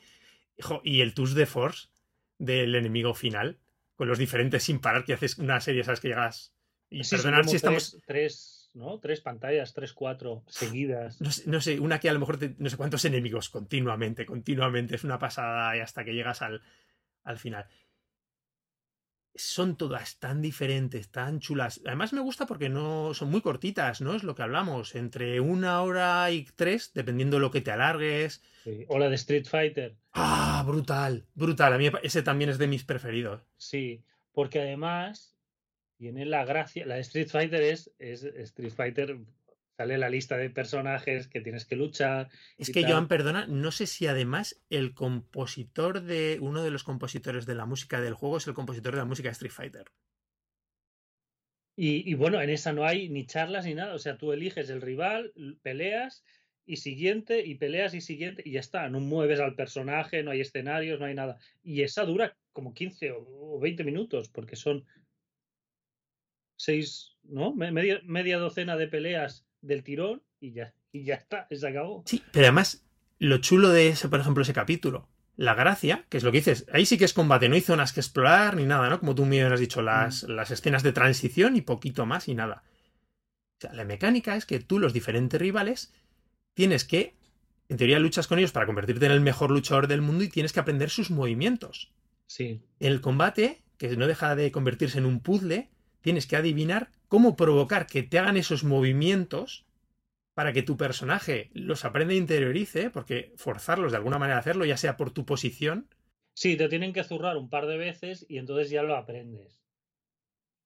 y 0.84 1.02
el 1.02 1.14
Tours 1.14 1.36
de 1.36 1.46
Force 1.46 1.90
del 2.38 2.76
enemigo 2.76 3.14
final, 3.14 3.60
con 3.96 4.08
los 4.10 4.20
diferentes 4.20 4.64
sin 4.64 4.80
parar 4.80 5.06
que 5.06 5.14
haces 5.14 5.38
una 5.38 5.62
serie, 5.62 5.84
¿sabes? 5.86 6.02
Que 6.02 6.10
llegas. 6.10 6.54
Y 6.94 7.04
Sí, 7.04 7.16
perdonar 7.16 7.46
si 7.48 7.56
estamos. 7.56 7.92
tres, 7.92 8.04
tres, 8.06 8.70
¿no? 8.74 9.00
Tres 9.00 9.22
pantallas, 9.22 9.74
tres, 9.74 9.94
cuatro 9.94 10.44
seguidas. 10.48 11.20
No 11.22 11.32
sé, 11.32 11.44
no 11.48 11.60
sé, 11.62 11.80
una 11.80 12.00
que 12.00 12.10
a 12.10 12.14
lo 12.14 12.20
mejor 12.20 12.38
te- 12.38 12.56
no 12.58 12.70
sé 12.70 12.78
cuántos 12.78 13.04
enemigos 13.06 13.50
continuamente, 13.50 14.26
continuamente. 14.26 14.96
Es 14.96 15.04
una 15.04 15.20
pasada 15.20 15.76
y 15.76 15.80
hasta 15.80 16.04
que 16.06 16.14
llegas 16.14 16.42
al, 16.42 16.62
al 17.24 17.38
final. 17.40 17.68
Son 19.36 19.78
todas 19.78 20.20
tan 20.20 20.42
diferentes, 20.44 21.10
tan 21.10 21.40
chulas. 21.40 21.82
Además 21.88 22.14
me 22.14 22.22
gusta 22.22 22.46
porque 22.46 22.70
no 22.70 23.16
son 23.16 23.32
muy 23.32 23.42
cortitas, 23.42 24.00
¿no? 24.00 24.14
Es 24.14 24.22
lo 24.24 24.36
que 24.36 24.44
hablamos. 24.44 24.94
Entre 24.94 25.40
una 25.40 25.82
hora 25.82 26.30
y 26.30 26.46
tres, 26.56 26.92
dependiendo 26.94 27.38
de 27.38 27.42
lo 27.42 27.50
que 27.50 27.62
te 27.62 27.72
alargues. 27.72 28.44
Sí. 28.64 28.86
O 28.90 29.00
la 29.00 29.10
de 29.10 29.16
Street 29.16 29.46
Fighter. 29.48 29.96
¡Ah! 30.14 30.64
Brutal, 30.68 31.26
brutal. 31.34 31.74
A 31.74 31.78
mí 31.80 31.90
ese 32.04 32.22
también 32.22 32.52
es 32.52 32.60
de 32.60 32.68
mis 32.68 32.84
preferidos. 32.84 33.42
Sí, 33.58 34.04
porque 34.34 34.62
además 34.62 35.33
tiene 36.04 36.26
la 36.26 36.44
gracia. 36.44 36.86
La 36.86 36.96
de 36.96 37.02
Street 37.02 37.30
Fighter 37.30 37.62
es, 37.62 37.90
es 37.98 38.24
Street 38.24 38.74
Fighter. 38.74 39.20
Sale 39.78 39.98
la 39.98 40.10
lista 40.10 40.36
de 40.36 40.50
personajes 40.50 41.30
que 41.30 41.40
tienes 41.40 41.66
que 41.66 41.78
luchar. 41.78 42.30
Es 42.58 42.72
que 42.72 42.82
tal. 42.82 42.92
Joan, 42.92 43.08
perdona, 43.08 43.48
no 43.48 43.72
sé 43.72 43.88
si 43.88 44.06
además 44.06 44.62
el 44.70 44.94
compositor 44.94 46.02
de. 46.02 46.40
Uno 46.42 46.62
de 46.62 46.72
los 46.72 46.84
compositores 46.84 47.46
de 47.46 47.56
la 47.56 47.66
música 47.66 48.02
del 48.02 48.16
juego 48.16 48.36
es 48.36 48.48
el 48.48 48.54
compositor 48.54 48.92
de 48.92 48.98
la 48.98 49.06
música 49.06 49.30
de 49.30 49.32
Street 49.32 49.54
Fighter. 49.54 49.86
Y, 51.78 52.12
y 52.12 52.16
bueno, 52.16 52.42
en 52.42 52.50
esa 52.50 52.74
no 52.74 52.84
hay 52.86 53.08
ni 53.08 53.26
charlas 53.26 53.66
ni 53.66 53.74
nada. 53.74 53.96
O 53.96 54.00
sea, 54.00 54.18
tú 54.18 54.34
eliges 54.34 54.70
el 54.70 54.82
rival, 54.82 55.32
peleas 55.62 56.26
y 56.66 56.76
siguiente, 56.76 57.46
y 57.46 57.56
peleas 57.56 57.94
y 57.94 58.02
siguiente, 58.02 58.44
y 58.46 58.52
ya 58.52 58.60
está. 58.60 58.90
No 58.90 59.00
mueves 59.00 59.40
al 59.40 59.56
personaje, 59.56 60.22
no 60.22 60.32
hay 60.32 60.42
escenarios, 60.42 61.00
no 61.00 61.06
hay 61.06 61.16
nada. 61.16 61.38
Y 61.64 61.82
esa 61.82 62.04
dura 62.04 62.36
como 62.52 62.74
15 62.74 63.12
o 63.14 63.44
o 63.54 63.60
20 63.60 63.84
minutos, 63.84 64.30
porque 64.30 64.56
son 64.56 64.86
seis, 66.64 67.16
¿no? 67.24 67.54
Me- 67.54 67.72
Media, 67.72 68.00
media 68.06 68.38
docena 68.38 68.76
de 68.78 68.88
peleas 68.88 69.46
del 69.62 69.84
tirón 69.84 70.24
y 70.40 70.52
ya, 70.54 70.74
y 70.92 71.04
ya 71.04 71.16
está, 71.16 71.48
se 71.52 71.68
acabó. 71.68 72.04
Sí, 72.06 72.24
pero 72.32 72.46
además, 72.48 72.86
lo 73.20 73.38
chulo 73.40 73.70
de 73.70 73.90
ese, 73.90 74.08
por 74.10 74.20
ejemplo, 74.20 74.44
ese 74.44 74.54
capítulo, 74.54 75.08
la 75.36 75.56
gracia, 75.56 76.06
que 76.10 76.18
es 76.18 76.24
lo 76.24 76.32
que 76.32 76.38
dices, 76.40 76.66
ahí 76.72 76.86
sí 76.86 76.98
que 76.98 77.06
es 77.06 77.14
combate, 77.14 77.50
no 77.50 77.56
hay 77.56 77.62
zonas 77.62 77.92
que 77.94 78.00
explorar 78.00 78.56
ni 78.56 78.66
nada, 78.66 78.90
¿no? 78.90 79.00
Como 79.00 79.16
tú 79.16 79.26
me 79.26 79.42
has 79.42 79.60
dicho, 79.60 79.82
las, 79.82 80.24
las 80.24 80.52
escenas 80.52 80.84
de 80.84 80.94
transición 80.94 81.56
y 81.56 81.62
poquito 81.62 82.06
más 82.06 82.28
y 82.28 82.36
nada. 82.36 82.64
O 83.58 83.62
sea, 83.62 83.74
la 83.74 83.84
mecánica 83.86 84.36
es 84.36 84.46
que 84.46 84.60
tú, 84.60 84.80
los 84.80 84.94
diferentes 84.94 85.40
rivales, 85.40 85.94
tienes 86.54 86.84
que, 86.86 87.16
en 87.70 87.78
teoría, 87.78 88.00
luchas 88.00 88.28
con 88.28 88.38
ellos 88.40 88.52
para 88.52 88.66
convertirte 88.68 89.06
en 89.06 89.12
el 89.12 89.22
mejor 89.22 89.50
luchador 89.52 89.88
del 89.88 90.02
mundo 90.02 90.24
y 90.24 90.30
tienes 90.30 90.54
que 90.54 90.60
aprender 90.60 90.90
sus 90.90 91.10
movimientos. 91.12 91.92
Sí, 92.28 92.62
El 92.80 93.02
combate, 93.02 93.64
que 93.78 93.96
no 93.98 94.08
deja 94.08 94.36
de 94.36 94.52
convertirse 94.52 94.98
en 94.98 95.06
un 95.06 95.20
puzzle, 95.20 95.70
tienes 96.04 96.28
que 96.28 96.36
adivinar 96.36 96.92
cómo 97.08 97.36
provocar 97.36 97.88
que 97.88 98.04
te 98.04 98.20
hagan 98.20 98.38
esos 98.38 98.64
movimientos 98.64 99.66
para 100.36 100.54
que 100.54 100.64
tu 100.64 100.78
personaje 100.78 101.50
los 101.54 101.86
aprenda 101.86 102.14
e 102.14 102.18
interiorice, 102.18 102.90
porque 102.92 103.34
forzarlos 103.38 103.92
de 103.92 103.98
alguna 103.98 104.20
manera 104.20 104.38
a 104.38 104.42
hacerlo, 104.42 104.66
ya 104.66 104.78
sea 104.78 104.98
por 104.98 105.12
tu 105.12 105.26
posición. 105.26 105.88
sí, 106.36 106.56
te 106.58 106.70
tienen 106.70 106.94
que 106.94 107.04
zurrar 107.04 107.38
un 107.38 107.50
par 107.50 107.66
de 107.66 107.78
veces 107.78 108.26
y 108.30 108.38
entonces 108.38 108.70
ya 108.70 108.84
lo 108.84 108.96
aprendes. 108.96 109.64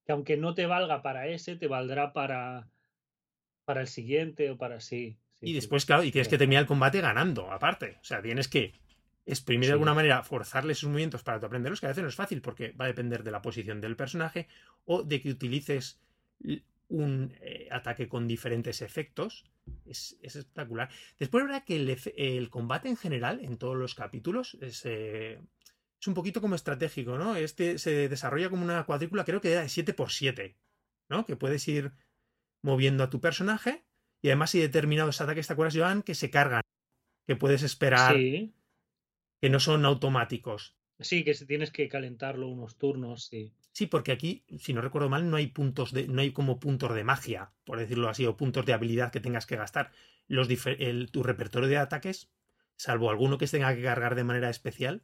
Que 0.05 0.11
aunque 0.13 0.37
no 0.37 0.55
te 0.55 0.65
valga 0.65 1.03
para 1.03 1.27
ese, 1.27 1.55
te 1.55 1.67
valdrá 1.67 2.11
para, 2.13 2.71
para 3.65 3.81
el 3.81 3.87
siguiente 3.87 4.49
o 4.51 4.57
para 4.57 4.79
sí. 4.79 5.19
sí, 5.35 5.47
y 5.47 5.53
sí. 5.53 5.53
después, 5.53 5.85
claro, 5.85 6.03
y 6.03 6.11
tienes 6.11 6.27
Sí. 6.27 6.31
que 6.31 6.37
terminar 6.37 6.61
el 6.63 6.67
combate 6.67 7.01
ganando, 7.01 7.51
aparte. 7.51 7.97
O 8.01 8.03
sea, 8.03 8.21
tienes 8.21 8.47
que 8.47 8.73
exprimir 9.27 9.65
Sí. 9.65 9.67
de 9.67 9.73
alguna 9.73 9.93
manera, 9.93 10.23
forzarle 10.23 10.73
sus 10.73 10.89
movimientos 10.89 11.21
para 11.21 11.39
tu 11.39 11.45
aprenderlos, 11.45 11.79
que 11.79 11.85
a 11.85 11.89
veces 11.89 12.01
no 12.01 12.09
es 12.09 12.15
fácil, 12.15 12.41
porque 12.41 12.71
va 12.71 12.85
a 12.85 12.87
depender 12.87 13.23
de 13.23 13.31
la 13.31 13.41
posición 13.41 13.81
del 13.81 13.95
personaje 13.95 14.47
o 14.85 15.03
de 15.03 15.21
que 15.21 15.29
utilices 15.29 15.99
un 16.89 17.33
eh, 17.41 17.67
ataque 17.71 18.07
con 18.07 18.27
diferentes 18.27 18.81
efectos. 18.81 19.45
Es, 19.85 20.17
es 20.21 20.37
espectacular. 20.37 20.89
Después, 21.19 21.43
verdad 21.43 21.65
que 21.65 21.75
el, 22.15 22.49
combate 22.49 22.87
en 22.87 22.95
general, 22.95 23.41
en 23.43 23.57
todos 23.57 23.75
los 23.75 23.95
capítulos, 23.95 24.57
es, 24.61 24.85
eh, 24.85 25.41
es 25.99 26.07
un 26.07 26.13
poquito 26.13 26.39
como 26.39 26.55
estratégico, 26.55 27.17
¿no? 27.17 27.35
Este 27.35 27.77
se 27.77 28.07
desarrolla 28.07 28.49
como 28.49 28.63
una 28.63 28.85
cuadrícula, 28.85 29.25
creo 29.25 29.41
que 29.41 29.51
era 29.51 29.61
de 29.61 29.67
7x7, 29.67 30.55
¿no? 31.09 31.25
Que 31.25 31.35
puedes 31.35 31.67
ir 31.67 31.91
moviendo 32.61 33.03
a 33.03 33.09
tu 33.09 33.19
personaje 33.19 33.83
y 34.21 34.29
además 34.29 34.53
hay 34.53 34.61
determinados 34.61 35.19
ataques, 35.21 35.47
¿te 35.47 35.53
acuerdas, 35.53 35.75
Joan? 35.75 36.01
Que 36.01 36.15
se 36.15 36.29
cargan, 36.29 36.61
que 37.25 37.35
puedes 37.35 37.63
esperar, 37.63 38.15
Sí, 38.15 38.53
que 39.41 39.49
no 39.49 39.59
son 39.59 39.85
automáticos. 39.85 40.77
sí, 40.99 41.23
que 41.23 41.33
tienes 41.33 41.71
que 41.71 41.87
calentarlo 41.87 42.47
unos 42.49 42.77
turnos, 42.77 43.25
sí. 43.25 43.53
Sí, 43.71 43.85
porque 43.85 44.11
aquí, 44.11 44.43
si 44.57 44.73
no 44.73 44.81
recuerdo 44.81 45.09
mal, 45.09 45.29
no 45.29 45.37
hay 45.37 45.47
puntos 45.47 45.93
de, 45.93 46.07
no 46.07 46.21
hay 46.21 46.31
como 46.31 46.59
puntos 46.59 46.93
de 46.95 47.03
magia, 47.03 47.53
por 47.63 47.77
decirlo 47.79 48.09
así, 48.09 48.25
o 48.25 48.35
puntos 48.35 48.65
de 48.65 48.73
habilidad 48.73 49.11
que 49.11 49.19
tengas 49.19 49.45
que 49.45 49.55
gastar. 49.55 49.91
Los 50.27 50.47
el- 50.65 51.11
tu 51.11 51.23
repertorio 51.23 51.69
de 51.69 51.77
ataques, 51.77 52.31
salvo 52.75 53.09
alguno 53.09 53.37
que 53.37 53.47
se 53.47 53.57
tenga 53.57 53.75
que 53.75 53.83
cargar 53.83 54.15
de 54.15 54.23
manera 54.23 54.49
especial, 54.49 55.03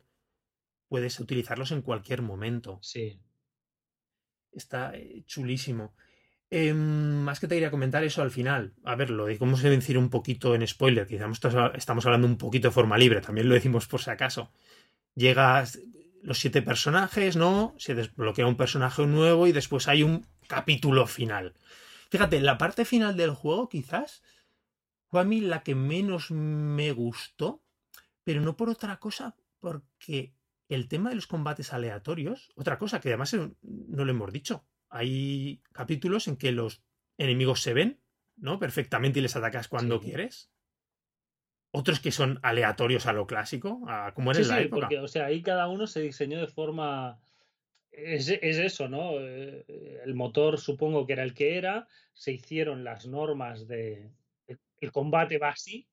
puedes 0.89 1.19
utilizarlos 1.19 1.71
en 1.71 1.81
cualquier 1.83 2.21
momento. 2.21 2.79
Sí. 2.81 3.19
Está 4.51 4.95
eh, 4.95 5.23
chulísimo. 5.25 5.95
Em, 6.55 7.23
más 7.23 7.39
que 7.39 7.47
te 7.47 7.55
quería 7.55 7.71
comentar 7.71 8.03
eso 8.03 8.21
al 8.21 8.29
final. 8.29 8.73
A 8.83 8.93
ver, 8.95 9.09
lo 9.09 9.25
decimos 9.25 9.63
decir 9.63 9.97
un 9.97 10.09
poquito 10.11 10.53
en 10.53 10.67
spoiler, 10.67 11.07
quizás 11.07 11.31
estamos- 11.73 12.05
hablando 12.05 12.27
un 12.27 12.37
poquito 12.37 12.67
de 12.67 12.71
forma 12.73 12.95
libre, 12.95 13.21
también 13.21 13.49
lo 13.49 13.55
decimos 13.55 13.87
por 13.87 14.01
si 14.01 14.11
acaso. 14.11 14.51
Llegas 15.15 15.79
los 16.21 16.37
siete 16.37 16.61
personajes, 16.61 17.35
¿no? 17.37 17.73
Se 17.79 17.95
desbloquea 17.95 18.45
un 18.45 18.55
personaje 18.55 19.03
nuevo 19.07 19.47
y 19.47 19.51
después 19.51 19.87
hay 19.87 20.03
un 20.03 20.27
capítulo 20.47 21.07
final. 21.07 21.55
Fíjate, 22.11 22.39
la 22.39 22.59
parte 22.59 22.85
final 22.85 23.17
del 23.17 23.31
juego 23.31 23.67
quizás 23.67 24.21
fue 25.09 25.21
a 25.21 25.23
mí 25.23 25.41
la 25.41 25.63
que 25.63 25.73
menos 25.73 26.29
me 26.29 26.91
gustó, 26.91 27.63
pero 28.23 28.41
no 28.41 28.55
por 28.55 28.69
otra 28.69 28.97
cosa, 28.97 29.35
porque 29.59 30.35
el 30.69 30.87
tema 30.87 31.09
de 31.09 31.15
los 31.15 31.25
combates 31.25 31.73
aleatorios, 31.73 32.51
otra 32.55 32.77
cosa 32.77 33.01
que 33.01 33.09
además 33.09 33.33
no 33.63 34.05
lo 34.05 34.11
hemos 34.11 34.31
dicho, 34.31 34.63
hay 34.93 35.61
capítulos 35.73 36.27
en 36.27 36.37
que 36.37 36.51
los 36.51 36.83
enemigos 37.17 37.61
se 37.61 37.73
ven, 37.73 38.01
¿no? 38.35 38.59
Perfectamente 38.59 39.19
y 39.19 39.21
les 39.23 39.35
atacas 39.35 39.67
cuando 39.67 39.99
Sí. 39.99 40.05
quieres. 40.07 40.51
Otros 41.75 41.99
que 41.99 42.11
son 42.11 42.39
aleatorios 42.43 43.07
a 43.07 43.13
lo 43.13 43.25
clásico, 43.25 43.81
a 43.87 44.13
como 44.13 44.31
era 44.31 44.39
Sí, 44.39 44.43
en 44.43 44.49
la 44.49 44.57
sí, 44.59 44.63
época. 44.65 44.81
porque, 44.81 44.99
o 44.99 45.07
sea, 45.07 45.25
ahí 45.25 45.41
cada 45.41 45.67
uno 45.67 45.87
se 45.87 46.01
diseñó 46.01 46.39
de 46.39 46.47
forma. 46.47 47.19
Es, 47.91 48.27
es 48.29 48.57
eso, 48.57 48.89
¿no? 48.89 49.19
Eh, 49.19 49.65
El 50.03 50.15
motor 50.15 50.59
supongo 50.59 51.05
que 51.07 51.13
era 51.13 51.23
el 51.23 51.33
que 51.33 51.57
era, 51.57 51.87
se 52.13 52.31
hicieron 52.31 52.83
las 52.83 53.07
normas 53.07 53.67
de. 53.67 54.11
El 54.79 54.91
combate 54.91 55.37
va 55.39 55.49
así, 55.49 55.87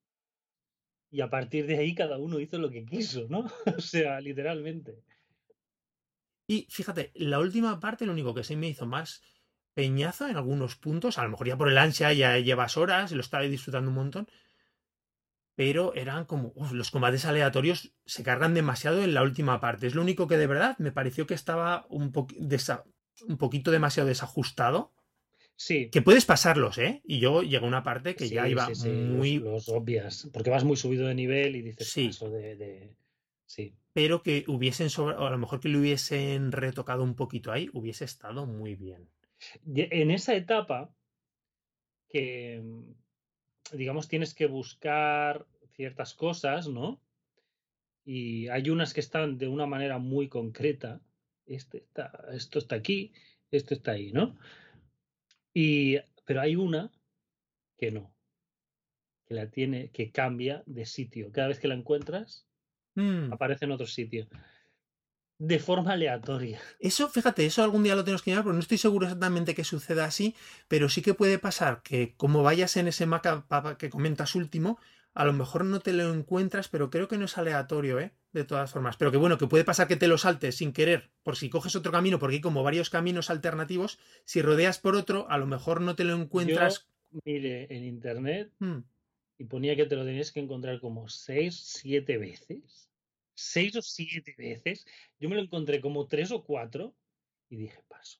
y 1.10 1.20
a 1.22 1.30
partir 1.30 1.66
de 1.66 1.78
ahí 1.78 1.94
cada 1.94 2.18
uno 2.18 2.40
hizo 2.40 2.58
lo 2.58 2.70
que 2.70 2.84
quiso, 2.84 3.26
¿no? 3.28 3.44
O 3.78 3.80
sea, 3.80 4.20
literalmente. 4.20 5.02
Y 6.52 6.66
fíjate, 6.68 7.12
la 7.14 7.38
última 7.38 7.78
parte, 7.78 8.06
lo 8.06 8.12
único 8.12 8.34
que 8.34 8.42
sí 8.42 8.56
me 8.56 8.68
hizo 8.68 8.84
más 8.84 9.22
peñazo 9.72 10.26
en 10.26 10.36
algunos 10.36 10.74
puntos, 10.74 11.16
a 11.16 11.22
lo 11.22 11.30
mejor 11.30 11.46
ya 11.46 11.56
por 11.56 11.68
el 11.68 11.78
ansia 11.78 12.12
ya 12.12 12.36
llevas 12.38 12.76
horas 12.76 13.12
y 13.12 13.14
lo 13.14 13.20
estaba 13.20 13.44
disfrutando 13.44 13.88
un 13.90 13.94
montón, 13.94 14.26
pero 15.54 15.94
eran 15.94 16.24
como 16.24 16.52
uf, 16.56 16.72
los 16.72 16.90
combates 16.90 17.24
aleatorios 17.24 17.92
se 18.04 18.24
cargan 18.24 18.52
demasiado 18.54 19.00
en 19.04 19.14
la 19.14 19.22
última 19.22 19.60
parte. 19.60 19.86
Es 19.86 19.94
lo 19.94 20.02
único 20.02 20.26
que 20.26 20.38
de 20.38 20.48
verdad 20.48 20.76
me 20.78 20.90
pareció 20.90 21.24
que 21.24 21.34
estaba 21.34 21.86
un, 21.88 22.10
po 22.10 22.26
desa 22.36 22.82
un 23.28 23.36
poquito 23.38 23.70
demasiado 23.70 24.08
desajustado 24.08 24.92
Sí. 25.54 25.90
Que 25.90 26.00
puedes 26.00 26.24
pasarlos, 26.24 26.78
¿eh? 26.78 27.02
Y 27.04 27.20
yo 27.20 27.42
llega 27.42 27.66
una 27.66 27.82
parte 27.82 28.16
que 28.16 28.30
ya 28.30 28.46
Sí, 28.46 28.50
iba 28.52 28.66
sí, 28.68 28.74
sí, 28.74 28.88
muy. 28.88 29.38
Los, 29.38 29.52
los 29.52 29.68
obvias. 29.68 30.30
Porque 30.32 30.48
vas 30.48 30.64
muy 30.64 30.78
subido 30.78 31.06
de 31.06 31.14
nivel 31.14 31.54
y 31.54 31.60
dices 31.60 31.92
Sí. 31.92 32.06
paso 32.06 32.30
de, 32.30 32.56
de- 32.56 32.96
Sí. 33.50 33.74
Pero 33.92 34.22
que 34.22 34.44
hubiesen 34.46 34.90
sobre. 34.90 35.16
O 35.16 35.26
a 35.26 35.30
lo 35.30 35.36
mejor 35.36 35.58
que 35.58 35.68
lo 35.68 35.80
hubiesen 35.80 36.52
retocado 36.52 37.02
un 37.02 37.16
poquito 37.16 37.50
ahí, 37.50 37.68
hubiese 37.72 38.04
estado 38.04 38.46
muy 38.46 38.76
bien. 38.76 39.10
En 39.74 40.12
esa 40.12 40.36
etapa 40.36 40.94
que, 42.08 42.60
mm, 42.62 43.76
digamos, 43.76 44.06
tienes 44.06 44.34
que 44.34 44.46
buscar 44.46 45.48
ciertas 45.74 46.14
cosas, 46.14 46.68
¿no? 46.68 47.02
Y 48.04 48.46
hay 48.46 48.70
unas 48.70 48.94
que 48.94 49.00
están 49.00 49.36
de 49.36 49.48
una 49.48 49.66
manera 49.66 49.98
muy 49.98 50.28
concreta. 50.28 51.00
Este 51.44 51.78
está, 51.78 52.26
esto 52.32 52.60
está 52.60 52.76
aquí, 52.76 53.12
esto 53.50 53.74
está 53.74 53.92
ahí, 53.92 54.12
¿no? 54.12 54.38
Y, 55.52 55.96
pero 56.24 56.40
hay 56.40 56.54
una 56.54 56.92
que 57.76 57.90
no, 57.90 58.14
que 59.26 59.34
la 59.34 59.50
tiene, 59.50 59.90
que 59.90 60.12
cambia 60.12 60.62
de 60.66 60.86
sitio. 60.86 61.32
Cada 61.32 61.48
vez 61.48 61.58
que 61.58 61.66
la 61.66 61.74
encuentras, 61.74 62.46
Mm. 62.94 63.32
aparece 63.32 63.64
en 63.64 63.70
otro 63.72 63.86
sitio. 63.86 64.26
De 65.38 65.58
forma 65.58 65.92
aleatoria. 65.92 66.60
Eso, 66.78 67.08
fíjate, 67.08 67.46
eso 67.46 67.62
algún 67.62 67.82
día 67.82 67.94
lo 67.94 68.04
tenemos 68.04 68.20
que 68.22 68.30
mirar, 68.30 68.44
porque 68.44 68.54
no 68.56 68.60
estoy 68.60 68.76
seguro 68.76 69.06
exactamente 69.06 69.54
que 69.54 69.64
suceda 69.64 70.04
así, 70.04 70.34
pero 70.68 70.90
sí 70.90 71.00
que 71.00 71.14
puede 71.14 71.38
pasar 71.38 71.80
que 71.82 72.14
como 72.16 72.42
vayas 72.42 72.76
en 72.76 72.88
ese 72.88 73.06
mapa 73.06 73.46
pa- 73.48 73.78
que 73.78 73.88
comentas 73.88 74.34
último, 74.34 74.78
a 75.14 75.24
lo 75.24 75.32
mejor 75.32 75.64
no 75.64 75.80
te 75.80 75.94
lo 75.94 76.12
encuentras, 76.12 76.68
pero 76.68 76.90
creo 76.90 77.08
que 77.08 77.16
no 77.16 77.24
es 77.24 77.38
aleatorio, 77.38 77.98
¿eh? 78.00 78.12
De 78.32 78.44
todas 78.44 78.70
formas. 78.70 78.96
Pero 78.98 79.10
que 79.10 79.16
bueno, 79.16 79.38
que 79.38 79.46
puede 79.46 79.64
pasar 79.64 79.88
que 79.88 79.96
te 79.96 80.08
lo 80.08 80.18
saltes 80.18 80.56
sin 80.56 80.72
querer, 80.74 81.10
por 81.22 81.36
si 81.36 81.48
coges 81.48 81.74
otro 81.74 81.90
camino, 81.90 82.18
porque 82.18 82.36
hay 82.36 82.40
como 82.42 82.62
varios 82.62 82.90
caminos 82.90 83.30
alternativos, 83.30 83.98
si 84.24 84.42
rodeas 84.42 84.78
por 84.78 84.94
otro, 84.94 85.26
a 85.30 85.38
lo 85.38 85.46
mejor 85.46 85.80
no 85.80 85.96
te 85.96 86.04
lo 86.04 86.14
encuentras. 86.14 86.86
Mire, 87.24 87.66
en 87.74 87.84
internet 87.84 88.52
Mm. 88.58 88.80
Y 89.40 89.44
ponía 89.46 89.74
que 89.74 89.86
te 89.86 89.96
lo 89.96 90.04
tenías 90.04 90.32
que 90.32 90.40
encontrar 90.40 90.78
como 90.80 91.08
seis, 91.08 91.58
siete 91.64 92.18
veces. 92.18 92.90
Seis 93.34 93.74
o 93.74 93.80
siete 93.80 94.34
veces. 94.36 94.84
Yo 95.18 95.30
me 95.30 95.34
lo 95.34 95.40
encontré 95.40 95.80
como 95.80 96.06
tres 96.06 96.30
o 96.30 96.44
cuatro 96.44 96.94
y 97.48 97.56
dije, 97.56 97.82
paso. 97.88 98.18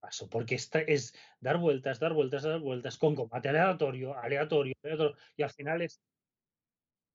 Paso, 0.00 0.30
porque 0.30 0.54
esta 0.54 0.80
es 0.80 1.14
dar 1.40 1.58
vueltas, 1.58 2.00
dar 2.00 2.14
vueltas, 2.14 2.42
dar 2.42 2.58
vueltas, 2.58 2.96
con 2.96 3.14
combate 3.14 3.50
aleatorio, 3.50 4.16
aleatorio, 4.16 4.74
aleatorio. 4.82 5.14
Y 5.36 5.42
al 5.42 5.50
final 5.50 5.82
es, 5.82 6.00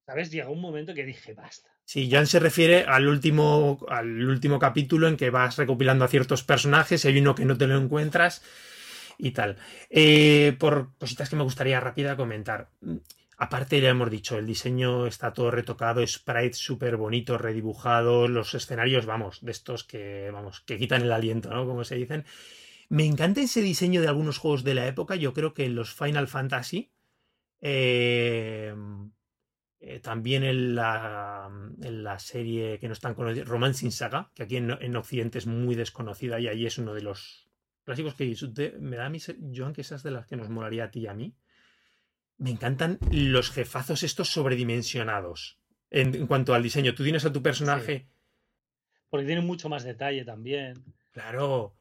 ¿sabes? 0.06 0.30
Llega 0.30 0.48
un 0.48 0.60
momento 0.60 0.94
que 0.94 1.04
dije, 1.04 1.34
basta. 1.34 1.76
Sí, 1.84 2.08
Jan 2.08 2.28
se 2.28 2.38
refiere 2.38 2.84
al 2.84 3.08
último, 3.08 3.84
al 3.88 4.24
último 4.24 4.60
capítulo 4.60 5.08
en 5.08 5.16
que 5.16 5.30
vas 5.30 5.56
recopilando 5.56 6.04
a 6.04 6.08
ciertos 6.08 6.44
personajes 6.44 7.04
y 7.04 7.08
hay 7.08 7.18
uno 7.18 7.34
que 7.34 7.44
no 7.44 7.58
te 7.58 7.66
lo 7.66 7.76
encuentras 7.76 8.40
y 9.18 9.32
tal. 9.32 9.56
Eh, 9.90 10.56
por 10.58 10.96
cositas 10.98 11.28
que 11.28 11.36
me 11.36 11.42
gustaría 11.42 11.80
rápida 11.80 12.16
comentar. 12.16 12.70
Aparte, 13.36 13.80
ya 13.80 13.90
hemos 13.90 14.10
dicho, 14.10 14.38
el 14.38 14.46
diseño 14.46 15.06
está 15.06 15.32
todo 15.32 15.50
retocado, 15.50 16.06
sprites 16.06 16.58
súper 16.58 16.96
bonitos, 16.96 17.40
redibujados, 17.40 18.30
los 18.30 18.54
escenarios, 18.54 19.06
vamos, 19.06 19.44
de 19.44 19.50
estos 19.50 19.82
que, 19.84 20.30
vamos, 20.32 20.60
que 20.60 20.78
quitan 20.78 21.02
el 21.02 21.12
aliento, 21.12 21.50
¿no? 21.50 21.66
Como 21.66 21.84
se 21.84 21.96
dicen. 21.96 22.24
Me 22.88 23.06
encanta 23.06 23.40
ese 23.40 23.60
diseño 23.60 24.00
de 24.00 24.08
algunos 24.08 24.38
juegos 24.38 24.62
de 24.62 24.74
la 24.74 24.86
época. 24.86 25.16
Yo 25.16 25.32
creo 25.32 25.52
que 25.52 25.68
los 25.68 25.92
Final 25.94 26.28
Fantasy, 26.28 26.92
eh, 27.60 28.74
eh, 29.80 30.00
también 30.00 30.44
en 30.44 30.74
la, 30.74 31.50
en 31.82 32.04
la 32.04 32.18
serie 32.18 32.78
que 32.78 32.86
no 32.86 32.92
es 32.92 33.00
tan 33.00 33.14
conocida, 33.14 33.44
Romancing 33.44 33.90
Saga, 33.90 34.30
que 34.34 34.44
aquí 34.44 34.56
en, 34.56 34.70
en 34.70 34.96
Occidente 34.96 35.38
es 35.38 35.46
muy 35.46 35.74
desconocida 35.74 36.38
y 36.38 36.46
ahí 36.48 36.66
es 36.66 36.78
uno 36.78 36.94
de 36.94 37.02
los 37.02 37.43
clásicos 37.84 38.14
que 38.14 38.24
disfruté. 38.24 38.74
Me 38.78 38.96
da 38.96 39.06
a 39.06 39.10
mí, 39.10 39.18
Joan, 39.54 39.72
que 39.72 39.82
esas 39.82 40.02
de 40.02 40.10
las 40.10 40.26
que 40.26 40.36
nos 40.36 40.48
molaría 40.48 40.84
a 40.84 40.90
ti 40.90 41.00
y 41.00 41.06
a 41.06 41.14
mí. 41.14 41.34
Me 42.36 42.50
encantan 42.50 42.98
los 43.12 43.50
jefazos 43.50 44.02
estos 44.02 44.28
sobredimensionados. 44.28 45.58
En, 45.90 46.14
en 46.14 46.26
cuanto 46.26 46.54
al 46.54 46.62
diseño, 46.62 46.94
tú 46.94 47.04
tienes 47.04 47.24
a 47.24 47.32
tu 47.32 47.42
personaje. 47.42 48.08
Porque 49.08 49.26
tiene 49.26 49.42
mucho 49.42 49.68
más 49.68 49.84
detalle 49.84 50.24
también. 50.24 50.82
Claro, 51.12 51.76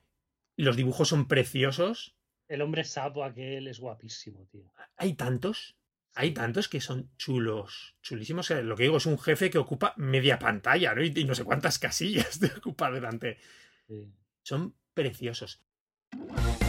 los 0.55 0.75
dibujos 0.75 1.07
son 1.07 1.27
preciosos. 1.27 2.15
El 2.47 2.61
hombre 2.61 2.83
sapo 2.83 3.23
aquel 3.23 3.67
es 3.67 3.79
guapísimo, 3.79 4.45
tío. 4.51 4.71
Hay 4.97 5.13
tantos, 5.13 5.75
hay 6.13 6.31
tantos 6.31 6.67
que 6.67 6.81
son 6.81 7.09
chulos, 7.17 7.95
chulísimos. 8.01 8.51
Lo 8.51 8.75
que 8.75 8.83
digo 8.83 8.97
es 8.97 9.07
un 9.07 9.17
jefe 9.17 9.49
que 9.49 9.57
ocupa 9.57 9.95
media 9.97 10.37
pantalla, 10.37 10.93
¿no? 10.93 11.03
Y, 11.03 11.11
y 11.15 11.23
no 11.23 11.33
sé 11.33 11.43
cuántas 11.43 11.79
casillas 11.79 12.39
de 12.39 12.47
ocupa 12.47 12.91
delante. 12.91 13.39
Sí. 13.87 14.13
Son 14.43 14.75
preciosos. 14.93 15.63
La 16.13 16.62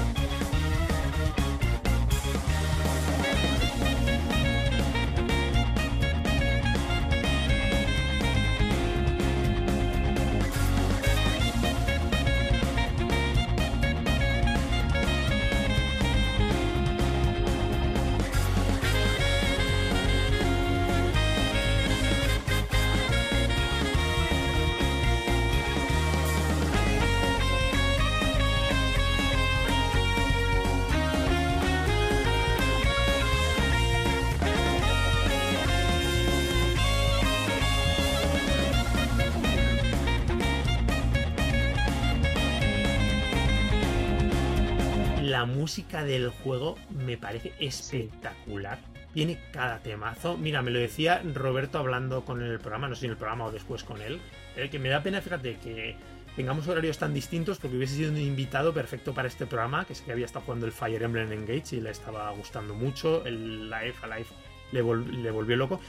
música 45.64 46.04
del 46.04 46.28
juego 46.28 46.76
me 46.90 47.16
parece 47.16 47.54
espectacular. 47.58 48.78
Tiene 49.14 49.38
cada 49.50 49.78
temazo. 49.78 50.36
Mira, 50.36 50.60
me 50.60 50.70
lo 50.70 50.78
decía 50.78 51.22
Roberto 51.32 51.78
hablando 51.78 52.22
con 52.22 52.42
el 52.42 52.58
programa, 52.58 52.86
no 52.86 52.94
sé 52.94 53.00
si 53.00 53.06
en 53.06 53.12
el 53.12 53.16
programa 53.16 53.46
o 53.46 53.50
después 53.50 53.82
con 53.82 54.02
él. 54.02 54.20
eh, 54.56 54.68
que 54.68 54.78
me 54.78 54.90
da 54.90 55.02
pena, 55.02 55.22
fíjate, 55.22 55.56
que 55.56 55.96
tengamos 56.36 56.68
horarios 56.68 56.98
tan 56.98 57.14
distintos 57.14 57.58
porque 57.58 57.78
hubiese 57.78 57.94
sido 57.94 58.10
un 58.10 58.18
invitado 58.18 58.74
perfecto 58.74 59.14
para 59.14 59.26
este 59.26 59.46
programa, 59.46 59.86
que 59.86 59.94
sé 59.94 60.04
que 60.04 60.12
había 60.12 60.26
estado 60.26 60.44
jugando 60.44 60.66
el 60.66 60.72
Fire 60.72 61.02
Emblem 61.02 61.32
Engage 61.32 61.76
y 61.76 61.80
le 61.80 61.90
estaba 61.92 62.30
gustando 62.32 62.74
mucho. 62.74 63.24
El 63.24 63.70
Life 63.70 64.04
Alive 64.04 64.26
le, 64.72 64.84
vol- 64.84 65.06
le 65.22 65.30
volvió 65.30 65.56
loco. 65.56 65.80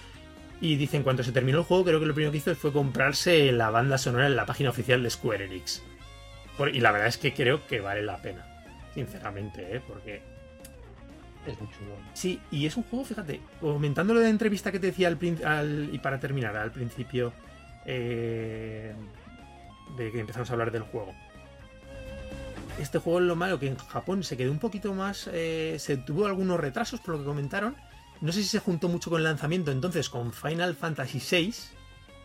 Y 0.62 0.78
dice, 0.78 0.96
en 0.96 1.04
cuanto 1.04 1.22
se 1.22 1.34
terminó 1.34 1.58
el 1.58 1.64
juego, 1.66 1.84
creo 1.84 2.00
que 2.00 2.06
lo 2.06 2.14
primero 2.14 2.32
que 2.32 2.38
hizo 2.38 2.56
fue 2.56 2.72
comprarse 2.72 3.52
la 3.52 3.72
banda 3.72 3.98
sonora 3.98 4.28
en 4.28 4.38
la 4.38 4.46
página 4.46 4.70
oficial 4.70 5.04
de 5.04 5.10
Square 5.10 5.46
Enix. 5.48 5.84
Por- 6.58 6.74
y 6.74 6.80
la 6.80 6.94
verdad 6.94 7.10
es 7.10 7.18
que 7.18 7.34
creo 7.34 7.68
que 7.68 7.82
vale 7.82 8.04
la 8.04 8.22
pena. 8.22 8.54
Sinceramente, 8.96 9.76
¿eh? 9.78 9.82
Porque 9.88 10.22
Es 11.46 11.60
muy 11.62 11.70
chulo. 11.70 11.92
Sí, 12.16 12.40
y 12.50 12.66
es 12.66 12.76
un 12.76 12.82
juego, 12.84 13.06
fíjate, 13.06 13.40
comentando 13.62 14.16
lo 14.16 14.20
de 14.20 14.26
la 14.26 14.32
entrevista 14.32 14.72
que 14.72 14.80
te 14.80 14.88
decía 14.88 15.08
al, 15.10 15.20
al- 15.46 15.90
y 15.94 16.00
para 16.00 16.20
terminar, 16.20 16.56
al 16.58 16.72
principio 16.72 17.34
eh, 17.86 18.96
de 19.96 20.12
que 20.12 20.20
empezamos 20.20 20.50
a 20.50 20.54
hablar 20.54 20.72
del 20.72 20.82
juego. 20.82 21.14
Este 22.80 22.98
juego 22.98 23.20
es 23.20 23.26
lo 23.26 23.36
malo 23.36 23.60
que 23.60 23.68
en 23.68 23.78
Japón 23.78 24.24
se 24.24 24.36
quedó 24.38 24.52
un 24.52 24.58
poquito 24.60 24.94
más, 24.96 25.30
eh, 25.32 25.76
se 25.78 25.98
tuvo 25.98 26.26
algunos 26.26 26.60
retrasos 26.60 27.00
por 27.00 27.14
lo 27.14 27.20
que 27.20 27.26
comentaron. 27.26 27.76
No 28.22 28.32
sé 28.32 28.42
si 28.42 28.50
se 28.50 28.60
juntó 28.60 28.90
mucho 28.90 29.10
con 29.12 29.20
el 29.20 29.26
lanzamiento 29.26 29.72
entonces 29.72 30.10
con 30.10 30.34
Final 30.34 30.76
Fantasy 30.76 31.20
VI, 31.20 31.54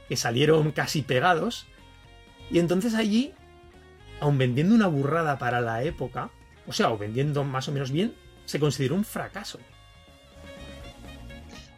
que 0.09 0.17
salieron 0.17 0.73
casi 0.73 1.03
pegados. 1.03 1.67
Y 2.51 2.59
entonces 2.59 2.95
allí, 2.95 3.33
aun 4.21 4.39
vendiendo 4.39 4.75
una 4.75 4.87
burrada 4.89 5.39
para 5.39 5.61
la 5.61 5.83
época, 5.85 6.31
o 6.67 6.73
sea, 6.73 6.91
o 6.91 6.99
vendiendo 6.99 7.45
más 7.45 7.69
o 7.69 7.73
menos 7.73 7.91
bien, 7.91 8.15
se 8.47 8.59
consideró 8.61 8.95
un 8.95 9.05
fracaso. 9.05 9.59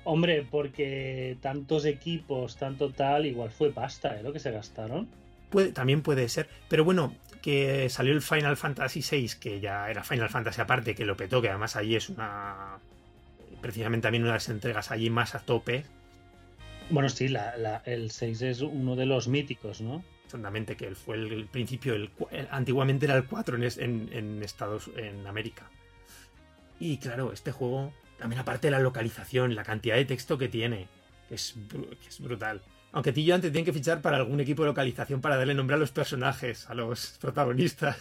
Hombre, 0.04 0.44
porque 0.50 1.36
tantos 1.40 1.84
equipos, 1.84 2.56
tanto 2.56 2.90
tal, 2.90 3.24
igual 3.26 3.50
fue 3.50 3.70
pasta, 3.70 4.18
¿eh? 4.18 4.22
Lo 4.22 4.32
que 4.32 4.40
se 4.40 4.50
gastaron. 4.50 5.08
Puede, 5.50 5.70
también 5.72 6.02
puede 6.02 6.28
ser. 6.28 6.48
Pero 6.68 6.84
bueno, 6.84 7.14
que 7.40 7.88
salió 7.88 8.12
el 8.12 8.22
Final 8.22 8.56
Fantasy 8.56 9.00
VI, 9.08 9.30
que 9.38 9.60
ya 9.60 9.88
era 9.90 10.02
Final 10.02 10.28
Fantasy 10.28 10.60
aparte, 10.60 10.94
que 10.96 11.04
lo 11.04 11.16
petó, 11.16 11.40
que 11.40 11.50
además 11.50 11.76
allí 11.76 11.94
es 11.94 12.08
una. 12.08 12.78
Precisamente 13.60 14.02
también 14.02 14.24
una 14.24 14.32
de 14.32 14.36
las 14.38 14.48
entregas 14.48 14.90
allí 14.90 15.08
más 15.08 15.36
a 15.36 15.38
tope. 15.40 15.84
Bueno, 16.90 17.08
sí, 17.08 17.28
la, 17.28 17.56
la- 17.56 17.82
el 17.86 18.10
6 18.10 18.42
es 18.42 18.60
uno 18.60 18.96
de 18.96 19.06
los 19.06 19.28
míticos, 19.28 19.80
¿no? 19.80 20.02
Exactamente, 20.32 20.76
que 20.78 20.94
fue 20.94 21.16
el, 21.16 21.30
el 21.30 21.44
principio, 21.46 21.92
el, 21.94 22.10
el- 22.30 22.48
antiguamente 22.50 23.04
era 23.04 23.16
el 23.16 23.26
4 23.26 23.56
en, 23.56 23.62
en, 23.64 24.08
en 24.12 24.42
Estados 24.42 24.90
en 24.96 25.26
América. 25.26 25.68
Y 26.80 26.96
claro, 26.96 27.32
este 27.34 27.52
juego, 27.52 27.92
también 28.18 28.40
aparte 28.40 28.68
de 28.68 28.70
la 28.70 28.78
localización, 28.80 29.54
la 29.54 29.62
cantidad 29.62 29.96
de 29.96 30.06
texto 30.06 30.38
que 30.38 30.48
tiene, 30.48 30.88
que 31.28 31.34
es, 31.34 31.54
que 31.70 32.08
es 32.08 32.18
brutal. 32.20 32.62
Aunque 32.92 33.10
a 33.10 33.12
ti 33.12 33.24
yo 33.26 33.34
antes 33.34 33.52
tienen 33.52 33.66
que 33.66 33.74
fichar 33.74 34.00
para 34.00 34.16
algún 34.16 34.40
equipo 34.40 34.62
de 34.62 34.68
localización 34.68 35.20
para 35.20 35.36
darle 35.36 35.52
nombre 35.54 35.76
a 35.76 35.78
los 35.78 35.90
personajes, 35.92 36.68
a 36.70 36.74
los 36.74 37.18
protagonistas. 37.20 37.98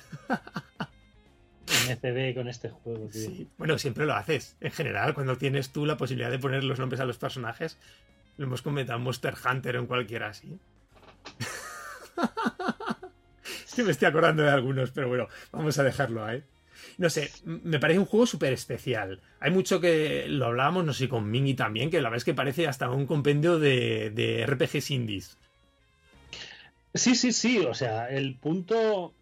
MCB 1.90 2.34
con 2.34 2.48
este 2.48 2.70
juego, 2.70 3.08
tío. 3.08 3.22
Sí. 3.30 3.48
Bueno, 3.58 3.78
siempre 3.78 4.06
lo 4.06 4.14
haces. 4.14 4.56
En 4.62 4.72
general, 4.72 5.14
cuando 5.14 5.38
tienes 5.38 5.72
tú 5.72 5.86
la 5.86 5.98
posibilidad 5.98 6.32
de 6.32 6.40
poner 6.40 6.64
los 6.64 6.80
nombres 6.80 7.02
a 7.02 7.06
los 7.06 7.18
personajes, 7.18 7.78
lo 8.38 8.46
hemos 8.46 8.62
comentado 8.62 8.98
en 9.00 9.04
Monster 9.04 9.34
Hunter 9.50 9.76
o 9.76 9.80
en 9.82 9.88
cualquiera 9.88 10.30
así. 10.30 10.58
sí, 13.66 13.84
me 13.84 13.92
estoy 13.92 14.08
acordando 14.08 14.44
de 14.44 14.50
algunos, 14.50 14.92
pero 14.92 15.08
bueno, 15.08 15.28
vamos 15.52 15.78
a 15.80 15.84
dejarlo 15.84 16.26
ahí. 16.26 16.44
No 16.98 17.10
sé, 17.10 17.32
me 17.46 17.80
parece 17.80 18.00
un 18.00 18.06
juego 18.06 18.26
súper 18.26 18.54
especial. 18.54 19.22
Hay 19.40 19.52
mucho 19.52 19.80
que 19.80 20.26
lo 20.28 20.48
hablábamos, 20.48 20.86
no 20.86 20.94
sé, 20.94 21.10
con 21.10 21.30
Mingy 21.30 21.54
también, 21.54 21.90
que 21.90 22.02
la 22.02 22.10
verdad 22.10 22.18
es 22.18 22.26
que 22.26 22.34
parece 22.34 22.68
hasta 22.68 22.90
un 22.90 23.06
compendio 23.06 23.60
de, 23.60 24.12
de 24.12 24.46
RPGs 24.46 24.92
indies. 24.92 25.38
Sí, 26.94 27.16
sí, 27.16 27.32
sí, 27.32 27.60
o 27.60 27.74
sea, 27.74 28.10
el 28.10 28.36
punto... 28.36 29.06
O 29.06 29.14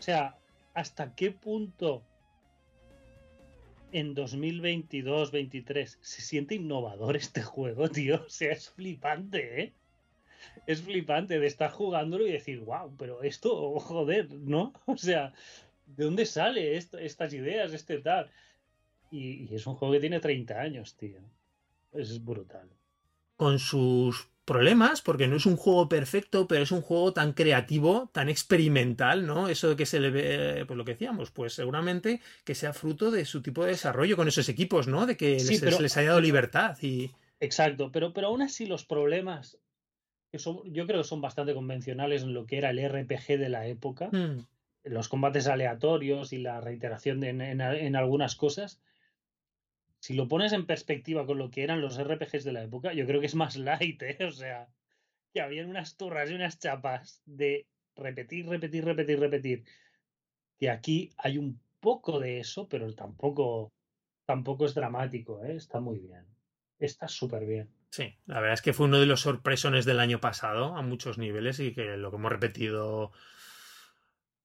sea, 0.00 0.38
¿hasta 0.74 1.14
qué 1.14 1.32
punto 1.32 2.02
en 3.90 4.14
2022-23 4.14 5.98
se 6.00 6.22
siente 6.22 6.54
innovador 6.54 7.16
este 7.16 7.42
juego, 7.42 7.88
tío? 7.88 8.24
O 8.26 8.30
sea, 8.30 8.52
es 8.52 8.70
flipante, 8.70 9.62
¿eh? 9.62 9.72
Es 10.68 10.82
flipante 10.82 11.40
de 11.40 11.46
estar 11.46 11.70
jugándolo 11.70 12.26
y 12.26 12.32
decir, 12.32 12.60
wow, 12.60 12.94
pero 12.98 13.22
esto, 13.22 13.80
joder, 13.80 14.30
¿no? 14.30 14.74
O 14.86 14.98
sea, 14.98 15.32
¿de 15.86 16.04
dónde 16.04 16.26
sale 16.26 16.76
estas 16.76 17.32
ideas, 17.32 17.72
este 17.72 17.98
tal? 17.98 18.30
Y, 19.10 19.48
y, 19.50 19.54
es 19.54 19.66
un 19.66 19.76
juego 19.76 19.94
que 19.94 20.00
tiene 20.00 20.20
30 20.20 20.60
años, 20.60 20.94
tío. 20.94 21.20
Es 21.94 22.22
brutal. 22.22 22.68
Con 23.36 23.58
sus 23.58 24.28
problemas, 24.44 25.00
porque 25.00 25.26
no 25.26 25.36
es 25.36 25.46
un 25.46 25.56
juego 25.56 25.88
perfecto, 25.88 26.46
pero 26.46 26.62
es 26.62 26.70
un 26.72 26.82
juego 26.82 27.14
tan 27.14 27.32
creativo, 27.32 28.10
tan 28.12 28.28
experimental, 28.28 29.26
¿no? 29.26 29.48
Eso 29.48 29.70
de 29.70 29.76
que 29.76 29.86
se 29.86 30.00
le 30.00 30.10
ve, 30.10 30.64
pues 30.66 30.76
lo 30.76 30.84
que 30.84 30.92
decíamos, 30.92 31.30
pues 31.30 31.54
seguramente 31.54 32.20
que 32.44 32.54
sea 32.54 32.74
fruto 32.74 33.10
de 33.10 33.24
su 33.24 33.40
tipo 33.40 33.64
de 33.64 33.70
desarrollo 33.70 34.16
con 34.16 34.28
esos 34.28 34.48
equipos, 34.50 34.86
¿no? 34.86 35.06
De 35.06 35.16
que 35.16 35.40
Sí, 35.40 35.52
les, 35.52 35.60
pero- 35.60 35.80
les 35.80 35.96
haya 35.96 36.08
dado 36.10 36.20
libertad 36.20 36.76
y... 36.82 37.10
Exacto, 37.40 37.90
pero, 37.92 38.12
pero 38.12 38.26
aún 38.28 38.42
así 38.42 38.66
los 38.66 38.84
problemas, 38.84 39.56
son, 40.34 40.62
yo 40.72 40.86
creo 40.86 40.98
que 41.00 41.08
son 41.08 41.20
bastante 41.22 41.54
convencionales 41.54 42.22
en 42.22 42.34
lo 42.34 42.46
que 42.46 42.58
era 42.58 42.70
el 42.70 42.78
RPG 42.78 43.38
de 43.38 43.48
la 43.48 43.66
época, 43.66 44.10
Mm, 44.12 44.46
los 44.84 45.08
combates 45.08 45.46
aleatorios 45.48 46.32
y 46.32 46.38
la 46.38 46.60
reiteración 46.60 47.20
de- 47.20 47.30
en, 47.30 47.40
en- 47.40 47.60
en 47.60 47.96
algunas 47.96 48.36
cosas, 48.36 48.80
si 50.00 50.14
lo 50.14 50.28
pones 50.28 50.52
en 50.52 50.66
perspectiva 50.66 51.26
con 51.26 51.38
lo 51.38 51.50
que 51.50 51.62
eran 51.62 51.80
los 51.80 51.98
RPGs 51.98 52.44
de 52.44 52.52
la 52.52 52.62
época, 52.62 52.92
yo 52.92 53.06
creo 53.06 53.20
que 53.20 53.26
es 53.26 53.34
más 53.34 53.56
light, 53.56 54.00
¿eh? 54.02 54.24
O 54.24 54.30
sea, 54.30 54.68
que 55.32 55.40
habían 55.40 55.70
unas 55.70 55.96
turras 55.96 56.30
y 56.30 56.34
unas 56.34 56.58
chapas 56.60 57.22
de 57.26 57.66
repetir, 57.96 58.46
repetir, 58.48 58.84
repetir, 58.84 59.20
repetir. 59.20 59.64
Que 60.58 60.70
aquí 60.70 61.10
hay 61.18 61.38
un 61.38 61.60
poco 61.80 62.20
de 62.20 62.40
eso, 62.40 62.68
pero 62.68 62.94
tampoco, 62.94 63.72
tampoco 64.26 64.66
es 64.66 64.74
dramático, 64.74 65.44
¿eh? 65.44 65.56
Está 65.56 65.80
muy 65.80 65.98
bien. 66.00 66.26
Está 66.78 67.08
súper 67.08 67.46
bien. 67.46 67.77
Sí, 67.90 68.16
la 68.26 68.40
verdad 68.40 68.54
es 68.54 68.62
que 68.62 68.72
fue 68.72 68.86
uno 68.86 68.98
de 69.00 69.06
los 69.06 69.20
sorpresones 69.22 69.84
del 69.84 70.00
año 70.00 70.20
pasado 70.20 70.76
a 70.76 70.82
muchos 70.82 71.18
niveles 71.18 71.60
y 71.60 71.74
que 71.74 71.96
lo 71.96 72.10
que 72.10 72.16
hemos 72.16 72.32
repetido 72.32 73.12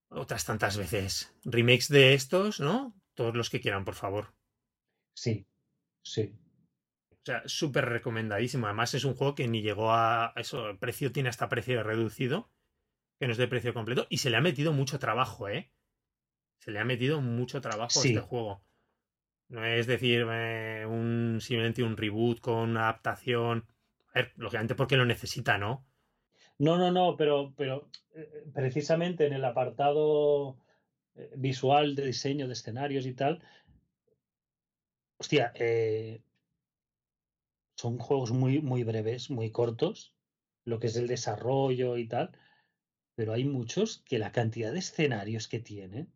otras 0.09 0.45
tantas 0.45 0.77
veces. 0.77 1.33
Remakes 1.43 1.89
de 1.89 2.13
estos, 2.13 2.59
¿no? 2.59 2.95
Todos 3.15 3.35
los 3.35 3.49
que 3.49 3.61
quieran, 3.61 3.85
por 3.85 3.95
favor. 3.95 4.33
Sí, 5.13 5.47
sí. 6.03 6.35
O 7.11 7.25
sea, 7.25 7.41
súper 7.45 7.85
recomendadísimo. 7.85 8.67
Además, 8.67 8.93
es 8.93 9.05
un 9.05 9.15
juego 9.15 9.33
que 9.35 9.47
ni 9.47 9.61
llegó 9.61 9.93
a 9.93 10.33
eso. 10.35 10.69
El 10.69 10.77
precio 10.77 11.11
tiene 11.11 11.29
hasta 11.29 11.47
precio 11.49 11.81
reducido, 11.83 12.51
que 13.19 13.27
no 13.27 13.31
es 13.31 13.37
de 13.37 13.47
precio 13.47 13.73
completo. 13.73 14.07
Y 14.09 14.17
se 14.17 14.29
le 14.29 14.37
ha 14.37 14.41
metido 14.41 14.73
mucho 14.73 14.99
trabajo, 14.99 15.47
¿eh? 15.47 15.71
Se 16.59 16.71
le 16.71 16.79
ha 16.79 16.85
metido 16.85 17.21
mucho 17.21 17.61
trabajo 17.61 17.91
Sí. 18.01 18.09
a 18.09 18.11
este 18.11 18.27
juego. 18.27 18.63
No 19.53 19.63
es 19.63 19.85
decir, 19.85 20.25
eh, 20.31 20.83
un, 20.87 21.39
simplemente 21.39 21.83
un 21.83 21.95
reboot 21.95 22.39
con 22.39 22.71
una 22.71 22.83
adaptación. 22.89 23.67
A 24.13 24.19
ver, 24.19 24.33
lógicamente 24.35 24.75
porque 24.75 24.97
lo 24.97 25.05
necesita, 25.05 25.57
¿no? 25.57 25.85
No, 26.57 26.77
no, 26.77 26.91
no, 26.91 27.15
pero, 27.17 27.53
pero 27.55 27.89
eh, 28.15 28.45
precisamente 28.53 29.27
en 29.27 29.33
el 29.33 29.45
apartado 29.45 30.57
eh, 31.15 31.31
visual 31.35 31.95
de 31.95 32.07
diseño 32.07 32.47
de 32.47 32.53
escenarios 32.53 33.05
y 33.05 33.13
tal, 33.13 33.43
hostia, 35.17 35.51
eh, 35.55 36.21
son 37.75 37.97
juegos 37.97 38.31
muy, 38.31 38.61
muy 38.61 38.83
breves, 38.83 39.29
muy 39.29 39.51
cortos, 39.51 40.15
lo 40.63 40.79
que 40.79 40.87
es 40.87 40.95
el 40.95 41.07
desarrollo 41.07 41.97
y 41.97 42.07
tal, 42.07 42.31
pero 43.15 43.33
hay 43.33 43.45
muchos 43.45 44.03
que 44.05 44.19
la 44.19 44.31
cantidad 44.31 44.71
de 44.71 44.79
escenarios 44.79 45.47
que 45.47 45.59
tienen, 45.59 46.12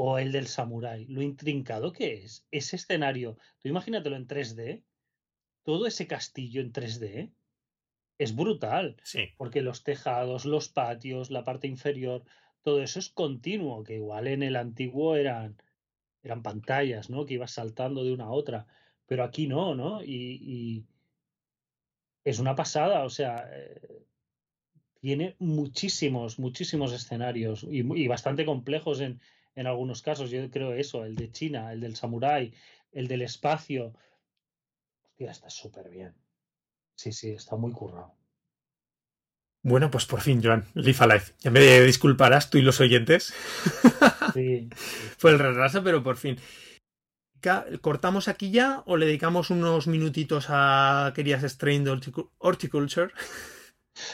o 0.00 0.20
el 0.20 0.30
del 0.30 0.46
samurái, 0.46 1.06
lo 1.06 1.22
intrincado 1.22 1.92
que 1.92 2.22
es, 2.22 2.46
ese 2.52 2.76
escenario, 2.76 3.36
tú 3.58 3.66
imagínatelo 3.66 4.14
en 4.14 4.28
3D, 4.28 4.84
todo 5.64 5.88
ese 5.88 6.06
castillo 6.06 6.60
en 6.60 6.72
3D, 6.72 7.32
es 8.16 8.36
brutal 8.36 8.96
Sí. 9.02 9.30
porque 9.36 9.60
los 9.60 9.82
tejados, 9.82 10.44
los 10.44 10.68
patios, 10.68 11.30
la 11.32 11.42
parte 11.42 11.66
inferior, 11.66 12.22
todo 12.62 12.80
eso 12.80 13.00
es 13.00 13.08
continuo, 13.08 13.82
que 13.82 13.96
igual 13.96 14.28
en 14.28 14.44
el 14.44 14.54
antiguo 14.54 15.16
eran, 15.16 15.60
eran 16.22 16.44
pantallas, 16.44 17.10
¿no? 17.10 17.26
Que 17.26 17.34
ibas 17.34 17.50
saltando 17.50 18.04
de 18.04 18.12
una 18.12 18.26
a 18.26 18.30
otra, 18.30 18.68
pero 19.04 19.24
aquí 19.24 19.48
no, 19.48 19.74
¿no? 19.74 20.04
Y, 20.04 20.38
y 20.40 20.86
es 22.22 22.38
una 22.38 22.54
pasada, 22.54 23.02
o 23.02 23.10
sea, 23.10 23.50
eh, 23.52 24.04
tiene 25.00 25.34
muchísimos, 25.40 26.38
muchísimos 26.38 26.92
escenarios 26.92 27.64
y, 27.64 27.80
y 28.00 28.06
bastante 28.06 28.44
complejos 28.44 29.00
en, 29.00 29.20
en 29.58 29.66
algunos 29.66 30.02
casos. 30.02 30.30
Yo 30.30 30.48
creo 30.50 30.72
eso, 30.72 31.04
el 31.04 31.14
de 31.16 31.30
China, 31.30 31.72
el 31.72 31.80
del 31.80 31.96
samurái, 31.96 32.52
el 32.92 33.08
del 33.08 33.22
espacio. 33.22 33.92
Hostia, 35.04 35.30
está 35.30 35.50
súper 35.50 35.88
bien. 35.90 36.14
Sí, 36.96 37.12
sí, 37.12 37.30
está 37.30 37.56
muy 37.56 37.72
currado. 37.72 38.14
Bueno, 39.64 39.90
pues 39.90 40.06
por 40.06 40.20
fin, 40.20 40.40
Joan, 40.42 40.64
Live 40.74 40.98
Alive. 41.00 41.24
Ya 41.40 41.50
me 41.50 41.60
disculparás 41.82 42.48
tú 42.50 42.58
y 42.58 42.62
los 42.62 42.80
oyentes 42.80 43.34
Sí. 44.34 44.68
por 45.20 45.32
el 45.32 45.38
retraso, 45.38 45.82
pero 45.82 46.02
por 46.02 46.16
fin. 46.16 46.38
¿Cortamos 47.80 48.26
aquí 48.28 48.50
ya 48.50 48.82
o 48.86 48.96
le 48.96 49.06
dedicamos 49.06 49.50
unos 49.50 49.86
minutitos 49.86 50.46
a 50.48 51.12
Querías 51.14 51.42
Strain 51.44 51.84
de 51.84 51.92
Horticu- 51.92 52.30
Horticulture? 52.38 53.12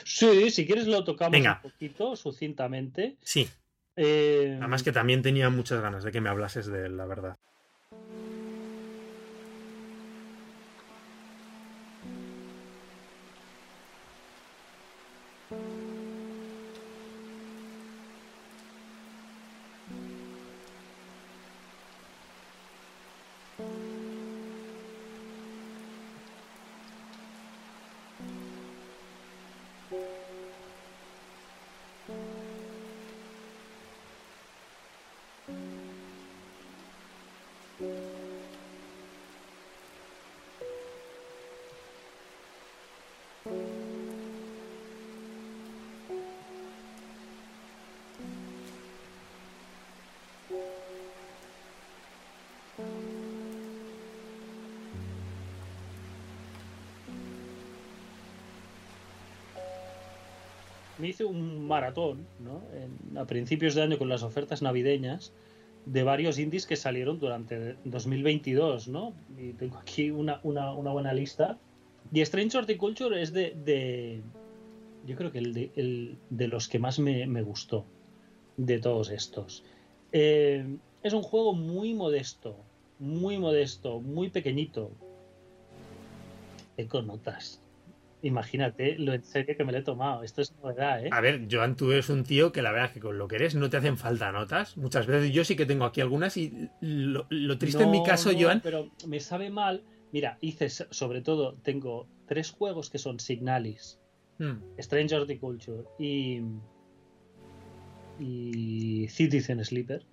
Sí, 0.04 0.50
si 0.50 0.66
quieres 0.66 0.86
lo 0.86 1.04
tocamos 1.04 1.32
Venga. 1.32 1.60
un 1.62 1.70
poquito, 1.70 2.16
sucintamente. 2.16 3.16
Sí, 3.22 3.48
Eh, 3.96 4.56
además 4.60 4.82
que 4.82 4.92
también 4.92 5.22
tenía 5.22 5.50
muchas 5.50 5.80
ganas 5.80 6.04
de 6.04 6.12
que 6.12 6.20
me 6.20 6.28
hablases 6.28 6.66
de 6.66 6.86
él, 6.86 6.96
la 6.96 7.06
verdad. 7.06 7.36
Me 60.98 61.08
hice 61.08 61.24
un 61.24 61.66
maratón, 61.66 62.26
¿no? 62.40 62.60
A 63.20 63.24
principios 63.26 63.74
de 63.74 63.82
año 63.82 63.98
con 63.98 64.08
las 64.08 64.22
ofertas 64.22 64.62
navideñas 64.62 65.32
de 65.86 66.02
varios 66.02 66.38
indies 66.38 66.66
que 66.66 66.76
salieron 66.76 67.18
durante 67.18 67.76
2022, 67.84 68.88
¿no? 68.88 69.12
Y 69.38 69.52
tengo 69.52 69.76
aquí 69.78 70.10
una, 70.10 70.40
una, 70.42 70.72
buena 70.72 71.12
lista. 71.12 71.58
Y 72.12 72.20
Strange 72.22 72.56
Horticulture 72.58 73.20
es 73.20 73.32
de, 73.32 73.54
de- 73.64 74.22
yo 75.06 75.16
creo 75.16 75.30
que 75.32 75.38
el 75.38 75.52
de, 75.52 75.70
el 75.76 76.16
de 76.30 76.48
los 76.48 76.68
que 76.68 76.78
más 76.78 76.98
me, 76.98 77.26
me 77.26 77.42
gustó 77.42 77.84
de 78.56 78.78
todos 78.78 79.10
estos. 79.10 79.64
Eh, 80.12 80.64
es 81.02 81.12
un 81.12 81.22
juego 81.22 81.54
muy 81.54 81.92
modesto, 81.92 82.56
muy 82.98 83.36
modesto, 83.38 84.00
muy 84.00 84.30
pequeñito. 84.30 84.90
Eh, 86.76 86.86
con 86.86 87.06
notas. 87.06 87.60
Imagínate 88.24 88.96
lo 88.98 89.12
en 89.12 89.22
serio 89.22 89.54
que 89.54 89.64
me 89.64 89.72
lo 89.72 89.78
he 89.78 89.82
tomado. 89.82 90.22
Esto 90.22 90.40
es 90.40 90.54
novedad, 90.56 91.04
¿eh? 91.04 91.10
A 91.12 91.20
ver, 91.20 91.46
Joan, 91.50 91.76
tú 91.76 91.92
eres 91.92 92.08
un 92.08 92.24
tío 92.24 92.52
que 92.52 92.62
la 92.62 92.72
verdad 92.72 92.86
es 92.86 92.92
que 92.92 93.00
con 93.00 93.18
lo 93.18 93.28
que 93.28 93.36
eres 93.36 93.54
no 93.54 93.68
te 93.68 93.76
hacen 93.76 93.98
falta 93.98 94.32
notas. 94.32 94.78
Muchas 94.78 95.06
veces 95.06 95.30
yo 95.30 95.44
sí 95.44 95.56
que 95.56 95.66
tengo 95.66 95.84
aquí 95.84 96.00
algunas 96.00 96.38
y 96.38 96.70
lo, 96.80 97.58
triste 97.58 97.82
en 97.82 97.90
mi 97.90 98.02
caso, 98.02 98.32
no, 98.32 98.38
Joan. 98.40 98.60
Pero 98.62 98.90
me 99.06 99.20
sabe 99.20 99.50
mal. 99.50 99.84
Mira, 100.10 100.38
hice 100.40 100.70
sobre 100.70 101.20
todo, 101.20 101.56
tengo 101.62 102.08
tres 102.24 102.50
juegos 102.50 102.88
que 102.88 102.96
son 102.96 103.20
Signalis, 103.20 104.00
hmm. 104.38 104.80
Stranger 104.80 105.20
Horticulture 105.20 105.84
y, 105.98 106.40
y 108.18 109.06
Citizen 109.08 109.62
Sleeper, 109.62 110.06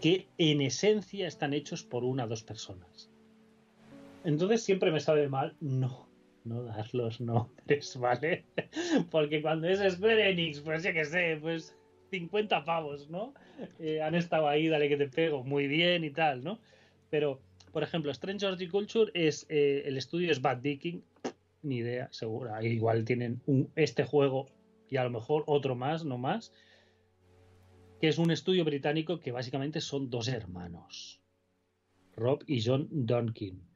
que 0.00 0.28
en 0.38 0.60
esencia 0.60 1.26
están 1.26 1.54
hechos 1.54 1.82
por 1.82 2.04
una 2.04 2.26
o 2.26 2.28
dos 2.28 2.44
personas. 2.44 3.10
Entonces 4.22 4.62
siempre 4.62 4.92
me 4.92 5.00
sabe 5.00 5.28
mal 5.28 5.56
no 5.60 6.08
no 6.48 6.62
dar 6.64 6.86
los 6.94 7.20
nombres, 7.20 7.96
¿vale? 8.00 8.44
Porque 9.10 9.42
cuando 9.42 9.68
es 9.68 9.80
Square 9.92 10.60
pues 10.64 10.82
ya 10.82 10.92
que 10.92 11.04
sé, 11.04 11.38
pues 11.40 11.76
50 12.10 12.64
pavos, 12.64 13.08
¿no? 13.10 13.34
Eh, 13.78 14.00
han 14.02 14.14
estado 14.14 14.48
ahí, 14.48 14.68
dale 14.68 14.88
que 14.88 14.96
te 14.96 15.08
pego, 15.08 15.44
muy 15.44 15.66
bien 15.66 16.04
y 16.04 16.10
tal, 16.10 16.42
¿no? 16.42 16.58
Pero, 17.10 17.40
por 17.72 17.82
ejemplo, 17.82 18.10
Strange 18.10 18.46
Horticulture 18.46 19.10
es, 19.14 19.46
eh, 19.48 19.82
el 19.86 19.96
estudio 19.96 20.30
es 20.30 20.40
Bad 20.40 20.58
Dicking, 20.58 21.02
ni 21.62 21.76
idea, 21.78 22.08
segura. 22.12 22.62
Igual 22.64 23.04
tienen 23.04 23.40
un, 23.46 23.70
este 23.76 24.04
juego 24.04 24.46
y 24.88 24.96
a 24.96 25.04
lo 25.04 25.10
mejor 25.10 25.44
otro 25.46 25.74
más, 25.74 26.04
no 26.04 26.18
más, 26.18 26.52
que 28.00 28.08
es 28.08 28.18
un 28.18 28.30
estudio 28.30 28.64
británico 28.64 29.18
que 29.18 29.32
básicamente 29.32 29.80
son 29.80 30.08
dos 30.08 30.28
hermanos, 30.28 31.20
Rob 32.16 32.42
y 32.46 32.62
John 32.62 32.88
Donkin. 32.90 33.67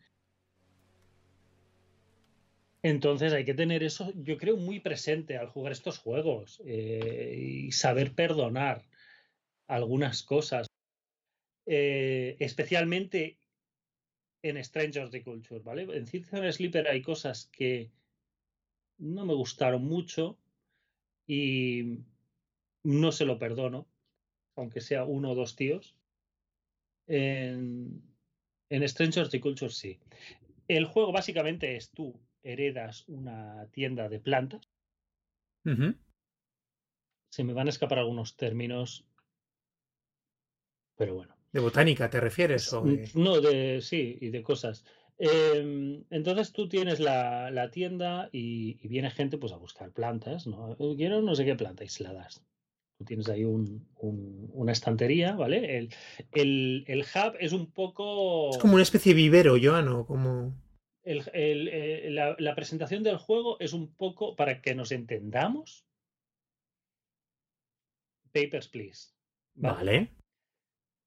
Entonces 2.82 3.32
hay 3.32 3.44
que 3.44 3.54
tener 3.54 3.84
eso, 3.84 4.12
yo 4.16 4.36
creo, 4.38 4.56
muy 4.56 4.80
presente 4.80 5.36
al 5.36 5.48
jugar 5.48 5.72
estos 5.72 5.98
juegos 5.98 6.60
eh, 6.66 7.36
y 7.38 7.72
saber 7.72 8.12
perdonar 8.14 8.82
algunas 9.68 10.24
cosas. 10.24 10.66
Eh, 11.64 12.36
especialmente 12.40 13.38
en 14.42 14.62
Stranger 14.62 15.10
the 15.10 15.22
Culture, 15.22 15.60
¿vale? 15.60 15.82
En 15.96 16.08
Citizen 16.08 16.52
Sleeper 16.52 16.88
hay 16.88 17.02
cosas 17.02 17.46
que 17.52 17.92
no 18.98 19.24
me 19.24 19.34
gustaron 19.34 19.84
mucho 19.84 20.36
y 21.24 22.00
no 22.82 23.12
se 23.12 23.24
lo 23.24 23.38
perdono, 23.38 23.86
aunque 24.56 24.80
sea 24.80 25.04
uno 25.04 25.30
o 25.30 25.34
dos 25.36 25.54
tíos. 25.54 25.94
En, 27.06 28.02
en 28.70 28.88
Stranger 28.88 29.28
the 29.28 29.40
Culture 29.40 29.70
sí. 29.70 30.00
El 30.66 30.86
juego 30.86 31.12
básicamente 31.12 31.76
es 31.76 31.90
tú 31.90 32.20
heredas 32.42 33.08
una 33.08 33.66
tienda 33.70 34.08
de 34.08 34.20
plantas. 34.20 34.68
Se 37.30 37.44
me 37.44 37.52
van 37.52 37.68
a 37.68 37.70
escapar 37.70 37.98
algunos 37.98 38.36
términos, 38.36 39.06
pero 40.96 41.14
bueno. 41.14 41.34
¿De 41.52 41.60
botánica 41.60 42.08
te 42.08 42.20
refieres? 42.20 42.72
No, 43.14 43.40
de 43.40 43.80
sí, 43.80 44.18
y 44.20 44.30
de 44.30 44.42
cosas. 44.42 44.84
Em, 45.18 46.04
entonces 46.10 46.52
tú 46.52 46.68
tienes 46.68 46.98
la, 46.98 47.68
tienda 47.70 48.28
y, 48.32 48.86
viene 48.88 49.10
gente 49.10 49.38
pues 49.38 49.52
a 49.52 49.56
buscar 49.56 49.92
plantas, 49.92 50.46
¿no? 50.46 50.76
Quiero 50.96 51.22
no 51.22 51.34
sé 51.34 51.44
qué 51.44 51.54
planta 51.54 51.84
y 51.84 51.88
se 51.88 52.02
la 52.02 52.12
das. 52.12 52.42
Tú 52.98 53.04
tienes 53.04 53.28
ahí 53.28 53.44
una 53.44 54.72
estantería, 54.72 55.34
¿vale? 55.34 55.78
El, 55.78 56.84
el, 56.86 57.00
hub 57.00 57.36
es 57.40 57.52
un 57.52 57.70
poco... 57.70 58.50
Es 58.50 58.58
como 58.58 58.74
una 58.74 58.82
especie 58.82 59.12
de 59.12 59.16
vivero, 59.16 59.56
Joan, 59.60 59.88
o 59.88 60.06
como 60.06 60.54
el, 61.04 61.68
eh, 61.68 62.10
la, 62.10 62.54
presentación 62.54 63.02
del 63.02 63.16
juego 63.16 63.58
es 63.60 63.72
un 63.72 63.94
poco 63.94 64.36
para 64.36 64.60
que 64.60 64.74
nos 64.74 64.92
entendamos. 64.92 65.84
Papers, 68.32 68.68
please. 68.68 69.10
Vale. 69.54 70.08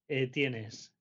Eh, 0.07 0.27
tienes. 0.27 0.93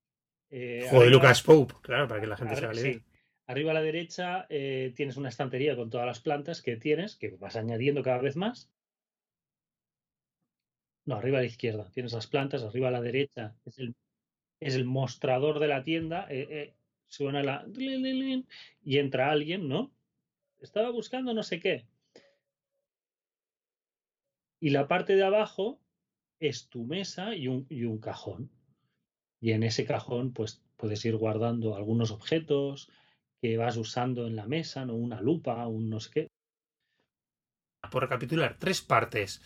Eh, 0.51 0.87
Joder, 0.91 1.11
Lucas 1.11 1.43
Pope, 1.43 1.75
claro, 1.83 2.09
para 2.09 2.21
que 2.21 2.27
la 2.27 2.37
gente 2.37 2.57
se. 2.57 2.75
Sí. 2.75 3.03
Arriba 3.47 3.73
a 3.73 3.75
la 3.75 3.83
derecha 3.83 4.47
tienes 4.49 5.19
una 5.19 5.29
estantería 5.29 5.77
con 5.77 5.91
todas 5.91 6.07
las 6.07 6.21
plantas 6.21 6.63
que 6.63 6.77
tienes, 6.77 7.17
que 7.17 7.29
vas 7.37 7.57
añadiendo 7.57 8.03
cada 8.03 8.19
vez 8.19 8.37
más. 8.37 8.73
No, 11.05 11.17
arriba 11.17 11.39
a 11.39 11.41
la 11.43 11.47
izquierda 11.47 11.91
tienes 11.93 12.15
las 12.15 12.27
plantas, 12.27 12.63
arriba 12.63 12.89
a 12.89 12.93
la 12.93 13.03
derecha 13.03 13.55
es 13.67 13.79
el, 13.79 13.95
es 14.61 14.75
el 14.77 14.87
mostrador 14.87 15.59
de 15.59 15.69
la 15.69 15.85
tienda 15.85 16.27
suena 17.15 17.43
la... 17.43 17.67
y 18.83 18.99
entra 18.99 19.31
alguien, 19.31 19.69
¿no? 19.69 19.93
Estaba 20.61 20.91
buscando 20.91 21.33
no 21.35 21.43
sé 21.43 21.61
qué. 21.61 21.87
Y 24.61 24.71
la 24.71 24.89
parte 24.89 25.15
de 25.15 25.25
abajo 25.25 25.81
es 26.41 26.69
tu 26.69 26.85
mesa 26.85 27.35
y 27.35 27.49
un, 27.49 27.67
y 27.69 27.85
un 27.85 27.99
cajón. 27.99 28.51
Y 29.41 29.53
en 29.53 29.63
ese 29.63 29.85
cajón, 29.85 30.33
pues 30.33 30.63
puedes 30.77 31.05
ir 31.05 31.17
guardando 31.17 31.77
algunos 31.77 32.11
objetos 32.11 32.91
que 33.41 33.57
vas 33.57 33.77
usando 33.77 34.27
en 34.27 34.37
la 34.37 34.47
mesa, 34.47 34.87
¿no? 34.87 34.95
Una 34.95 35.21
lupa, 35.21 35.67
un 35.67 35.91
no 35.91 36.01
sé 36.01 36.11
qué. 36.11 36.29
Por 37.91 38.03
recapitular, 38.03 38.59
tres 38.59 38.81
partes 38.81 39.43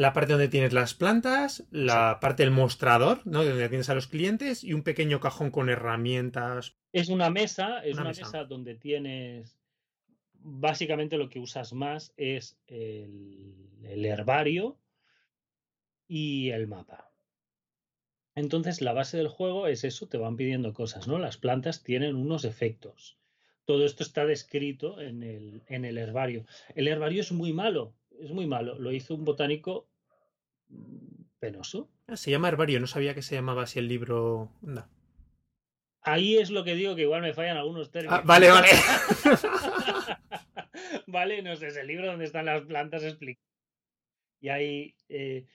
la 0.00 0.14
parte 0.14 0.32
donde 0.32 0.48
tienes 0.48 0.72
las 0.72 0.94
plantas, 0.94 1.66
la 1.70 2.20
parte 2.22 2.42
del 2.42 2.52
mostrador, 2.52 3.20
¿no? 3.26 3.44
Donde 3.44 3.68
tienes 3.68 3.90
a 3.90 3.94
los 3.94 4.06
clientes 4.06 4.64
y 4.64 4.72
un 4.72 4.82
pequeño 4.82 5.20
cajón 5.20 5.50
con 5.50 5.68
herramientas. 5.68 6.74
Es 6.90 7.10
una 7.10 7.28
mesa, 7.28 7.84
es 7.84 7.98
una, 7.98 8.04
mesa. 8.04 8.44
donde 8.44 8.76
tienes 8.76 9.60
básicamente 10.32 11.18
lo 11.18 11.28
que 11.28 11.38
usas 11.38 11.74
más 11.74 12.14
es 12.16 12.58
el, 12.66 14.06
herbario 14.06 14.78
y 16.08 16.48
el 16.48 16.66
mapa. 16.66 17.12
Entonces 18.34 18.80
la 18.80 18.94
base 18.94 19.18
del 19.18 19.28
juego 19.28 19.66
es 19.66 19.84
eso, 19.84 20.08
te 20.08 20.16
van 20.16 20.36
pidiendo 20.36 20.72
cosas, 20.72 21.08
¿no? 21.08 21.18
Las 21.18 21.36
plantas 21.36 21.82
tienen 21.82 22.16
unos 22.16 22.46
efectos. 22.46 23.18
Todo 23.66 23.84
esto 23.84 24.02
está 24.02 24.24
descrito 24.24 24.98
en 24.98 25.22
el, 25.22 25.62
en 25.66 25.84
el 25.84 25.98
herbario. 25.98 26.46
El 26.74 26.88
herbario 26.88 27.20
es 27.20 27.32
muy 27.32 27.52
malo, 27.52 27.92
es 28.18 28.30
muy 28.30 28.46
malo. 28.46 28.78
Lo 28.78 28.92
hizo 28.92 29.14
un 29.14 29.26
botánico 29.26 29.89
penoso. 31.40 31.90
Ah, 32.06 32.16
se 32.16 32.30
llama 32.30 32.48
herbario, 32.48 32.78
no 32.78 32.86
sabía 32.86 33.14
que 33.14 33.22
se 33.22 33.34
llamaba 33.34 33.62
así 33.62 33.78
el 33.78 33.88
libro. 33.88 34.52
Ahí 36.02 36.36
es 36.36 36.50
lo 36.50 36.64
que 36.64 36.74
digo 36.74 36.94
que 36.94 37.02
igual 37.02 37.22
me 37.22 37.34
fallan 37.34 37.56
algunos 37.56 37.88
ah, 37.88 37.90
términos. 37.90 38.24
vale, 38.24 38.50
vale. 38.50 38.68
vale, 41.06 41.42
no 41.42 41.56
sé, 41.56 41.68
es 41.68 41.76
el 41.76 41.86
libro 41.86 42.06
donde 42.06 42.26
están 42.26 42.46
las 42.46 42.62
plantas 42.62 43.02
explicadas. 43.02 43.48
Y 44.40 44.48
hay 44.48 44.94
eh, 45.08 45.46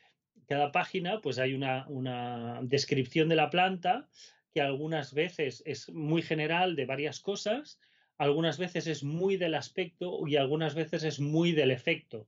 cada 0.48 0.72
página, 0.72 1.22
pues 1.22 1.40
hay 1.40 1.54
una, 1.54 1.88
una 1.88 2.60
descripción 2.64 3.30
de 3.30 3.36
la 3.36 3.50
planta 3.50 4.10
que 4.54 4.62
algunas 4.62 5.14
veces 5.14 5.64
es 5.66 5.90
muy 5.90 6.22
general 6.22 6.76
de 6.76 6.86
varias 6.86 7.20
cosas, 7.20 7.80
algunas 8.18 8.58
veces 8.58 8.88
es 8.88 9.04
muy 9.04 9.38
del 9.38 9.56
aspecto 9.56 10.26
y 10.26 10.38
algunas 10.38 10.76
veces 10.76 11.04
es 11.04 11.20
muy 11.20 11.52
del 11.52 11.72
efecto 11.72 12.28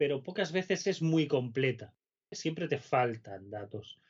pero 0.00 0.22
pocas 0.22 0.50
veces 0.50 0.86
es 0.86 1.02
muy 1.02 1.26
completa. 1.26 1.92
Siempre 2.32 2.68
te 2.68 2.78
faltan 2.78 3.50
datos. 3.50 4.00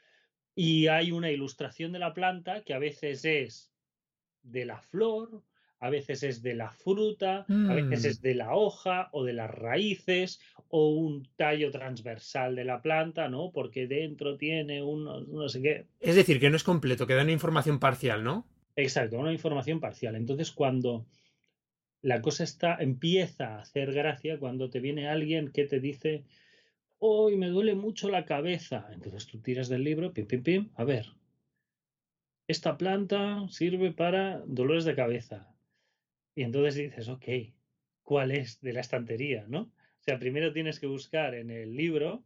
Y 0.55 0.87
hay 0.87 1.11
una 1.11 1.33
ilustración 1.33 1.91
de 1.91 1.99
la 1.99 2.15
planta 2.15 2.63
que 2.63 2.75
a 2.75 2.79
veces 2.79 3.25
es 3.25 3.73
de 4.45 4.67
la 4.67 4.81
flor, 4.81 5.43
a 5.81 5.91
veces 5.91 6.23
es 6.23 6.43
de 6.43 6.55
la 6.55 6.71
fruta, 6.71 7.45
a 7.49 7.75
veces 7.75 8.05
es 8.05 8.21
mm. 8.21 8.23
de 8.23 8.35
la 8.37 8.55
hoja 8.55 9.09
o 9.11 9.25
de 9.25 9.33
las 9.33 9.51
raíces 9.51 10.41
o 10.69 10.91
un 10.91 11.29
tallo 11.35 11.73
transversal 11.73 12.55
de 12.55 12.67
la 12.67 12.83
planta, 12.83 13.29
¿no? 13.29 13.51
Porque 13.51 13.89
dentro 13.89 14.37
tiene 14.37 14.85
un 14.85 15.07
no 15.07 15.49
sé 15.49 15.61
qué. 15.61 15.87
Es 15.99 16.15
decir, 16.15 16.39
que 16.39 16.51
no 16.51 16.57
es 16.57 16.63
completo, 16.63 17.09
que 17.09 17.15
da 17.15 17.23
una 17.23 17.33
información 17.33 17.81
parcial, 17.81 18.23
¿no? 18.23 18.47
Exacto, 18.77 19.19
una 19.19 19.33
información 19.33 19.81
parcial. 19.81 20.15
Entonces, 20.15 20.53
cuando 20.53 21.05
la 22.03 22.23
cosa 22.23 22.45
está, 22.45 22.77
empieza 22.77 23.57
a 23.57 23.61
hacer 23.61 23.93
gracia 23.93 24.39
cuando 24.39 24.71
te 24.71 24.81
viene 24.81 25.09
alguien 25.09 25.53
que 25.53 25.67
te 25.67 25.81
dice, 25.81 26.25
hoy 26.99 27.37
me 27.37 27.49
duele 27.49 27.75
mucho 27.75 28.09
la 28.09 28.25
cabeza. 28.25 28.89
Entonces 28.93 29.27
tú 29.27 29.41
tiras 29.41 29.69
del 29.69 29.85
libro, 29.85 30.13
pim, 30.13 30.27
pim, 30.27 30.43
pim, 30.43 30.71
a 30.75 30.85
ver, 30.85 31.07
esta 32.49 32.77
planta 32.77 33.47
sirve 33.49 33.93
para 33.93 34.41
dolores 34.47 34.85
de 34.85 34.95
cabeza. 34.95 35.55
Y 36.35 36.43
entonces 36.43 36.75
dices, 36.75 37.09
ok, 37.09 37.27
¿cuál 38.03 38.31
es 38.31 38.61
de 38.61 38.73
la 38.73 38.81
estantería? 38.81 39.45
¿no? 39.49 39.61
O 39.63 40.03
sea, 40.03 40.19
primero 40.19 40.53
tienes 40.53 40.81
que 40.81 40.87
buscar 40.87 41.35
en 41.35 41.51
el 41.51 41.77
libro 41.77 42.25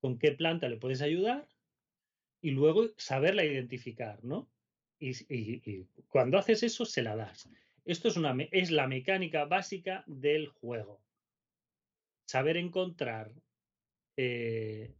con 0.00 0.18
qué 0.18 0.32
planta 0.32 0.68
le 0.68 0.78
puedes 0.78 1.02
ayudar 1.02 1.46
y 2.40 2.50
luego 2.50 2.88
saberla 2.96 3.44
identificar, 3.44 4.24
¿no? 4.24 4.48
Y 4.98 5.86
cuando 6.08 6.38
haces 6.38 6.62
eso, 6.62 6.84
se 6.84 7.02
la 7.02 7.16
das. 7.16 7.48
Esto 7.84 8.08
es, 8.08 8.16
una, 8.16 8.36
es 8.50 8.70
la 8.70 8.86
mecánica 8.86 9.44
básica 9.44 10.04
del 10.06 10.48
juego. 10.48 11.02
Saber 12.26 12.56
encontrar 12.56 13.32
eh, 14.16 14.94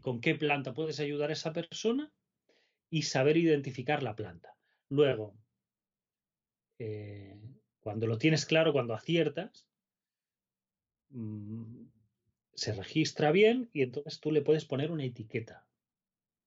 con 0.00 0.20
qué 0.20 0.34
planta 0.34 0.72
puedes 0.72 1.00
ayudar 1.00 1.30
a 1.30 1.34
esa 1.34 1.52
persona 1.52 2.10
y 2.90 3.02
saber 3.02 3.36
identificar 3.36 4.02
la 4.02 4.16
planta. 4.16 4.56
Luego, 4.88 5.36
eh, 6.78 7.38
cuando 7.80 8.06
lo 8.06 8.18
tienes 8.18 8.46
claro, 8.46 8.72
cuando 8.72 8.94
aciertas, 8.94 9.68
mm, 11.10 11.86
se 12.54 12.72
registra 12.72 13.30
bien 13.30 13.68
y 13.72 13.82
entonces 13.82 14.20
tú 14.20 14.32
le 14.32 14.42
puedes 14.42 14.64
poner 14.64 14.90
una 14.90 15.04
etiqueta 15.04 15.66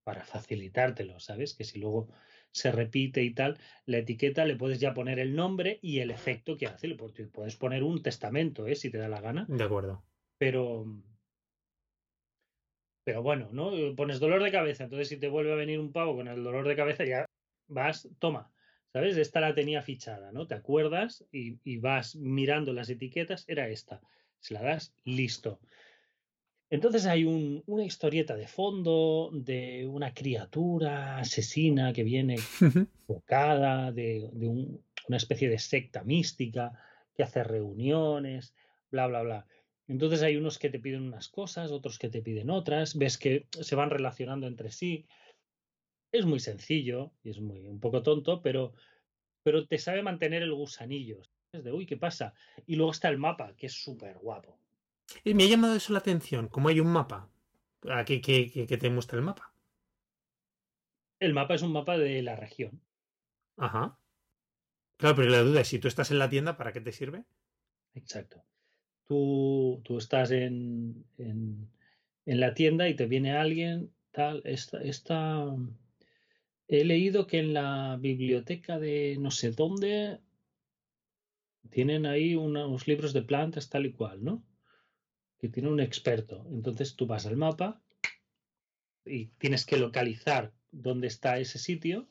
para 0.04 0.26
facilitártelo, 0.26 1.20
¿sabes? 1.20 1.54
Que 1.54 1.64
si 1.64 1.80
luego 1.80 2.10
se 2.52 2.72
repite 2.72 3.24
y 3.24 3.34
tal, 3.34 3.58
la 3.86 4.00
etiqueta 4.00 4.46
le 4.46 4.56
puedes 4.56 4.80
ya 4.80 4.94
poner 4.94 5.20
el 5.20 5.36
nombre 5.36 5.80
y 5.82 6.00
el 6.00 6.12
efecto 6.12 6.58
que 6.58 6.68
hace. 6.68 6.96
Puedes 6.96 7.56
poner 7.56 7.84
un 7.84 8.02
testamento, 8.02 8.68
¿eh? 8.68 8.76
Si 8.76 8.90
te 8.90 8.98
da 8.98 9.08
la 9.08 9.22
gana. 9.22 9.46
De 9.48 9.64
acuerdo. 9.64 10.04
Pero, 10.38 10.86
pero 13.04 13.22
bueno, 13.22 13.50
¿no? 13.52 13.72
Pones 13.96 14.20
dolor 14.20 14.44
de 14.44 14.52
cabeza, 14.52 14.86
entonces 14.86 15.10
si 15.10 15.18
te 15.18 15.28
vuelve 15.28 15.52
a 15.52 15.56
venir 15.56 15.80
un 15.80 15.92
pavo 15.92 16.16
con 16.16 16.28
el 16.28 16.44
dolor 16.44 16.68
de 16.68 16.76
cabeza, 16.76 17.06
ya 17.06 17.26
vas, 17.68 18.10
toma, 18.20 18.52
¿sabes? 18.94 19.18
Esta 19.18 19.42
la 19.42 19.54
tenía 19.54 19.82
fichada, 19.82 20.32
¿no? 20.32 20.48
Te 20.48 20.56
acuerdas 20.56 21.26
y, 21.32 21.60
y 21.64 21.78
vas 21.78 22.16
mirando 22.16 22.74
las 22.74 22.90
etiquetas, 22.90 23.46
era 23.48 23.68
esta. 23.68 24.02
Se 24.40 24.54
la 24.54 24.64
das, 24.64 24.96
listo. 25.04 25.60
Entonces 26.70 27.06
hay 27.08 27.26
un, 27.26 27.64
una 27.66 27.84
historieta 27.84 28.36
de 28.36 28.48
fondo 28.48 29.32
de 29.34 29.88
una 29.88 30.14
criatura 30.14 31.18
asesina 31.18 31.94
que 31.94 32.04
viene 32.04 32.36
enfocada, 32.62 33.92
de, 33.92 34.30
de 34.34 34.48
un, 34.48 34.84
una 35.08 35.18
especie 35.18 35.50
de 35.50 35.58
secta 35.58 36.04
mística 36.04 36.72
que 37.16 37.24
hace 37.24 37.44
reuniones, 37.44 38.54
bla, 38.92 39.08
bla, 39.08 39.24
bla. 39.24 39.48
Entonces 39.88 40.22
hay 40.22 40.38
unos 40.38 40.60
que 40.60 40.70
te 40.70 40.80
piden 40.80 41.02
unas 41.02 41.30
cosas, 41.30 41.72
otros 41.72 41.98
que 41.98 42.10
te 42.10 42.22
piden 42.22 42.52
otras, 42.52 42.96
ves 42.96 43.18
que 43.18 43.48
se 43.50 43.76
van 43.76 43.90
relacionando 43.90 44.46
entre 44.46 44.70
sí. 44.70 45.08
Es 46.12 46.26
muy 46.26 46.40
sencillo 46.40 47.12
y 47.24 47.32
es 47.32 47.40
muy 47.40 47.66
un 47.66 47.80
poco 47.80 48.04
tonto, 48.04 48.42
pero, 48.42 48.74
pero 49.44 49.66
te 49.66 49.80
sabe 49.80 50.04
mantener 50.04 50.44
el 50.44 50.54
gusanillo. 50.54 51.24
Es 51.52 51.64
de, 51.64 51.74
uy, 51.74 51.88
¿qué 51.88 51.98
pasa? 51.98 52.36
Y 52.68 52.76
luego 52.76 52.92
está 52.92 53.10
el 53.10 53.18
mapa, 53.18 53.56
que 53.56 53.66
es 53.66 53.74
súper 53.74 54.20
guapo. 54.20 54.60
Y 55.24 55.34
me 55.34 55.44
ha 55.44 55.48
llamado 55.48 55.76
eso 55.76 55.94
la 55.94 56.00
atención, 56.00 56.48
como 56.48 56.70
hay 56.70 56.80
un 56.80 56.92
mapa. 56.92 57.30
Aquí 57.90 58.22
que, 58.22 58.52
que, 58.52 58.68
que 58.68 58.78
te 58.78 58.90
muestra 58.90 59.18
el 59.18 59.24
mapa. 59.24 59.54
El 61.20 61.34
mapa 61.34 61.56
es 61.56 61.62
un 61.62 61.72
mapa 61.72 61.98
de 61.98 62.22
la 62.22 62.36
región. 62.36 62.82
Ajá. 63.58 63.98
Claro, 64.98 65.16
pero 65.16 65.30
la 65.30 65.42
duda 65.42 65.62
es, 65.62 65.68
si 65.68 65.80
tú 65.80 65.88
estás 65.88 66.12
en 66.12 66.20
la 66.20 66.30
tienda, 66.30 66.58
¿para 66.58 66.74
qué 66.74 66.82
te 66.82 66.92
sirve? 66.92 67.24
Exacto. 67.94 68.44
Tú, 69.08 69.82
tú 69.84 69.98
estás 69.98 70.32
en, 70.32 71.06
en, 71.18 71.70
en 72.26 72.40
la 72.40 72.54
tienda 72.54 72.88
y 72.90 72.96
te 72.96 73.06
viene 73.06 73.34
alguien, 73.34 73.94
tal, 74.12 74.42
esta, 74.46 74.82
esta... 74.82 75.46
He 76.68 76.84
leído 76.86 77.26
que 77.26 77.40
en 77.40 77.54
la 77.54 77.98
biblioteca 78.00 78.78
de 78.78 79.18
no 79.20 79.32
sé 79.32 79.52
dónde 79.52 80.20
tienen 81.72 82.06
ahí 82.06 82.36
unos 82.36 82.88
libros 82.88 83.12
de 83.14 83.24
plantas 83.24 83.70
tal 83.70 83.88
y 83.88 83.92
cual, 83.92 84.24
¿no? 84.24 84.44
Que 85.40 85.50
tiene 85.50 85.70
un 85.70 85.80
experto. 85.80 86.46
Entonces 86.52 86.96
tú 86.96 87.08
vas 87.08 87.26
al 87.26 87.38
mapa 87.38 87.82
y 89.06 89.28
tienes 89.38 89.66
que 89.66 89.78
localizar 89.78 90.54
dónde 90.72 91.08
está 91.08 91.40
ese 91.40 91.58
sitio 91.58 92.08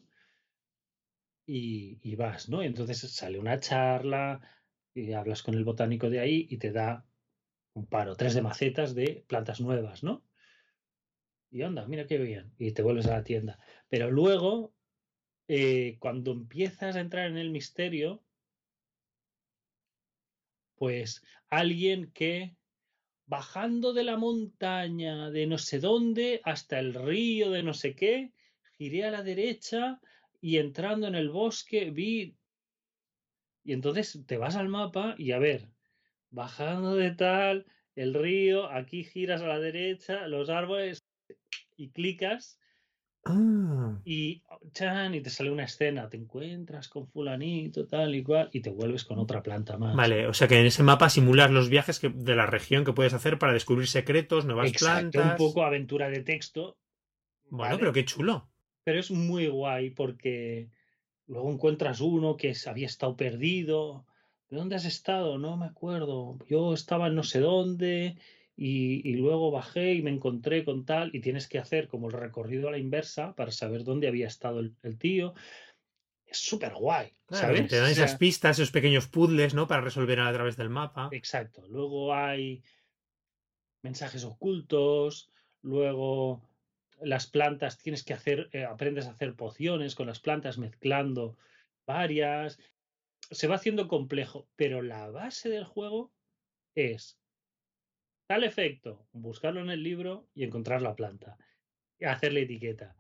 y, 1.47 1.99
y 2.03 2.17
vas, 2.17 2.49
¿no? 2.49 2.63
Entonces 2.63 2.99
sale 2.99 3.39
una 3.39 3.61
charla 3.61 4.41
y 4.95 5.13
hablas 5.13 5.43
con 5.43 5.55
el 5.55 5.65
botánico 5.65 6.11
de 6.11 6.21
ahí 6.21 6.47
y 6.51 6.59
te 6.59 6.73
da 6.73 7.07
un 7.75 7.87
par 7.87 8.09
o 8.09 8.17
tres 8.17 8.35
de 8.35 8.43
macetas 8.43 8.95
de 8.95 9.25
plantas 9.29 9.61
nuevas, 9.61 10.03
¿no? 10.03 10.25
Y 11.51 11.63
anda, 11.63 11.87
mira 11.87 12.07
qué 12.07 12.19
bien. 12.19 12.53
Y 12.59 12.73
te 12.73 12.83
vuelves 12.83 13.07
a 13.07 13.17
la 13.19 13.25
tienda. 13.25 13.59
Pero 13.89 14.11
luego, 14.11 14.75
eh, 15.47 15.97
cuando 15.99 16.33
empiezas 16.33 16.97
a 16.97 17.01
entrar 17.01 17.27
en 17.27 17.39
el 17.39 17.51
misterio, 17.51 18.23
pues 20.77 21.23
alguien 21.49 22.11
que 22.13 22.57
bajando 23.29 23.93
de 23.93 24.05
la 24.05 24.17
montaña 24.17 25.31
de 25.31 25.47
no 25.47 25.59
sé 25.59 25.79
dónde 25.79 26.41
hasta 26.45 26.79
el 26.79 26.95
río 26.95 27.51
de 27.51 27.63
no 27.63 27.75
sé 27.75 27.95
qué, 27.95 28.33
giré 28.79 29.05
a 29.05 29.11
la 29.11 29.23
derecha 29.23 30.01
y 30.41 30.57
entrando 30.57 31.07
en 31.07 31.15
el 31.15 31.29
bosque 31.29 31.91
vi... 31.91 32.37
Y 33.65 33.75
entonces 33.75 34.19
te 34.27 34.39
vas 34.39 34.57
al 34.57 34.69
mapa 34.69 35.15
y 35.19 35.33
a 35.33 35.39
ver, 35.39 35.69
bajando 36.31 36.97
de 36.97 37.11
tal, 37.11 37.67
el 37.95 38.15
río, 38.15 38.71
aquí 38.71 39.05
giras 39.05 39.43
a 39.43 39.47
la 39.47 39.59
derecha, 39.59 40.27
los 40.27 40.49
árboles 40.49 41.05
y 41.77 41.91
clicas 41.91 42.59
Ah. 43.29 43.99
y 44.05 44.43
chan, 44.73 45.15
y 45.15 45.21
te 45.21 45.31
sale 45.31 45.51
una 45.51 45.65
escena, 45.65 46.09
te 46.09 46.17
encuentras 46.17 46.89
con 46.89 47.07
fulanito, 47.07 47.87
tal 47.87 48.15
y 48.15 48.23
cual, 48.23 48.49
y 48.53 48.61
te 48.61 48.71
vuelves 48.71 49.05
con 49.05 49.19
otra 49.19 49.43
planta 49.43 49.77
más. 49.77 49.95
Vale, 49.95 50.27
o 50.27 50.35
sea 50.35 50.49
que 50.49 50.59
en 50.59 50.67
ese 50.67 50.83
mapa 50.83 51.11
simulas 51.11 51.51
los 51.51 51.69
viajes 51.69 51.99
que, 51.99 52.09
de 52.09 52.35
la 52.35 52.47
región 52.47 52.85
que 52.85 52.93
puedes 52.93 53.13
hacer 53.13 53.39
para 53.39 53.53
descubrir 53.53 53.87
secretos, 53.87 54.45
nuevas 54.45 54.71
Exacto, 54.71 55.11
plantas. 55.11 55.41
un 55.41 55.47
poco 55.47 55.63
aventura 55.63 56.09
de 56.09 56.23
texto. 56.23 56.77
Bueno, 57.51 57.71
¿vale? 57.75 57.79
pero 57.79 57.93
qué 57.93 58.05
chulo. 58.05 58.49
Pero 58.85 59.01
es 59.01 59.11
muy 59.11 59.49
guay 59.49 59.91
porque 59.91 60.71
luego 61.27 61.53
encuentras 61.53 62.01
uno 62.01 62.37
que 62.37 62.55
había 62.67 62.87
estado 62.87 63.17
perdido. 63.17 64.07
¿De 64.49 64.57
dónde 64.57 64.77
has 64.77 64.87
estado? 64.87 65.39
No 65.39 65.57
me 65.59 65.67
acuerdo. 65.67 66.39
Yo 66.49 66.73
estaba 66.73 67.09
en 67.09 67.15
no 67.15 67.23
sé 67.23 67.41
dónde 67.41 68.17
y, 68.61 69.09
y 69.09 69.15
luego 69.15 69.53
bajé 69.53 69.95
y 69.95 70.03
me 70.03 70.11
encontré 70.11 70.65
con 70.65 70.85
tal 70.85 71.15
y 71.15 71.21
tienes 71.21 71.47
que 71.47 71.61
hacer 71.61 71.87
como 71.87 72.09
el 72.09 72.13
recorrido 72.15 72.67
a 72.67 72.73
la 72.73 72.79
inversa 72.79 73.37
para 73.37 73.53
saber 73.53 73.85
dónde 73.85 74.09
había 74.09 74.27
estado 74.27 74.59
el, 74.59 74.75
el 74.83 74.99
tío. 74.99 75.35
Es 76.27 76.39
súper 76.39 76.75
guay, 76.75 77.15
Claro, 77.27 77.47
¿sabes? 77.55 77.71
te 77.71 77.77
dan 77.77 77.93
O 77.93 77.95
sea, 77.95 78.05
esas 78.05 78.19
pistas, 78.19 78.59
esos 78.59 78.73
pequeños 78.73 79.07
puzzles, 79.07 79.55
¿no? 79.55 79.69
Para 79.69 79.83
resolver 79.83 80.19
a 80.19 80.33
través 80.33 80.57
del 80.57 80.71
mapa. 80.71 81.09
Exacto. 81.13 81.69
Luego 81.69 82.13
hay 82.13 82.65
mensajes 83.83 84.25
ocultos, 84.25 85.31
luego 85.63 86.43
las 87.01 87.29
plantas 87.29 87.79
tienes 87.79 88.03
que 88.03 88.13
hacer, 88.13 88.49
eh, 88.53 88.65
aprendes 88.65 89.07
a 89.07 89.11
hacer 89.13 89.37
pociones 89.37 89.95
con 89.95 90.09
las 90.09 90.19
plantas 90.19 90.59
mezclando 90.59 91.39
varias. 91.87 92.59
Se 93.31 93.47
va 93.47 93.55
haciendo 93.55 93.87
complejo, 93.87 94.49
pero 94.57 94.83
la 94.83 95.09
base 95.11 95.49
del 95.49 95.65
juego 95.65 96.11
es 96.75 97.18
tal 98.29 98.45
efecto, 98.45 99.09
buscarlo 99.13 99.61
en 99.61 99.71
el 99.71 99.83
libro 99.83 100.29
y 100.35 100.45
encontrar 100.45 100.83
la 100.83 100.95
planta, 100.95 101.39
y 101.99 102.05
hacerle 102.05 102.43
etiqueta. 102.43 102.95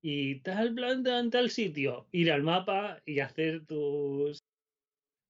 Y 0.00 0.40
tal 0.40 0.74
planta 0.74 1.18
en 1.18 1.30
tal 1.30 1.50
sitio, 1.50 2.06
ir 2.12 2.30
al 2.30 2.42
mapa 2.42 3.02
y 3.04 3.20
hacer 3.20 3.66
tus 3.66 4.44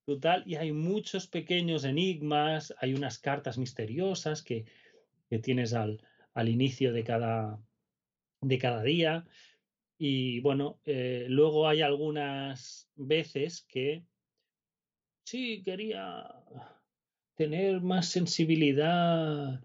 tu 0.06 0.19
tal, 0.19 0.43
y 0.47 0.56
hay 0.56 0.73
muchos 0.73 1.27
pequeños 1.27 1.85
enigmas, 1.85 2.74
hay 2.78 2.94
unas 2.94 3.19
cartas 3.19 3.59
misteriosas 3.59 4.43
que, 4.43 4.65
que 5.28 5.39
tienes 5.39 5.74
al, 5.74 6.02
al 6.32 6.48
inicio 6.48 6.94
de 6.94 7.05
cada, 7.05 7.62
de 8.40 8.59
cada 8.59 8.82
día. 8.82 9.27
Y 9.98 10.40
bueno, 10.40 10.81
eh, 10.86 11.27
luego 11.28 11.69
hay 11.69 11.82
algunas 11.82 12.90
veces 12.97 13.66
que 13.69 14.02
sí 15.27 15.62
quería 15.62 16.27
tener 17.39 17.81
más 17.81 18.09
sensibilidad 18.09 19.60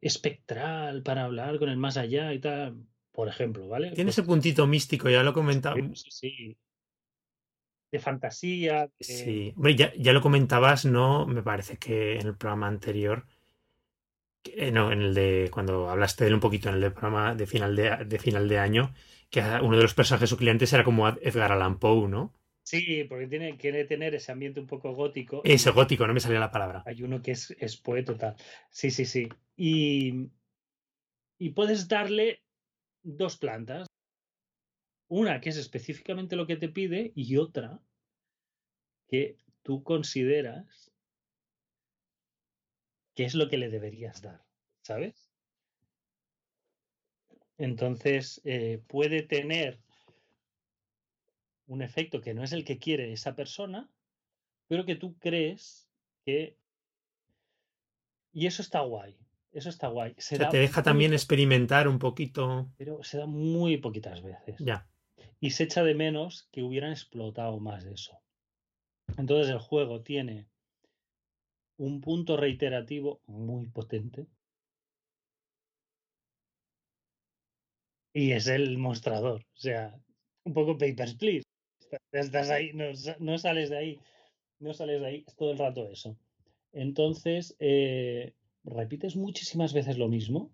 espectral 0.00 1.02
para 1.02 1.24
hablar 1.24 1.58
con 1.58 1.68
el 1.68 1.76
más 1.76 1.96
allá 1.96 2.32
y 2.34 2.40
tal, 2.40 2.84
por 3.12 3.28
ejemplo, 3.28 3.68
¿vale? 3.68 3.92
Tiene 3.92 4.08
Pues, 4.08 4.18
ese 4.18 4.26
puntito 4.26 4.66
místico, 4.66 5.08
ya 5.08 5.22
lo 5.22 5.30
he 5.30 5.34
comentado. 5.34 5.76
sí, 5.94 6.10
sí. 6.10 6.56
De 7.92 7.98
fantasía. 7.98 8.86
de- 8.86 8.90
Sí, 9.04 9.52
hombre, 9.56 9.76
ya, 9.76 9.92
ya 9.94 10.12
lo 10.12 10.20
comentabas, 10.20 10.84
¿no? 10.84 11.26
Me 11.26 11.42
parece 11.42 11.76
que 11.76 12.18
en 12.18 12.26
el 12.26 12.36
programa 12.36 12.66
anterior, 12.66 13.26
que- 14.42 14.68
eh, 14.68 14.72
no, 14.72 14.90
en 14.92 15.02
el 15.02 15.14
de 15.14 15.48
cuando 15.52 15.88
hablaste 15.90 16.24
de 16.24 16.28
él 16.28 16.34
un 16.34 16.40
poquito 16.40 16.68
en 16.68 16.76
el 16.76 16.80
de 16.80 16.90
programa 16.90 17.34
de 17.34 17.46
final 17.46 17.76
de, 17.76 18.04
de 18.04 18.18
final 18.18 18.48
de 18.48 18.58
año, 18.58 18.94
que 19.30 19.40
uno 19.62 19.76
de 19.76 19.82
los 19.82 19.94
personajes 19.94 20.28
suculentos 20.30 20.72
era 20.72 20.84
como 20.84 21.06
Edgar 21.08 21.52
Allan 21.52 21.78
Poe, 21.78 22.08
¿no? 22.08 22.32
Sí, 22.64 23.04
porque 23.04 23.26
tiene, 23.26 23.56
quiere 23.56 23.84
tener 23.84 24.14
ese 24.14 24.32
ambiente 24.32 24.60
un 24.60 24.66
poco 24.66 24.92
gótico. 24.94 25.42
Ese 25.44 25.70
gótico, 25.70 26.06
no 26.06 26.14
me 26.14 26.20
salía 26.20 26.38
la 26.38 26.50
palabra. 26.50 26.82
Hay 26.86 27.02
uno 27.02 27.20
que 27.20 27.32
es, 27.32 27.54
es 27.58 27.76
poeta 27.76 28.16
tal. 28.16 28.36
Sí, 28.70 28.90
sí, 28.90 29.04
sí. 29.04 29.28
Y, 29.56 30.30
y 31.38 31.50
puedes 31.50 31.88
darle 31.88 32.42
dos 33.02 33.36
plantas. 33.36 33.88
Una 35.08 35.40
que 35.40 35.50
es 35.50 35.56
específicamente 35.56 36.36
lo 36.36 36.46
que 36.46 36.56
te 36.56 36.68
pide 36.68 37.12
y 37.14 37.36
otra 37.36 37.80
que 39.08 39.36
tú 39.62 39.82
consideras 39.82 40.90
que 43.14 43.24
es 43.24 43.34
lo 43.34 43.48
que 43.48 43.58
le 43.58 43.68
deberías 43.68 44.22
dar, 44.22 44.42
¿sabes? 44.82 45.30
Entonces, 47.58 48.40
eh, 48.44 48.82
puede 48.88 49.22
tener 49.22 49.78
un 51.66 51.82
efecto 51.82 52.20
que 52.20 52.34
no 52.34 52.42
es 52.42 52.52
el 52.52 52.64
que 52.64 52.78
quiere 52.78 53.12
esa 53.12 53.34
persona, 53.34 53.90
pero 54.68 54.84
que 54.84 54.96
tú 54.96 55.18
crees 55.18 55.88
que... 56.24 56.58
Y 58.32 58.46
eso 58.46 58.62
está 58.62 58.80
guay, 58.80 59.16
eso 59.52 59.68
está 59.68 59.88
guay. 59.88 60.14
Se 60.16 60.36
O 60.36 60.38
sea, 60.38 60.46
da 60.46 60.50
te 60.50 60.58
deja 60.58 60.82
también 60.82 61.12
experimentar 61.12 61.86
un 61.86 61.98
poquito. 61.98 62.70
pero 62.78 63.02
se 63.02 63.18
da 63.18 63.26
muy 63.26 63.76
poquitas 63.76 64.22
veces. 64.22 64.56
Ya. 64.58 64.88
Y 65.40 65.50
se 65.50 65.64
echa 65.64 65.82
de 65.82 65.94
menos 65.94 66.48
que 66.52 66.62
hubieran 66.62 66.92
explotado 66.92 67.60
más 67.60 67.84
de 67.84 67.94
eso. 67.94 68.18
Entonces 69.18 69.50
el 69.50 69.58
juego 69.58 70.02
tiene 70.02 70.48
un 71.76 72.00
punto 72.00 72.36
reiterativo 72.36 73.20
muy 73.26 73.66
potente. 73.66 74.26
Y 78.14 78.32
es 78.32 78.46
el 78.46 78.78
mostrador. 78.78 79.40
O 79.40 79.58
sea, 79.58 79.98
un 80.44 80.52
poco 80.54 80.78
Papers, 80.78 81.14
Please. 81.14 81.51
Estás 82.12 82.50
ahí, 82.50 82.72
no, 82.72 82.84
no 83.18 83.38
sales 83.38 83.70
de 83.70 83.78
ahí. 83.78 84.00
No 84.58 84.72
sales 84.74 85.00
de 85.00 85.06
ahí. 85.06 85.24
Es 85.26 85.34
todo 85.36 85.52
el 85.52 85.58
rato 85.58 85.88
eso. 85.88 86.16
Entonces, 86.72 87.56
eh, 87.58 88.34
repites 88.64 89.16
muchísimas 89.16 89.72
veces 89.72 89.98
lo 89.98 90.08
mismo. 90.08 90.50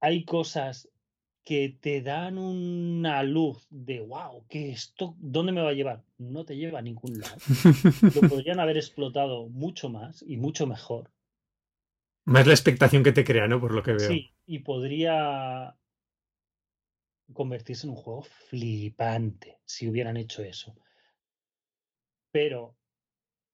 Hay 0.00 0.24
cosas 0.24 0.88
que 1.44 1.76
te 1.80 2.00
dan 2.00 2.38
una 2.38 3.22
luz 3.22 3.66
de 3.68 4.00
wow, 4.00 4.46
que 4.48 4.70
esto, 4.70 5.14
¿dónde 5.18 5.52
me 5.52 5.60
va 5.60 5.70
a 5.70 5.74
llevar? 5.74 6.02
No 6.16 6.44
te 6.44 6.56
lleva 6.56 6.78
a 6.78 6.82
ningún 6.82 7.18
lado. 7.20 7.36
Lo 8.14 8.28
podrían 8.28 8.60
haber 8.60 8.78
explotado 8.78 9.48
mucho 9.48 9.90
más 9.90 10.24
y 10.26 10.38
mucho 10.38 10.66
mejor. 10.66 11.10
Más 12.24 12.46
la 12.46 12.54
expectación 12.54 13.02
que 13.02 13.12
te 13.12 13.24
crea, 13.24 13.46
¿no? 13.46 13.60
Por 13.60 13.74
lo 13.74 13.82
que 13.82 13.92
veo. 13.92 14.08
Sí, 14.08 14.32
y 14.46 14.60
podría 14.60 15.76
convertirse 17.32 17.86
en 17.86 17.90
un 17.90 17.96
juego 17.96 18.22
flipante 18.22 19.58
si 19.64 19.88
hubieran 19.88 20.16
hecho 20.16 20.42
eso. 20.42 20.76
Pero 22.30 22.76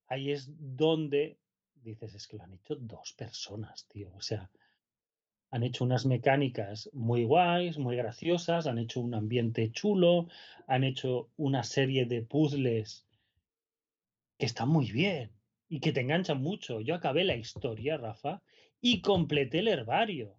ahí 0.08 0.32
es 0.32 0.48
donde 0.48 1.38
dices, 1.82 2.14
es 2.14 2.26
que 2.26 2.36
lo 2.36 2.44
han 2.44 2.54
hecho 2.54 2.76
dos 2.76 3.12
personas, 3.12 3.86
tío. 3.86 4.12
O 4.14 4.20
sea, 4.20 4.50
han 5.50 5.62
hecho 5.62 5.84
unas 5.84 6.06
mecánicas 6.06 6.90
muy 6.92 7.24
guays, 7.24 7.78
muy 7.78 7.96
graciosas, 7.96 8.66
han 8.66 8.78
hecho 8.78 9.00
un 9.00 9.14
ambiente 9.14 9.70
chulo, 9.72 10.28
han 10.66 10.84
hecho 10.84 11.30
una 11.36 11.64
serie 11.64 12.06
de 12.06 12.22
puzzles 12.22 13.06
que 14.38 14.46
están 14.46 14.68
muy 14.68 14.90
bien 14.92 15.32
y 15.68 15.80
que 15.80 15.92
te 15.92 16.00
enganchan 16.00 16.40
mucho. 16.40 16.80
Yo 16.80 16.94
acabé 16.94 17.24
la 17.24 17.36
historia, 17.36 17.96
Rafa, 17.96 18.42
y 18.80 19.00
completé 19.00 19.58
el 19.58 19.68
herbario. 19.68 20.36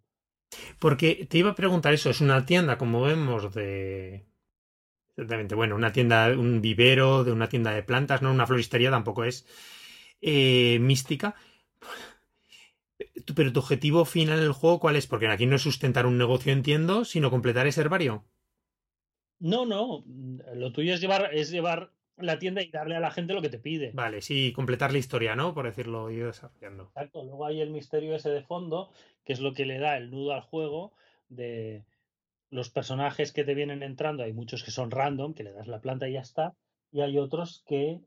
Porque 0.80 1.28
te 1.30 1.38
iba 1.38 1.52
a 1.52 1.56
preguntar 1.56 1.94
eso, 1.94 2.10
es 2.10 2.22
una 2.22 2.46
tienda, 2.46 2.78
como 2.78 3.02
vemos, 3.02 3.54
de... 3.54 4.26
Exactamente, 5.16 5.56
bueno, 5.56 5.76
una 5.76 5.92
tienda, 5.92 6.30
un 6.30 6.62
vivero, 6.62 7.24
de 7.24 7.32
una 7.32 7.50
tienda 7.50 7.72
de 7.72 7.84
plantas, 7.84 8.22
no 8.22 8.32
una 8.32 8.48
floristería, 8.48 8.90
tampoco 8.90 9.24
es 9.24 9.46
eh, 10.22 10.80
mística. 10.80 11.36
Pero 13.36 13.54
tu 13.54 13.60
objetivo 13.60 14.06
final 14.06 14.40
del 14.40 14.54
juego, 14.54 14.80
¿cuál 14.80 14.96
es? 14.96 15.08
Porque 15.08 15.28
aquí 15.28 15.46
no 15.46 15.58
es 15.58 15.62
sustentar 15.62 16.06
un 16.06 16.18
negocio, 16.18 16.54
entiendo, 16.54 17.06
sino 17.06 17.30
completar 17.30 17.68
ese 17.68 17.82
herbario. 17.82 18.26
No, 19.40 19.66
no. 19.66 20.06
Lo 20.56 20.72
tuyo 20.72 20.94
es 20.94 21.02
llevar, 21.02 21.34
es 21.34 21.52
llevar 21.52 21.92
la 22.18 22.40
tienda 22.40 22.62
y 22.62 22.70
darle 22.70 22.96
a 22.96 23.00
la 23.00 23.12
gente 23.12 23.34
lo 23.34 23.42
que 23.42 23.50
te 23.50 23.60
pide. 23.60 23.92
Vale, 23.94 24.22
sí, 24.22 24.54
completar 24.54 24.92
la 24.92 25.00
historia, 25.00 25.36
¿no? 25.36 25.54
Por 25.54 25.66
decirlo, 25.66 26.10
ir 26.12 26.26
desarrollando. 26.26 26.84
Exacto. 26.84 27.24
Luego 27.24 27.46
hay 27.46 27.62
el 27.62 27.72
misterio 27.72 28.16
ese 28.16 28.30
de 28.30 28.44
fondo, 28.44 28.92
que 29.24 29.34
es 29.34 29.40
lo 29.40 29.54
que 29.54 29.66
le 29.66 29.80
da 29.80 29.98
el 29.98 30.12
nudo 30.12 30.34
al 30.34 30.42
juego 30.42 30.94
de 31.30 31.86
los 32.50 32.70
personajes 32.70 33.32
que 33.32 33.44
te 33.44 33.56
vienen 33.56 33.84
entrando. 33.84 34.24
Hay 34.24 34.34
muchos 34.34 34.64
que 34.64 34.72
son 34.72 34.92
random, 34.92 35.34
que 35.34 35.44
le 35.44 35.54
das 35.54 35.68
la 35.68 35.82
planta 35.82 36.08
y 36.08 36.14
ya 36.14 36.22
está. 36.22 36.54
Y 36.92 37.02
hay 37.02 37.18
otros 37.18 37.64
que 37.66 38.02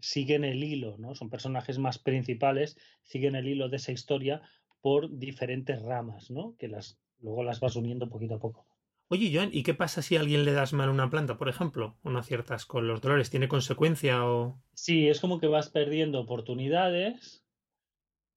siguen 0.00 0.44
el 0.44 0.62
hilo, 0.62 0.96
¿no? 0.98 1.14
Son 1.14 1.30
personajes 1.30 1.78
más 1.78 1.98
principales, 1.98 2.76
siguen 3.02 3.34
el 3.34 3.48
hilo 3.48 3.68
de 3.68 3.76
esa 3.76 3.92
historia 3.92 4.42
por 4.80 5.18
diferentes 5.18 5.82
ramas, 5.82 6.30
¿no? 6.30 6.56
Que 6.58 6.68
las 6.68 6.98
luego 7.20 7.42
las 7.42 7.60
vas 7.60 7.76
uniendo 7.76 8.08
poquito 8.08 8.34
a 8.34 8.40
poco. 8.40 8.67
Oye, 9.10 9.30
Joan, 9.32 9.50
¿y 9.52 9.62
qué 9.62 9.74
pasa 9.74 10.02
si 10.02 10.16
a 10.16 10.20
alguien 10.20 10.44
le 10.44 10.52
das 10.52 10.72
mal 10.72 10.88
a 10.88 10.92
una 10.92 11.08
planta, 11.10 11.38
por 11.38 11.48
ejemplo? 11.48 11.96
¿O 12.02 12.10
no 12.10 12.18
aciertas 12.18 12.66
con 12.66 12.86
los 12.86 13.00
dolores? 13.00 13.30
¿Tiene 13.30 13.48
consecuencia 13.48 14.26
o...? 14.26 14.60
Sí, 14.74 15.08
es 15.08 15.20
como 15.20 15.40
que 15.40 15.46
vas 15.46 15.70
perdiendo 15.70 16.20
oportunidades. 16.20 17.42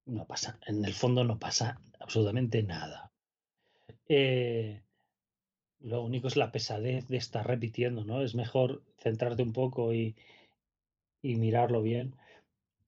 No 0.05 0.25
pasa, 0.25 0.59
en 0.65 0.85
el 0.85 0.93
fondo 0.93 1.23
no 1.23 1.39
pasa 1.39 1.81
absolutamente 1.99 2.63
nada. 2.63 3.11
Eh, 4.07 4.81
lo 5.79 6.01
único 6.01 6.27
es 6.27 6.37
la 6.37 6.51
pesadez 6.51 7.07
de 7.07 7.17
estar 7.17 7.45
repitiendo, 7.45 8.05
¿no? 8.05 8.21
Es 8.21 8.35
mejor 8.35 8.83
centrarte 8.97 9.43
un 9.43 9.53
poco 9.53 9.93
y, 9.93 10.15
y 11.21 11.35
mirarlo 11.35 11.81
bien. 11.81 12.15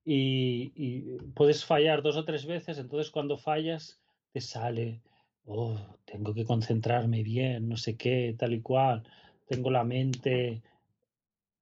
Y, 0.06 1.18
puedes 1.34 1.64
fallar 1.64 2.02
dos 2.02 2.18
o 2.18 2.26
tres 2.26 2.46
veces, 2.46 2.78
entonces 2.78 3.12
cuando 3.12 3.38
fallas 3.38 4.02
te 4.34 4.42
sale, 4.42 5.02
oh, 5.46 5.78
tengo 6.06 6.34
que 6.34 6.46
concentrarme 6.46 7.24
bien, 7.24 7.70
no 7.70 7.78
sé 7.78 7.96
qué, 7.96 8.36
tal 8.38 8.54
y 8.54 8.62
cual, 8.62 9.04
tengo 9.48 9.72
la 9.72 9.84
mente 9.84 10.62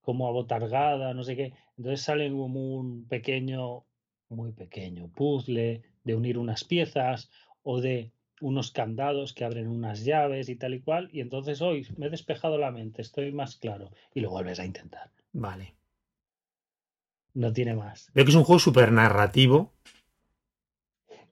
como 0.02 0.28
abotargada, 0.28 1.14
no 1.14 1.24
sé 1.24 1.36
qué. 1.36 1.54
Entonces 1.78 2.02
sale 2.02 2.30
como 2.30 2.76
un 2.76 3.06
pequeño, 3.06 3.84
muy 4.30 4.52
pequeño 4.52 5.08
puzzle 5.10 5.82
de 6.04 6.16
unir 6.16 6.38
unas 6.38 6.64
piezas 6.64 7.30
o 7.64 7.82
de 7.82 8.12
unos 8.42 8.72
candados 8.72 9.34
que 9.34 9.46
abren 9.46 9.68
unas 9.68 10.04
llaves 10.04 10.50
y 10.50 10.56
tal 10.56 10.74
y 10.74 10.82
cual. 10.82 11.10
Y 11.14 11.22
entonces 11.22 11.62
hoy 11.62 11.88
me 11.98 12.08
he 12.08 12.10
despejado 12.10 12.58
la 12.58 12.72
mente, 12.72 13.02
estoy 13.02 13.32
más 13.32 13.56
claro 13.56 13.92
y 14.14 14.22
lo 14.22 14.32
vuelves 14.32 14.60
a 14.60 14.66
intentar. 14.66 15.12
Vale. 15.34 15.76
No 17.34 17.54
tiene 17.54 17.76
más. 17.76 18.12
Veo 18.14 18.26
que 18.26 18.32
es 18.32 18.36
un 18.36 18.44
juego 18.44 18.60
súper 18.60 18.92
narrativo. 18.92 19.72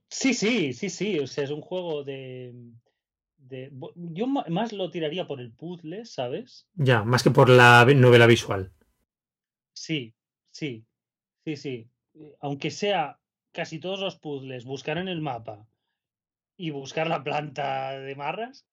Sí, 0.09 0.33
sí, 0.33 0.73
sí, 0.73 0.89
sí. 0.89 1.19
O 1.19 1.27
sea, 1.27 1.43
es 1.43 1.51
un 1.51 1.61
juego 1.61 2.03
de, 2.03 2.53
Yo 3.95 4.27
más 4.27 4.73
lo 4.73 4.89
tiraría 4.91 5.27
por 5.27 5.39
el 5.39 5.51
puzzle, 5.51 6.05
¿sabes? 6.05 6.67
Ya, 6.75 7.03
más 7.03 7.23
que 7.23 7.31
por 7.31 7.49
la 7.49 7.85
novela 7.95 8.25
visual. 8.25 8.71
Sí, 9.73 10.13
sí, 10.51 10.85
sí, 11.45 11.55
sí. 11.55 11.89
Aunque 12.41 12.71
sea 12.71 13.19
casi 13.51 13.79
todos 13.79 13.99
los 13.99 14.17
puzzles, 14.17 14.65
buscar 14.65 14.97
en 14.97 15.07
el 15.07 15.21
mapa 15.21 15.67
y 16.57 16.71
buscar 16.71 17.07
la 17.07 17.23
planta 17.23 17.91
de 17.91 18.15
marras, 18.15 18.65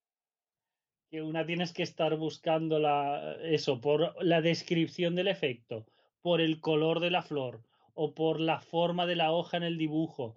que 1.11 1.23
una 1.23 1.47
tienes 1.47 1.73
que 1.73 1.85
estar 1.85 2.17
buscando 2.17 2.81
la, 2.81 3.37
eso, 3.43 3.81
por 3.81 4.23
la 4.25 4.41
descripción 4.41 5.15
del 5.15 5.29
efecto 5.29 5.87
por 6.27 6.41
el 6.41 6.59
color 6.59 6.99
de 6.99 7.13
la 7.13 7.23
flor 7.23 7.63
o 7.95 8.13
por 8.13 8.41
la 8.41 8.59
forma 8.61 9.07
de 9.07 9.15
la 9.15 9.31
hoja 9.31 9.59
en 9.59 9.63
el 9.63 9.79
dibujo. 9.79 10.37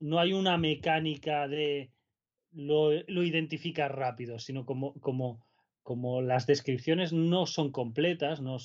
No 0.00 0.18
hay 0.18 0.32
una 0.32 0.56
mecánica 0.58 1.48
de 1.48 1.90
lo, 2.52 2.92
lo 2.92 3.22
identificas 3.22 3.90
rápido, 3.90 4.38
sino 4.38 4.64
como, 4.64 4.94
como, 5.00 5.44
como 5.82 6.22
las 6.22 6.46
descripciones 6.46 7.12
no 7.12 7.46
son 7.46 7.72
completas, 7.72 8.40
no, 8.40 8.58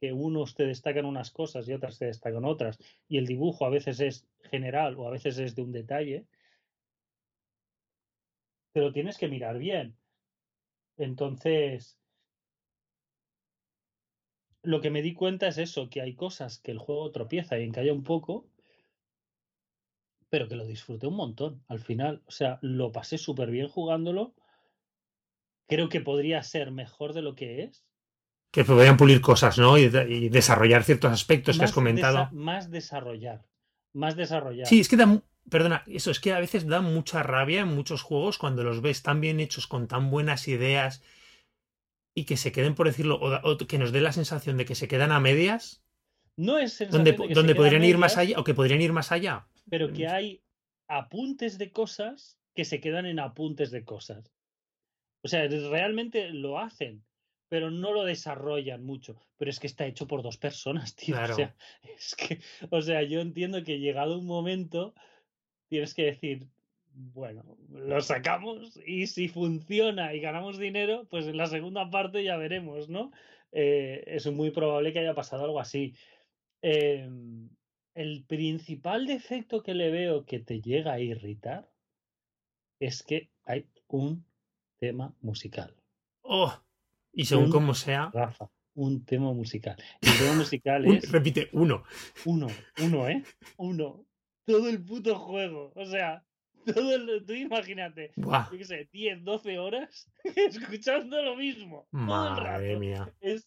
que 0.00 0.12
unos 0.12 0.54
te 0.54 0.66
destacan 0.66 1.04
unas 1.04 1.30
cosas 1.30 1.68
y 1.68 1.72
otras 1.74 1.98
te 1.98 2.06
destacan 2.06 2.44
otras, 2.44 2.78
y 3.08 3.18
el 3.18 3.26
dibujo 3.26 3.64
a 3.66 3.70
veces 3.70 4.00
es 4.00 4.26
general 4.50 4.96
o 4.96 5.06
a 5.06 5.10
veces 5.10 5.38
es 5.38 5.54
de 5.54 5.62
un 5.62 5.72
detalle, 5.72 6.26
pero 8.72 8.92
tienes 8.92 9.18
que 9.18 9.28
mirar 9.28 9.58
bien. 9.58 9.96
Entonces, 10.96 11.98
lo 14.62 14.80
que 14.80 14.90
me 14.90 15.02
di 15.02 15.14
cuenta 15.14 15.48
es 15.48 15.58
eso, 15.58 15.88
que 15.90 16.00
hay 16.00 16.14
cosas 16.14 16.58
que 16.58 16.70
el 16.70 16.78
juego 16.78 17.10
tropieza 17.10 17.58
y 17.58 17.64
encalla 17.64 17.92
un 17.92 18.04
poco, 18.04 18.46
pero 20.30 20.48
que 20.48 20.56
lo 20.56 20.64
disfruté 20.64 21.08
un 21.08 21.16
montón 21.16 21.62
al 21.68 21.80
final. 21.80 22.22
O 22.26 22.30
sea, 22.30 22.58
lo 22.62 22.92
pasé 22.92 23.18
súper 23.18 23.50
bien 23.50 23.68
jugándolo. 23.68 24.34
Creo 25.68 25.88
que 25.88 26.00
podría 26.00 26.42
ser 26.42 26.70
mejor 26.70 27.12
de 27.12 27.22
lo 27.22 27.34
que 27.34 27.64
es. 27.64 27.84
Que 28.52 28.64
podrían 28.64 28.96
pulir 28.96 29.20
cosas, 29.20 29.58
¿no? 29.58 29.76
Y, 29.76 29.88
desarrollar 30.28 30.84
ciertos 30.84 31.12
aspectos 31.12 31.58
que 31.58 31.64
has 31.64 31.72
comentado. 31.72 32.28
más 32.32 32.70
desarrollar. 32.70 33.44
Más 33.92 34.16
desarrollar. 34.16 34.66
Sí, 34.66 34.80
es 34.80 34.88
que 34.88 34.96
da. 34.96 35.22
Perdona, 35.48 35.82
eso 35.86 36.10
es 36.10 36.20
que 36.20 36.32
a 36.32 36.38
veces 36.38 36.66
da 36.66 36.80
mucha 36.80 37.22
rabia 37.22 37.62
en 37.62 37.74
muchos 37.74 38.02
juegos 38.02 38.38
cuando 38.38 38.62
los 38.62 38.82
ves 38.82 39.02
tan 39.02 39.20
bien 39.20 39.40
hechos, 39.40 39.66
con 39.66 39.88
tan 39.88 40.10
buenas 40.10 40.46
ideas 40.46 41.02
y 42.14 42.24
que 42.24 42.36
se 42.36 42.52
queden, 42.52 42.74
por 42.74 42.86
decirlo, 42.86 43.18
o, 43.20 43.56
que 43.56 43.78
nos 43.78 43.90
dé 43.90 44.00
la 44.00 44.12
sensación 44.12 44.56
de 44.58 44.64
que 44.64 44.74
se 44.74 44.86
quedan 44.86 45.10
a 45.12 45.18
medias. 45.18 45.82
No 46.36 46.58
es 46.58 46.78
donde, 46.90 47.12
donde 47.12 47.54
podrían 47.54 47.84
ir 47.84 47.98
más 47.98 48.16
allá 48.16 48.38
o 48.38 48.44
que 48.44 48.54
podrían 48.54 48.80
ir 48.80 48.92
más 48.92 49.10
allá. 49.12 49.48
Pero 49.70 49.92
que 49.92 50.08
hay 50.08 50.42
apuntes 50.88 51.56
de 51.56 51.70
cosas 51.70 52.38
que 52.54 52.64
se 52.64 52.80
quedan 52.80 53.06
en 53.06 53.20
apuntes 53.20 53.70
de 53.70 53.84
cosas. 53.84 54.32
O 55.22 55.28
sea, 55.28 55.46
realmente 55.46 56.30
lo 56.30 56.58
hacen, 56.58 57.04
pero 57.48 57.70
no 57.70 57.92
lo 57.92 58.04
desarrollan 58.04 58.84
mucho. 58.84 59.20
Pero 59.36 59.50
es 59.50 59.60
que 59.60 59.66
está 59.66 59.86
hecho 59.86 60.06
por 60.06 60.22
dos 60.22 60.36
personas, 60.36 60.94
tío. 60.96 61.16
O 61.22 61.34
sea, 61.34 61.54
es 61.96 62.14
que, 62.16 62.40
o 62.70 62.82
sea, 62.82 63.02
yo 63.02 63.20
entiendo 63.20 63.62
que 63.64 63.78
llegado 63.78 64.18
un 64.18 64.26
momento 64.26 64.94
tienes 65.68 65.94
que 65.94 66.04
decir, 66.04 66.48
bueno, 66.92 67.56
lo 67.70 68.00
sacamos 68.00 68.78
y 68.84 69.06
si 69.06 69.28
funciona 69.28 70.12
y 70.14 70.20
ganamos 70.20 70.58
dinero, 70.58 71.06
pues 71.08 71.26
en 71.26 71.36
la 71.36 71.46
segunda 71.46 71.88
parte 71.88 72.24
ya 72.24 72.36
veremos, 72.36 72.88
¿no? 72.88 73.12
Eh, 73.52 74.02
es 74.06 74.30
muy 74.30 74.50
probable 74.50 74.92
que 74.92 74.98
haya 74.98 75.14
pasado 75.14 75.44
algo 75.44 75.60
así. 75.60 75.94
Em, 76.62 77.48
el 78.00 78.24
principal 78.24 79.06
defecto 79.06 79.62
que 79.62 79.74
le 79.74 79.90
veo 79.90 80.24
que 80.24 80.38
te 80.40 80.60
llega 80.60 80.92
a 80.94 81.00
irritar 81.00 81.70
es 82.80 83.02
que 83.02 83.30
hay 83.44 83.68
un 83.88 84.24
tema 84.78 85.14
musical. 85.20 85.76
Oh, 86.22 86.52
y 87.12 87.24
según 87.26 87.50
como 87.50 87.74
sea. 87.74 88.10
Rafa, 88.12 88.50
un 88.74 89.04
tema 89.04 89.32
musical. 89.32 89.76
El 90.00 90.18
tema 90.18 90.34
musical 90.34 90.86
Un- 90.86 90.96
es 90.96 91.10
repite, 91.12 91.50
uno. 91.52 91.84
uno, 92.24 92.46
uno, 92.82 93.08
¿eh? 93.08 93.22
Uno. 93.58 94.06
Todo 94.46 94.68
el 94.68 94.82
puto 94.82 95.18
juego. 95.18 95.72
O 95.76 95.84
sea, 95.84 96.24
todo 96.64 96.94
el... 96.94 97.24
Tú 97.26 97.34
imagínate, 97.34 98.12
Buah, 98.16 98.48
yo 98.50 98.58
qué 98.58 98.64
sé, 98.64 98.88
10, 98.92 99.24
12 99.24 99.58
horas 99.58 100.10
escuchando 100.24 101.22
lo 101.22 101.36
mismo. 101.36 101.86
madre 101.90 102.78
mía. 102.78 103.12
Es, 103.20 103.46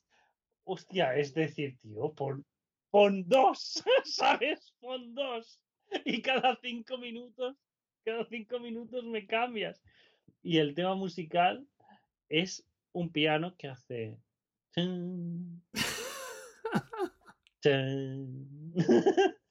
hostia, 0.66 1.16
es 1.16 1.34
decir, 1.34 1.78
tío, 1.80 2.14
pon, 2.14 2.46
pon 2.94 3.28
dos, 3.28 3.84
¿sabes? 4.06 4.72
Pon 4.80 5.16
dos. 5.16 5.60
Y 6.06 6.22
cada 6.22 6.56
cinco 6.62 7.00
minutos, 7.00 7.58
cada 8.06 8.24
cinco 8.26 8.60
minutos 8.60 9.04
me 9.06 9.26
cambias. 9.26 9.82
Y 10.44 10.60
el 10.60 10.76
tema 10.76 10.94
musical 10.94 11.68
es 12.30 12.64
un 12.92 13.12
piano 13.12 13.56
que 13.58 13.68
hace... 13.68 14.20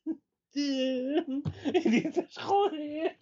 Y 0.55 1.89
dices, 1.89 2.37
joder. 2.39 3.19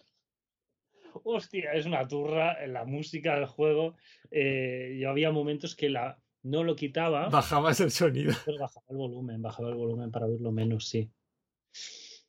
Hostia, 1.23 1.73
es 1.73 1.85
una 1.85 2.07
turra 2.07 2.63
en 2.63 2.73
la 2.73 2.83
música 2.83 3.35
del 3.35 3.45
juego. 3.45 3.95
eh, 4.29 4.97
yo 4.99 5.09
había 5.09 5.31
momentos 5.31 5.75
que 5.75 5.89
la, 5.89 6.20
no 6.43 6.63
lo 6.63 6.75
quitaba, 6.75 7.29
Bajabas 7.29 7.79
el 7.79 7.91
sonido. 7.91 8.33
pero 8.45 8.59
bajaba 8.59 8.85
el 8.89 8.97
volumen, 8.97 9.41
bajaba 9.41 9.69
el 9.69 9.75
volumen 9.75 10.11
para 10.11 10.25
oírlo 10.25 10.51
menos, 10.51 10.87
sí. 10.87 11.11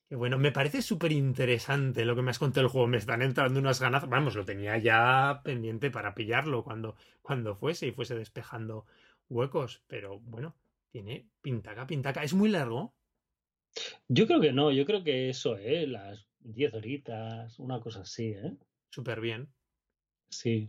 Qué 0.08 0.16
bueno, 0.16 0.38
me 0.38 0.52
parece 0.52 0.82
súper 0.82 1.10
interesante 1.12 2.04
lo 2.04 2.14
que 2.14 2.20
me 2.20 2.30
has 2.30 2.38
contado 2.38 2.62
del 2.64 2.70
juego. 2.70 2.86
Me 2.86 2.98
están 2.98 3.22
entrando 3.22 3.58
unas 3.58 3.80
ganas. 3.80 4.06
Vamos, 4.06 4.34
lo 4.34 4.44
tenía 4.44 4.76
ya 4.76 5.40
pendiente 5.42 5.90
para 5.90 6.14
pillarlo 6.14 6.62
cuando, 6.64 6.96
cuando 7.22 7.56
fuese 7.56 7.86
y 7.86 7.92
fuese 7.92 8.14
despejando 8.14 8.84
huecos. 9.30 9.82
Pero 9.86 10.20
bueno, 10.20 10.54
tiene 10.90 11.30
pintaca, 11.40 11.86
pintaca. 11.86 12.22
¿Es 12.22 12.34
muy 12.34 12.50
largo? 12.50 12.94
Yo 14.06 14.26
creo 14.26 14.40
que 14.42 14.52
no, 14.52 14.70
yo 14.70 14.84
creo 14.84 15.02
que 15.02 15.30
eso, 15.30 15.56
¿eh? 15.56 15.86
Las 15.86 16.28
10 16.40 16.74
horitas, 16.74 17.58
una 17.58 17.80
cosa 17.80 18.02
así, 18.02 18.32
¿eh? 18.32 18.54
Súper 18.90 19.18
bien. 19.18 19.48
Sí. 20.28 20.68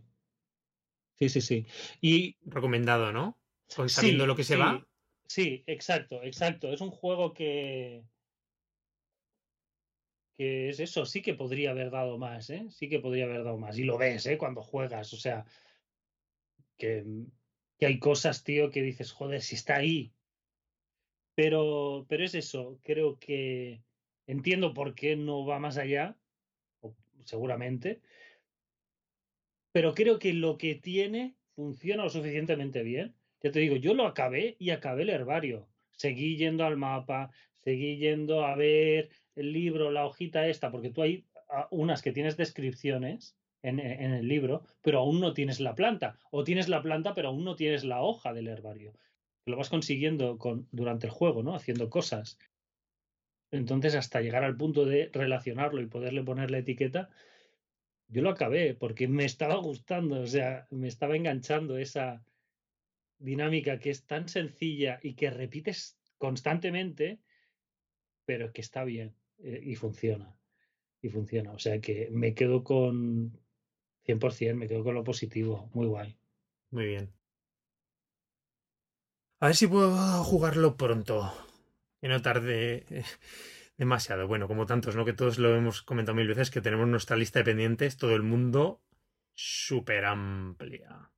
Sí, 1.29 1.41
sí, 1.41 1.41
sí. 1.41 1.65
Y 2.01 2.37
Recomendado, 2.45 3.11
¿no? 3.11 3.39
Con 3.75 3.89
sabiendo 3.89 4.23
sí, 4.23 4.27
lo 4.27 4.35
que 4.35 4.43
se 4.43 4.55
sí, 4.55 4.59
va. 4.59 4.85
Sí, 5.25 5.63
exacto, 5.67 6.21
exacto. 6.23 6.71
Es 6.71 6.81
un 6.81 6.91
juego 6.91 7.33
que. 7.33 8.03
que 10.35 10.69
es 10.69 10.79
eso, 10.79 11.05
sí 11.05 11.21
que 11.21 11.33
podría 11.33 11.71
haber 11.71 11.91
dado 11.91 12.17
más, 12.17 12.49
¿eh? 12.49 12.65
Sí 12.69 12.89
que 12.89 12.99
podría 12.99 13.25
haber 13.25 13.43
dado 13.43 13.57
más. 13.57 13.77
Y 13.77 13.83
lo 13.83 13.97
ves, 13.97 14.25
¿eh? 14.25 14.37
Cuando 14.37 14.61
juegas, 14.61 15.13
o 15.13 15.17
sea. 15.17 15.45
Que, 16.77 17.05
que 17.77 17.85
hay 17.85 17.99
cosas, 17.99 18.43
tío, 18.43 18.69
que 18.69 18.81
dices, 18.81 19.11
joder, 19.11 19.41
si 19.41 19.55
está 19.55 19.77
ahí. 19.77 20.13
Pero, 21.35 22.05
pero 22.09 22.23
es 22.25 22.35
eso, 22.35 22.79
creo 22.83 23.17
que 23.17 23.81
entiendo 24.27 24.73
por 24.73 24.93
qué 24.93 25.15
no 25.15 25.45
va 25.45 25.57
más 25.57 25.77
allá, 25.77 26.17
o 26.81 26.95
seguramente, 27.23 28.01
pero 29.73 29.93
creo 29.95 30.19
que 30.19 30.33
lo 30.33 30.57
que 30.57 30.75
tiene 30.75 31.35
funciona 31.55 32.03
lo 32.03 32.09
suficientemente 32.09 32.83
bien. 32.83 33.15
Ya 33.41 33.51
te 33.51 33.59
digo, 33.59 33.75
yo 33.75 33.93
lo 33.93 34.05
acabé 34.05 34.55
y 34.59 34.69
acabé 34.69 35.01
el 35.01 35.09
herbario. 35.09 35.67
Seguí 35.97 36.37
yendo 36.37 36.63
al 36.63 36.77
mapa, 36.77 37.31
seguí 37.57 37.97
yendo 37.97 38.45
a 38.45 38.55
ver 38.55 39.09
el 39.35 39.51
libro, 39.51 39.91
la 39.91 40.05
hojita 40.05 40.47
esta, 40.47 40.71
porque 40.71 40.91
tú 40.91 41.01
hay 41.01 41.25
ah, 41.49 41.67
unas 41.71 42.01
que 42.01 42.13
tienes 42.13 42.37
descripciones 42.37 43.35
en, 43.63 43.79
en 43.79 44.13
el 44.13 44.27
libro, 44.27 44.63
pero 44.83 44.99
aún 44.99 45.19
no 45.19 45.33
tienes 45.33 45.59
la 45.59 45.73
planta, 45.73 46.17
o 46.29 46.43
tienes 46.43 46.69
la 46.69 46.83
planta, 46.83 47.15
pero 47.15 47.29
aún 47.29 47.43
no 47.43 47.55
tienes 47.55 47.83
la 47.83 48.01
hoja 48.01 48.31
del 48.31 48.47
herbario. 48.47 48.93
Lo 49.45 49.57
vas 49.57 49.69
consiguiendo 49.69 50.37
con, 50.37 50.67
durante 50.71 51.07
el 51.07 51.11
juego, 51.11 51.41
¿no? 51.41 51.55
Haciendo 51.55 51.89
cosas. 51.89 52.37
Entonces, 53.51 53.95
hasta 53.95 54.21
llegar 54.21 54.43
al 54.43 54.55
punto 54.55 54.85
de 54.85 55.09
relacionarlo 55.11 55.81
y 55.81 55.87
poderle 55.87 56.23
poner 56.23 56.51
la 56.51 56.59
etiqueta, 56.59 57.09
yo 58.13 58.21
lo 58.21 58.29
acabé 58.29 58.75
porque 58.75 59.07
me 59.07 59.25
estaba 59.25 59.55
gustando, 59.55 60.21
o 60.21 60.27
sea, 60.27 60.67
me 60.69 60.87
estaba 60.87 61.15
enganchando 61.15 61.77
esa 61.77 62.23
dinámica 63.17 63.79
que 63.79 63.89
es 63.89 64.05
tan 64.05 64.29
sencilla 64.29 64.99
y 65.01 65.15
que 65.15 65.31
repites 65.31 65.97
constantemente, 66.17 67.19
pero 68.25 68.53
que 68.53 68.61
está 68.61 68.83
bien 68.83 69.15
eh, 69.39 69.61
y 69.63 69.75
funciona. 69.75 70.37
Y 71.01 71.09
funciona. 71.09 71.51
O 71.51 71.59
sea 71.59 71.81
que 71.81 72.09
me 72.11 72.33
quedo 72.33 72.63
con 72.63 73.37
100%, 74.05 74.55
me 74.55 74.67
quedo 74.67 74.83
con 74.83 74.93
lo 74.93 75.03
positivo. 75.03 75.69
Muy 75.73 75.87
guay. 75.87 76.15
Muy 76.69 76.85
bien. 76.85 77.11
A 79.39 79.47
ver 79.47 79.55
si 79.55 79.67
puedo 79.67 80.23
jugarlo 80.23 80.77
pronto. 80.77 81.33
Que 81.99 82.07
no 82.07 82.21
tarde 82.21 82.85
eh, 82.89 83.03
demasiado. 83.77 84.27
Bueno, 84.27 84.47
como 84.47 84.65
tantos, 84.65 84.95
¿no? 84.95 85.05
Que 85.05 85.13
todos 85.13 85.37
lo 85.39 85.55
hemos 85.55 85.81
comentado 85.81 86.15
mil 86.15 86.27
veces, 86.27 86.51
que 86.51 86.61
tenemos 86.61 86.87
nuestra 86.87 87.17
lista 87.17 87.39
de 87.39 87.45
pendientes, 87.45 87.97
todo 87.97 88.15
el 88.15 88.23
mundo 88.23 88.81
súper 89.33 90.05
amplia. 90.05 91.09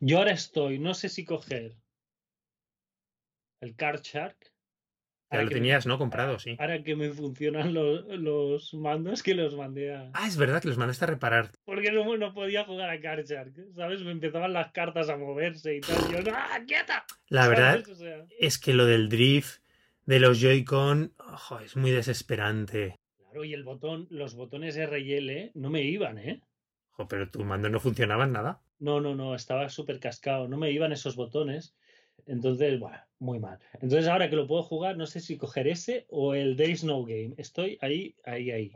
Yo 0.00 0.18
ahora 0.18 0.32
estoy, 0.32 0.78
no 0.78 0.94
sé 0.94 1.08
si 1.08 1.24
coger 1.24 1.76
el 3.60 3.74
Card 3.76 4.02
Shark. 4.02 4.36
Ya 5.30 5.40
lo 5.42 5.48
me- 5.48 5.52
tenías, 5.54 5.86
¿no? 5.86 5.98
Comprado, 5.98 6.38
sí. 6.38 6.56
Ahora 6.58 6.82
que 6.82 6.96
me 6.96 7.10
funcionan 7.10 7.74
los, 7.74 8.06
los 8.06 8.72
mandos 8.72 9.22
que 9.22 9.34
los 9.34 9.54
mandé 9.56 9.94
a... 9.94 10.10
Ah, 10.14 10.26
es 10.26 10.38
verdad 10.38 10.62
que 10.62 10.68
los 10.68 10.78
mandaste 10.78 11.04
a 11.04 11.08
reparar. 11.08 11.50
Porque 11.66 11.92
no, 11.92 12.16
no 12.16 12.32
podía 12.32 12.64
jugar 12.64 12.88
a 12.88 12.98
Card 13.00 13.26
Shark, 13.26 13.52
¿sabes? 13.76 14.00
Me 14.02 14.12
empezaban 14.12 14.54
las 14.54 14.72
cartas 14.72 15.10
a 15.10 15.18
moverse 15.18 15.76
y 15.76 15.80
tal. 15.82 15.96
y 16.08 16.12
yo, 16.14 16.22
¡no, 16.32 16.38
quieta! 16.66 17.04
La 17.28 17.46
verdad 17.46 17.84
O 17.90 17.94
sea, 17.94 18.24
es 18.38 18.58
que 18.58 18.72
lo 18.72 18.86
del 18.86 19.10
drift 19.10 19.60
de 20.08 20.20
los 20.20 20.40
Joy-Con 20.40 21.12
ojo, 21.18 21.60
es 21.60 21.76
muy 21.76 21.90
desesperante. 21.90 22.96
claro, 23.18 23.44
y 23.44 23.52
el 23.52 23.62
botón, 23.62 24.06
los 24.08 24.34
botones 24.34 24.74
R 24.74 24.98
y 24.98 25.12
L 25.12 25.52
no 25.54 25.68
me 25.68 25.82
iban, 25.82 26.16
¿eh? 26.16 26.40
Ojo, 26.92 27.06
pero 27.06 27.28
tus 27.28 27.44
mandos 27.44 27.70
no 27.70 27.78
funcionaban 27.78 28.32
nada. 28.32 28.62
No, 28.78 29.02
no, 29.02 29.14
no, 29.14 29.34
estaba 29.34 29.68
súper 29.68 30.00
cascado, 30.00 30.48
no 30.48 30.56
me 30.56 30.70
iban 30.70 30.92
esos 30.92 31.14
botones. 31.14 31.76
Entonces, 32.24 32.80
bueno, 32.80 32.96
muy 33.18 33.38
mal. 33.38 33.58
Entonces, 33.74 34.08
ahora 34.08 34.30
que 34.30 34.36
lo 34.36 34.46
puedo 34.46 34.62
jugar, 34.62 34.96
no 34.96 35.04
sé 35.04 35.20
si 35.20 35.36
coger 35.36 35.68
ese 35.68 36.06
o 36.08 36.32
el 36.32 36.56
Days 36.56 36.84
No 36.84 37.04
Game. 37.04 37.34
Estoy 37.36 37.76
ahí, 37.82 38.16
ahí, 38.24 38.50
ahí. 38.50 38.72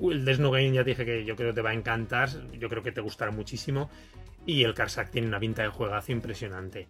El 0.00 0.24
Death 0.24 0.38
No 0.38 0.52
Game 0.52 0.72
ya 0.72 0.84
dije 0.84 1.04
que 1.04 1.24
yo 1.24 1.34
creo 1.34 1.50
que 1.50 1.56
te 1.56 1.62
va 1.62 1.70
a 1.70 1.74
encantar. 1.74 2.28
Yo 2.60 2.68
creo 2.68 2.84
que 2.84 2.92
te 2.92 3.00
gustará 3.00 3.32
muchísimo. 3.32 3.90
Y 4.46 4.62
el 4.62 4.72
Karsak 4.72 5.10
tiene 5.10 5.26
una 5.26 5.40
pinta 5.40 5.62
de 5.62 5.68
juegazo 5.68 6.12
impresionante. 6.12 6.86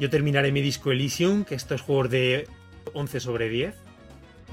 Yo 0.00 0.10
terminaré 0.10 0.50
mi 0.50 0.62
disco 0.62 0.90
Elysium, 0.90 1.44
que 1.44 1.54
estos 1.54 1.82
juegos 1.82 2.10
de 2.10 2.48
11 2.94 3.20
sobre 3.20 3.48
10. 3.48 3.74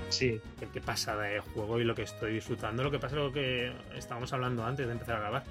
Sí, 0.10 0.40
Que 0.60 0.68
qué 0.68 0.80
pasada 0.82 1.24
de 1.24 1.40
juego 1.40 1.80
y 1.80 1.84
lo 1.84 1.96
que 1.96 2.04
estoy 2.04 2.34
disfrutando. 2.34 2.84
Lo 2.84 2.92
que 2.92 3.00
pasa 3.00 3.16
es 3.16 3.22
lo 3.24 3.32
que 3.32 3.72
estábamos 3.98 4.32
hablando 4.34 4.64
antes 4.66 4.86
de 4.86 4.92
empezar 4.94 5.16
a 5.16 5.20
grabar. 5.22 5.44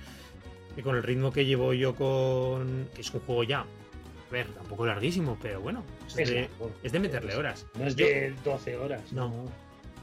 Que 0.74 0.82
con 0.82 0.97
el 0.97 1.02
ritmo 1.02 1.32
que 1.32 1.44
llevo 1.44 1.73
yo 1.73 1.94
con. 1.94 2.89
que 2.94 3.01
es 3.01 3.10
un 3.12 3.20
juego 3.20 3.43
ya. 3.44 3.60
A 3.60 4.32
ver, 4.32 4.47
tampoco 4.48 4.85
larguísimo, 4.86 5.39
pero 5.40 5.60
bueno. 5.60 5.82
Es, 6.06 6.18
es, 6.18 6.28
de, 6.31 6.40
largo. 6.43 6.70
es 6.82 6.93
de 6.93 6.98
meterle 7.01 7.36
horas. 7.36 7.66
No 7.78 7.86
es 7.86 7.97
Yo- 7.97 8.06
de 8.06 8.35
12 8.44 8.77
horas. 8.77 9.12
No. 9.12 9.47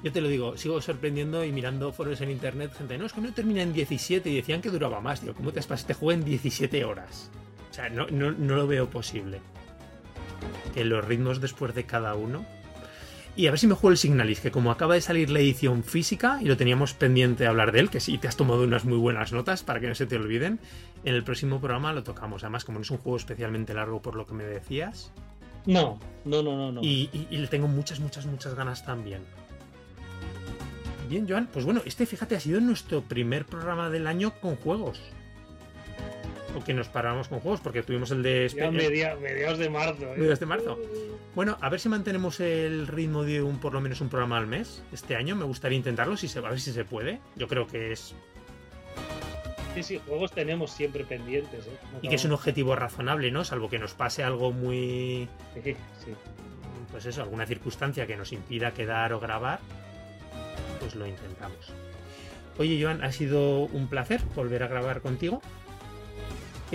Yo 0.03 0.11
te 0.11 0.19
lo 0.21 0.27
digo, 0.27 0.57
sigo 0.57 0.81
sorprendiendo 0.81 1.45
y 1.45 1.51
mirando 1.53 1.93
foros 1.93 2.19
en 2.19 2.29
internet, 2.29 2.73
gente, 2.77 2.97
no, 2.97 3.05
es 3.05 3.13
que 3.13 3.21
no 3.21 3.33
termina 3.33 3.61
en 3.61 3.71
17 3.71 4.29
y 4.29 4.35
decían 4.35 4.61
que 4.61 4.69
duraba 4.69 4.99
más. 4.99 5.21
Digo, 5.21 5.33
¿cómo 5.33 5.53
te 5.53 5.59
has 5.59 5.65
pasado 5.67 5.81
este 5.81 5.93
juego 5.93 6.11
en 6.19 6.25
17 6.25 6.83
horas? 6.83 7.31
O 7.71 7.73
sea, 7.73 7.87
no, 7.89 8.07
no, 8.07 8.31
no 8.31 8.55
lo 8.55 8.67
veo 8.67 8.89
posible. 8.89 9.39
Que 10.73 10.85
los 10.85 11.03
ritmos 11.05 11.41
después 11.41 11.73
de 11.75 11.85
cada 11.85 12.15
uno. 12.15 12.45
Y 13.35 13.47
a 13.47 13.51
ver 13.51 13.59
si 13.59 13.65
me 13.65 13.73
juego 13.73 13.89
el 13.91 13.97
Signalis, 13.97 14.41
que 14.41 14.51
como 14.51 14.69
acaba 14.69 14.93
de 14.93 15.01
salir 15.01 15.31
la 15.31 15.39
edición 15.39 15.83
física 15.83 16.37
y 16.41 16.45
lo 16.45 16.55
teníamos 16.55 16.93
pendiente 16.93 17.43
de 17.43 17.49
hablar 17.49 17.71
de 17.71 17.79
él, 17.79 17.89
que 17.89 17.99
sí 17.99 18.19
te 18.19 18.27
has 18.27 18.37
tomado 18.37 18.63
unas 18.63 18.85
muy 18.85 18.97
buenas 18.97 19.33
notas 19.33 19.63
para 19.63 19.79
que 19.79 19.87
no 19.87 19.95
se 19.95 20.05
te 20.05 20.17
olviden, 20.17 20.59
en 21.03 21.15
el 21.15 21.23
próximo 21.23 21.59
programa 21.59 21.93
lo 21.93 22.03
tocamos. 22.03 22.43
Además, 22.43 22.63
como 22.63 22.77
no 22.77 22.83
es 22.83 22.91
un 22.91 22.99
juego 22.99 23.17
especialmente 23.17 23.73
largo 23.73 24.03
por 24.03 24.13
lo 24.15 24.27
que 24.27 24.35
me 24.35 24.43
decías, 24.43 25.11
No, 25.65 25.99
no, 26.25 26.43
no, 26.43 26.55
no. 26.55 26.71
no. 26.73 26.81
y, 26.83 27.09
y- 27.11 27.27
y 27.31 27.37
le 27.37 27.47
tengo 27.47 27.67
muchas, 27.67 27.99
muchas, 27.99 28.27
muchas 28.27 28.53
ganas 28.53 28.85
también. 28.85 29.21
Bien, 31.09 31.25
Joan, 31.27 31.47
pues 31.51 31.65
bueno, 31.65 31.81
este 31.85 32.05
fíjate 32.05 32.35
ha 32.35 32.39
sido 32.39 32.59
nuestro 32.61 33.01
primer 33.01 33.45
programa 33.45 33.89
del 33.89 34.05
año 34.07 34.33
con 34.41 34.55
juegos. 34.57 35.01
O 36.55 36.63
que 36.63 36.73
nos 36.73 36.87
paramos 36.87 37.27
con 37.29 37.39
juegos, 37.39 37.61
porque 37.61 37.81
tuvimos 37.81 38.11
el 38.11 38.21
de 38.21 38.47
Ya 38.49 38.69
media- 38.69 39.15
mediados 39.15 39.57
de 39.57 39.69
marzo. 39.69 40.03
¿eh? 40.13 40.17
Mediados 40.17 40.39
de 40.39 40.45
marzo. 40.45 40.79
Bueno, 41.33 41.57
a 41.61 41.69
ver 41.69 41.79
si 41.79 41.89
mantenemos 41.89 42.39
el 42.39 42.85
ritmo 42.87 43.23
de 43.23 43.41
un 43.41 43.59
por 43.59 43.73
lo 43.73 43.81
menos 43.81 44.01
un 44.01 44.09
programa 44.09 44.37
al 44.37 44.45
mes 44.45 44.83
este 44.91 45.15
año. 45.15 45.35
Me 45.35 45.45
gustaría 45.45 45.77
intentarlo, 45.77 46.15
si 46.15 46.27
se, 46.27 46.39
a 46.39 46.41
ver 46.43 46.59
si 46.59 46.71
se 46.71 46.85
puede. 46.85 47.19
Yo 47.35 47.47
creo 47.47 47.65
que 47.65 47.91
es. 47.91 48.13
Sí, 49.73 49.81
sí, 49.81 49.99
juegos 50.05 50.31
tenemos 50.31 50.69
siempre 50.71 51.03
pendientes. 51.03 51.65
¿eh? 51.65 51.71
No 51.93 51.99
Y 52.03 52.07
que 52.09 52.15
es 52.15 52.25
un 52.25 52.33
objetivo 52.33 52.75
razonable, 52.75 53.31
¿no? 53.31 53.43
Salvo 53.43 53.69
que 53.69 53.79
nos 53.79 53.95
pase 53.95 54.23
algo 54.23 54.51
muy. 54.51 55.27
Sí, 55.63 55.75
sí. 56.05 56.11
pues 56.91 57.07
eso, 57.07 57.23
alguna 57.23 57.47
circunstancia 57.47 58.05
que 58.05 58.15
nos 58.15 58.31
impida 58.31 58.71
quedar 58.75 59.13
o 59.13 59.19
grabar, 59.19 59.59
pues 60.79 60.93
lo 60.93 61.07
intentamos. 61.07 61.73
Oye, 62.59 62.79
Joan, 62.79 63.03
ha 63.03 63.11
sido 63.11 63.61
un 63.61 63.87
placer 63.87 64.21
volver 64.35 64.61
a 64.61 64.67
grabar 64.67 65.01
contigo. 65.01 65.41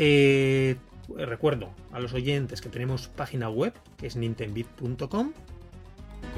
Eh, 0.00 0.76
recuerdo 1.16 1.70
a 1.90 1.98
los 1.98 2.12
oyentes 2.12 2.60
que 2.60 2.68
tenemos 2.68 3.08
página 3.08 3.50
web, 3.50 3.72
que 3.96 4.06
es 4.06 4.14
nintendbit.com. 4.14 5.32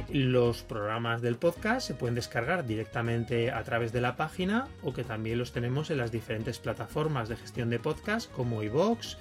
Los 0.08 0.62
programas 0.62 1.20
del 1.20 1.36
podcast 1.36 1.86
se 1.86 1.92
pueden 1.92 2.14
descargar 2.14 2.64
directamente 2.64 3.50
a 3.50 3.62
través 3.62 3.92
de 3.92 4.00
la 4.00 4.16
página 4.16 4.66
o 4.82 4.94
que 4.94 5.04
también 5.04 5.38
los 5.38 5.52
tenemos 5.52 5.90
en 5.90 5.98
las 5.98 6.10
diferentes 6.10 6.58
plataformas 6.58 7.28
de 7.28 7.36
gestión 7.36 7.68
de 7.68 7.78
podcast 7.78 8.32
como 8.32 8.62
iVoox, 8.62 9.18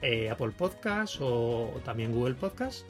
eh, 0.00 0.30
Apple 0.30 0.52
Podcast 0.56 1.16
o, 1.20 1.80
también 1.84 2.12
Google 2.12 2.34
Podcast 2.34 2.86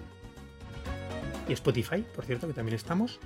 y 1.48 1.55
Spotify, 1.55 2.05
por 2.14 2.27
cierto, 2.27 2.47
que 2.48 2.52
también 2.52 2.77
estamos. 2.77 3.19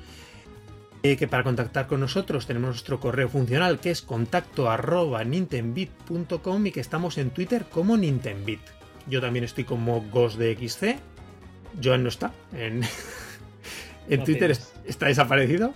Eh, 1.02 1.16
que 1.16 1.28
para 1.28 1.44
contactar 1.44 1.86
con 1.86 2.00
nosotros 2.00 2.46
tenemos 2.46 2.70
nuestro 2.70 2.98
correo 2.98 3.28
funcional 3.28 3.78
que 3.78 3.90
es 3.90 4.02
contacto 4.02 4.70
arroba 4.70 5.22
y 5.24 6.70
que 6.72 6.80
estamos 6.80 7.18
en 7.18 7.30
Twitter 7.30 7.66
como 7.70 7.96
Nintendbit. 7.96 8.60
Yo 9.06 9.20
también 9.20 9.44
estoy 9.44 9.64
como 9.64 10.00
Ghost 10.10 10.38
de 10.38 10.56
XC. 10.56 10.98
Joan 11.82 12.02
no 12.02 12.08
está. 12.08 12.32
En, 12.52 12.82
en 14.08 14.24
Twitter 14.24 14.56
está 14.84 15.06
desaparecido. 15.06 15.74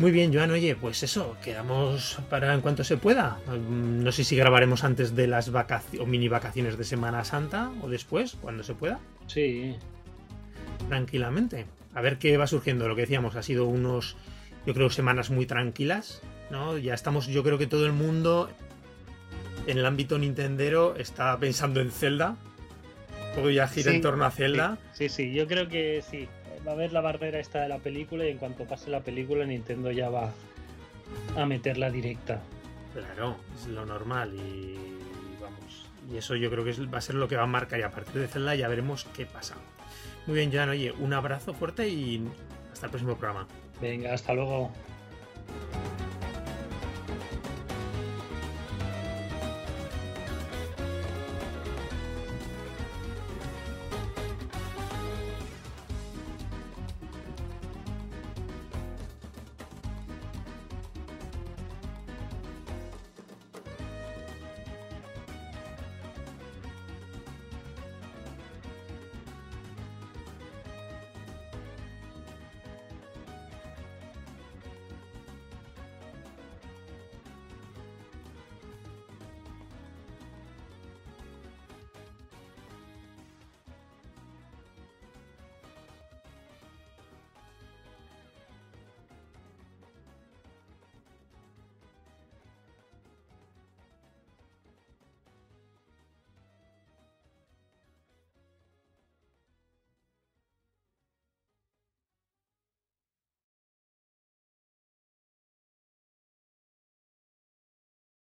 Muy 0.00 0.12
bien, 0.12 0.32
Joan, 0.32 0.50
oye, 0.50 0.76
pues 0.76 1.02
eso, 1.02 1.36
quedamos 1.44 2.18
para 2.30 2.54
en 2.54 2.62
cuanto 2.62 2.84
se 2.84 2.96
pueda. 2.96 3.38
Mm, 3.46 4.02
no 4.02 4.12
sé 4.12 4.24
si 4.24 4.34
grabaremos 4.34 4.82
antes 4.82 5.14
de 5.14 5.26
las 5.26 5.52
vacaciones 5.52 6.00
o 6.00 6.06
mini 6.06 6.26
vacaciones 6.26 6.78
de 6.78 6.84
Semana 6.84 7.22
Santa 7.22 7.70
o 7.82 7.88
después, 7.88 8.38
cuando 8.40 8.62
se 8.62 8.74
pueda. 8.74 8.98
Sí. 9.26 9.76
Tranquilamente. 10.88 11.66
A 11.94 12.00
ver 12.00 12.18
qué 12.18 12.36
va 12.36 12.46
surgiendo. 12.46 12.88
Lo 12.88 12.94
que 12.94 13.02
decíamos, 13.02 13.36
ha 13.36 13.42
sido 13.42 13.66
unos, 13.66 14.16
yo 14.66 14.74
creo, 14.74 14.90
semanas 14.90 15.30
muy 15.30 15.46
tranquilas, 15.46 16.22
¿no? 16.50 16.78
Ya 16.78 16.94
estamos, 16.94 17.26
yo 17.26 17.42
creo 17.42 17.58
que 17.58 17.66
todo 17.66 17.86
el 17.86 17.92
mundo 17.92 18.50
en 19.66 19.78
el 19.78 19.86
ámbito 19.86 20.18
nintendero 20.18 20.96
está 20.96 21.38
pensando 21.38 21.80
en 21.80 21.90
Zelda. 21.90 22.36
Todo 23.34 23.50
ya 23.50 23.68
gira 23.68 23.92
en 23.92 24.00
torno 24.00 24.24
a 24.24 24.30
Zelda. 24.30 24.78
sí, 24.92 25.08
sí, 25.08 25.32
yo 25.32 25.46
creo 25.46 25.68
que 25.68 26.02
sí 26.08 26.28
va 26.66 26.72
a 26.72 26.74
ver 26.74 26.92
la 26.92 27.00
barrera 27.00 27.38
esta 27.38 27.60
de 27.60 27.68
la 27.68 27.78
película 27.78 28.26
y 28.26 28.30
en 28.30 28.38
cuanto 28.38 28.64
pase 28.64 28.90
la 28.90 29.00
película 29.00 29.44
Nintendo 29.44 29.90
ya 29.90 30.10
va 30.10 30.32
a 31.36 31.46
meterla 31.46 31.90
directa. 31.90 32.42
Claro, 32.92 33.36
es 33.56 33.68
lo 33.68 33.86
normal 33.86 34.34
y 34.34 34.76
vamos. 35.40 35.86
Y 36.12 36.16
eso 36.16 36.34
yo 36.34 36.50
creo 36.50 36.64
que 36.64 36.72
va 36.86 36.98
a 36.98 37.00
ser 37.00 37.14
lo 37.14 37.28
que 37.28 37.36
va 37.36 37.44
a 37.44 37.46
marcar 37.46 37.78
y 37.80 37.82
a 37.82 37.90
partir 37.90 38.20
de 38.20 38.28
Zelda 38.28 38.54
ya 38.54 38.68
veremos 38.68 39.06
qué 39.16 39.26
pasa. 39.26 39.54
Muy 40.26 40.36
bien, 40.36 40.52
Joan, 40.52 40.68
oye, 40.68 40.92
un 40.92 41.12
abrazo 41.12 41.54
fuerte 41.54 41.88
y 41.88 42.22
hasta 42.72 42.86
el 42.86 42.90
próximo 42.90 43.16
programa. 43.16 43.46
Venga, 43.80 44.14
hasta 44.14 44.34
luego. 44.34 44.70